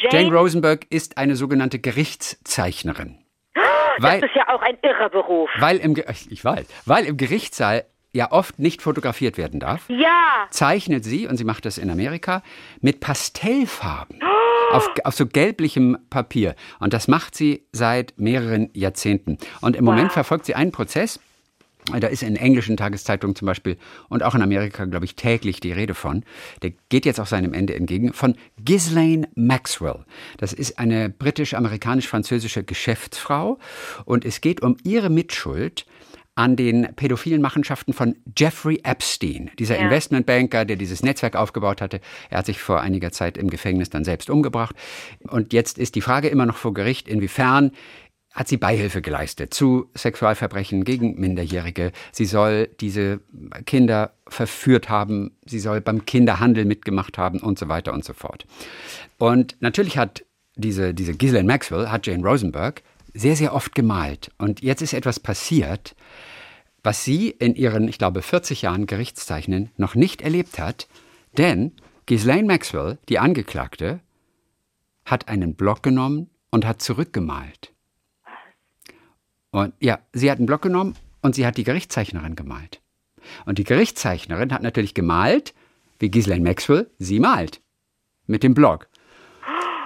Jane? 0.02 0.24
Jane 0.24 0.36
Rosenberg 0.36 0.86
ist 0.90 1.18
eine 1.18 1.36
sogenannte 1.36 1.80
Gerichtszeichnerin. 1.80 3.18
Weil, 4.00 4.22
Das 4.22 4.30
ist 4.30 4.36
ja 4.36 4.54
auch 4.54 4.62
ein 4.62 4.78
irrer 4.82 5.10
Beruf. 5.10 5.50
weil 5.60 5.78
im, 5.78 5.96
ich 6.30 6.44
weiß, 6.44 6.66
weil 6.86 7.06
im 7.06 7.16
Gerichtssaal 7.18 7.86
ja 8.14 8.32
oft 8.32 8.60
nicht 8.60 8.82
fotografiert 8.82 9.38
werden 9.38 9.60
darf 9.60 9.84
Ja, 9.90 10.48
zeichnet 10.50 11.04
sie, 11.06 11.28
und 11.28 11.38
sie 11.38 11.44
macht 11.44 11.66
das 11.66 11.78
in 11.78 11.90
Amerika, 11.90 12.44
mit 12.82 13.00
Pastellfarben. 13.00 14.22
Auf, 14.72 14.90
auf 15.04 15.14
so 15.14 15.28
gelblichem 15.28 15.96
Papier. 16.10 16.56
Und 16.80 16.94
das 16.94 17.08
macht 17.08 17.36
sie 17.36 17.66
seit 17.72 18.14
mehreren 18.18 18.72
Jahrzehnten. 18.74 19.38
Und 19.62 19.76
im 19.76 19.86
Moment 19.86 20.12
verfolgt 20.12 20.46
sie 20.46 20.56
einen 20.56 20.72
Prozess. 20.72 21.20
Da 22.00 22.08
ist 22.08 22.24
in 22.24 22.36
englischen 22.36 22.78
Tageszeitungen 22.78 23.36
zum 23.36 23.46
Beispiel 23.46 23.78
und 24.10 24.24
auch 24.24 24.34
in 24.36 24.42
Amerika, 24.42 24.86
glaube 24.86 25.06
ich, 25.06 25.16
täglich 25.16 25.60
die 25.60 25.72
Rede 25.72 25.94
von. 25.94 26.24
Der 26.62 26.72
geht 26.90 27.06
jetzt 27.06 27.20
auch 27.20 27.28
seinem 27.28 27.54
Ende 27.54 27.76
entgegen. 27.76 28.12
Von 28.14 28.36
Ghislaine 28.64 29.28
Maxwell. 29.36 30.06
Das 30.38 30.52
ist 30.52 30.80
eine 30.80 31.10
britisch-amerikanisch-französische 31.10 32.64
Geschäftsfrau. 32.64 33.60
Und 34.06 34.26
es 34.26 34.42
geht 34.42 34.62
um 34.62 34.78
ihre 34.84 35.10
Mitschuld 35.10 35.86
an 36.38 36.58
den 36.58 36.94
pädophilen 36.98 37.42
Machenschaften 37.42 37.94
von 37.94 38.18
Jeffrey 38.38 38.82
Epstein, 38.84 39.52
dieser 39.58 39.78
Ja. 39.78 39.84
Investmentbanker, 39.84 40.66
der 40.66 40.76
dieses 40.76 41.02
Netzwerk 41.02 41.38
aufgebaut 41.38 41.82
hatte. 41.82 42.02
Er 42.30 42.40
hat 42.40 42.46
sich 42.46 42.60
vor 42.60 42.82
einiger 42.82 43.12
Zeit 43.14 43.38
im 43.38 43.50
Gefängnis 43.50 43.90
dann 43.90 44.04
selbst 44.04 44.30
umgebracht. 44.30 44.76
Und 45.30 45.54
jetzt 45.54 45.78
ist 45.78 45.96
die 45.96 46.02
Frage 46.02 46.28
immer 46.28 46.46
noch 46.46 46.58
vor 46.58 46.74
Gericht, 46.74 47.08
inwiefern 47.08 47.72
hat 48.36 48.50
sie 48.50 48.58
Beihilfe 48.58 49.02
geleistet 49.02 49.54
zu 49.54 49.90
Sexualverbrechen 49.96 50.84
gegen 50.84 51.20
Minderjährige. 51.20 51.94
Sie 52.12 52.26
soll 52.26 52.68
diese 52.82 53.22
Kinder 53.66 54.14
verführt 54.28 54.90
haben, 54.90 55.32
sie 55.46 55.60
soll 55.60 55.80
beim 55.80 56.06
Kinderhandel 56.06 56.66
mitgemacht 56.66 57.18
haben 57.18 57.40
und 57.40 57.58
so 57.58 57.70
weiter 57.70 57.94
und 57.94 58.04
so 58.04 58.14
fort. 58.14 58.46
Und 59.18 59.56
natürlich 59.62 59.98
hat 59.98 60.26
diese, 60.56 60.94
diese 60.94 61.14
Ghislaine 61.16 61.48
Maxwell, 61.48 61.90
hat 61.90 62.06
Jane 62.08 62.24
Rosenberg 62.24 62.84
sehr, 63.14 63.38
sehr 63.38 63.54
oft 63.54 63.74
gemalt. 63.74 64.32
Und 64.38 64.62
jetzt 64.62 64.82
ist 64.82 64.94
etwas 64.94 65.22
passiert, 65.22 65.96
was 66.84 67.06
sie 67.06 67.30
in 67.30 67.56
ihren, 67.56 67.88
ich 67.88 67.98
glaube, 67.98 68.22
40 68.22 68.64
Jahren 68.64 68.86
Gerichtszeichnen 68.86 69.72
noch 69.78 69.96
nicht 69.96 70.22
erlebt 70.22 70.60
hat. 70.60 70.88
Denn 71.38 71.72
Ghislaine 72.06 72.48
Maxwell, 72.48 72.98
die 73.08 73.18
Angeklagte, 73.18 74.02
hat 75.06 75.30
einen 75.30 75.56
Block 75.56 75.84
genommen 75.84 76.30
und 76.52 76.66
hat 76.66 76.82
zurückgemalt. 76.82 77.75
Und 79.56 79.74
ja, 79.80 80.00
sie 80.12 80.30
hat 80.30 80.38
einen 80.38 80.48
Block 80.48 80.64
genommen 80.64 80.96
und 81.22 81.34
sie 81.34 81.48
hat 81.48 81.56
die 81.56 81.64
Gerichtszeichnerin 81.64 82.36
gemalt. 82.36 82.82
Und 83.46 83.58
die 83.58 83.64
Gerichtszeichnerin 83.64 84.52
hat 84.52 84.62
natürlich 84.62 84.94
gemalt, 84.94 85.54
wie 85.98 86.12
Ghislaine 86.12 86.44
Maxwell 86.44 86.92
sie 87.00 87.22
malt. 87.22 87.62
Mit 88.28 88.44
dem 88.44 88.54
Block. 88.54 88.90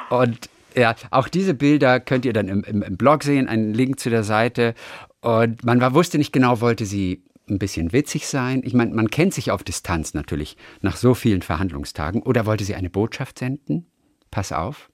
Und 0.09 0.49
ja, 0.76 0.95
auch 1.11 1.28
diese 1.28 1.53
Bilder 1.53 1.99
könnt 1.99 2.26
ihr 2.26 2.34
dann 2.34 2.47
im, 2.47 2.63
im, 2.63 2.82
im 2.82 2.97
Blog 2.97 3.22
sehen, 3.22 3.47
einen 3.47 3.76
Link 3.76 3.99
zu 3.99 4.09
der 4.09 4.24
Seite. 4.24 4.74
Und 5.22 5.63
man 5.63 5.80
war, 5.82 5.93
wusste 5.93 6.17
nicht 6.17 6.34
genau, 6.34 6.61
wollte 6.61 6.88
sie 6.88 7.24
ein 7.47 7.59
bisschen 7.59 7.93
witzig 7.93 8.26
sein. 8.26 8.63
Ich 8.65 8.74
meine, 8.74 8.95
man 8.95 9.11
kennt 9.11 9.36
sich 9.36 9.51
auf 9.51 9.63
Distanz 9.63 10.15
natürlich 10.15 10.57
nach 10.82 10.95
so 10.95 11.13
vielen 11.13 11.43
Verhandlungstagen. 11.43 12.24
Oder 12.24 12.47
wollte 12.47 12.63
sie 12.63 12.74
eine 12.74 12.89
Botschaft 12.89 13.38
senden? 13.38 13.86
Pass 14.32 14.51
auf, 14.51 14.89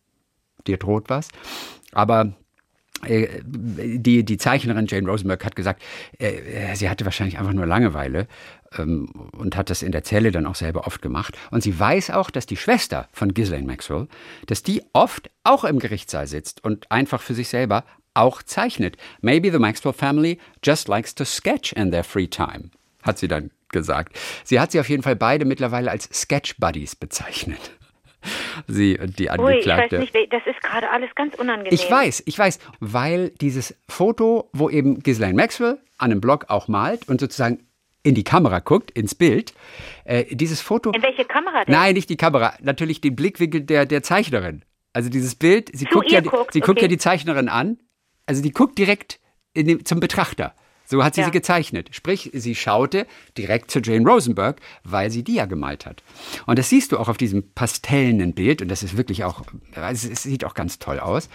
dir 0.68 0.76
droht 0.76 1.10
was. 1.10 1.30
Aber 1.94 2.34
die, 3.08 4.24
die 4.24 4.38
Zeichnerin 4.38 4.88
Jane 4.88 5.08
Rosenberg 5.08 5.44
hat 5.46 5.56
gesagt, 5.56 5.82
äh, 6.20 6.76
sie 6.76 6.90
hatte 6.90 7.06
wahrscheinlich 7.06 7.38
einfach 7.38 7.54
nur 7.54 7.66
Langeweile 7.66 8.28
ähm, 8.78 9.08
und 9.32 9.56
hat 9.56 9.70
das 9.70 9.82
in 9.82 9.92
der 9.92 10.04
Zelle 10.04 10.32
dann 10.32 10.46
auch 10.46 10.56
selber 10.56 10.88
oft 10.88 11.02
gemacht. 11.02 11.38
Und 11.52 11.64
sie 11.64 11.78
weiß 11.80 12.12
auch, 12.12 12.30
dass 12.30 12.46
die 12.46 12.58
Schwester 12.58 13.08
von 13.12 13.34
Ghislaine 13.34 13.66
Maxwell, 13.66 14.08
dass 14.48 14.64
die 14.64 14.84
oft 14.94 15.30
auch 15.44 15.64
im 15.64 15.80
Gerichtssaal 15.80 16.28
sitzt 16.28 16.64
und 16.64 16.92
einfach 16.92 17.22
für 17.22 17.34
sich 17.34 17.48
selber 17.48 17.84
auch 18.14 18.42
zeichnet. 18.44 18.98
Maybe 19.22 19.52
the 19.52 19.60
Maxwell 19.60 19.94
family 19.94 20.40
just 20.64 20.88
likes 20.88 21.14
to 21.16 21.26
sketch 21.26 21.74
in 21.74 21.92
their 21.92 22.04
free 22.04 22.28
time, 22.28 22.72
hat 23.04 23.18
sie 23.18 23.28
dann 23.28 23.52
gesagt. 23.70 24.18
Sie 24.44 24.60
hat 24.60 24.72
sie 24.72 24.80
auf 24.80 24.90
jeden 24.90 25.04
Fall 25.04 25.16
beide 25.16 25.46
mittlerweile 25.46 25.92
als 25.92 26.10
Sketch 26.14 26.58
Buddies 26.58 26.96
bezeichnet. 26.96 27.72
Sie 28.68 28.98
und 29.00 29.20
die 29.20 29.30
ui, 29.30 29.60
ich 29.60 29.68
weiß 29.68 29.72
Angeklagte. 29.72 30.00
nicht, 30.00 30.34
das 30.34 30.42
ist 30.46 30.62
gerade 30.62 30.90
alles 30.90 31.10
ganz 31.16 31.36
unangenehm. 31.36 31.74
Ich 31.74 31.90
weiß, 31.90 32.24
ich 32.26 32.38
weiß, 32.38 32.60
weil 32.80 33.30
dieses 33.42 33.76
Foto, 33.88 34.50
wo 34.54 34.70
eben 34.70 35.02
Ghislaine 35.02 35.36
Maxwell 35.36 35.80
an 35.98 36.12
einem 36.12 36.22
Blog 36.22 36.46
auch 36.50 36.68
malt 36.68 37.08
und 37.08 37.20
sozusagen 37.20 37.60
in 38.04 38.14
die 38.14 38.24
Kamera 38.24 38.60
guckt, 38.60 38.92
ins 38.92 39.16
Bild, 39.16 39.54
äh, 40.04 40.36
dieses 40.36 40.62
Foto. 40.62 40.92
In 40.92 41.02
welche 41.02 41.26
Kamera 41.26 41.66
denn? 41.66 41.74
Nein, 41.74 41.96
nicht 41.96 42.10
die 42.10 42.18
Kamera, 42.18 42.54
natürlich 42.62 43.02
den 43.02 43.16
Blickwinkel 43.16 43.62
der, 43.62 43.86
der 43.86 44.04
Zeichnerin. 44.04 44.64
Also 44.94 45.10
dieses 45.10 45.36
Bild, 45.36 45.70
sie, 45.74 45.86
Zu 45.86 45.96
guckt 45.96 46.12
ja, 46.12 46.22
guckt, 46.22 46.54
sie 46.54 46.62
guckt 46.62 46.78
okay. 46.78 46.84
ja 46.84 46.88
die 46.88 46.98
Zeichnerin 46.98 47.50
an, 47.50 47.80
also 48.28 48.42
die 48.42 48.52
guckt 48.52 48.78
direkt 48.78 49.20
dem, 49.58 49.84
zum 49.86 50.00
Betrachter. 50.00 50.54
So 50.86 51.04
hat 51.04 51.16
sie 51.16 51.22
Ja. 51.22 51.26
sie 51.28 51.32
gezeichnet. 51.32 51.90
Sprich, 51.92 52.30
sie 52.34 52.56
schaute 52.56 53.08
direkt 53.38 53.72
zu 53.72 53.80
Jane 53.80 54.08
Rosenberg, 54.08 54.60
weil 54.84 55.10
sie 55.12 55.24
die 55.24 55.36
ja 55.36 55.46
gemalt 55.46 55.86
hat. 55.86 56.04
Und 56.46 56.60
das 56.60 56.70
siehst 56.70 56.92
du 56.92 56.98
auch 57.00 57.10
auf 57.10 57.18
diesem 57.18 57.44
pastellenen 57.54 58.34
Bild. 58.34 58.62
Und 58.62 58.70
das 58.70 58.84
ist 58.84 58.96
wirklich 58.98 59.24
auch, 59.24 59.42
es 59.92 60.02
sieht 60.24 60.46
auch 60.46 60.54
ganz 60.54 60.80
toll 60.80 61.00
aus. 61.00 61.30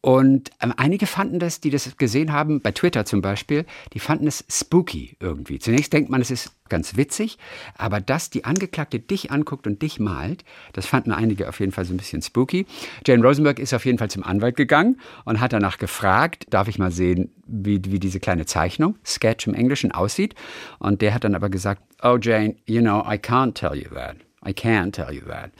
Und 0.00 0.50
ähm, 0.60 0.72
einige 0.76 1.06
fanden 1.06 1.40
das, 1.40 1.60
die 1.60 1.70
das 1.70 1.96
gesehen 1.96 2.32
haben, 2.32 2.60
bei 2.60 2.70
Twitter 2.70 3.04
zum 3.04 3.20
Beispiel, 3.20 3.66
die 3.94 3.98
fanden 3.98 4.28
es 4.28 4.44
spooky 4.48 5.16
irgendwie. 5.18 5.58
Zunächst 5.58 5.92
denkt 5.92 6.08
man, 6.08 6.20
es 6.20 6.30
ist 6.30 6.52
ganz 6.68 6.96
witzig, 6.96 7.36
aber 7.76 8.00
dass 8.00 8.30
die 8.30 8.44
Angeklagte 8.44 9.00
dich 9.00 9.32
anguckt 9.32 9.66
und 9.66 9.82
dich 9.82 9.98
malt, 9.98 10.44
das 10.72 10.86
fanden 10.86 11.10
einige 11.10 11.48
auf 11.48 11.58
jeden 11.58 11.72
Fall 11.72 11.84
so 11.84 11.92
ein 11.92 11.96
bisschen 11.96 12.22
spooky. 12.22 12.66
Jane 13.04 13.24
Rosenberg 13.24 13.58
ist 13.58 13.74
auf 13.74 13.84
jeden 13.86 13.98
Fall 13.98 14.10
zum 14.10 14.22
Anwalt 14.22 14.54
gegangen 14.54 15.00
und 15.24 15.40
hat 15.40 15.52
danach 15.52 15.78
gefragt, 15.78 16.46
darf 16.50 16.68
ich 16.68 16.78
mal 16.78 16.92
sehen, 16.92 17.32
wie, 17.46 17.80
wie 17.86 17.98
diese 17.98 18.20
kleine 18.20 18.46
Zeichnung, 18.46 18.96
Sketch 19.04 19.48
im 19.48 19.54
Englischen, 19.54 19.90
aussieht. 19.90 20.36
Und 20.78 21.02
der 21.02 21.12
hat 21.12 21.24
dann 21.24 21.34
aber 21.34 21.48
gesagt, 21.48 21.82
oh 22.04 22.18
Jane, 22.20 22.54
you 22.66 22.80
know, 22.80 23.00
I 23.00 23.16
can't 23.16 23.54
tell 23.54 23.74
you 23.74 23.88
that. 23.94 24.27
I 24.46 24.52
can't 24.52 24.92
tell 24.92 25.12
you 25.12 25.22
that. 25.22 25.50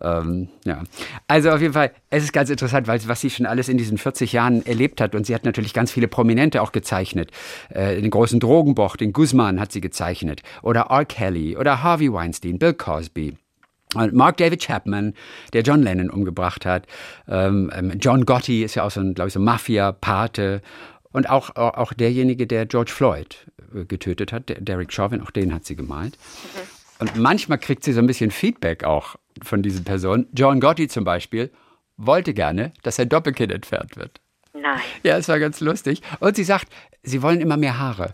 Ähm, 0.00 0.48
ja. 0.64 0.82
Also 1.26 1.50
auf 1.50 1.60
jeden 1.60 1.72
Fall, 1.72 1.90
es 2.08 2.22
ist 2.22 2.32
ganz 2.32 2.50
interessant, 2.50 2.86
weil 2.86 3.00
was 3.08 3.20
sie 3.20 3.30
schon 3.30 3.46
alles 3.46 3.68
in 3.68 3.78
diesen 3.78 3.98
40 3.98 4.32
Jahren 4.32 4.64
erlebt 4.64 5.00
hat. 5.00 5.14
Und 5.14 5.26
sie 5.26 5.34
hat 5.34 5.44
natürlich 5.44 5.74
ganz 5.74 5.90
viele 5.90 6.08
Prominente 6.08 6.62
auch 6.62 6.72
gezeichnet. 6.72 7.30
Äh, 7.70 8.00
den 8.00 8.10
großen 8.10 8.38
Drogenboch, 8.38 8.96
den 8.96 9.12
Guzman 9.12 9.58
hat 9.60 9.72
sie 9.72 9.80
gezeichnet. 9.80 10.42
Oder 10.62 10.82
R. 10.90 11.04
Kelly 11.04 11.56
oder 11.56 11.82
Harvey 11.82 12.12
Weinstein, 12.12 12.58
Bill 12.58 12.74
Cosby. 12.74 13.36
Und 13.94 14.14
Mark 14.14 14.38
David 14.38 14.62
Chapman, 14.62 15.14
der 15.52 15.62
John 15.62 15.82
Lennon 15.82 16.08
umgebracht 16.08 16.64
hat. 16.64 16.86
Ähm, 17.28 17.70
ähm, 17.74 17.92
John 18.00 18.24
Gotti 18.24 18.62
ist 18.62 18.76
ja 18.76 18.84
auch 18.84 18.90
so 18.90 19.00
ein, 19.00 19.14
glaube 19.14 19.28
ich, 19.28 19.34
so 19.34 19.40
Mafia-Pate. 19.40 20.62
Und 21.12 21.28
auch, 21.28 21.56
auch 21.56 21.92
derjenige, 21.92 22.46
der 22.46 22.64
George 22.64 22.90
Floyd 22.90 23.46
äh, 23.74 23.84
getötet 23.84 24.32
hat, 24.32 24.48
der 24.48 24.60
Derek 24.60 24.92
Chauvin, 24.92 25.20
auch 25.20 25.30
den 25.30 25.52
hat 25.52 25.66
sie 25.66 25.76
gemalt. 25.76 26.16
Und 26.98 27.16
manchmal 27.16 27.58
kriegt 27.58 27.84
sie 27.84 27.92
so 27.92 28.00
ein 28.00 28.06
bisschen 28.06 28.30
Feedback 28.30 28.84
auch 28.84 29.16
von 29.42 29.62
diesen 29.62 29.84
Personen. 29.84 30.28
John 30.32 30.60
Gotti 30.60 30.88
zum 30.88 31.04
Beispiel 31.04 31.50
wollte 31.96 32.34
gerne, 32.34 32.72
dass 32.82 32.96
sein 32.96 33.08
Doppelkinn 33.08 33.50
entfernt 33.50 33.96
wird. 33.96 34.20
Nein. 34.52 34.80
Ja, 35.02 35.16
es 35.16 35.28
war 35.28 35.38
ganz 35.38 35.60
lustig. 35.60 36.02
Und 36.20 36.36
sie 36.36 36.44
sagt, 36.44 36.68
sie 37.02 37.22
wollen 37.22 37.40
immer 37.40 37.56
mehr 37.56 37.78
Haare. 37.78 38.12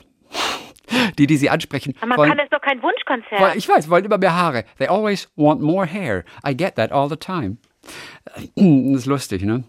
Die, 1.18 1.26
die 1.26 1.36
sie 1.36 1.50
ansprechen, 1.50 1.94
Aber 1.98 2.06
man 2.06 2.18
wollen, 2.18 2.28
kann 2.30 2.38
das 2.38 2.48
doch 2.48 2.62
kein 2.62 2.82
Wunschkonzert. 2.82 3.56
ich 3.56 3.68
weiß, 3.68 3.90
wollen 3.90 4.06
immer 4.06 4.16
mehr 4.16 4.34
Haare. 4.34 4.64
They 4.78 4.88
always 4.88 5.30
want 5.36 5.60
more 5.60 5.86
hair. 5.86 6.24
I 6.46 6.56
get 6.56 6.76
that 6.76 6.92
all 6.92 7.10
the 7.10 7.16
time. 7.16 7.58
Das 8.56 9.02
ist 9.02 9.06
lustig, 9.06 9.42
ne? 9.42 9.64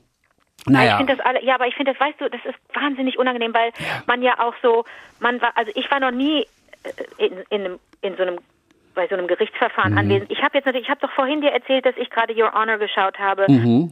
Naja. 0.66 0.92
Ich 0.92 0.98
finde 0.98 1.18
das 1.18 1.26
alle, 1.26 1.44
ja, 1.44 1.56
aber 1.56 1.68
ich 1.68 1.76
finde 1.76 1.92
das, 1.94 2.00
weißt 2.00 2.22
du, 2.22 2.30
das 2.30 2.40
ist 2.46 2.56
wahnsinnig 2.74 3.18
unangenehm, 3.18 3.54
weil 3.54 3.72
man 4.08 4.22
ja 4.22 4.40
auch 4.40 4.54
so, 4.62 4.86
man 5.20 5.42
war, 5.42 5.52
also 5.56 5.72
ich 5.76 5.90
war 5.92 6.00
noch 6.00 6.12
nie 6.12 6.46
äh, 6.84 7.26
in, 7.26 7.38
in, 7.50 7.80
in 8.02 8.16
so 8.16 8.24
einem 8.24 8.40
bei 8.96 9.08
so 9.08 9.16
einem 9.16 9.28
Gerichtsverfahren 9.28 9.94
Mhm. 9.94 9.98
anwesend. 10.00 10.32
Ich 10.32 10.42
habe 10.42 10.58
jetzt 10.58 10.66
natürlich, 10.66 10.86
ich 10.88 10.92
habe 10.92 11.02
doch 11.02 11.12
vorhin 11.14 11.42
dir 11.42 11.52
erzählt, 11.52 11.86
dass 11.86 11.96
ich 11.98 12.10
gerade 12.10 12.34
Your 12.36 12.52
Honor 12.54 12.78
geschaut 12.78 13.18
habe 13.20 13.46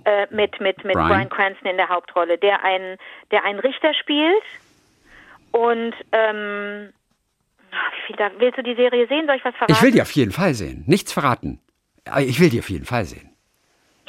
äh, 0.06 0.28
mit 0.32 0.60
mit 0.60 0.84
mit 0.84 0.86
Mhm. 0.88 0.92
Brian. 0.94 1.08
Brian. 1.08 1.30
Cranston 1.30 1.70
in 1.70 1.78
der 1.78 1.90
Hauptrolle, 1.90 2.38
der 2.38 2.64
einen 2.64 2.98
der 3.32 3.44
einen 3.46 3.60
Richter 3.60 3.94
spielt 3.94 4.44
und 5.52 5.94
ähm, 6.12 6.92
ah, 7.72 7.76
wie 7.96 8.02
viel 8.08 8.16
da 8.18 8.32
willst 8.38 8.58
du 8.58 8.64
die 8.64 8.76
Serie 8.76 9.08
sehen? 9.08 9.26
Soll 9.28 9.36
ich 9.38 9.46
was 9.46 9.54
verraten? 9.56 9.72
Ich 9.74 9.82
will 9.82 9.92
die 9.92 10.02
auf 10.02 10.12
jeden 10.12 10.32
Fall 10.32 10.54
sehen. 10.54 10.84
Nichts 10.88 11.14
verraten. 11.14 11.60
Ich 12.20 12.40
will 12.40 12.50
die 12.50 12.60
auf 12.60 12.70
jeden 12.70 12.86
Fall 12.86 13.06
sehen. 13.06 13.34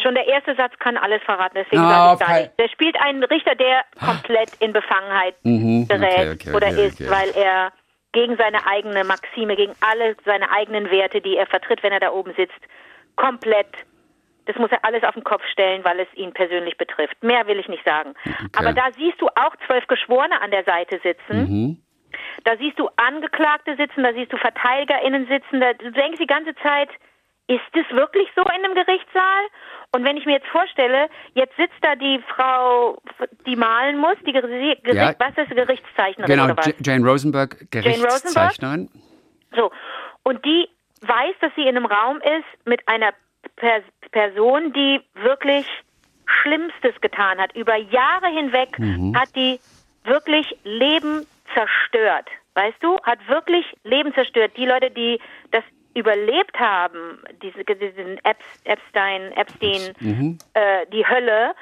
Schon 0.01 0.15
der 0.15 0.29
erste 0.29 0.55
Satz 0.55 0.73
kann 0.79 0.97
alles 0.97 1.21
verraten, 1.25 1.57
deswegen 1.57 1.83
Ah, 1.83 2.17
sage 2.17 2.23
ich 2.23 2.29
da 2.29 2.41
nicht. 2.43 2.59
Der 2.61 2.69
spielt 2.69 2.97
einen 3.01 3.25
Richter, 3.25 3.57
der 3.57 3.85
komplett 4.01 4.51
in 4.61 4.73
Befangenheit 4.73 5.35
Mhm, 5.43 5.89
gerät 5.89 6.13
okay, 6.13 6.51
okay, 6.51 6.55
oder 6.57 6.69
okay, 6.69 6.87
ist, 6.87 7.11
weil 7.11 7.31
er 7.31 7.73
gegen 8.13 8.37
seine 8.37 8.67
eigene 8.67 9.05
Maxime, 9.05 9.57
gegen 9.57 9.75
alle 9.81 10.17
seine 10.25 10.51
eigenen 10.51 10.91
Werte, 10.91 11.21
die 11.21 11.37
er 11.37 11.47
vertritt, 11.47 11.83
wenn 11.83 11.93
er 11.93 12.01
da 12.01 12.11
oben 12.11 12.33
sitzt, 12.35 12.61
komplett, 13.17 13.69
das 14.47 14.57
muss 14.57 14.71
er 14.71 14.85
alles 14.85 15.03
auf 15.05 15.15
den 15.15 15.25
Kopf 15.25 15.45
stellen, 15.53 15.85
weil 15.85 16.01
es 16.01 16.09
ihn 16.15 16.33
persönlich 16.33 16.77
betrifft. 16.79 17.23
Mehr 17.23 17.47
will 17.47 17.59
ich 17.59 17.69
nicht 17.69 17.85
sagen. 17.85 18.15
Aber 18.57 18.73
da 18.73 18.91
siehst 18.97 19.21
du 19.21 19.27
auch 19.29 19.55
zwölf 19.67 19.87
Geschworene 19.87 20.41
an 20.41 20.51
der 20.51 20.65
Seite 20.65 21.01
sitzen. 21.03 21.39
Mhm. 21.39 21.83
Da 22.45 22.57
siehst 22.57 22.79
du 22.79 22.89
Angeklagte 22.97 23.77
sitzen, 23.77 24.03
da 24.03 24.13
siehst 24.15 24.33
du 24.33 24.39
VerteidigerInnen 24.39 25.27
sitzen. 25.27 25.61
Da, 25.61 25.75
du 25.75 25.91
denkst 25.91 26.19
die 26.19 26.27
ganze 26.27 26.55
Zeit, 26.57 26.89
ist 27.49 27.61
es 27.73 27.91
wirklich 27.95 28.29
so 28.35 28.43
in 28.43 28.65
einem 28.65 28.75
Gerichtssaal? 28.75 29.45
Und 29.93 30.05
wenn 30.05 30.17
ich 30.19 30.27
mir 30.27 30.33
jetzt 30.35 30.49
vorstelle, 30.49 31.09
jetzt 31.35 31.57
sitzt 31.57 31.77
da 31.81 31.97
die 31.97 32.21
Frau, 32.35 32.99
die 33.47 33.57
malen 33.57 33.99
muss, 33.99 34.17
die 34.27 34.33
Geri- 34.33 34.77
Gericht, 34.83 34.95
Ja. 34.95 35.15
was 35.19 35.37
ist 35.39 35.51
Gerichtszeichnerin 35.51 36.31
Genau, 36.31 36.45
oder 36.45 36.57
was? 36.59 36.67
Jane 36.85 37.05
Rosenberg, 37.07 37.53
Rosenberg? 37.55 37.71
Gerichtszeichnerin. 37.71 38.91
So. 39.57 39.71
Und 40.25 40.45
die 40.45 40.69
weiß, 41.01 41.35
dass 41.41 41.53
sie 41.55 41.63
in 41.63 41.69
einem 41.77 41.87
Raum 41.87 42.19
ist 42.19 42.67
mit 42.67 42.87
einer 42.87 43.13
Pers 43.57 43.83
Person, 44.11 44.73
die 44.75 45.01
wirklich 45.15 45.67
Schlimmstes 46.27 47.01
getan 47.01 47.39
hat. 47.39 47.55
Über 47.57 47.77
Jahre 47.77 48.27
hinweg 48.29 48.77
hat 49.19 49.35
die 49.35 49.59
wirklich 50.05 50.55
Leben 50.65 51.27
zerstört. 51.55 52.29
Weißt 52.55 52.77
du? 52.83 52.99
Hat 53.05 53.19
wirklich 53.29 53.65
Leben 53.85 54.13
zerstört. 54.15 54.53
Die 54.57 54.67
Leute, 54.67 54.91
die 54.91 55.19
das 55.51 55.63
überlebt 55.99 56.59
haben, 56.59 57.23
diese, 57.43 57.65
diesen 57.65 58.19
Epstein, 58.65 59.33
Epstein, 59.33 59.95
äh, 60.55 60.87
die 60.93 61.07
Hölle, 61.07 61.55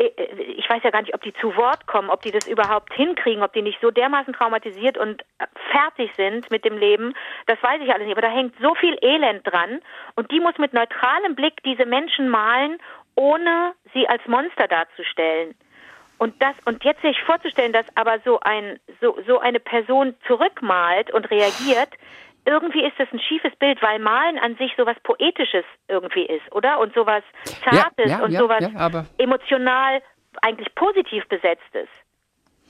äh, 0.00 0.10
ich 0.56 0.68
weiß 0.68 0.82
ja 0.82 0.90
gar 0.90 1.02
nicht, 1.02 1.14
ob 1.14 1.22
die 1.22 1.34
zu 1.34 1.54
Wort 1.56 1.86
kommen, 1.86 2.10
ob 2.10 2.22
die 2.22 2.30
das 2.30 2.46
überhaupt 2.46 2.92
hinkriegen, 2.94 3.42
ob 3.42 3.52
die 3.52 3.62
nicht 3.62 3.78
so 3.80 3.90
dermaßen 3.90 4.32
traumatisiert 4.32 4.96
und 4.96 5.22
äh, 5.38 5.46
fertig 5.70 6.10
sind 6.16 6.50
mit 6.50 6.64
dem 6.64 6.78
Leben, 6.78 7.14
das 7.46 7.62
weiß 7.62 7.80
ich 7.82 7.92
alles 7.92 8.06
nicht. 8.06 8.16
Aber 8.16 8.26
da 8.26 8.34
hängt 8.34 8.54
so 8.60 8.74
viel 8.74 8.96
Elend 9.02 9.46
dran 9.46 9.80
und 10.16 10.30
die 10.30 10.40
muss 10.40 10.56
mit 10.58 10.72
neutralem 10.72 11.34
Blick 11.34 11.62
diese 11.64 11.86
Menschen 11.86 12.28
malen, 12.28 12.78
ohne 13.14 13.72
sie 13.92 14.08
als 14.08 14.26
Monster 14.26 14.66
darzustellen. 14.66 15.54
Und 16.18 16.34
das 16.42 16.54
und 16.66 16.84
jetzt 16.84 17.00
sich 17.00 17.18
vorzustellen, 17.22 17.72
dass 17.72 17.86
aber 17.94 18.18
so 18.24 18.40
ein 18.40 18.78
so 19.00 19.18
so 19.26 19.38
eine 19.38 19.58
Person 19.58 20.14
zurückmalt 20.26 21.10
und 21.12 21.30
reagiert, 21.30 21.88
irgendwie 22.50 22.84
ist 22.84 22.98
das 22.98 23.08
ein 23.12 23.20
schiefes 23.20 23.54
Bild, 23.56 23.80
weil 23.82 23.98
Malen 23.98 24.38
an 24.38 24.56
sich 24.56 24.72
sowas 24.76 24.96
Poetisches 25.02 25.64
irgendwie 25.88 26.26
ist, 26.26 26.52
oder? 26.52 26.78
Und 26.80 26.92
sowas 26.94 27.22
Zartes 27.64 28.10
ja, 28.10 28.22
und 28.24 28.32
ja, 28.32 28.40
sowas 28.40 28.60
ja, 28.60 28.78
aber- 28.78 29.06
emotional 29.18 30.02
eigentlich 30.42 30.74
positiv 30.74 31.26
besetztes. 31.28 31.88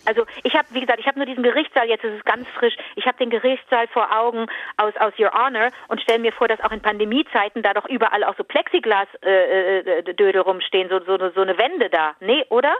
Also 0.06 0.24
ich 0.44 0.54
habe, 0.54 0.66
wie 0.70 0.80
gesagt, 0.80 0.98
ich 0.98 1.06
habe 1.06 1.18
nur 1.18 1.26
diesen 1.26 1.42
Gerichtssaal, 1.42 1.86
jetzt 1.88 2.04
ist 2.04 2.14
es 2.18 2.24
ganz 2.24 2.48
frisch, 2.58 2.74
ich 2.96 3.04
habe 3.06 3.18
den 3.18 3.28
Gerichtssaal 3.28 3.86
vor 3.88 4.08
Augen 4.16 4.46
aus, 4.78 4.96
aus 4.98 5.12
Your 5.18 5.32
Honor 5.32 5.68
und 5.88 6.00
stelle 6.00 6.18
mir 6.20 6.32
vor, 6.32 6.48
dass 6.48 6.60
auch 6.60 6.72
in 6.72 6.80
Pandemiezeiten 6.80 7.62
da 7.62 7.74
doch 7.74 7.86
überall 7.86 8.24
auch 8.24 8.34
so 8.36 8.44
Plexiglas-Döde 8.44 9.26
äh, 9.26 9.98
äh, 9.98 10.14
Döde 10.14 10.40
rumstehen, 10.40 10.88
so, 10.88 11.00
so, 11.00 11.18
so 11.30 11.40
eine 11.42 11.58
Wände 11.58 11.90
da. 11.90 12.14
Nee, 12.20 12.44
oder? 12.48 12.74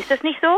Ist 0.00 0.10
das 0.10 0.22
nicht 0.22 0.40
so? 0.40 0.48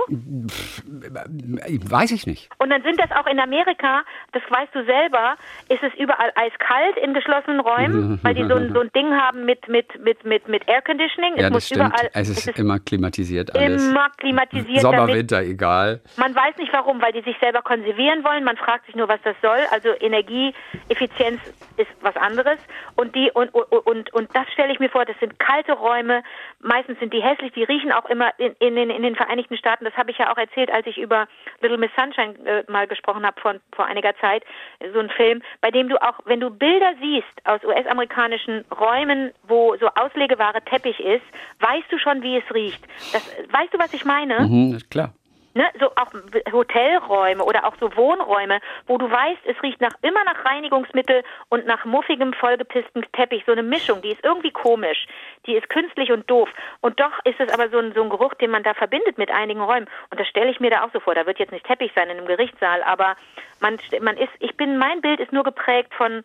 Weiß 1.91 2.11
ich 2.13 2.27
nicht. 2.27 2.49
Und 2.59 2.71
dann 2.71 2.83
sind 2.83 2.99
das 3.01 3.11
auch 3.13 3.27
in 3.27 3.39
Amerika, 3.41 4.03
das 4.33 4.43
weißt 4.49 4.75
du 4.75 4.85
selber, 4.85 5.35
ist 5.69 5.83
es 5.83 5.93
überall 5.99 6.33
eiskalt 6.35 6.97
in 7.03 7.15
geschlossenen 7.15 7.61
Räumen, 7.61 8.19
weil 8.23 8.35
die 8.35 8.45
so 8.47 8.55
ein, 8.55 8.73
so 8.73 8.81
ein 8.81 8.91
Ding 8.93 9.13
haben 9.13 9.45
mit, 9.45 9.69
mit, 9.69 9.87
mit, 10.03 10.25
mit, 10.25 10.49
mit 10.49 10.69
Air 10.69 10.83
Conditioning. 10.83 11.37
Ja, 11.37 11.49
es 11.49 11.53
das 11.53 11.67
stimmt. 11.67 11.87
überall, 11.89 12.11
Es 12.15 12.29
ist 12.29 12.59
immer 12.59 12.79
klimatisiert 12.79 13.55
alles. 13.55 13.89
immer 13.89 14.11
klimatisiert. 14.17 14.81
Sommer, 14.81 15.09
Winter, 15.09 15.43
egal. 15.43 16.01
man 16.17 16.35
weiß 16.35 16.57
nicht 16.59 16.73
warum, 16.73 17.01
weil 17.03 17.13
die 17.13 17.23
sich 17.23 17.37
selber 17.41 17.63
konservieren 17.63 18.25
wollen. 18.25 18.45
Man 18.45 18.57
fragt 18.57 18.87
sich 18.87 18.95
nur, 18.95 19.09
was 19.09 19.21
das 19.25 19.37
soll. 19.43 19.59
Also 19.71 19.89
Energieeffizienz 20.01 21.41
ist 21.77 21.91
was 22.01 22.17
anderes. 22.17 22.59
Und 22.97 23.15
die 23.15 23.31
und 23.33 23.53
und 23.55 23.65
und, 23.87 24.13
und 24.15 24.29
das 24.35 24.47
stelle 24.53 24.73
ich 24.73 24.79
mir 24.79 24.89
vor. 24.91 25.05
Das 25.05 25.19
sind 25.21 25.39
kalte 25.39 25.73
Räume. 25.73 26.23
Meistens 26.61 26.99
sind 27.01 27.13
die 27.13 27.23
hässlich. 27.23 27.53
Die 27.53 27.65
riechen 27.65 27.93
auch 27.93 28.09
immer 28.09 28.31
in, 28.39 28.53
in, 28.61 28.77
den- 28.77 28.91
in 28.91 29.03
den 29.03 29.17
Vereinigten 29.17 29.32
Staaten. 29.57 29.85
Das 29.85 29.95
habe 29.97 30.11
ich 30.11 30.19
ja 30.19 30.33
auch 30.33 30.37
erzählt, 30.37 30.71
als 30.71 30.87
ich 30.87 30.99
über 30.99 31.27
Little 31.61 31.79
Miss 31.79 31.91
Sunshine 31.97 32.35
äh, 32.45 32.71
mal 32.71 32.87
gesprochen 32.87 33.25
habe 33.25 33.41
vor 33.41 33.55
vor 33.73 33.87
einiger 33.87 34.15
Zeit. 34.17 34.45
So 34.93 35.01
ein 35.01 35.11
Film, 35.11 35.43
bei 35.61 35.71
dem 35.71 35.89
du 35.89 36.01
auch, 36.03 36.19
wenn 36.25 36.41
du 36.41 36.51
Bilder 36.51 36.95
siehst 37.01 37.27
aus 37.45 37.63
US-amerikanischen 37.65 38.65
Räumen, 38.79 39.33
wo 39.47 39.77
so 39.77 39.89
Auslegeware 39.95 40.63
Teppich 40.63 40.99
ist, 41.01 41.25
weißt 41.61 41.91
du 41.91 41.99
schon, 41.99 42.23
wie 42.23 42.37
es 42.37 42.55
riecht. 42.55 42.83
Das, 43.13 43.27
weißt 43.51 43.75
du, 43.75 43.79
was 43.79 43.93
ich 43.93 44.05
meine? 44.05 44.41
Mhm, 44.41 44.75
ist 44.75 44.91
klar. 44.91 45.15
Ne, 45.55 45.65
so 45.79 45.91
auch 45.97 46.13
Hotelräume 46.53 47.45
oder 47.45 47.67
auch 47.67 47.75
so 47.81 47.95
Wohnräume, 47.97 48.61
wo 48.87 48.99
du 48.99 49.11
weißt, 49.11 49.41
es 49.45 49.63
riecht 49.63 49.81
nach 49.81 49.93
immer 50.03 50.25
nach 50.25 50.45
Reinigungsmittel 50.45 51.23
und 51.49 51.67
nach 51.67 51.85
muffigem, 51.85 52.33
vollgepissten 52.33 53.05
Teppich. 53.13 53.45
So 53.47 53.53
eine 53.53 53.63
Mischung, 53.63 54.03
die 54.03 54.13
ist 54.13 54.25
irgendwie 54.25 54.51
komisch. 54.51 55.07
Die 55.47 55.55
ist 55.55 55.69
künstlich 55.69 56.11
und 56.13 56.29
doof. 56.31 56.49
Und 56.81 57.01
doch 57.01 57.13
ist 57.25 57.41
es 57.41 57.53
aber 57.53 57.69
so 57.69 57.79
ein, 57.79 57.93
so 57.95 58.03
ein 58.03 58.11
Geruch, 58.11 58.35
den 58.35 58.51
man 58.51 58.63
da 58.63 58.75
verbindet 58.75 59.19
mit 59.19 59.31
einigen 59.31 59.61
Räumen. 59.61 59.89
Und 60.11 60.21
das 60.21 60.29
stelle 60.29 60.51
ich 60.51 60.61
mir 60.61 60.71
da 60.71 60.85
auch 60.85 60.93
so 60.93 61.01
vor. 61.01 61.15
Da 61.15 61.27
wird 61.27 61.39
jetzt 61.39 61.53
nicht 61.53 61.67
Teppich 61.67 61.93
sein 61.95 62.09
in 62.09 62.19
einem 62.19 62.27
Gerichtssaal, 62.27 62.83
aber 62.83 63.17
man, 63.61 63.79
man 64.01 64.17
ist, 64.17 64.33
ich 64.41 64.57
bin, 64.57 64.79
mein 64.79 65.01
Bild 65.01 65.21
ist 65.21 65.33
nur 65.33 65.45
geprägt 65.45 65.93
von, 65.95 66.23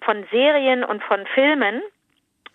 von 0.00 0.24
Serien 0.30 0.84
und 0.84 1.02
von 1.02 1.26
Filmen 1.26 1.82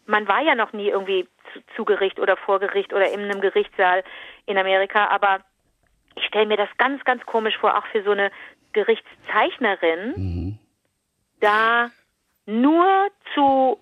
man 0.09 0.27
war 0.27 0.41
ja 0.41 0.55
noch 0.55 0.73
nie 0.73 0.89
irgendwie 0.89 1.27
zu, 1.53 1.59
zu 1.75 1.85
Gericht 1.85 2.19
oder 2.19 2.35
vor 2.35 2.59
Gericht 2.59 2.93
oder 2.93 3.09
in 3.11 3.21
einem 3.21 3.41
Gerichtssaal 3.41 4.03
in 4.47 4.57
Amerika, 4.57 5.07
aber 5.07 5.41
ich 6.19 6.25
stelle 6.25 6.45
mir 6.47 6.57
das 6.57 6.69
ganz, 6.77 7.03
ganz 7.05 7.25
komisch 7.25 7.57
vor, 7.57 7.77
auch 7.77 7.85
für 7.87 8.03
so 8.03 8.11
eine 8.11 8.31
Gerichtszeichnerin, 8.73 10.59
da 11.39 11.89
nur 12.45 12.85
zu, 13.33 13.77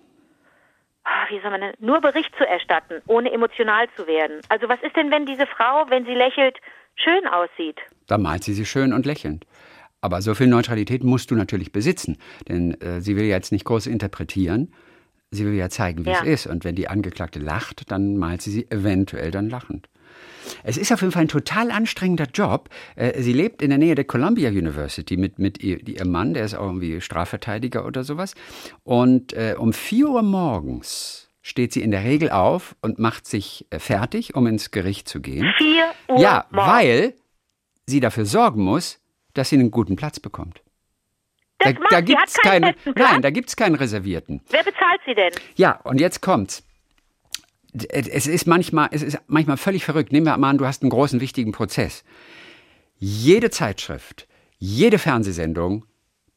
ah, 1.04 1.26
wie 1.28 1.40
soll 1.40 1.50
man 1.50 1.60
denn, 1.60 1.72
nur 1.80 2.00
Bericht 2.00 2.34
zu 2.36 2.46
erstatten, 2.46 3.02
ohne 3.06 3.32
emotional 3.32 3.88
zu 3.96 4.06
werden. 4.06 4.40
Also 4.48 4.68
was 4.68 4.80
ist 4.82 4.96
denn, 4.96 5.10
wenn 5.10 5.26
diese 5.26 5.46
Frau, 5.46 5.86
wenn 5.88 6.04
sie 6.04 6.14
lächelt, 6.14 6.56
schön 6.96 7.26
aussieht? 7.26 7.78
Da 8.06 8.18
malt 8.18 8.44
sie 8.44 8.52
sich 8.54 8.68
schön 8.70 8.92
und 8.92 9.06
lächelnd. 9.06 9.46
Aber 10.00 10.22
so 10.22 10.34
viel 10.34 10.46
Neutralität 10.46 11.02
musst 11.02 11.30
du 11.30 11.34
natürlich 11.34 11.72
besitzen. 11.72 12.18
Denn 12.48 12.80
äh, 12.80 13.00
sie 13.00 13.16
will 13.16 13.24
ja 13.24 13.34
jetzt 13.36 13.50
nicht 13.50 13.64
groß 13.64 13.86
interpretieren. 13.88 14.72
Sie 15.30 15.44
will 15.44 15.54
ja 15.54 15.68
zeigen, 15.68 16.06
wie 16.06 16.10
Ja. 16.10 16.20
es 16.22 16.26
ist. 16.26 16.46
Und 16.46 16.64
wenn 16.64 16.76
die 16.76 16.88
Angeklagte 16.88 17.40
lacht, 17.40 17.90
dann 17.90 18.16
malt 18.16 18.40
sie 18.40 18.50
sie 18.50 18.70
eventuell 18.70 19.30
dann 19.32 19.48
lachend. 19.50 19.88
Es 20.64 20.76
ist 20.76 20.92
auf 20.92 21.00
jeden 21.00 21.12
Fall 21.12 21.22
ein 21.22 21.28
total 21.28 21.70
anstrengender 21.70 22.26
Job. 22.32 22.68
Äh, 22.96 23.20
Sie 23.22 23.32
lebt 23.32 23.62
in 23.62 23.70
der 23.70 23.78
Nähe 23.78 23.94
der 23.94 24.04
Columbia 24.04 24.50
University 24.50 25.16
mit, 25.16 25.38
mit 25.38 25.62
ihr, 25.62 25.86
ihrem 25.86 26.10
Mann, 26.10 26.34
der 26.34 26.44
ist 26.44 26.54
auch 26.54 26.66
irgendwie 26.66 27.00
Strafverteidiger 27.00 27.84
oder 27.86 28.04
sowas. 28.04 28.34
Und 28.84 29.32
äh, 29.32 29.54
um 29.58 29.72
4 29.72 30.08
Uhr 30.08 30.22
morgens 30.22 31.28
steht 31.42 31.72
sie 31.72 31.82
in 31.82 31.90
der 31.90 32.04
Regel 32.04 32.30
auf 32.30 32.76
und 32.82 32.98
macht 32.98 33.26
sich 33.26 33.66
äh, 33.70 33.78
fertig, 33.78 34.34
um 34.34 34.46
ins 34.46 34.70
Gericht 34.70 35.08
zu 35.08 35.20
gehen. 35.20 35.46
Vier 35.56 35.86
Uhr 36.08 36.20
Ja, 36.20 36.46
morgens. 36.50 36.70
weil 36.72 37.14
sie 37.86 38.00
dafür 38.00 38.26
sorgen 38.26 38.62
muss, 38.62 38.98
dass 39.34 39.48
sie 39.50 39.56
einen 39.56 39.70
guten 39.70 39.96
Platz 39.96 40.20
bekommt. 40.20 40.62
Das 41.60 41.72
da 41.74 41.80
macht, 41.80 41.92
da 41.92 42.00
gibt's 42.02 42.34
keinen 42.36 42.74
keinen, 42.84 42.94
nein, 42.96 43.22
da 43.22 43.30
gibt's 43.30 43.56
keinen 43.56 43.74
Reservierten. 43.74 44.42
Wer 44.50 44.62
bezahlt 44.62 45.00
sie 45.06 45.14
denn? 45.14 45.32
Ja, 45.56 45.80
und 45.84 46.00
jetzt 46.00 46.20
kommt's. 46.20 46.62
Es 47.90 48.26
ist 48.26 48.46
manchmal, 48.46 48.88
es 48.92 49.02
ist 49.02 49.18
manchmal 49.26 49.56
völlig 49.56 49.84
verrückt. 49.84 50.12
Nehmen 50.12 50.26
wir 50.26 50.36
mal 50.36 50.50
an, 50.50 50.58
du 50.58 50.66
hast 50.66 50.82
einen 50.82 50.90
großen, 50.90 51.20
wichtigen 51.20 51.52
Prozess. 51.52 52.04
Jede 52.98 53.50
Zeitschrift, 53.50 54.26
jede 54.58 54.98
Fernsehsendung 54.98 55.84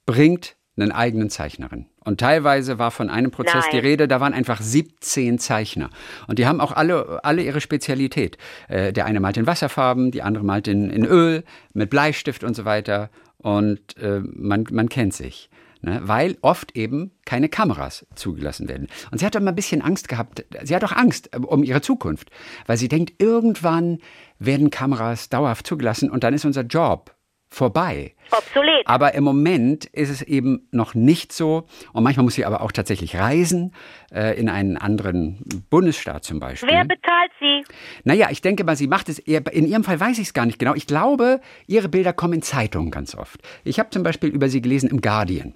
bringt 0.05 0.55
einen 0.77 0.91
eigenen 0.91 1.29
Zeichnerin 1.29 1.85
Und 2.03 2.19
teilweise 2.19 2.79
war 2.79 2.91
von 2.91 3.09
einem 3.09 3.29
Prozess 3.29 3.65
die 3.71 3.77
Nein. 3.77 3.85
Rede, 3.85 4.07
da 4.07 4.19
waren 4.19 4.33
einfach 4.33 4.61
17 4.61 5.37
Zeichner. 5.37 5.89
Und 6.27 6.39
die 6.39 6.47
haben 6.47 6.61
auch 6.61 6.71
alle, 6.71 7.23
alle 7.23 7.43
ihre 7.43 7.61
Spezialität. 7.61 8.37
Äh, 8.67 8.93
der 8.93 9.05
eine 9.05 9.19
malt 9.19 9.37
in 9.37 9.47
Wasserfarben, 9.47 10.11
die 10.11 10.21
andere 10.21 10.43
malt 10.43 10.67
in, 10.67 10.89
in 10.89 11.05
Öl, 11.05 11.43
mit 11.73 11.89
Bleistift 11.89 12.43
und 12.43 12.55
so 12.55 12.65
weiter. 12.65 13.09
Und 13.37 13.97
äh, 13.97 14.21
man, 14.23 14.65
man 14.71 14.89
kennt 14.89 15.13
sich. 15.13 15.49
Ne? 15.81 15.99
Weil 16.03 16.37
oft 16.41 16.75
eben 16.77 17.11
keine 17.25 17.49
Kameras 17.49 18.05
zugelassen 18.15 18.69
werden. 18.69 18.87
Und 19.11 19.17
sie 19.19 19.25
hat 19.25 19.35
doch 19.35 19.41
mal 19.41 19.49
ein 19.49 19.55
bisschen 19.55 19.81
Angst 19.81 20.07
gehabt. 20.07 20.45
Sie 20.63 20.75
hat 20.75 20.83
auch 20.83 20.91
Angst 20.91 21.33
äh, 21.33 21.39
um 21.39 21.63
ihre 21.63 21.81
Zukunft. 21.81 22.29
Weil 22.67 22.77
sie 22.77 22.87
denkt, 22.87 23.21
irgendwann 23.21 23.99
werden 24.39 24.69
Kameras 24.69 25.29
dauerhaft 25.29 25.65
zugelassen 25.65 26.09
und 26.09 26.23
dann 26.23 26.33
ist 26.33 26.45
unser 26.45 26.63
Job 26.63 27.15
vorbei. 27.51 28.15
Obsolet. 28.31 28.83
Aber 28.85 29.13
im 29.13 29.25
Moment 29.25 29.85
ist 29.85 30.09
es 30.09 30.21
eben 30.21 30.67
noch 30.71 30.95
nicht 30.95 31.33
so. 31.33 31.67
Und 31.91 32.03
manchmal 32.03 32.23
muss 32.23 32.35
sie 32.35 32.45
aber 32.45 32.61
auch 32.61 32.71
tatsächlich 32.71 33.17
reisen, 33.17 33.75
äh, 34.11 34.39
in 34.39 34.47
einen 34.47 34.77
anderen 34.77 35.43
Bundesstaat 35.69 36.23
zum 36.23 36.39
Beispiel. 36.39 36.69
Wer 36.69 36.85
bezahlt 36.85 37.31
sie? 37.39 37.63
Naja, 38.05 38.29
ich 38.31 38.41
denke 38.41 38.63
mal, 38.63 38.77
sie 38.77 38.87
macht 38.87 39.09
es 39.09 39.19
eher, 39.19 39.41
in 39.51 39.67
ihrem 39.67 39.83
Fall 39.83 39.99
weiß 39.99 40.17
ich 40.19 40.27
es 40.27 40.33
gar 40.33 40.45
nicht 40.45 40.59
genau. 40.59 40.75
Ich 40.75 40.87
glaube, 40.87 41.41
ihre 41.67 41.89
Bilder 41.89 42.13
kommen 42.13 42.35
in 42.35 42.41
Zeitungen 42.41 42.89
ganz 42.89 43.15
oft. 43.15 43.41
Ich 43.65 43.79
habe 43.79 43.89
zum 43.89 44.03
Beispiel 44.03 44.29
über 44.29 44.47
sie 44.47 44.61
gelesen 44.61 44.89
im 44.89 45.01
Guardian. 45.01 45.53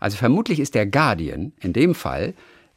Also 0.00 0.16
vermutlich 0.16 0.60
ist 0.60 0.74
der 0.74 0.86
Guardian 0.86 1.52
in 1.60 1.72
dem 1.72 1.94
Fall 1.94 2.34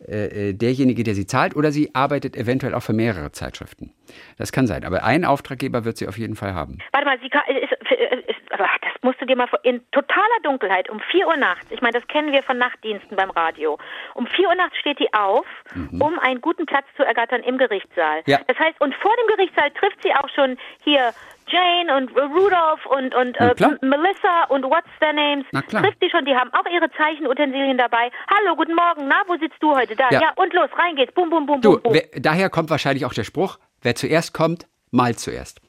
äh, 0.08 0.50
äh, 0.50 0.54
derjenige, 0.54 1.04
der 1.04 1.16
sie 1.16 1.26
zahlt, 1.26 1.56
oder 1.56 1.72
sie 1.72 1.96
arbeitet 1.96 2.36
eventuell 2.36 2.76
auch 2.76 2.82
für 2.82 2.94
mehrere 2.94 3.32
Zeitschriften. 3.32 3.94
Das 4.38 4.52
kann 4.52 4.68
sein. 4.68 4.84
Aber 4.84 5.04
einen 5.04 5.26
Auftraggeber 5.26 5.86
wird 5.86 5.98
sie 5.98 6.08
auf 6.08 6.18
jeden 6.18 6.36
Fall 6.36 6.54
haben. 6.54 6.78
Warte 6.92 7.06
mal, 7.08 7.18
sie 7.22 7.30
kann, 7.30 7.42
ist, 7.48 7.72
ist, 7.72 8.40
das 8.50 9.02
musst 9.02 9.22
du 9.22 9.26
dir 9.26 9.36
mal 9.36 9.48
vor, 9.48 9.60
in 9.64 9.82
totaler 9.92 10.40
Dunkelheit 10.44 10.90
um 10.90 11.00
4 11.12 11.28
Uhr 11.28 11.38
nachts, 11.38 11.66
ich 11.72 11.82
meine, 11.82 11.94
das 11.94 12.08
kennen 12.08 12.32
wir 12.34 12.44
von 12.44 12.58
Nachtdiensten 12.58 13.16
beim 13.16 13.32
Radio, 13.32 13.80
um 14.14 14.28
4 14.28 14.50
Uhr 14.50 14.56
nachts 14.56 14.78
steht 14.78 15.00
die 15.00 15.12
auf, 15.14 15.46
um 16.00 16.20
einen 16.20 16.42
guten 16.42 16.66
Platz 16.66 16.86
zu 16.98 17.04
ergattern 17.04 17.42
im 17.42 17.58
Gerichtssaal. 17.58 18.22
Ja. 18.28 18.40
Das 18.48 18.60
heißt, 18.60 18.80
und 18.82 18.94
vor 18.96 19.14
dem 19.16 19.38
Gerichtssaal 19.38 19.72
trifft 19.72 20.04
sie 20.04 20.14
auch 20.14 20.30
schon 20.36 20.58
hier 20.84 21.14
Jane 21.48 21.96
und 21.96 22.10
Rudolph 22.16 22.86
und, 22.88 23.14
und 23.16 23.36
äh, 23.40 23.54
Melissa 23.82 24.46
und 24.50 24.64
what's 24.64 24.90
their 25.00 25.14
names. 25.14 25.46
Na 25.52 25.62
klar. 25.62 25.84
Trifft 25.84 25.98
sie 26.02 26.10
schon, 26.10 26.26
die 26.26 26.36
haben 26.36 26.52
auch 26.54 26.66
ihre 26.72 26.90
Zeichenutensilien 26.92 27.78
dabei. 27.78 28.10
Hallo, 28.30 28.56
guten 28.56 28.74
Morgen, 28.76 29.08
na, 29.08 29.22
wo 29.28 29.38
sitzt 29.38 29.62
du 29.62 29.76
heute? 29.76 29.96
Da, 29.96 30.10
Ja. 30.10 30.22
ja, 30.22 30.34
und 30.36 30.54
los, 30.54 30.70
rein 30.78 30.96
geht's, 30.96 31.14
bum, 31.14 31.30
bum, 31.30 31.46
bum, 31.46 31.62
Du, 31.62 31.80
bum, 31.80 31.94
wer, 31.94 32.04
daher 32.20 32.50
kommt 32.50 32.70
wahrscheinlich 32.70 33.06
auch 33.06 33.14
der 33.14 33.24
Spruch, 33.24 33.58
wer 33.82 33.96
zuerst 33.96 34.34
kommt, 34.34 34.68
malt 34.92 35.20
zuerst. 35.20 35.62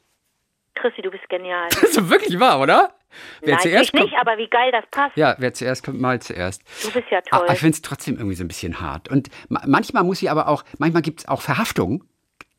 Chrissy, 0.75 1.01
du 1.01 1.11
bist 1.11 1.27
genial. 1.29 1.67
Das 1.81 1.83
ist 1.83 2.09
wirklich 2.09 2.39
wahr, 2.39 2.59
oder? 2.59 2.93
Wer 3.41 3.53
Nein, 3.55 3.61
zuerst 3.61 3.85
ich 3.85 3.91
kommt, 3.91 4.03
nicht, 4.11 4.19
aber 4.19 4.37
wie 4.37 4.47
geil 4.47 4.71
das 4.71 4.85
passt. 4.91 5.15
Ja, 5.15 5.35
wer 5.39 5.53
zuerst 5.53 5.83
kommt, 5.85 5.99
mal 6.01 6.19
zuerst. 6.21 6.61
Du 6.83 6.91
bist 6.91 7.09
ja 7.09 7.19
Ah, 7.31 7.37
toll. 7.39 7.47
ich 7.53 7.59
finde 7.59 7.73
es 7.75 7.81
trotzdem 7.81 8.15
irgendwie 8.15 8.35
so 8.35 8.43
ein 8.43 8.47
bisschen 8.47 8.81
hart. 8.81 9.09
Und 9.09 9.29
ma 9.49 9.61
manchmal 9.65 10.03
muss 10.03 10.19
sie 10.19 10.29
aber 10.29 10.47
auch, 10.49 10.63
manchmal 10.77 11.01
gibt 11.01 11.21
es 11.21 11.27
auch 11.27 11.41
Verhaftungen, 11.41 12.03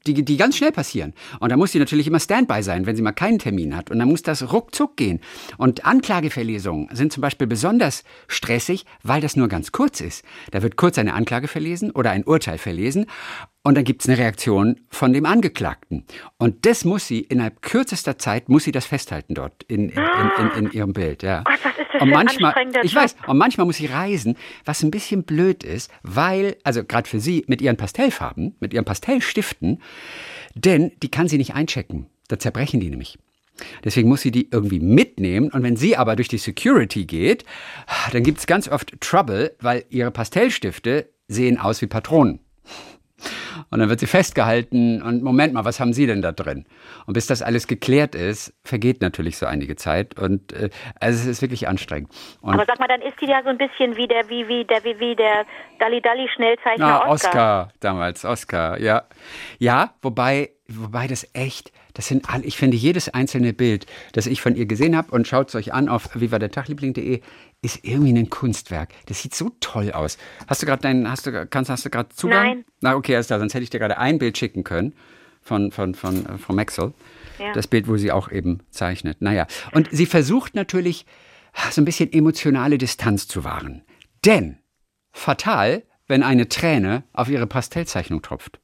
die, 0.06 0.24
die 0.24 0.36
ganz 0.36 0.56
schnell 0.56 0.72
passieren. 0.72 1.14
Und 1.40 1.50
da 1.50 1.56
muss 1.56 1.72
sie 1.72 1.78
natürlich 1.78 2.06
immer 2.06 2.20
Standby 2.20 2.62
sein, 2.62 2.86
wenn 2.86 2.96
sie 2.96 3.02
mal 3.02 3.12
keinen 3.12 3.38
Termin 3.38 3.76
hat. 3.76 3.90
Und 3.90 3.98
dann 3.98 4.08
muss 4.08 4.22
das 4.22 4.52
ruckzuck 4.52 4.96
gehen. 4.96 5.20
Und 5.56 5.84
Anklageverlesungen 5.84 6.88
sind 6.92 7.12
zum 7.12 7.20
Beispiel 7.20 7.46
besonders 7.46 8.04
stressig, 8.26 8.86
weil 9.02 9.20
das 9.20 9.36
nur 9.36 9.48
ganz 9.48 9.72
kurz 9.72 10.00
ist. 10.00 10.24
Da 10.50 10.62
wird 10.62 10.76
kurz 10.76 10.98
eine 10.98 11.14
Anklage 11.14 11.48
verlesen 11.48 11.90
oder 11.90 12.10
ein 12.10 12.24
Urteil 12.24 12.58
verlesen. 12.58 13.06
Und 13.64 13.76
dann 13.76 13.84
gibt 13.84 14.02
es 14.02 14.08
eine 14.08 14.16
Reaktion 14.18 14.80
von 14.88 15.12
dem 15.12 15.26
Angeklagten. 15.26 16.04
Und 16.38 16.64
das 16.64 16.84
muss 16.84 17.06
sie 17.06 17.20
innerhalb 17.20 17.60
kürzester 17.60 18.16
Zeit, 18.16 18.48
muss 18.48 18.64
sie 18.64 18.72
das 18.72 18.86
festhalten 18.86 19.34
dort 19.34 19.62
in, 19.64 19.90
in, 19.90 20.02
in, 20.38 20.50
in, 20.56 20.72
ihrem 20.72 20.92
Bild. 20.92 21.22
Ja. 21.22 21.42
Gott, 21.42 21.58
was 21.62 21.72
ist 21.72 21.88
das 21.92 22.02
und 22.02 22.10
manchmal, 22.10 22.54
ich 22.82 22.94
weiß, 22.94 23.16
und 23.26 23.36
manchmal 23.36 23.66
muss 23.66 23.76
sie 23.76 23.86
reisen, 23.86 24.36
was 24.64 24.82
ein 24.82 24.90
bisschen 24.90 25.24
blöd 25.24 25.64
ist, 25.64 25.90
weil, 26.02 26.56
also 26.64 26.84
gerade 26.84 27.08
für 27.08 27.20
sie 27.20 27.44
mit 27.48 27.60
ihren 27.60 27.76
Pastellfarben, 27.76 28.56
mit 28.60 28.72
ihren 28.72 28.84
Pastellstiften, 28.84 29.82
denn 30.54 30.92
die 31.02 31.10
kann 31.10 31.28
sie 31.28 31.38
nicht 31.38 31.54
einchecken. 31.54 32.06
Da 32.28 32.38
zerbrechen 32.38 32.80
die 32.80 32.90
nämlich. 32.90 33.18
Deswegen 33.84 34.08
muss 34.08 34.20
sie 34.20 34.30
die 34.30 34.48
irgendwie 34.50 34.80
mitnehmen. 34.80 35.50
Und 35.50 35.62
wenn 35.62 35.76
sie 35.76 35.96
aber 35.96 36.16
durch 36.16 36.28
die 36.28 36.38
Security 36.38 37.06
geht, 37.06 37.44
dann 38.12 38.22
gibt 38.22 38.38
es 38.38 38.46
ganz 38.46 38.68
oft 38.68 39.00
Trouble, 39.00 39.54
weil 39.60 39.84
ihre 39.90 40.10
Pastellstifte 40.10 41.08
sehen 41.26 41.58
aus 41.58 41.82
wie 41.82 41.86
Patronen. 41.86 42.40
Und 43.70 43.80
dann 43.80 43.88
wird 43.88 44.00
sie 44.00 44.06
festgehalten 44.06 45.02
und 45.02 45.22
Moment 45.22 45.52
mal, 45.52 45.64
was 45.64 45.80
haben 45.80 45.92
Sie 45.92 46.06
denn 46.06 46.22
da 46.22 46.32
drin? 46.32 46.64
Und 47.06 47.14
bis 47.14 47.26
das 47.26 47.42
alles 47.42 47.66
geklärt 47.66 48.14
ist, 48.14 48.54
vergeht 48.64 49.02
natürlich 49.02 49.36
so 49.36 49.46
einige 49.46 49.76
Zeit 49.76 50.18
und 50.18 50.52
äh, 50.52 50.70
also 51.00 51.18
es 51.18 51.26
ist 51.26 51.42
wirklich 51.42 51.68
anstrengend. 51.68 52.10
Und 52.40 52.54
aber 52.54 52.64
sag 52.66 52.78
mal, 52.78 52.88
dann 52.88 53.02
ist 53.02 53.20
die 53.20 53.26
ja 53.26 53.42
so 53.42 53.50
ein 53.50 53.58
bisschen 53.58 53.96
wie 53.96 54.06
der, 54.06 54.28
wie, 54.28 54.48
wie 54.48 54.64
der, 54.64 54.84
wie, 54.84 54.98
wie 54.98 55.14
der 55.14 55.44
Dalli 55.78 56.00
Dalli 56.00 56.28
Schnellzeichner 56.34 57.00
Na, 57.04 57.08
Oscar. 57.08 57.28
Oscar 57.28 57.68
damals, 57.80 58.24
Oscar, 58.24 58.80
ja. 58.80 59.04
Ja, 59.58 59.94
wobei, 60.02 60.50
wobei 60.68 61.06
das 61.06 61.28
echt, 61.34 61.72
das 61.94 62.06
sind 62.06 62.32
alle, 62.32 62.44
ich 62.44 62.56
finde 62.56 62.76
jedes 62.76 63.08
einzelne 63.12 63.52
Bild, 63.52 63.86
das 64.12 64.26
ich 64.26 64.40
von 64.40 64.54
ihr 64.56 64.66
gesehen 64.66 64.96
habe 64.96 65.10
und 65.12 65.26
schaut 65.26 65.48
es 65.48 65.54
euch 65.54 65.72
an 65.72 65.88
auf 65.88 66.14
vivadertagliebling.de, 66.14 67.20
ist 67.62 67.80
irgendwie 67.82 68.16
ein 68.16 68.30
Kunstwerk. 68.30 68.90
Das 69.06 69.22
sieht 69.22 69.34
so 69.34 69.50
toll 69.60 69.92
aus. 69.92 70.16
Hast 70.46 70.62
du 70.62 70.66
gerade 70.66 70.82
deinen, 70.82 71.10
hast 71.10 71.26
du, 71.26 71.46
kannst, 71.46 71.70
hast 71.70 71.84
du 71.84 71.90
gerade 71.90 72.08
Zugang? 72.10 72.46
Nein. 72.46 72.64
Na, 72.80 72.94
okay, 72.94 73.14
alles 73.14 73.26
klar, 73.26 73.38
sonst 73.40 73.54
hätte 73.54 73.64
ich 73.64 73.70
dir 73.70 73.80
gerade 73.80 73.98
ein 73.98 74.18
Bild 74.18 74.38
schicken 74.38 74.64
können 74.64 74.94
von, 75.40 75.72
von, 75.72 75.94
von 75.94 76.24
äh, 76.26 76.38
Frau 76.38 76.54
Maxwell. 76.54 76.92
Ja. 77.38 77.52
Das 77.52 77.66
Bild, 77.66 77.88
wo 77.88 77.96
sie 77.96 78.12
auch 78.12 78.30
eben 78.30 78.60
zeichnet. 78.70 79.20
Naja, 79.20 79.46
und 79.72 79.88
sie 79.90 80.06
versucht 80.06 80.54
natürlich, 80.54 81.06
so 81.70 81.80
ein 81.80 81.84
bisschen 81.84 82.12
emotionale 82.12 82.78
Distanz 82.78 83.26
zu 83.26 83.44
wahren. 83.44 83.82
Denn 84.24 84.58
fatal, 85.10 85.82
wenn 86.06 86.22
eine 86.22 86.48
Träne 86.48 87.04
auf 87.12 87.28
ihre 87.28 87.46
Pastellzeichnung 87.46 88.22
tropft. 88.22 88.60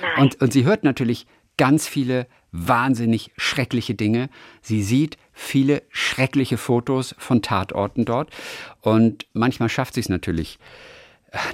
Nein. 0.00 0.22
Und, 0.22 0.40
und 0.40 0.52
sie 0.52 0.64
hört 0.64 0.84
natürlich 0.84 1.26
ganz 1.56 1.86
viele 1.86 2.26
wahnsinnig 2.50 3.32
schreckliche 3.36 3.94
Dinge. 3.94 4.28
Sie 4.62 4.82
sieht 4.82 5.18
viele 5.34 5.82
schreckliche 5.90 6.56
Fotos 6.56 7.14
von 7.18 7.42
Tatorten 7.42 8.04
dort. 8.04 8.30
Und 8.80 9.26
manchmal 9.32 9.68
schafft 9.68 9.94
sie 9.94 10.00
es 10.00 10.08
natürlich, 10.08 10.58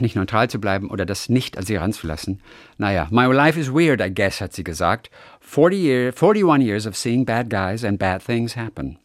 nicht 0.00 0.16
neutral 0.16 0.48
zu 0.48 0.60
bleiben 0.60 0.90
oder 0.90 1.06
das 1.06 1.28
nicht 1.28 1.58
an 1.58 1.64
sie 1.64 1.74
heranzulassen. 1.74 2.40
Naja, 2.78 3.08
my 3.10 3.24
life 3.24 3.58
is 3.58 3.72
weird, 3.72 4.00
I 4.00 4.12
guess, 4.12 4.40
hat 4.40 4.52
sie 4.52 4.64
gesagt. 4.64 5.10
40 5.40 5.80
year, 5.80 6.12
41 6.12 6.62
years 6.62 6.86
of 6.86 6.96
seeing 6.96 7.24
bad 7.24 7.50
guys 7.50 7.84
and 7.84 7.98
bad 7.98 8.24
things 8.24 8.56
happen. 8.56 8.98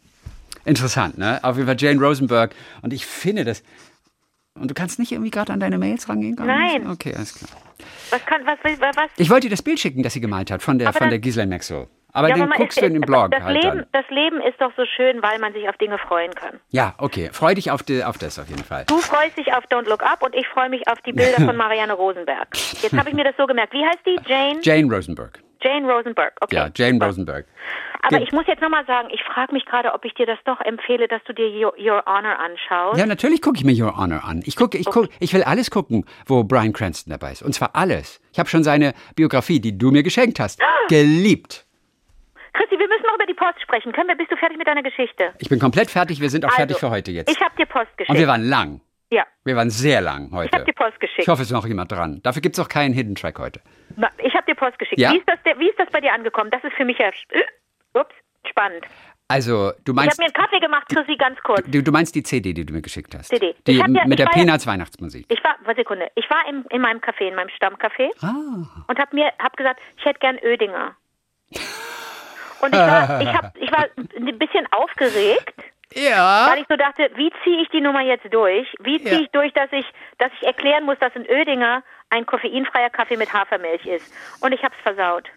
Interessant, 0.65 1.17
ne? 1.17 1.39
Auf 1.43 1.57
jeden 1.57 1.67
Fall 1.67 1.77
Jane 1.79 1.99
Rosenberg. 1.99 2.53
Und 2.81 2.91
ich 2.91 3.05
finde 3.05 3.45
das. 3.45 3.63
Und 4.59 4.71
du 4.71 4.73
kannst 4.73 4.99
nicht 4.99 5.11
irgendwie 5.11 5.31
gerade 5.31 5.53
an 5.53 5.59
deine 5.59 5.77
Mails 5.77 6.09
rangehen? 6.09 6.35
Nein. 6.35 6.87
Okay, 6.89 7.13
alles 7.13 7.35
klar. 7.35 7.49
Was 8.09 8.25
kann, 8.25 8.45
was, 8.45 8.57
was? 8.63 9.09
Ich 9.17 9.29
wollte 9.29 9.47
dir 9.47 9.51
das 9.51 9.61
Bild 9.61 9.79
schicken, 9.79 10.01
das 10.01 10.13
sie 10.13 10.21
gemalt 10.21 10.49
hat, 10.49 10.63
von 10.63 10.79
der, 10.79 10.89
Aber 10.89 10.97
von 10.97 11.09
der 11.09 11.19
Gisela 11.19 11.45
Maxwell. 11.45 11.87
Aber 12.15 12.29
Ja, 12.29 12.35
den 12.35 12.43
aber 12.43 12.55
guckst 12.55 12.77
ist- 12.77 12.81
du 12.81 12.87
in 12.87 12.93
dem 12.93 13.01
Blog 13.01 13.29
das 13.31 13.43
halt 13.43 13.61
Leben, 13.61 13.79
an. 13.81 13.85
Das 13.91 14.05
Leben 14.09 14.41
ist 14.41 14.59
doch 14.61 14.71
so 14.77 14.85
schön, 14.85 15.21
weil 15.21 15.37
man 15.39 15.51
sich 15.53 15.67
auf 15.69 15.77
Dinge 15.77 15.97
freuen 15.97 16.31
kann. 16.33 16.59
Ja, 16.69 16.95
okay. 16.97 17.29
Freu 17.33 17.53
dich 17.53 17.71
auf, 17.71 17.83
die, 17.83 18.03
auf 18.03 18.17
das 18.17 18.39
auf 18.39 18.47
jeden 18.49 18.63
Fall. 18.63 18.85
Du 18.87 18.97
freust 18.99 19.37
dich 19.37 19.53
auf 19.53 19.65
Don't 19.65 19.87
Look 19.89 20.01
Up 20.03 20.23
und 20.23 20.33
ich 20.33 20.47
freue 20.47 20.69
mich 20.69 20.87
auf 20.87 21.01
die 21.01 21.11
Bilder 21.11 21.43
von 21.45 21.55
Marianne 21.57 21.93
Rosenberg. 21.93 22.47
Jetzt 22.81 22.93
habe 22.97 23.09
ich 23.09 23.15
mir 23.15 23.25
das 23.25 23.35
so 23.37 23.45
gemerkt. 23.45 23.73
Wie 23.73 23.85
heißt 23.85 23.99
die? 24.05 24.17
Jane? 24.25 24.59
Jane 24.63 24.91
Rosenberg. 24.93 25.39
Jane 25.61 25.91
Rosenberg. 25.91 26.33
Okay. 26.41 26.55
Ja, 26.55 26.69
Jane. 26.75 27.03
Rosenberg. 27.03 27.45
Aber 28.03 28.21
ich 28.21 28.31
muss 28.31 28.45
jetzt 28.45 28.61
nochmal 28.61 28.85
sagen, 28.85 29.07
ich 29.11 29.23
frage 29.23 29.51
mich 29.51 29.65
gerade, 29.65 29.91
ob 29.93 30.05
ich 30.05 30.13
dir 30.13 30.27
das 30.27 30.37
doch 30.45 30.61
empfehle, 30.61 31.07
dass 31.07 31.23
du 31.23 31.33
dir 31.33 31.47
Your, 31.49 31.73
Your 31.79 32.03
Honor 32.05 32.37
anschaust. 32.39 32.99
Ja, 32.99 33.07
natürlich 33.07 33.41
gucke 33.41 33.57
ich 33.57 33.63
mir 33.65 33.73
Your 33.73 33.97
Honor 33.97 34.23
an. 34.25 34.43
Ich 34.45 34.55
gucke, 34.55 34.77
ich 34.77 34.85
gucke, 34.85 35.09
ich 35.19 35.33
will 35.33 35.41
alles 35.43 35.71
gucken, 35.71 36.05
wo 36.27 36.43
Brian 36.43 36.71
Cranston 36.71 37.09
dabei 37.09 37.31
ist. 37.31 37.41
Und 37.41 37.53
zwar 37.53 37.71
alles. 37.75 38.21
Ich 38.31 38.37
habe 38.37 38.47
schon 38.47 38.63
seine 38.63 38.93
Biografie, 39.15 39.59
die 39.59 39.75
du 39.75 39.89
mir 39.89 40.03
geschenkt 40.03 40.39
hast, 40.39 40.61
geliebt. 40.87 41.64
Christi, 42.55 42.79
wir 42.79 42.87
müssen 42.87 43.03
noch 43.05 43.15
über 43.15 43.25
die 43.25 43.33
Post 43.33 43.61
sprechen. 43.61 43.91
Können 43.91 44.07
wir, 44.07 44.15
bist 44.15 44.31
du 44.31 44.37
fertig 44.37 44.57
mit 44.57 44.67
deiner 44.67 44.83
Geschichte? 44.83 45.33
Ich 45.39 45.49
bin 45.49 45.59
komplett 45.59 45.91
fertig. 45.91 46.19
Wir 46.21 46.29
sind 46.29 46.45
auch 46.45 46.51
fertig 46.51 46.77
für 46.77 46.89
heute 46.89 47.11
jetzt. 47.11 47.27
Also, 47.27 47.37
Ich 47.39 47.45
habe 47.45 47.55
dir 47.57 47.65
Post 47.65 47.97
geschickt. 47.97 48.09
Und 48.09 48.17
wir 48.17 48.27
waren 48.27 48.43
lang. 48.43 48.81
ja, 49.11 49.25
Wir 49.43 49.55
waren 49.55 49.69
sehr 49.69 50.01
lang 50.01 50.31
heute. 50.31 50.47
ich 50.47 50.53
habe 50.53 50.65
dir 50.65 50.73
Post 50.73 50.99
geschickt. 50.99 51.19
Ich 51.23 51.27
hoffe, 51.27 51.41
es 51.41 51.49
ist 51.49 51.53
noch 51.53 51.65
jemand 51.67 51.91
dran. 51.91 52.21
Dafür 52.23 52.41
gibt 52.41 52.57
es 52.57 52.63
auch 52.63 52.69
keinen 52.69 52.93
Hidden 52.93 53.15
Track 53.15 53.39
heute. 53.39 53.61
Ich 54.23 54.33
habe 54.33 54.45
dir 54.47 54.55
Post 54.55 54.79
geschickt. 54.79 54.99
Ja? 54.99 55.11
Wie, 55.13 55.17
ist 55.17 55.27
das, 55.27 55.39
wie 55.59 55.69
ist 55.69 55.79
das 55.79 55.89
bei 55.91 56.01
dir 56.01 56.13
angekommen? 56.13 56.49
Das 56.51 56.63
ist 56.63 56.73
für 56.75 56.85
mich 56.85 56.97
ja 56.97 57.07
äh, 57.09 57.43
ups, 57.99 58.15
spannend. 58.49 58.85
Also, 59.27 59.71
du 59.85 59.91
Ich 59.91 59.95
meinst, 59.95 60.19
habe 60.19 60.29
mir 60.29 60.35
einen 60.35 60.45
Kaffee 60.45 60.59
gemacht, 60.59 60.87
Chrissy, 60.87 61.15
ganz 61.17 61.39
kurz. 61.41 61.63
du, 61.67 61.81
du 61.81 61.91
meinst 61.91 62.13
die 62.13 62.21
CD, 62.21 62.53
die 62.53 62.63
du 62.63 62.73
mir 62.73 62.83
geschickt 62.83 63.15
hast. 63.17 63.29
CD. 63.29 63.55
Die 63.65 63.71
Ich 63.71 63.77
ja- 63.79 63.87
mit 63.87 64.07
ich 64.07 64.15
der 64.17 64.25
Peanuts 64.27 64.67
Weihnachtsmusik. 64.67 65.25
Ich 65.29 65.43
war, 65.43 65.55
warte 65.63 65.81
Sekunde, 65.81 66.09
ich 66.13 66.29
war 66.29 66.47
im, 66.47 66.63
in 66.69 66.79
meinem 66.81 66.99
Café, 66.99 67.27
in 67.29 67.33
meinem 67.35 67.49
Stammcafé 67.49 68.11
Ah. 68.21 68.83
und 68.87 68.99
habe 68.99 69.15
mir, 69.15 69.31
hab 69.39 69.57
gesagt, 69.57 69.79
ich 69.97 70.05
hätte 70.05 70.19
gern 70.19 70.37
Ödinger. 70.43 70.95
Und 72.61 72.73
ich 72.73 72.79
war, 72.79 73.21
ich, 73.21 73.27
hab, 73.33 73.57
ich 73.59 73.71
war 73.71 73.85
ein 73.97 74.37
bisschen 74.39 74.65
aufgeregt, 74.71 75.53
Ja. 75.93 76.47
weil 76.49 76.59
ich 76.61 76.67
so 76.69 76.75
dachte, 76.75 77.09
wie 77.15 77.31
ziehe 77.43 77.61
ich 77.61 77.69
die 77.69 77.81
Nummer 77.81 78.01
jetzt 78.01 78.25
durch? 78.33 78.67
Wie 78.79 78.99
ziehe 79.01 79.15
Ja. 79.15 79.19
ich 79.21 79.29
durch, 79.31 79.53
dass 79.53 79.71
ich, 79.71 79.85
dass 80.17 80.31
ich 80.39 80.47
erklären 80.47 80.85
muss, 80.85 80.97
dass 80.99 81.15
ein 81.15 81.25
Ödinger 81.29 81.83
ein 82.09 82.25
koffeinfreier 82.25 82.89
Kaffee 82.89 83.17
mit 83.17 83.31
Hafermilch 83.33 83.85
ist? 83.85 84.13
Und 84.41 84.53
ich 84.53 84.63
habe 84.63 84.73
es 84.77 84.81
versaut. 84.83 85.27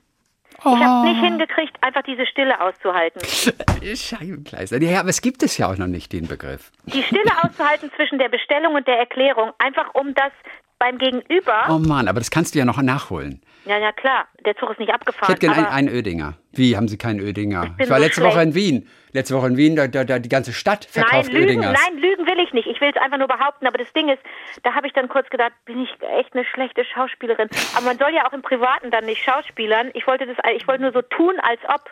Ich 0.60 0.64
habe 0.64 1.06
nicht 1.08 1.20
hingekriegt, 1.20 1.76
einfach 1.82 2.02
diese 2.02 2.26
Stille 2.26 2.60
auszuhalten. 2.60 3.20
Scheibenkleister. 3.96 4.80
Ja, 4.82 5.00
aber 5.00 5.08
es 5.10 5.20
gibt 5.20 5.42
es 5.42 5.56
ja 5.58 5.70
auch 5.70 5.76
noch 5.76 5.86
nicht, 5.86 6.12
den 6.12 6.26
Begriff. 6.26 6.72
Die 6.86 7.02
Stille 7.02 7.30
auszuhalten 7.42 7.90
zwischen 7.96 8.18
der 8.18 8.28
Bestellung 8.28 8.74
und 8.74 8.86
der 8.88 8.98
Erklärung, 8.98 9.52
einfach 9.58 9.94
um 9.94 10.14
das 10.14 10.32
beim 10.78 10.98
Gegenüber. 10.98 11.66
Oh 11.68 11.78
Mann, 11.78 12.08
aber 12.08 12.18
das 12.20 12.30
kannst 12.30 12.54
du 12.54 12.58
ja 12.58 12.64
noch 12.64 12.80
nachholen. 12.82 13.40
Ja, 13.64 13.78
ja, 13.78 13.92
klar. 13.92 14.26
Der 14.46 14.56
Zug 14.56 14.70
ist 14.70 14.78
nicht 14.78 14.88
Ich 14.88 14.94
abgefahren. 14.94 15.28
hätte 15.28 15.46
gerne 15.46 15.70
einen, 15.70 15.88
Ödinger. 15.88 16.34
Wie, 16.52 16.76
haben 16.76 16.88
Sie 16.88 16.96
keinen 16.96 17.20
Ödinger? 17.20 17.64
Ich, 17.64 17.76
bin 17.76 17.90
war 17.90 17.98
letzte 17.98 18.22
Woche 18.22 18.32
schlecht. 18.32 18.46
in 18.48 18.54
Wien. 18.54 18.88
Letzte 19.12 19.34
Woche 19.34 19.46
in 19.48 19.56
Wien, 19.56 19.76
da, 19.76 19.86
da, 19.88 20.04
da 20.04 20.18
die 20.18 20.28
ganze 20.28 20.52
Stadt 20.52 20.86
Nein, 20.94 21.04
verkauft 21.04 21.32
lügen, 21.32 21.44
Ödingers. 21.44 21.78
nein, 21.86 21.98
lügen 21.98 22.26
will 22.26 22.38
ich 22.40 22.52
nicht. 22.52 22.66
Ich 22.66 22.80
will 22.80 22.90
es 22.94 22.96
einfach 23.00 23.18
nur 23.18 23.28
behaupten. 23.28 23.66
Aber 23.66 23.78
das 23.78 23.92
Ding 23.92 24.08
ist, 24.08 24.20
da 24.62 24.74
habe 24.74 24.86
ich 24.86 24.92
dann 24.92 25.08
kurz 25.08 25.28
gedacht, 25.30 25.52
bin 25.64 25.82
ich 25.82 25.90
echt 26.18 26.34
eine 26.34 26.44
schlechte 26.44 26.84
Schauspielerin. 26.84 27.48
Aber 27.74 27.86
man 27.86 27.98
soll 27.98 28.14
ja 28.14 28.26
auch 28.28 28.32
im 28.32 28.42
Privaten 28.42 28.90
dann 28.90 29.04
nicht 29.06 29.22
schauspielern. 29.22 29.90
Ich 29.94 30.06
wollte 30.06 30.26
das, 30.26 30.36
ich 30.56 30.66
wollte 30.68 30.82
nur 30.82 30.92
so 30.92 31.02
tun, 31.02 31.34
als 31.40 31.60
ob. 31.68 31.90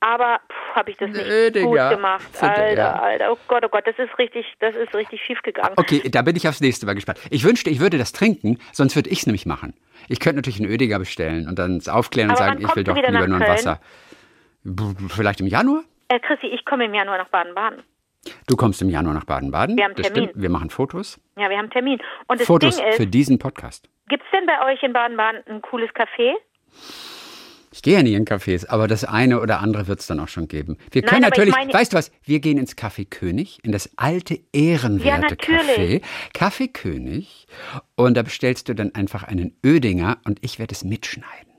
Aber 0.00 0.40
habe 0.74 0.90
ich 0.90 0.96
das 0.96 1.10
nicht 1.10 1.26
Oedinger. 1.26 1.88
gut 1.88 1.96
gemacht. 1.96 2.42
Alter, 2.42 2.72
ja. 2.72 2.92
Alter, 2.94 3.32
oh 3.32 3.38
Gott, 3.48 3.62
oh 3.66 3.68
Gott, 3.68 3.86
das 3.86 3.98
ist 3.98 4.16
richtig, 4.18 4.46
das 4.60 4.74
ist 4.74 4.94
richtig 4.94 5.20
schief 5.22 5.42
gegangen. 5.42 5.74
Okay, 5.76 6.00
da 6.10 6.22
bin 6.22 6.36
ich 6.36 6.48
aufs 6.48 6.60
nächste 6.62 6.86
Mal 6.86 6.94
gespannt. 6.94 7.20
Ich 7.30 7.44
wünschte, 7.44 7.68
ich 7.68 7.80
würde 7.80 7.98
das 7.98 8.12
trinken, 8.12 8.58
sonst 8.72 8.96
würde 8.96 9.10
ich 9.10 9.20
es 9.20 9.26
nämlich 9.26 9.44
machen. 9.44 9.74
Ich 10.08 10.18
könnte 10.20 10.36
natürlich 10.36 10.58
einen 10.60 10.70
Ödiger 10.70 10.98
bestellen 10.98 11.46
und 11.48 11.58
dann 11.58 11.76
es 11.76 11.88
aufklären 11.88 12.30
und 12.30 12.36
Aber 12.36 12.46
sagen, 12.46 12.64
ich 12.64 12.76
will 12.76 12.84
doch 12.84 12.96
lieber 12.96 13.10
nur 13.10 13.36
ein 13.36 13.42
Köln? 13.42 13.52
Wasser. 13.52 13.80
Vielleicht 15.08 15.40
im 15.40 15.46
Januar? 15.46 15.82
Äh, 16.08 16.18
Chrissy, 16.20 16.46
ich 16.46 16.64
komme 16.64 16.86
im 16.86 16.94
Januar 16.94 17.18
nach 17.18 17.28
Baden-Baden. 17.28 17.82
Du 18.46 18.56
kommst 18.56 18.80
im 18.82 18.90
Januar 18.90 19.14
nach 19.14 19.24
Baden-Baden. 19.24 19.76
Wir 19.76 19.84
haben 19.84 19.94
das 19.94 20.06
Termin. 20.06 20.28
stimmt. 20.30 20.42
Wir 20.42 20.50
machen 20.50 20.70
Fotos. 20.70 21.20
Ja, 21.36 21.48
wir 21.50 21.56
haben 21.58 21.70
Termin. 21.70 21.98
Und 22.26 22.40
das 22.40 22.46
Fotos 22.46 22.76
Ding 22.76 22.92
für 22.92 23.02
ist, 23.04 23.14
diesen 23.14 23.38
Podcast. 23.38 23.88
gibt's 24.08 24.26
denn 24.32 24.46
bei 24.46 24.72
euch 24.72 24.82
in 24.82 24.92
Baden-Baden 24.92 25.42
ein 25.46 25.62
cooles 25.62 25.90
Café? 25.90 26.32
Ich 27.72 27.82
gehe 27.82 27.94
ja 27.94 28.02
nie 28.02 28.14
in 28.14 28.24
Cafés, 28.24 28.68
aber 28.68 28.88
das 28.88 29.04
eine 29.04 29.40
oder 29.40 29.60
andere 29.60 29.86
wird 29.86 30.00
es 30.00 30.06
dann 30.08 30.18
auch 30.18 30.26
schon 30.28 30.48
geben. 30.48 30.76
Wir 30.90 31.02
Nein, 31.02 31.08
können 31.08 31.22
ich 31.22 31.28
natürlich, 31.30 31.54
meine- 31.54 31.72
weißt 31.72 31.92
du 31.92 31.96
was, 31.98 32.10
wir 32.24 32.40
gehen 32.40 32.58
ins 32.58 32.76
Café 32.76 33.08
König, 33.08 33.60
in 33.62 33.70
das 33.70 33.96
alte, 33.96 34.40
ehrenwerte 34.52 35.36
Café. 35.36 35.52
natürlich. 35.66 36.02
Café 36.34 36.72
König. 36.72 37.46
Und 37.94 38.16
da 38.16 38.22
bestellst 38.22 38.68
du 38.68 38.74
dann 38.74 38.92
einfach 38.96 39.22
einen 39.22 39.56
Ödinger 39.64 40.18
und 40.24 40.38
ich 40.44 40.58
werde 40.58 40.72
es 40.72 40.82
mitschneiden. 40.82 41.52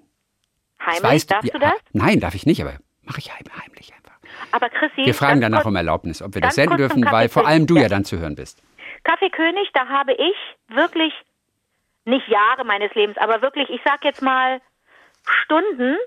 Heimlich, 0.86 1.03
weißt 1.03 1.32
darfst 1.32 1.53
ja, 1.53 1.59
du 1.59 1.59
das? 1.59 1.74
Nein, 1.93 2.20
darf 2.20 2.36
ich 2.36 2.45
nicht, 2.45 2.62
aber 2.62 2.74
mache 3.03 3.20
ich 3.20 3.32
heim, 3.32 3.45
heimlich 3.64 3.93
einfach. 3.93 4.18
Aber 4.51 4.70
Chrissy, 4.70 5.05
Wir 5.05 5.14
fragen 5.14 5.39
danach 5.39 5.59
kurz- 5.59 5.68
um 5.68 5.76
Erlaubnis, 5.78 6.22
ob 6.22 6.34
wir 6.34 6.41
das 6.41 6.55
senden 6.55 6.76
dürfen, 6.78 7.05
weil 7.09 7.30
vor 7.30 7.47
allem 7.47 7.68
du 7.68 7.78
ja 7.78 7.88
dann 7.88 8.03
zu 8.03 8.18
hören 8.20 8.36
bist. 8.36 8.62
Kaffee 9.05 9.30
König, 9.30 9.70
da 9.74 9.88
habe 9.88 10.12
ich 10.14 10.36
wirklich 10.76 11.14
nicht 12.03 12.28
Jahre 12.28 12.66
meines 12.66 12.93
Lebens, 12.95 13.18
aber 13.18 13.41
wirklich, 13.41 13.70
ich 13.70 13.80
sag 13.86 14.03
jetzt 14.03 14.22
mal 14.22 14.59
Stunden, 15.26 15.97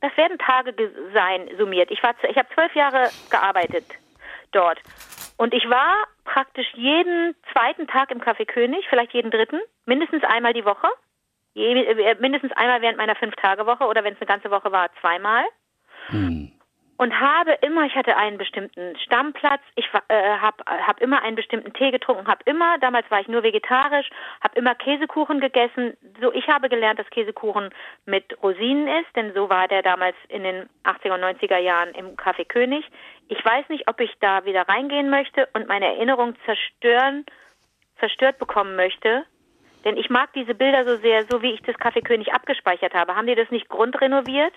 das 0.00 0.16
werden 0.16 0.38
Tage 0.38 0.72
ge- 0.72 0.90
sein, 1.12 1.48
summiert. 1.58 1.90
Ich, 1.90 2.00
ich 2.00 2.36
habe 2.36 2.48
zwölf 2.54 2.74
Jahre 2.74 3.10
gearbeitet 3.30 3.84
dort. 4.52 4.78
Und 5.36 5.54
ich 5.54 5.68
war 5.68 5.94
praktisch 6.24 6.66
jeden 6.74 7.34
zweiten 7.52 7.86
Tag 7.86 8.10
im 8.10 8.20
Café 8.20 8.44
König, 8.46 8.86
vielleicht 8.88 9.12
jeden 9.12 9.30
dritten, 9.30 9.60
mindestens 9.86 10.22
einmal 10.24 10.52
die 10.52 10.64
Woche. 10.64 10.88
Je, 11.54 11.82
äh, 11.82 12.16
mindestens 12.20 12.52
einmal 12.52 12.80
während 12.82 12.98
meiner 12.98 13.16
Fünf-Tage-Woche 13.16 13.84
oder 13.84 14.04
wenn 14.04 14.14
es 14.14 14.20
eine 14.20 14.28
ganze 14.28 14.50
Woche 14.50 14.70
war, 14.70 14.88
zweimal. 15.00 15.44
Und 17.00 17.18
habe 17.18 17.52
immer, 17.62 17.86
ich 17.86 17.94
hatte 17.94 18.14
einen 18.14 18.36
bestimmten 18.36 18.94
Stammplatz, 18.98 19.62
ich 19.74 19.86
äh, 20.08 20.36
habe 20.36 20.62
hab 20.66 21.00
immer 21.00 21.22
einen 21.22 21.34
bestimmten 21.34 21.72
Tee 21.72 21.92
getrunken, 21.92 22.28
habe 22.28 22.42
immer, 22.44 22.76
damals 22.76 23.10
war 23.10 23.22
ich 23.22 23.26
nur 23.26 23.42
vegetarisch, 23.42 24.10
habe 24.42 24.58
immer 24.58 24.74
Käsekuchen 24.74 25.40
gegessen. 25.40 25.96
So, 26.20 26.30
ich 26.34 26.46
habe 26.48 26.68
gelernt, 26.68 26.98
dass 26.98 27.08
Käsekuchen 27.08 27.70
mit 28.04 28.36
Rosinen 28.42 28.86
ist, 28.86 29.16
denn 29.16 29.32
so 29.32 29.48
war 29.48 29.66
der 29.66 29.80
damals 29.80 30.14
in 30.28 30.42
den 30.42 30.68
80er 30.84 31.14
und 31.14 31.24
90er 31.24 31.56
Jahren 31.56 31.94
im 31.94 32.18
Café 32.18 32.44
König. 32.46 32.84
Ich 33.28 33.42
weiß 33.42 33.70
nicht, 33.70 33.88
ob 33.88 33.98
ich 34.00 34.12
da 34.20 34.44
wieder 34.44 34.68
reingehen 34.68 35.08
möchte 35.08 35.48
und 35.54 35.68
meine 35.68 35.86
Erinnerung 35.86 36.34
zerstören, 36.44 37.24
zerstört 37.98 38.38
bekommen 38.38 38.76
möchte. 38.76 39.24
Denn 39.86 39.96
ich 39.96 40.10
mag 40.10 40.34
diese 40.34 40.54
Bilder 40.54 40.84
so 40.84 40.98
sehr, 40.98 41.24
so 41.30 41.40
wie 41.40 41.52
ich 41.52 41.62
das 41.62 41.76
Café 41.76 42.04
König 42.04 42.34
abgespeichert 42.34 42.92
habe. 42.92 43.16
Haben 43.16 43.26
die 43.26 43.36
das 43.36 43.50
nicht 43.50 43.70
grundrenoviert? 43.70 44.52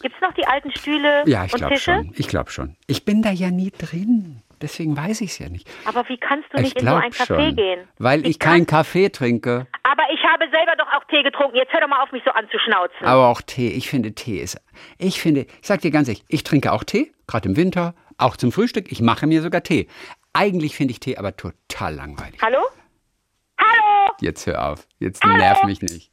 Gibt 0.00 0.14
es 0.14 0.20
noch 0.20 0.32
die 0.34 0.46
alten 0.46 0.70
Stühle 0.76 1.24
Ja, 1.26 1.44
ich 1.44 1.52
und 1.52 1.58
glaube 1.60 1.74
Tische? 1.74 1.94
schon. 1.94 2.12
Ich 2.16 2.28
glaube 2.28 2.50
schon. 2.50 2.76
Ich 2.86 3.04
bin 3.04 3.22
da 3.22 3.30
ja 3.30 3.50
nie 3.50 3.70
drin. 3.70 4.42
Deswegen 4.60 4.96
weiß 4.96 5.20
ich 5.20 5.30
es 5.32 5.38
ja 5.38 5.48
nicht. 5.50 5.68
Aber 5.84 6.08
wie 6.08 6.16
kannst 6.16 6.48
du 6.52 6.56
Ich 6.58 6.64
nicht 6.74 6.80
in 6.80 6.86
so 6.88 6.94
ein 6.94 7.10
Café 7.12 7.26
schon. 7.26 7.56
gehen? 7.56 7.80
Weil 7.98 8.22
Wie 8.24 8.28
ich 8.28 8.38
keinen 8.38 8.66
Kaffee 8.66 9.10
trinke. 9.10 9.66
Aber 9.82 10.02
ich 10.12 10.20
habe 10.24 10.44
selber 10.50 10.74
doch 10.78 10.86
auch 10.94 11.04
Tee 11.10 11.22
getrunken. 11.22 11.56
Jetzt 11.56 11.72
hör 11.74 11.80
doch 11.82 11.88
mal 11.88 12.02
auf, 12.02 12.10
mich 12.12 12.22
so 12.24 12.30
anzuschnauzen. 12.30 13.04
Aber 13.06 13.28
auch 13.28 13.42
Tee. 13.42 13.68
Ich 13.68 13.90
finde, 13.90 14.12
Tee 14.14 14.38
ist. 14.40 14.58
Ich 14.98 15.20
finde, 15.20 15.40
ich 15.60 15.66
sag 15.66 15.82
dir 15.82 15.90
ganz 15.90 16.08
ehrlich, 16.08 16.24
ich 16.28 16.42
trinke 16.42 16.72
auch 16.72 16.84
Tee, 16.84 17.12
gerade 17.26 17.48
im 17.50 17.56
Winter, 17.56 17.94
auch 18.16 18.36
zum 18.38 18.50
Frühstück. 18.50 18.90
Ich 18.90 19.00
mache 19.02 19.26
mir 19.26 19.42
sogar 19.42 19.62
Tee. 19.62 19.88
Eigentlich 20.32 20.74
finde 20.74 20.92
ich 20.92 21.00
Tee 21.00 21.18
aber 21.18 21.36
total 21.36 21.94
langweilig. 21.94 22.40
Hallo? 22.42 22.60
Hallo? 23.60 24.12
Jetzt 24.22 24.46
hör 24.46 24.70
auf. 24.72 24.86
Jetzt 24.98 25.22
nerv 25.24 25.64
mich 25.64 25.82
nicht. 25.82 26.10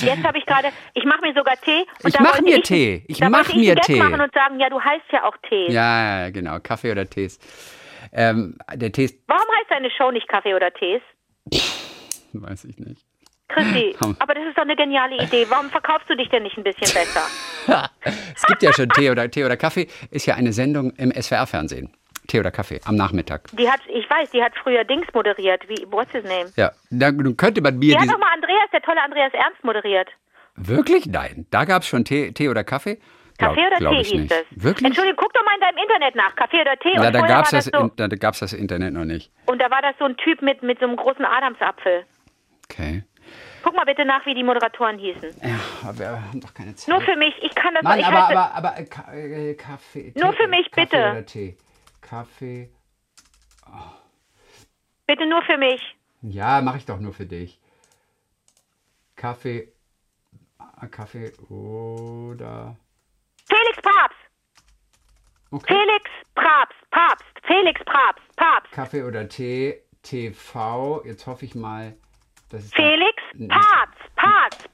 Jetzt 0.00 0.22
habe 0.24 0.38
ich 0.38 0.46
gerade, 0.46 0.68
ich 0.94 1.04
mache 1.04 1.20
mir 1.22 1.34
sogar 1.34 1.56
Tee. 1.56 1.80
Und 2.02 2.08
Ich 2.08 2.14
da 2.14 2.22
mach 2.22 2.32
wollte 2.34 2.44
mir 2.44 2.56
ich, 2.58 2.62
Tee. 2.62 3.04
Ich 3.08 3.18
da 3.18 3.28
mach 3.30 3.38
wollte 3.38 3.50
ich 3.52 3.56
mir 3.56 3.74
Gag 3.74 3.84
Tee. 3.84 3.98
machen 3.98 4.20
und 4.20 4.32
sagen, 4.32 4.60
ja, 4.60 4.68
du 4.70 4.80
heißt 4.80 5.04
ja 5.12 5.24
auch 5.24 5.36
Tee. 5.48 5.70
Ja, 5.70 6.30
genau. 6.30 6.58
Kaffee 6.60 6.92
oder 6.92 7.08
Tees. 7.08 7.38
Ähm, 8.12 8.56
der 8.74 8.92
Tee 8.92 9.04
ist, 9.04 9.18
Warum 9.26 9.46
heißt 9.58 9.70
deine 9.70 9.90
Show 9.90 10.10
nicht 10.10 10.28
Kaffee 10.28 10.54
oder 10.54 10.72
Tees? 10.72 11.00
weiß 12.32 12.64
ich 12.64 12.78
nicht. 12.78 13.04
Christi, 13.48 13.96
aber 14.20 14.34
das 14.34 14.44
ist 14.48 14.56
doch 14.56 14.62
eine 14.62 14.76
geniale 14.76 15.16
Idee. 15.22 15.44
Warum 15.48 15.70
verkaufst 15.70 16.08
du 16.08 16.16
dich 16.16 16.28
denn 16.28 16.44
nicht 16.44 16.56
ein 16.56 16.64
bisschen 16.64 16.92
besser? 16.94 17.22
Es 18.34 18.42
gibt 18.46 18.62
ja 18.62 18.72
schon 18.72 18.88
Tee 18.88 19.10
oder 19.10 19.30
Tee 19.30 19.44
oder 19.44 19.56
Kaffee. 19.56 19.86
Ist 20.10 20.26
ja 20.26 20.34
eine 20.34 20.52
Sendung 20.52 20.92
im 20.96 21.12
SWR-Fernsehen. 21.12 21.94
Tee 22.30 22.40
oder 22.40 22.50
Kaffee 22.50 22.80
am 22.84 22.94
Nachmittag. 22.96 23.48
Die 23.52 23.68
hat, 23.68 23.80
ich 23.88 24.08
weiß, 24.08 24.30
die 24.30 24.42
hat 24.42 24.52
früher 24.62 24.84
Dings 24.84 25.06
moderiert. 25.12 25.68
Wie, 25.68 25.84
what's 25.90 26.12
his 26.12 26.22
name? 26.24 26.50
Ja, 26.56 26.70
da 26.90 27.10
nun 27.10 27.36
könnte 27.36 27.60
man 27.60 27.78
mir 27.78 27.94
Die 27.96 28.00
hat 28.00 28.08
doch 28.08 28.18
mal 28.18 28.32
Andreas, 28.32 28.70
der 28.72 28.82
tolle 28.82 29.02
Andreas 29.02 29.32
Ernst 29.34 29.62
moderiert. 29.64 30.08
Wirklich? 30.56 31.06
Nein. 31.06 31.46
Da 31.50 31.64
gab 31.64 31.82
es 31.82 31.88
schon 31.88 32.04
Tee, 32.04 32.32
Tee 32.32 32.48
oder 32.48 32.64
Kaffee? 32.64 32.98
Glaub- 33.38 33.54
Kaffee 33.56 33.66
oder 33.66 33.90
Tee 33.90 33.96
hieß 34.04 34.12
nicht. 34.20 34.32
es. 34.32 34.44
Wirklich? 34.62 34.86
Entschuldigung, 34.86 35.18
guck 35.20 35.32
doch 35.32 35.44
mal 35.44 35.54
in 35.54 35.60
deinem 35.60 35.78
Internet 35.78 36.14
nach. 36.14 36.36
Kaffee 36.36 36.60
oder 36.60 36.76
Tee. 36.76 36.92
Ja, 36.94 37.06
und 37.06 37.12
da 37.14 37.20
gab 37.26 37.44
es 37.46 37.50
das, 37.50 37.64
das 37.70 37.80
so, 37.80 37.86
in- 37.86 37.92
da 37.96 38.06
gab's 38.08 38.38
das 38.40 38.52
Internet 38.52 38.92
noch 38.94 39.04
nicht. 39.04 39.32
Und 39.46 39.60
da 39.60 39.70
war 39.70 39.82
das 39.82 39.94
so 39.98 40.04
ein 40.04 40.16
Typ 40.18 40.42
mit, 40.42 40.62
mit 40.62 40.78
so 40.78 40.86
einem 40.86 40.96
großen 40.96 41.24
Adamsapfel. 41.24 42.04
Okay. 42.70 43.02
Guck 43.62 43.74
mal 43.74 43.84
bitte 43.84 44.04
nach, 44.04 44.24
wie 44.26 44.34
die 44.34 44.42
Moderatoren 44.44 44.98
hießen. 44.98 45.30
Ja, 45.42 45.88
aber 45.88 45.98
wir 45.98 46.08
haben 46.10 46.40
doch 46.40 46.54
keine 46.54 46.74
Zeit. 46.74 46.88
Nur 46.88 47.00
für 47.02 47.16
mich, 47.16 47.34
ich 47.42 47.54
kann 47.54 47.74
das 47.74 47.82
Mann, 47.82 47.98
ich 47.98 48.06
aber, 48.06 48.28
heiße- 48.28 48.36
aber, 48.54 48.54
aber, 48.54 49.12
äh, 49.14 49.50
äh, 49.50 49.54
Kaffee. 49.54 50.12
Nur 50.16 50.30
Tee, 50.32 50.36
für 50.42 50.48
mich, 50.48 50.70
Kaffee 50.70 50.86
bitte. 50.86 51.10
Oder 51.10 51.26
Tee. 51.26 51.56
Kaffee. 52.10 52.68
Bitte 55.06 55.26
nur 55.26 55.42
für 55.42 55.56
mich. 55.58 55.80
Ja, 56.22 56.60
mache 56.60 56.78
ich 56.78 56.84
doch 56.84 56.98
nur 56.98 57.12
für 57.12 57.24
dich. 57.26 57.60
Kaffee. 59.14 59.72
ah, 60.58 60.86
Kaffee 60.88 61.32
oder. 61.50 62.76
Felix 63.46 63.76
Papst. 63.80 64.18
Okay. 65.52 65.72
Felix 65.72 66.10
Papst. 66.34 66.90
Papst. 66.90 67.24
Felix 67.46 67.80
Papst. 67.84 68.36
Papst. 68.36 68.72
Kaffee 68.72 69.04
oder 69.04 69.28
Tee. 69.28 69.80
TV. 70.02 71.04
Jetzt 71.04 71.28
hoffe 71.28 71.44
ich 71.44 71.54
mal, 71.54 71.96
dass 72.48 72.64
es. 72.64 72.72
Felix 72.74 73.22
N- 73.34 73.46
Papst. 73.48 74.16
Papst. 74.16 74.68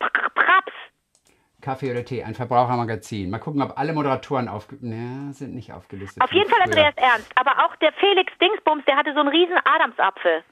Kaffee 1.66 1.90
oder 1.90 2.04
Tee, 2.04 2.22
ein 2.22 2.36
Verbrauchermagazin. 2.36 3.28
Mal 3.28 3.40
gucken, 3.40 3.60
ob 3.60 3.76
alle 3.76 3.92
Moderatoren 3.92 4.46
aufge 4.48 4.76
ja, 4.82 5.32
sind 5.32 5.52
nicht 5.52 5.72
aufgelistet. 5.72 6.22
Auf 6.22 6.32
jeden 6.32 6.48
Fall. 6.48 6.60
Andreas 6.62 6.94
Ernst. 6.96 7.28
Aber 7.34 7.64
auch 7.64 7.74
der 7.76 7.92
Felix 7.94 8.32
Dingsbums, 8.40 8.84
der 8.84 8.96
hatte 8.96 9.12
so 9.14 9.18
einen 9.18 9.30
riesen 9.30 9.56
Adamsapfel. 9.64 10.44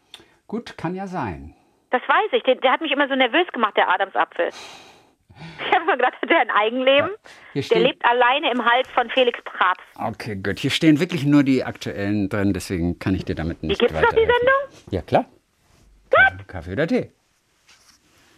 Gut, 0.49 0.77
kann 0.77 0.97
ja 0.97 1.07
sein. 1.07 1.55
Das 1.91 2.03
weiß 2.03 2.33
ich. 2.33 2.43
Der, 2.43 2.57
der 2.57 2.73
hat 2.73 2.81
mich 2.81 2.91
immer 2.91 3.07
so 3.07 3.15
nervös 3.15 3.47
gemacht, 3.53 3.77
der 3.77 3.89
Adamsapfel. 3.91 4.49
Ich 4.49 5.73
habe 5.73 5.85
immer 5.85 5.97
gedacht, 5.97 6.15
hat 6.21 6.29
der 6.29 6.41
ein 6.41 6.51
Eigenleben? 6.51 7.11
Hier 7.53 7.63
Der 7.63 7.79
lebt 7.79 8.05
alleine 8.05 8.51
im 8.51 8.65
Hals 8.65 8.89
von 8.89 9.09
Felix 9.11 9.39
Papst. 9.45 9.87
Okay, 9.97 10.35
gut. 10.35 10.59
Hier 10.59 10.71
stehen 10.71 10.99
wirklich 10.99 11.25
nur 11.25 11.45
die 11.45 11.63
aktuellen 11.63 12.29
drin, 12.29 12.53
deswegen 12.53 12.99
kann 12.99 13.15
ich 13.15 13.25
dir 13.25 13.37
damit 13.37 13.63
nicht 13.63 13.79
gibt's 13.79 13.95
noch, 13.95 14.11
die. 14.11 14.17
Sendung? 14.17 14.91
Ja, 14.91 15.03
klar. 15.03 15.27
Kaffee 16.49 16.73
oder 16.73 16.89
Tee? 16.89 17.13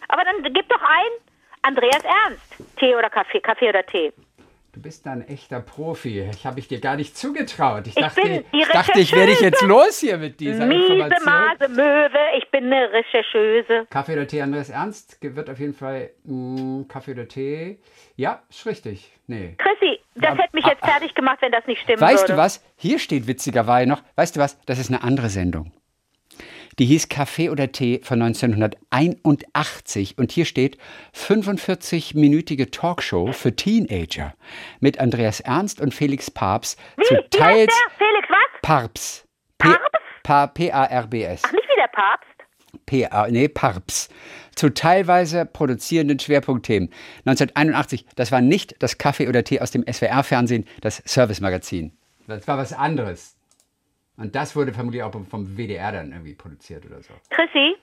Aber 0.09 0.23
dann 0.23 0.53
gib 0.53 0.69
doch 0.69 0.81
ein 0.81 1.27
Andreas 1.67 2.03
Ernst. 2.03 2.56
Tee 2.77 2.95
oder 2.95 3.09
Kaffee, 3.09 3.39
Kaffee 3.39 3.69
oder 3.69 3.85
Tee. 3.85 4.11
Du 4.73 4.81
bist 4.83 5.07
da 5.07 5.13
ein 5.13 5.27
echter 5.27 5.59
Profi. 5.59 6.29
Ich 6.31 6.45
habe 6.45 6.59
ich 6.59 6.67
dir 6.67 6.79
gar 6.79 6.95
nicht 6.97 7.17
zugetraut. 7.17 7.87
Ich, 7.87 7.95
Ich 7.97 8.03
dachte, 8.03 8.21
die 8.21 8.59
ich 8.59 8.67
dachte, 8.67 8.99
ich 8.99 9.11
werde 9.15 9.31
ich 9.31 9.41
jetzt 9.41 9.63
los 9.63 9.99
hier 9.99 10.17
mit 10.19 10.39
dieser 10.39 10.67
Miese 10.67 10.93
Information. 10.93 11.25
Mase 11.25 11.67
Möwe, 11.69 12.19
ich 12.37 12.51
bin 12.51 12.65
eine 12.65 12.91
Rechercheuse. 12.93 13.87
Kaffee 13.89 14.13
oder 14.13 14.27
Tee, 14.27 14.39
Andreas 14.41 14.69
Ernst 14.69 15.17
wird 15.21 15.49
auf 15.49 15.57
jeden 15.59 15.73
Fall 15.73 16.11
mh, 16.25 16.85
Kaffee 16.89 17.11
oder 17.13 17.27
Tee. 17.27 17.79
Ja, 18.17 18.43
ist 18.49 18.67
richtig. 18.67 19.11
Nee. 19.25 19.55
Chrissy, 19.57 19.99
das 20.15 20.31
Aber- 20.33 20.43
hätte 20.43 20.55
mich 20.55 20.65
jetzt 20.67 20.85
fertig 20.85 21.15
gemacht, 21.15 21.37
wenn 21.41 21.51
das 21.51 21.65
nicht 21.65 21.81
stimmen 21.81 21.99
Weißt 21.99 22.23
würde. 22.25 22.33
du 22.33 22.37
was? 22.37 22.63
Hier 22.77 22.99
steht 22.99 23.25
witzigerweise 23.25 23.89
noch, 23.89 24.03
weißt 24.15 24.35
du 24.35 24.39
was? 24.41 24.59
Das 24.67 24.77
ist 24.77 24.89
eine 24.91 25.01
andere 25.01 25.29
Sendung. 25.29 25.71
Die 26.79 26.85
hieß 26.85 27.09
Kaffee 27.09 27.49
oder 27.49 27.71
Tee 27.71 28.01
von 28.03 28.21
1981 28.21 30.17
und 30.19 30.31
hier 30.31 30.45
steht 30.45 30.77
45-minütige 31.15 32.69
Talkshow 32.71 33.31
für 33.31 33.55
Teenager 33.55 34.35
mit 34.79 34.99
Andreas 34.99 35.39
Ernst 35.39 35.81
und 35.81 35.93
Felix 35.93 36.29
Papst 36.29 36.77
zu 37.03 37.15
teils? 37.31 37.73
Felix 37.97 38.27
was? 38.29 38.61
Parps. 38.61 39.25
P- 39.57 39.69
Parps? 39.69 39.83
Pa- 40.23 40.47
P-A-R-B-S. 40.47 41.41
Ach, 41.45 41.51
nicht 41.51 41.63
wie 41.67 41.79
der 41.81 41.87
Papst? 41.87 42.27
P-A, 42.85 43.27
nee, 43.29 43.47
Parps. 43.47 44.09
Zu 44.55 44.69
teilweise 44.73 45.45
produzierenden 45.45 46.19
Schwerpunktthemen. 46.19 46.89
1981, 47.25 48.05
das 48.15 48.31
war 48.31 48.41
nicht 48.41 48.75
das 48.79 48.97
Kaffee 48.97 49.27
oder 49.27 49.43
Tee 49.43 49.61
aus 49.61 49.71
dem 49.71 49.83
SWR-Fernsehen, 49.91 50.65
das 50.81 51.01
Service-Magazin. 51.07 51.91
Das 52.27 52.47
war 52.47 52.57
was 52.57 52.73
anderes. 52.73 53.36
Und 54.17 54.35
das 54.35 54.55
wurde 54.55 54.73
vermutlich 54.73 55.03
auch 55.03 55.11
vom 55.11 55.57
WDR 55.57 55.91
dann 55.91 56.11
irgendwie 56.11 56.33
produziert 56.35 56.85
oder 56.85 57.01
so. 57.01 57.13
Chrissy, 57.29 57.75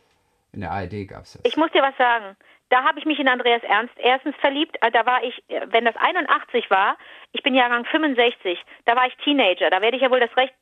In 0.52 0.60
der 0.60 0.72
ARD 0.72 1.06
gab 1.08 1.22
es 1.24 1.32
das. 1.34 1.42
ich 1.44 1.56
muss 1.56 1.70
dir 1.72 1.82
was 1.82 1.96
sagen. 1.96 2.36
Da 2.70 2.82
habe 2.82 2.98
ich 2.98 3.04
mich 3.04 3.18
in 3.20 3.28
Andreas 3.28 3.62
Ernst 3.62 3.94
erstens 3.98 4.34
verliebt. 4.36 4.76
äh, 4.80 4.90
Da 4.90 5.06
war 5.06 5.22
ich, 5.22 5.42
wenn 5.48 5.84
das 5.84 5.94
81 5.96 6.70
war, 6.70 6.96
ich 7.32 7.42
bin 7.42 7.54
Jahrgang 7.54 7.84
65, 7.84 8.58
da 8.84 8.96
war 8.96 9.06
ich 9.06 9.14
Teenager. 9.22 9.70
Da 9.70 9.80
werde 9.80 9.96
ich 9.96 10.02
ja 10.02 10.10
wohl 10.10 10.20
das 10.20 10.36
Recht. 10.36 10.52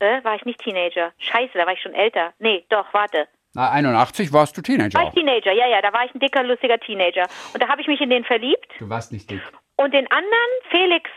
Äh, 0.00 0.22
war 0.24 0.34
ich 0.34 0.44
nicht 0.44 0.60
Teenager? 0.60 1.12
Scheiße, 1.18 1.52
da 1.54 1.64
war 1.64 1.72
ich 1.72 1.80
schon 1.80 1.94
älter. 1.94 2.34
Nee, 2.38 2.64
doch, 2.68 2.92
warte. 2.92 3.28
Na, 3.54 3.70
81 3.70 4.32
warst 4.32 4.56
du 4.56 4.62
Teenager 4.62 4.94
War 4.98 5.02
ich 5.04 5.08
auch. 5.10 5.14
Teenager? 5.14 5.52
Ja, 5.52 5.66
ja, 5.68 5.80
da 5.80 5.92
war 5.92 6.04
ich 6.04 6.14
ein 6.14 6.18
dicker, 6.20 6.42
lustiger 6.42 6.78
Teenager. 6.80 7.26
Und 7.54 7.62
da 7.62 7.68
habe 7.68 7.80
ich 7.80 7.86
mich 7.86 8.00
in 8.00 8.10
den 8.10 8.24
verliebt. 8.24 8.66
Du 8.78 8.88
warst 8.90 9.12
nicht 9.12 9.30
dick. 9.30 9.40
Und 9.76 9.94
den 9.94 10.10
anderen, 10.10 10.50
Felix 10.70 11.08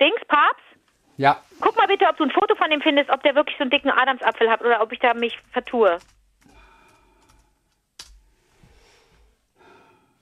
Dings, 0.00 0.20
Papst, 0.28 0.62
Ja, 1.18 1.42
guck 1.60 1.76
mal 1.76 1.88
bitte, 1.88 2.06
ob 2.08 2.16
du 2.16 2.24
ein 2.24 2.30
Foto 2.30 2.54
von 2.54 2.70
dem 2.70 2.80
findest, 2.80 3.10
ob 3.10 3.22
der 3.24 3.34
wirklich 3.34 3.56
so 3.58 3.62
einen 3.62 3.70
dicken 3.70 3.90
Adamsapfel 3.90 4.48
hat 4.48 4.60
oder 4.62 4.80
ob 4.80 4.92
ich 4.92 5.00
da 5.00 5.14
mich 5.14 5.36
vertue. 5.52 5.98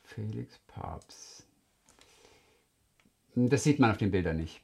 Felix 0.04 0.58
Papst. 0.66 1.46
Das 3.34 3.62
sieht 3.62 3.78
man 3.78 3.90
auf 3.90 3.98
den 3.98 4.10
Bildern 4.10 4.38
nicht. 4.38 4.62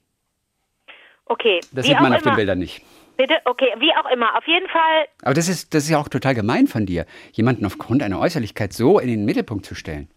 Okay. 1.26 1.60
Das 1.72 1.84
wie 1.84 1.90
sieht 1.90 2.00
man 2.00 2.14
auf 2.14 2.22
den 2.22 2.28
immer. 2.28 2.36
Bildern 2.36 2.58
nicht. 2.58 2.82
Bitte? 3.18 3.34
Okay, 3.44 3.68
wie 3.78 3.94
auch 3.94 4.10
immer. 4.10 4.34
Auf 4.36 4.46
jeden 4.46 4.68
Fall, 4.68 5.06
Aber 5.22 5.34
das 5.34 5.48
ist, 5.48 5.74
das 5.74 5.84
ist 5.84 5.90
ja 5.90 5.98
auch 5.98 6.08
total 6.08 6.34
gemein 6.34 6.66
von 6.66 6.86
dir, 6.86 7.04
jemanden 7.32 7.66
aufgrund 7.66 8.02
einer 8.02 8.18
Äußerlichkeit 8.18 8.72
so 8.72 8.98
in 8.98 9.08
den 9.08 9.26
Mittelpunkt 9.26 9.66
zu 9.66 9.74
stellen. 9.74 10.08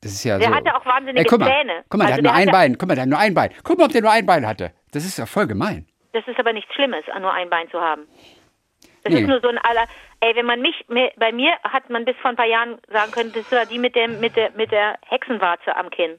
Das 0.00 0.12
ist 0.12 0.24
ja 0.24 0.38
der 0.38 0.48
so. 0.48 0.54
hatte 0.54 0.74
auch 0.74 0.86
wahnsinnige 0.86 1.20
Ey, 1.20 1.26
guck 1.28 1.40
mal, 1.40 1.50
Zähne. 1.50 1.84
Guck 1.88 1.98
mal, 1.98 2.06
der 2.06 2.14
Also 2.14 2.16
hat 2.16 2.22
nur 2.22 2.32
der 2.32 2.40
ein 2.40 2.50
Bein. 2.50 2.78
Guck 2.78 2.88
mal, 2.88 2.94
der 2.94 3.02
hat 3.02 3.08
nur 3.10 3.18
ein 3.18 3.34
Bein. 3.34 3.50
Guck 3.62 3.78
mal, 3.78 3.84
ob 3.84 3.92
der 3.92 4.02
nur 4.02 4.10
ein 4.10 4.24
Bein 4.26 4.46
hatte. 4.46 4.72
Das 4.96 5.04
ist 5.04 5.18
ja 5.18 5.26
voll 5.26 5.46
gemein. 5.46 5.86
Das 6.12 6.26
ist 6.26 6.38
aber 6.38 6.54
nichts 6.54 6.72
Schlimmes, 6.74 7.04
nur 7.20 7.32
ein 7.32 7.50
Bein 7.50 7.68
zu 7.70 7.78
haben. 7.78 8.06
Das 9.04 9.12
Nee. 9.12 9.20
ist 9.20 9.28
nur 9.28 9.40
so 9.42 9.48
ein 9.48 9.58
aller. 9.58 9.86
Ey, 10.20 10.34
wenn 10.34 10.46
man 10.46 10.62
mich, 10.62 10.86
bei 11.18 11.30
mir 11.32 11.52
hat 11.62 11.90
man 11.90 12.06
bis 12.06 12.16
vor 12.22 12.30
ein 12.30 12.36
paar 12.36 12.46
Jahren 12.46 12.78
sagen 12.90 13.12
können, 13.12 13.32
das 13.34 13.52
war 13.52 13.66
die 13.66 13.78
mit 13.78 13.94
der, 13.94 14.08
mit 14.08 14.34
der, 14.36 14.50
mit 14.52 14.72
der 14.72 14.98
Hexenwarze 15.06 15.76
am 15.76 15.90
Kinn. 15.90 16.18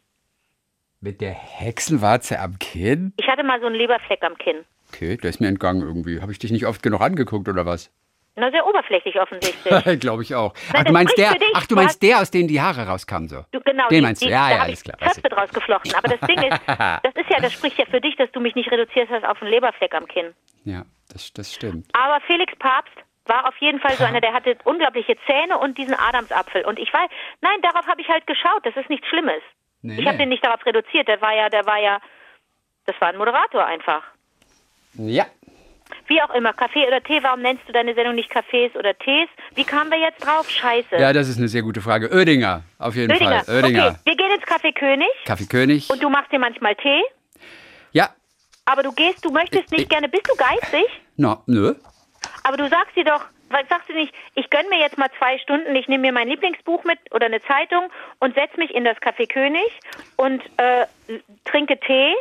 Mit 1.01 1.19
der 1.21 1.31
Hexenwarze 1.31 2.39
am 2.39 2.59
Kinn? 2.59 3.13
Ich 3.17 3.27
hatte 3.27 3.43
mal 3.43 3.59
so 3.59 3.65
einen 3.65 3.75
Leberfleck 3.75 4.23
am 4.23 4.37
Kinn. 4.37 4.63
Okay, 4.93 5.17
der 5.17 5.29
ist 5.31 5.39
mir 5.41 5.47
entgangen 5.47 5.81
irgendwie. 5.81 6.21
Habe 6.21 6.31
ich 6.31 6.39
dich 6.39 6.51
nicht 6.51 6.65
oft 6.67 6.83
genug 6.83 7.01
angeguckt 7.01 7.49
oder 7.49 7.65
was? 7.65 7.91
Na, 8.39 8.51
sehr 8.51 8.65
oberflächlich 8.67 9.19
offensichtlich. 9.19 9.99
Glaube 9.99 10.21
ich 10.21 10.35
auch. 10.35 10.53
Nein, 10.71 10.75
ach, 10.81 10.83
du 10.85 10.93
meinst 10.93 11.17
der, 11.17 11.31
dich. 11.33 11.51
ach, 11.55 11.65
du 11.65 11.75
meinst 11.75 12.03
der, 12.03 12.19
aus 12.21 12.29
dem 12.31 12.47
die 12.47 12.61
Haare 12.61 12.85
rauskamen 12.87 13.27
so. 13.27 13.43
Du, 13.51 13.59
genau, 13.61 13.87
Den 13.87 13.95
die- 13.97 14.01
meinst 14.01 14.21
du? 14.23 14.29
Ja, 14.29 14.49
ja, 14.51 14.61
alles 14.61 14.79
ich 14.79 14.85
klar. 14.85 14.97
Köpfe 14.99 15.21
draus 15.29 15.49
geflochten. 15.51 15.93
Aber 15.95 16.07
das 16.07 16.19
Ding 16.27 16.37
ist, 16.43 16.59
das 16.67 17.15
ist 17.15 17.29
ja, 17.29 17.39
das 17.41 17.51
spricht 17.53 17.77
ja 17.79 17.85
für 17.85 17.99
dich, 17.99 18.15
dass 18.15 18.31
du 18.31 18.39
mich 18.39 18.53
nicht 18.55 18.71
reduziert 18.71 19.09
hast 19.09 19.25
auf 19.25 19.41
einen 19.41 19.49
Leberfleck 19.49 19.95
am 19.95 20.07
Kinn. 20.07 20.33
Ja, 20.65 20.83
das, 21.11 21.33
das 21.33 21.51
stimmt. 21.53 21.87
Aber 21.93 22.21
Felix 22.27 22.53
Papst 22.59 22.93
war 23.25 23.47
auf 23.47 23.55
jeden 23.57 23.79
Fall 23.79 23.95
so 23.95 24.03
einer, 24.05 24.21
der 24.21 24.33
hatte 24.33 24.55
unglaubliche 24.65 25.15
Zähne 25.25 25.57
und 25.57 25.77
diesen 25.77 25.95
Adamsapfel. 25.95 26.63
Und 26.65 26.77
ich 26.77 26.93
weiß, 26.93 27.09
nein, 27.41 27.59
darauf 27.63 27.87
habe 27.87 28.01
ich 28.01 28.07
halt 28.07 28.27
geschaut. 28.27 28.63
Das 28.65 28.75
ist 28.75 28.89
nichts 28.89 29.07
Schlimmes. 29.07 29.41
Nee, 29.81 29.99
Ich 29.99 30.07
habe 30.07 30.17
den 30.19 30.29
nicht 30.29 30.45
darauf 30.45 30.63
reduziert. 30.65 31.07
Der 31.07 31.19
war 31.21 31.33
ja, 31.35 31.49
der 31.49 31.65
war 31.65 31.79
ja, 31.79 31.99
das 32.85 32.95
war 33.01 33.09
ein 33.09 33.17
Moderator 33.17 33.65
einfach. 33.65 34.03
Ja, 34.93 35.25
Wie 36.07 36.21
auch 36.21 36.33
immer, 36.33 36.53
Kaffee 36.53 36.85
oder 36.87 37.01
Tee, 37.03 37.19
warum 37.21 37.41
nennst 37.41 37.67
du 37.67 37.73
deine 37.73 37.93
Sendung 37.95 38.15
nicht 38.15 38.31
Cafés 38.31 38.75
oder 38.77 38.97
Tees? 38.97 39.27
Wie 39.55 39.63
kamen 39.63 39.91
wir 39.91 39.99
jetzt 39.99 40.25
drauf? 40.25 40.49
Scheiße. 40.49 40.95
ja, 40.97 41.11
das 41.13 41.27
ist 41.27 41.37
eine 41.37 41.47
sehr 41.47 41.61
gute 41.61 41.81
Frage. 41.81 42.09
Oedinger, 42.11 42.63
auf 42.79 42.95
jeden 42.95 43.11
Oedinger. 43.11 43.43
Fall. 43.43 43.55
Oedinger. 43.63 43.87
Okay, 43.87 43.97
wir 44.05 44.15
gehen 44.15 44.31
ins 44.31 44.43
Café 44.43 44.73
König 44.73 45.09
Kaffee 45.25 45.45
König. 45.47 45.89
und 45.89 46.01
du 46.01 46.09
machst 46.09 46.31
dir 46.31 46.39
manchmal 46.39 46.75
Tee, 46.75 47.01
Ja, 47.91 48.09
aber 48.65 48.83
du 48.83 48.91
gehst, 48.91 49.23
du 49.25 49.29
möchtest 49.31 49.71
nicht 49.71 49.83
Ich- 49.83 49.89
gerne, 49.89 50.07
bist 50.09 50.27
du 50.29 50.35
geizig? 50.35 50.85
no, 51.17 51.41
nö. 51.47 51.73
Aber 52.43 52.57
du 52.57 52.67
sagst 52.69 52.95
dir 52.95 53.03
doch, 53.03 53.25
was 53.49 53.67
sagst 53.69 53.87
du 53.89 53.93
nicht, 53.93 54.13
ich 54.35 54.49
gönn 54.49 54.67
mir 54.69 54.79
jetzt 54.79 54.97
mal 54.97 55.09
zwei 55.17 55.37
Stunden, 55.39 55.75
ich 55.75 55.87
nehme 55.87 56.01
mir 56.03 56.11
mein 56.11 56.27
Lieblingsbuch 56.27 56.83
mit 56.83 56.99
oder 57.11 57.25
eine 57.27 57.41
Zeitung 57.43 57.89
und 58.19 58.35
setz 58.35 58.55
mich 58.57 58.73
in 58.73 58.83
das 58.83 58.97
Café 58.97 59.27
König 59.27 59.67
und 60.17 60.41
äh, 60.57 60.85
trinke 61.45 61.79
Tee, 61.79 62.13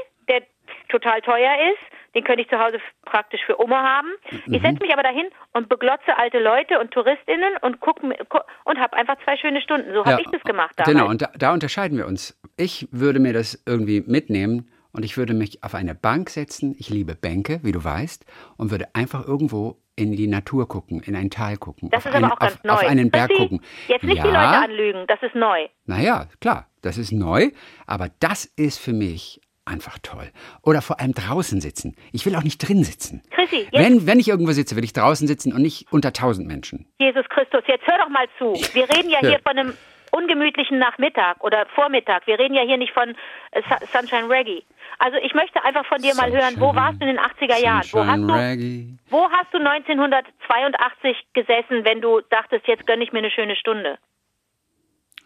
total 0.88 1.20
teuer 1.22 1.52
ist. 1.72 2.14
Den 2.14 2.24
könnte 2.24 2.42
ich 2.42 2.48
zu 2.48 2.58
Hause 2.58 2.78
praktisch 3.04 3.40
für 3.44 3.60
Oma 3.60 3.82
haben. 3.82 4.08
Ich 4.46 4.62
setze 4.62 4.80
mich 4.80 4.92
aber 4.92 5.02
dahin 5.02 5.26
und 5.52 5.68
beglotze 5.68 6.16
alte 6.16 6.38
Leute 6.38 6.80
und 6.80 6.90
TouristInnen 6.90 7.58
und 7.60 7.80
guck, 7.80 8.02
mi- 8.02 8.16
gu 8.28 8.38
und 8.64 8.78
habe 8.78 8.96
einfach 8.96 9.16
zwei 9.24 9.36
schöne 9.36 9.60
Stunden. 9.60 9.92
So 9.92 10.00
habe 10.00 10.10
Ja, 10.12 10.18
ich 10.20 10.26
das 10.30 10.42
gemacht 10.42 10.72
damals. 10.76 10.96
Genau, 10.96 11.10
und 11.10 11.20
da, 11.22 11.30
da 11.36 11.52
unterscheiden 11.52 11.98
wir 11.98 12.06
uns. 12.06 12.40
Ich 12.56 12.88
würde 12.90 13.20
mir 13.20 13.34
das 13.34 13.62
irgendwie 13.66 14.02
mitnehmen 14.06 14.70
und 14.92 15.04
ich 15.04 15.18
würde 15.18 15.34
mich 15.34 15.62
auf 15.62 15.74
eine 15.74 15.94
Bank 15.94 16.30
setzen. 16.30 16.74
Ich 16.78 16.88
liebe 16.88 17.14
Bänke, 17.14 17.60
wie 17.62 17.72
du 17.72 17.84
weißt, 17.84 18.24
und 18.56 18.70
würde 18.70 18.86
einfach 18.94 19.26
irgendwo 19.26 19.76
in 19.94 20.12
die 20.12 20.26
Natur 20.26 20.68
gucken, 20.68 21.02
in 21.02 21.16
ein 21.16 21.30
Tal 21.30 21.56
gucken, 21.58 21.90
das 21.90 22.00
auf, 22.00 22.06
ist 22.06 22.14
einen, 22.16 22.24
aber 22.26 22.34
auch 22.34 22.38
ganz 22.38 22.54
auf, 22.54 22.64
neu. 22.64 22.72
auf 22.72 22.82
einen 22.86 23.10
Berg 23.10 23.28
Chrissy, 23.28 23.42
gucken. 23.42 23.60
Jetzt 23.88 24.04
nicht 24.04 24.18
ja, 24.18 24.22
die 24.24 24.28
Leute 24.28 24.58
anlügen, 24.70 25.06
das 25.06 25.22
ist 25.22 25.34
neu. 25.34 25.68
Naja, 25.86 26.26
klar, 26.40 26.66
das 26.82 26.98
ist 26.98 27.12
neu, 27.12 27.50
aber 27.86 28.08
das 28.20 28.44
ist 28.44 28.78
für 28.78 28.92
mich 28.92 29.40
einfach 29.66 29.98
toll. 30.02 30.30
Oder 30.62 30.80
vor 30.82 31.00
allem 31.00 31.12
draußen 31.12 31.60
sitzen. 31.60 31.96
Ich 32.12 32.24
will 32.24 32.34
auch 32.36 32.42
nicht 32.44 32.58
drin 32.58 32.84
sitzen. 32.84 33.22
Chrissy, 33.30 33.68
jetzt 33.70 33.72
Wenn, 33.72 34.06
wenn 34.06 34.18
ich 34.20 34.28
irgendwo 34.28 34.52
sitze, 34.52 34.76
will 34.76 34.84
ich 34.84 34.92
draußen 34.92 35.26
sitzen 35.26 35.52
und 35.52 35.62
nicht 35.62 35.86
unter 35.92 36.12
tausend 36.12 36.46
Menschen. 36.46 36.86
Jesus 36.98 37.28
Christus, 37.28 37.62
jetzt 37.66 37.86
hör 37.86 37.98
doch 37.98 38.08
mal 38.08 38.26
zu. 38.38 38.54
Wir 38.74 38.88
reden 38.88 39.10
ja 39.10 39.18
Ja. 39.22 39.28
hier 39.30 39.40
von 39.40 39.58
einem 39.58 39.74
ungemütlichen 40.12 40.78
Nachmittag 40.78 41.42
oder 41.44 41.66
Vormittag. 41.74 42.26
Wir 42.26 42.38
reden 42.38 42.54
ja 42.54 42.62
hier 42.62 42.76
nicht 42.78 42.92
von 42.94 43.10
äh, 43.50 43.62
Su- 43.68 43.86
Sunshine 43.92 44.28
Reggae. 44.30 44.62
Also 44.98 45.18
ich 45.18 45.34
möchte 45.34 45.62
einfach 45.62 45.84
von 45.86 46.00
dir 46.00 46.14
mal 46.14 46.30
hören, 46.30 46.54
wo 46.58 46.66
Sunshine- 46.72 46.76
warst 46.76 47.00
du 47.02 47.06
in 47.06 47.16
den 47.16 47.18
80er 47.18 47.58
Jahren? 47.60 47.84
Wo 47.92 47.98
hast, 48.06 48.16
Sunshine 48.16 48.26
du, 48.26 48.32
Reggae. 48.32 48.98
wo 49.10 49.28
hast 49.30 49.52
du 49.52 49.58
1982 49.58 51.16
gesessen, 51.34 51.84
wenn 51.84 52.00
du 52.00 52.20
dachtest, 52.30 52.66
jetzt 52.66 52.86
gönn 52.86 53.02
ich 53.02 53.12
mir 53.12 53.18
eine 53.18 53.30
schöne 53.30 53.56
Stunde? 53.56 53.98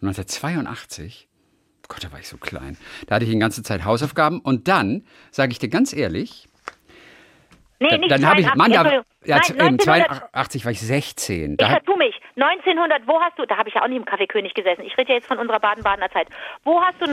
1982, 0.01 1.29
Gott, 1.91 2.03
da 2.05 2.11
war 2.11 2.19
ich 2.19 2.27
so 2.29 2.37
klein. 2.37 2.77
Da 3.07 3.15
hatte 3.15 3.25
ich 3.25 3.31
die 3.31 3.37
ganze 3.39 3.63
Zeit 3.63 3.83
Hausaufgaben 3.83 4.39
und 4.39 4.67
dann, 4.69 5.03
sage 5.29 5.51
ich 5.51 5.59
dir 5.59 5.67
ganz 5.69 5.91
ehrlich, 5.93 6.47
Nee, 7.79 7.97
nicht 7.97 8.11
dann 8.11 8.25
habe 8.27 8.41
ich, 8.41 8.45
82, 8.47 8.55
Mann, 8.57 8.71
da, 8.71 8.91
ja, 9.25 9.37
Nein, 9.37 9.41
z- 9.43 9.55
ähm, 9.59 9.65
1900, 9.79 10.07
82 10.31 10.65
war 10.65 10.71
ich 10.71 10.79
16. 10.81 11.51
ich 11.53 11.57
Da 11.57 11.65
hat, 11.69 11.83
vertu 11.83 11.97
mich. 11.97 12.13
1900, 12.35 13.07
wo 13.07 13.19
hast 13.19 13.37
du, 13.39 13.45
da 13.47 13.57
habe 13.57 13.69
ich 13.69 13.75
ja 13.75 13.81
auch 13.83 13.87
nicht 13.87 13.97
im 13.97 14.05
Café 14.05 14.27
König 14.27 14.53
gesessen. 14.53 14.83
Ich 14.85 14.95
rede 14.99 15.09
ja 15.09 15.15
jetzt 15.15 15.27
von 15.27 15.39
unserer 15.39 15.59
Baden-Badener 15.59 16.11
Zeit. 16.11 16.27
Wo 16.63 16.79
hast 16.79 17.01
du 17.01 17.05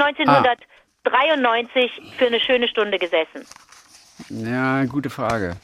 1993 1.04 1.90
für 2.18 2.26
eine 2.26 2.38
schöne 2.40 2.68
Stunde 2.68 2.98
gesessen? 2.98 3.46
ja, 4.28 4.84
gute 4.84 5.08
Frage. 5.10 5.56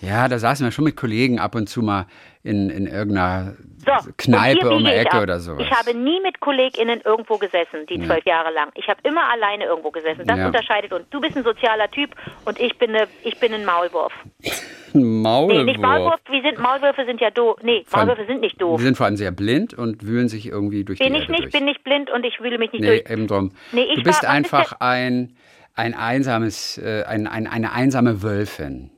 Ja, 0.00 0.28
da 0.28 0.38
saßen 0.38 0.66
wir 0.66 0.72
schon 0.72 0.84
mit 0.84 0.96
Kollegen 0.96 1.38
ab 1.38 1.54
und 1.54 1.68
zu 1.68 1.82
mal 1.82 2.06
in, 2.42 2.70
in 2.70 2.86
irgendeiner 2.86 3.54
So, 3.84 4.10
Kneipe 4.16 4.68
um 4.70 4.84
die 4.84 4.90
ich 4.90 4.96
Ecke 4.98 5.20
oder 5.22 5.38
sowas. 5.40 5.62
Ich 5.64 5.70
habe 5.70 5.96
nie 5.96 6.20
mit 6.20 6.40
KollegInnen 6.40 7.00
irgendwo 7.04 7.38
gesessen, 7.38 7.86
die 7.88 8.04
zwölf 8.04 8.24
Jahre 8.26 8.52
lang. 8.52 8.70
Ich 8.74 8.88
habe 8.88 9.00
immer 9.04 9.30
alleine 9.32 9.64
irgendwo 9.64 9.90
gesessen. 9.90 10.26
Das 10.26 10.38
Ja. 10.38 10.46
unterscheidet 10.46 10.92
uns. 10.92 11.04
Du 11.10 11.20
bist 11.20 11.36
ein 11.36 11.44
sozialer 11.44 11.90
Typ 11.90 12.10
und 12.44 12.58
ich 12.60 12.76
bin, 12.78 12.90
eine, 12.94 13.06
ich 13.24 13.38
bin 13.38 13.54
ein 13.54 13.64
Maulwurf. 13.64 14.12
Ein 14.94 15.00
Nee, 15.00 15.04
Maulwurf. 15.22 15.64
nicht 15.66 15.80
Maulwurf, 15.80 16.20
wie 16.30 16.40
sind, 16.40 16.58
Maulwürfe 16.58 17.04
sind 17.04 17.20
ja 17.20 17.30
doof. 17.30 17.58
Nee, 17.62 17.84
Vor 17.86 17.98
Maulwürfe 18.06 18.24
sind 18.26 18.40
nicht 18.40 18.60
doof. 18.60 18.78
Die 18.78 18.84
sind 18.84 18.96
vor 18.96 19.04
allem 19.04 19.18
sehr 19.18 19.30
blind 19.32 19.74
und 19.74 20.02
wühlen 20.06 20.28
sich 20.28 20.46
irgendwie 20.48 20.82
durch 20.82 20.98
Bin 20.98 21.12
die 21.12 21.18
ich 21.18 21.22
Erde 21.24 21.32
nicht, 21.32 21.44
durch. 21.44 21.52
bin 21.52 21.64
nicht 21.66 21.84
blind 21.84 22.10
und 22.10 22.24
ich 22.24 22.40
wühle 22.40 22.56
mich 22.56 22.72
nicht 22.72 22.80
Nee, 22.80 23.00
durch. 23.02 23.10
eben 23.10 23.26
drum. 23.26 23.52
Nee, 23.72 23.82
ich 23.82 23.96
du 23.96 24.02
bist 24.04 24.22
war- 24.22 24.30
einfach 24.30 24.72
ein, 24.80 25.36
ein 25.74 25.92
einsames, 25.92 26.78
äh, 26.78 27.04
ein, 27.06 27.26
ein, 27.26 27.46
eine 27.46 27.72
einsame 27.72 28.22
Wölfin. 28.22 28.90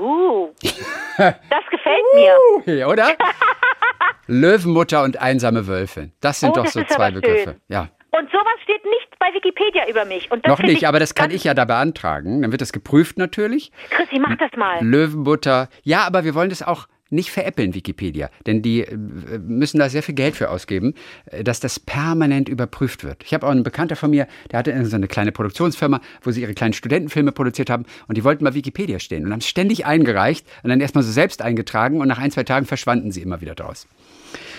Uh, 0.00 0.48
das 1.18 1.64
gefällt 1.70 2.04
mir. 2.14 2.34
Okay, 2.56 2.84
oder? 2.84 3.08
Löwenmutter 4.26 5.02
und 5.02 5.20
einsame 5.20 5.66
Wölfin. 5.66 6.12
Das 6.20 6.40
sind 6.40 6.50
Oh, 6.50 6.54
doch 6.54 6.64
das 6.64 6.72
so 6.74 6.84
zwei 6.84 7.10
Begriffe. 7.10 7.44
schön. 7.52 7.60
Ja. 7.68 7.88
Und 8.12 8.30
sowas 8.30 8.46
steht 8.64 8.84
nicht 8.84 9.18
bei 9.18 9.26
Wikipedia 9.34 9.88
über 9.88 10.04
mich. 10.04 10.30
Und 10.30 10.44
das 10.44 10.50
Noch 10.50 10.64
nicht, 10.64 10.86
aber 10.86 10.98
das 10.98 11.14
kann 11.14 11.30
ich 11.30 11.44
ja 11.44 11.54
da 11.54 11.64
beantragen. 11.64 12.42
Dann 12.42 12.50
wird 12.52 12.60
das 12.60 12.72
geprüft 12.72 13.18
natürlich. 13.18 13.70
Chrissy, 13.90 14.18
mach 14.18 14.36
das 14.36 14.50
mal. 14.56 14.84
Löwenbutter. 14.84 15.68
Ja, 15.82 16.02
aber 16.06 16.24
wir 16.24 16.34
wollen 16.34 16.50
das 16.50 16.62
auch 16.62 16.86
nicht 17.10 17.30
veräppeln, 17.30 17.74
Wikipedia, 17.74 18.30
denn 18.46 18.62
die 18.62 18.82
äh, 18.82 18.96
müssen 19.38 19.78
da 19.78 19.88
sehr 19.88 20.02
viel 20.02 20.14
Geld 20.14 20.36
für 20.36 20.50
ausgeben, 20.50 20.94
äh, 21.26 21.44
dass 21.44 21.60
das 21.60 21.78
permanent 21.80 22.48
überprüft 22.48 23.04
wird. 23.04 23.22
Ich 23.24 23.34
habe 23.34 23.46
auch 23.46 23.50
einen 23.50 23.62
Bekannter 23.62 23.96
von 23.96 24.10
mir, 24.10 24.26
der 24.50 24.60
hatte 24.60 24.86
so 24.86 24.96
eine 24.96 25.08
kleine 25.08 25.32
Produktionsfirma, 25.32 26.00
wo 26.22 26.30
sie 26.30 26.42
ihre 26.42 26.54
kleinen 26.54 26.72
Studentenfilme 26.72 27.32
produziert 27.32 27.70
haben 27.70 27.84
und 28.08 28.16
die 28.16 28.24
wollten 28.24 28.44
mal 28.44 28.54
Wikipedia 28.54 28.98
stehen 28.98 29.24
und 29.24 29.32
haben 29.32 29.40
es 29.40 29.48
ständig 29.48 29.86
eingereicht 29.86 30.46
und 30.62 30.70
dann 30.70 30.80
erstmal 30.80 31.04
so 31.04 31.12
selbst 31.12 31.42
eingetragen 31.42 32.00
und 32.00 32.08
nach 32.08 32.18
ein, 32.18 32.30
zwei 32.30 32.44
Tagen 32.44 32.66
verschwanden 32.66 33.12
sie 33.12 33.22
immer 33.22 33.40
wieder 33.40 33.54
draus. 33.54 33.86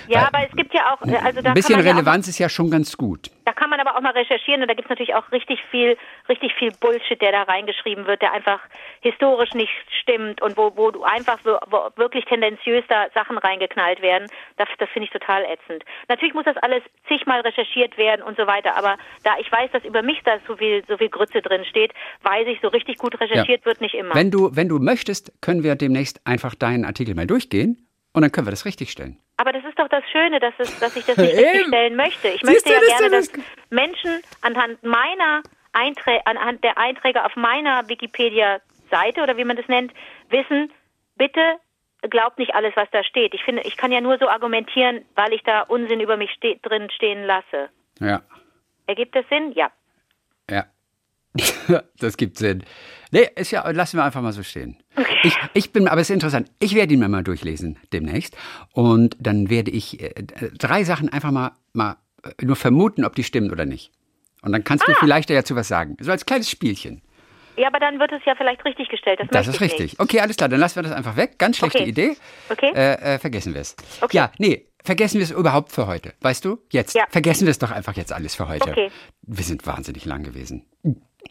Ja, 0.08 0.20
Weil- 0.20 0.28
aber 0.28 0.50
es 0.50 0.56
gibt 0.56 0.74
ja 0.74 0.94
auch, 0.94 1.02
äh, 1.06 1.16
also 1.16 1.42
da 1.42 1.50
Ein 1.50 1.54
bisschen 1.54 1.76
man 1.76 1.86
ja 1.86 1.92
auch, 1.92 1.96
Relevanz 1.96 2.28
ist 2.28 2.40
ja 2.40 2.50
schon 2.50 2.70
ganz 2.70 2.98
gut. 2.98 3.30
da 3.46 3.54
kann 3.54 3.70
man 3.70 3.80
aber 3.80 3.96
auch 3.96 4.02
mal 4.02 4.14
recherchieren 4.14 4.62
und 4.62 4.68
da 4.68 4.74
gibt 4.74 4.86
es 4.86 4.90
natürlich 4.90 5.16
auch 5.16 5.32
richtig 5.32 5.60
viel, 5.70 5.98
richtig 6.30 6.54
viel 6.56 6.72
Bullshit, 6.80 7.22
der 7.22 7.32
da 7.32 7.44
reingeschrieben 7.44 8.08
wird, 8.08 8.22
der 8.22 8.34
einfach 8.34 8.60
historisch 9.02 9.54
nicht 9.54 9.72
stimmt 10.02 10.42
und 10.42 10.58
wo, 10.58 10.72
wo 10.76 10.92
du 10.92 11.04
einfach 11.04 11.40
so, 11.44 11.58
wo 11.70 11.90
wirklich 11.96 12.26
tendenziös 12.26 12.84
da 12.88 13.08
Sachen 13.14 13.38
reingeknallt 13.38 14.02
werden. 14.02 14.28
Das, 14.58 14.68
das 14.78 14.90
finde 14.90 15.06
ich 15.06 15.12
total 15.12 15.44
ätzend. 15.46 15.84
Natürlich 16.08 16.34
muss 16.34 16.46
das 16.46 16.58
alles 16.58 16.84
zigmal 17.08 17.42
recherchiert 17.42 17.98
werden 17.98 18.22
und 18.22 18.38
so 18.38 18.48
weiter, 18.48 18.76
aber 18.76 18.98
da 19.24 19.38
ich 19.40 19.52
weiß, 19.52 19.72
dass 19.72 19.84
über 19.84 20.02
mich 20.02 20.22
da 20.24 20.38
so 20.48 20.56
viel, 20.56 20.84
so 20.88 20.98
viel 20.98 21.10
Grütze 21.10 21.42
drin 21.42 21.66
steht, 21.66 21.94
weiß 22.24 22.48
ich, 22.48 22.60
so 22.62 22.68
richtig 22.68 22.98
gut 22.98 23.20
recherchiert 23.20 23.66
wird 23.66 23.82
nicht 23.82 23.96
immer. 23.96 24.16
Wenn 24.16 24.32
du, 24.32 24.56
wenn 24.56 24.70
du 24.70 24.80
möchtest, 24.80 25.34
können 25.42 25.64
wir 25.64 25.76
demnächst 25.76 26.22
einfach 26.26 26.56
deinen 26.56 26.86
Artikel 26.86 27.16
mal 27.16 27.28
durchgehen 27.28 27.88
und 28.14 28.22
dann 28.22 28.32
können 28.32 28.48
wir 28.48 28.52
das 28.52 28.66
richtig 28.66 28.92
stellen. 28.92 29.18
Aber 29.38 29.54
das 29.54 29.64
ist 29.64 29.78
doch 29.80 29.88
das 29.88 30.04
Schöne, 30.12 30.40
dass, 30.40 30.54
es, 30.58 30.80
dass 30.80 30.96
ich 30.96 31.06
das 31.06 31.18
nicht 31.18 31.36
richtig 31.36 31.68
stellen 31.68 31.96
möchte. 31.96 32.28
Ich 32.30 32.42
Siehst 32.42 32.66
möchte 32.66 32.70
du, 32.70 32.74
ja 32.74 32.80
das 32.80 33.00
gerne, 33.00 33.16
ja 33.16 33.20
dass 33.20 33.32
Menschen 33.70 34.22
anhand 34.42 34.84
meiner 34.84 35.42
Einträ 35.74 36.20
anhand 36.26 36.64
der 36.64 36.78
Einträge 36.78 37.24
auf 37.24 37.36
meiner 37.36 37.88
Wikipedia-Seite 37.88 39.22
oder 39.22 39.38
wie 39.38 39.46
man 39.46 39.56
das 39.56 39.68
nennt, 39.68 39.94
wissen, 40.30 40.72
bitte 41.16 41.58
glaubt 42.10 42.40
nicht 42.40 42.56
alles, 42.56 42.76
was 42.76 42.90
da 42.92 43.04
steht. 43.04 43.34
Ich 43.34 43.44
finde, 43.44 43.62
ich 43.64 43.78
kann 43.78 43.92
ja 43.92 44.02
nur 44.02 44.18
so 44.18 44.28
argumentieren, 44.28 45.06
weil 45.16 45.34
ich 45.34 45.44
da 45.44 45.62
Unsinn 45.62 46.00
über 46.00 46.18
mich 46.18 46.32
ste 46.32 46.58
drin 46.58 46.90
stehen 46.90 47.24
lasse. 47.24 47.70
Ja. 48.00 48.22
Ergibt 48.88 49.16
das 49.16 49.26
Sinn? 49.30 49.52
Ja. 49.54 49.72
Ja. 50.50 50.66
das 52.00 52.18
gibt 52.18 52.38
Sinn. 52.38 52.64
Nee, 53.12 53.28
ist 53.36 53.52
ja, 53.52 53.70
lassen 53.72 53.98
wir 53.98 54.04
einfach 54.04 54.22
mal 54.22 54.34
so 54.34 54.44
stehen. 54.44 54.78
Ich, 55.24 55.36
ich 55.54 55.72
bin, 55.74 55.88
aber 55.88 56.02
es 56.02 56.10
ist 56.10 56.14
interessant. 56.14 56.52
Ich 56.60 56.76
werde 56.76 56.94
ihn 56.94 57.00
mir 57.00 57.10
mal 57.10 57.24
durchlesen 57.24 57.78
demnächst. 57.94 58.36
Und 58.74 59.18
dann 59.20 59.50
werde 59.50 59.72
ich 59.72 60.02
äh, 60.02 60.14
drei 60.58 60.84
Sachen 60.84 61.10
einfach 61.10 61.32
mal, 61.32 61.52
mal 61.74 61.98
äh, 62.24 62.46
nur 62.46 62.56
vermuten, 62.56 63.06
ob 63.06 63.16
die 63.16 63.24
stimmen 63.24 63.52
oder 63.52 63.66
nicht. 63.66 63.92
Und 64.42 64.52
dann 64.54 64.64
kannst 64.64 64.88
du 64.88 64.94
vielleicht 64.94 65.30
dazu 65.30 65.56
was 65.56 65.68
sagen. 65.68 65.98
So 66.00 66.12
als 66.12 66.26
kleines 66.26 66.50
Spielchen. 66.50 67.02
Ja, 67.58 67.68
aber 67.68 67.80
dann 67.80 68.00
wird 68.00 68.12
es 68.12 68.22
ja 68.26 68.34
vielleicht 68.36 68.64
richtig 68.66 68.90
gestellt. 68.90 69.20
Das, 69.20 69.28
Das 69.30 69.48
ist 69.48 69.56
ich 69.56 69.62
richtig. 69.62 69.92
Nicht. 69.92 70.00
Okay, 70.00 70.20
alles 70.22 70.38
klar, 70.38 70.50
dann 70.50 70.60
lassen 70.60 70.78
wir 70.78 70.84
das 70.84 70.94
einfach 70.94 71.16
weg. 71.16 71.38
Ganz 71.38 71.58
schlechte 71.58 71.80
Okay. 71.80 71.90
Idee. 71.90 72.18
Okay. 72.50 72.72
Äh, 72.74 73.16
äh, 73.16 73.20
vergessen 73.20 73.54
wir 73.54 73.62
es. 73.62 73.76
Okay. 74.00 74.18
Ja, 74.18 74.32
nee, 74.40 74.68
vergessen 74.84 75.18
wir 75.20 75.24
es 75.24 75.32
überhaupt 75.32 75.72
für 75.72 75.86
heute. 75.86 76.14
Weißt 76.22 76.44
du? 76.46 76.60
Jetzt. 76.72 76.96
Ja. 76.96 77.04
Vergessen 77.10 77.46
wir 77.46 77.52
es 77.52 77.60
doch 77.60 77.72
einfach 77.72 77.96
jetzt 77.96 78.14
alles 78.14 78.36
für 78.36 78.48
heute. 78.48 78.72
Okay. 78.72 78.90
Wir 79.22 79.44
sind 79.44 79.68
wahnsinnig 79.68 80.06
lang 80.06 80.24
gewesen. 80.24 80.66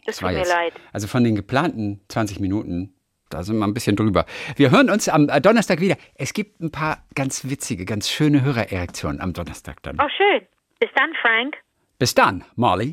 Das 0.05 0.17
tut 0.17 0.31
mir 0.31 0.39
jetzt. 0.39 0.49
leid. 0.49 0.73
Also 0.93 1.07
von 1.07 1.23
den 1.23 1.35
geplanten 1.35 2.01
20 2.07 2.39
Minuten, 2.39 2.93
da 3.29 3.43
sind 3.43 3.57
wir 3.57 3.65
ein 3.65 3.73
bisschen 3.73 3.95
drüber. 3.95 4.25
Wir 4.55 4.71
hören 4.71 4.89
uns 4.89 5.07
am 5.07 5.29
äh, 5.29 5.39
Donnerstag 5.39 5.79
wieder. 5.79 5.95
Es 6.15 6.33
gibt 6.33 6.59
ein 6.61 6.71
paar 6.71 7.05
ganz 7.15 7.49
witzige, 7.49 7.85
ganz 7.85 8.09
schöne 8.09 8.43
Hörererektionen 8.43 9.21
am 9.21 9.33
Donnerstag 9.33 9.81
dann. 9.83 9.97
Oh, 10.01 10.09
schön. 10.17 10.47
Bis 10.79 10.89
dann, 10.95 11.11
Frank. 11.21 11.55
Bis 11.99 12.15
dann, 12.15 12.43
Molly. 12.55 12.89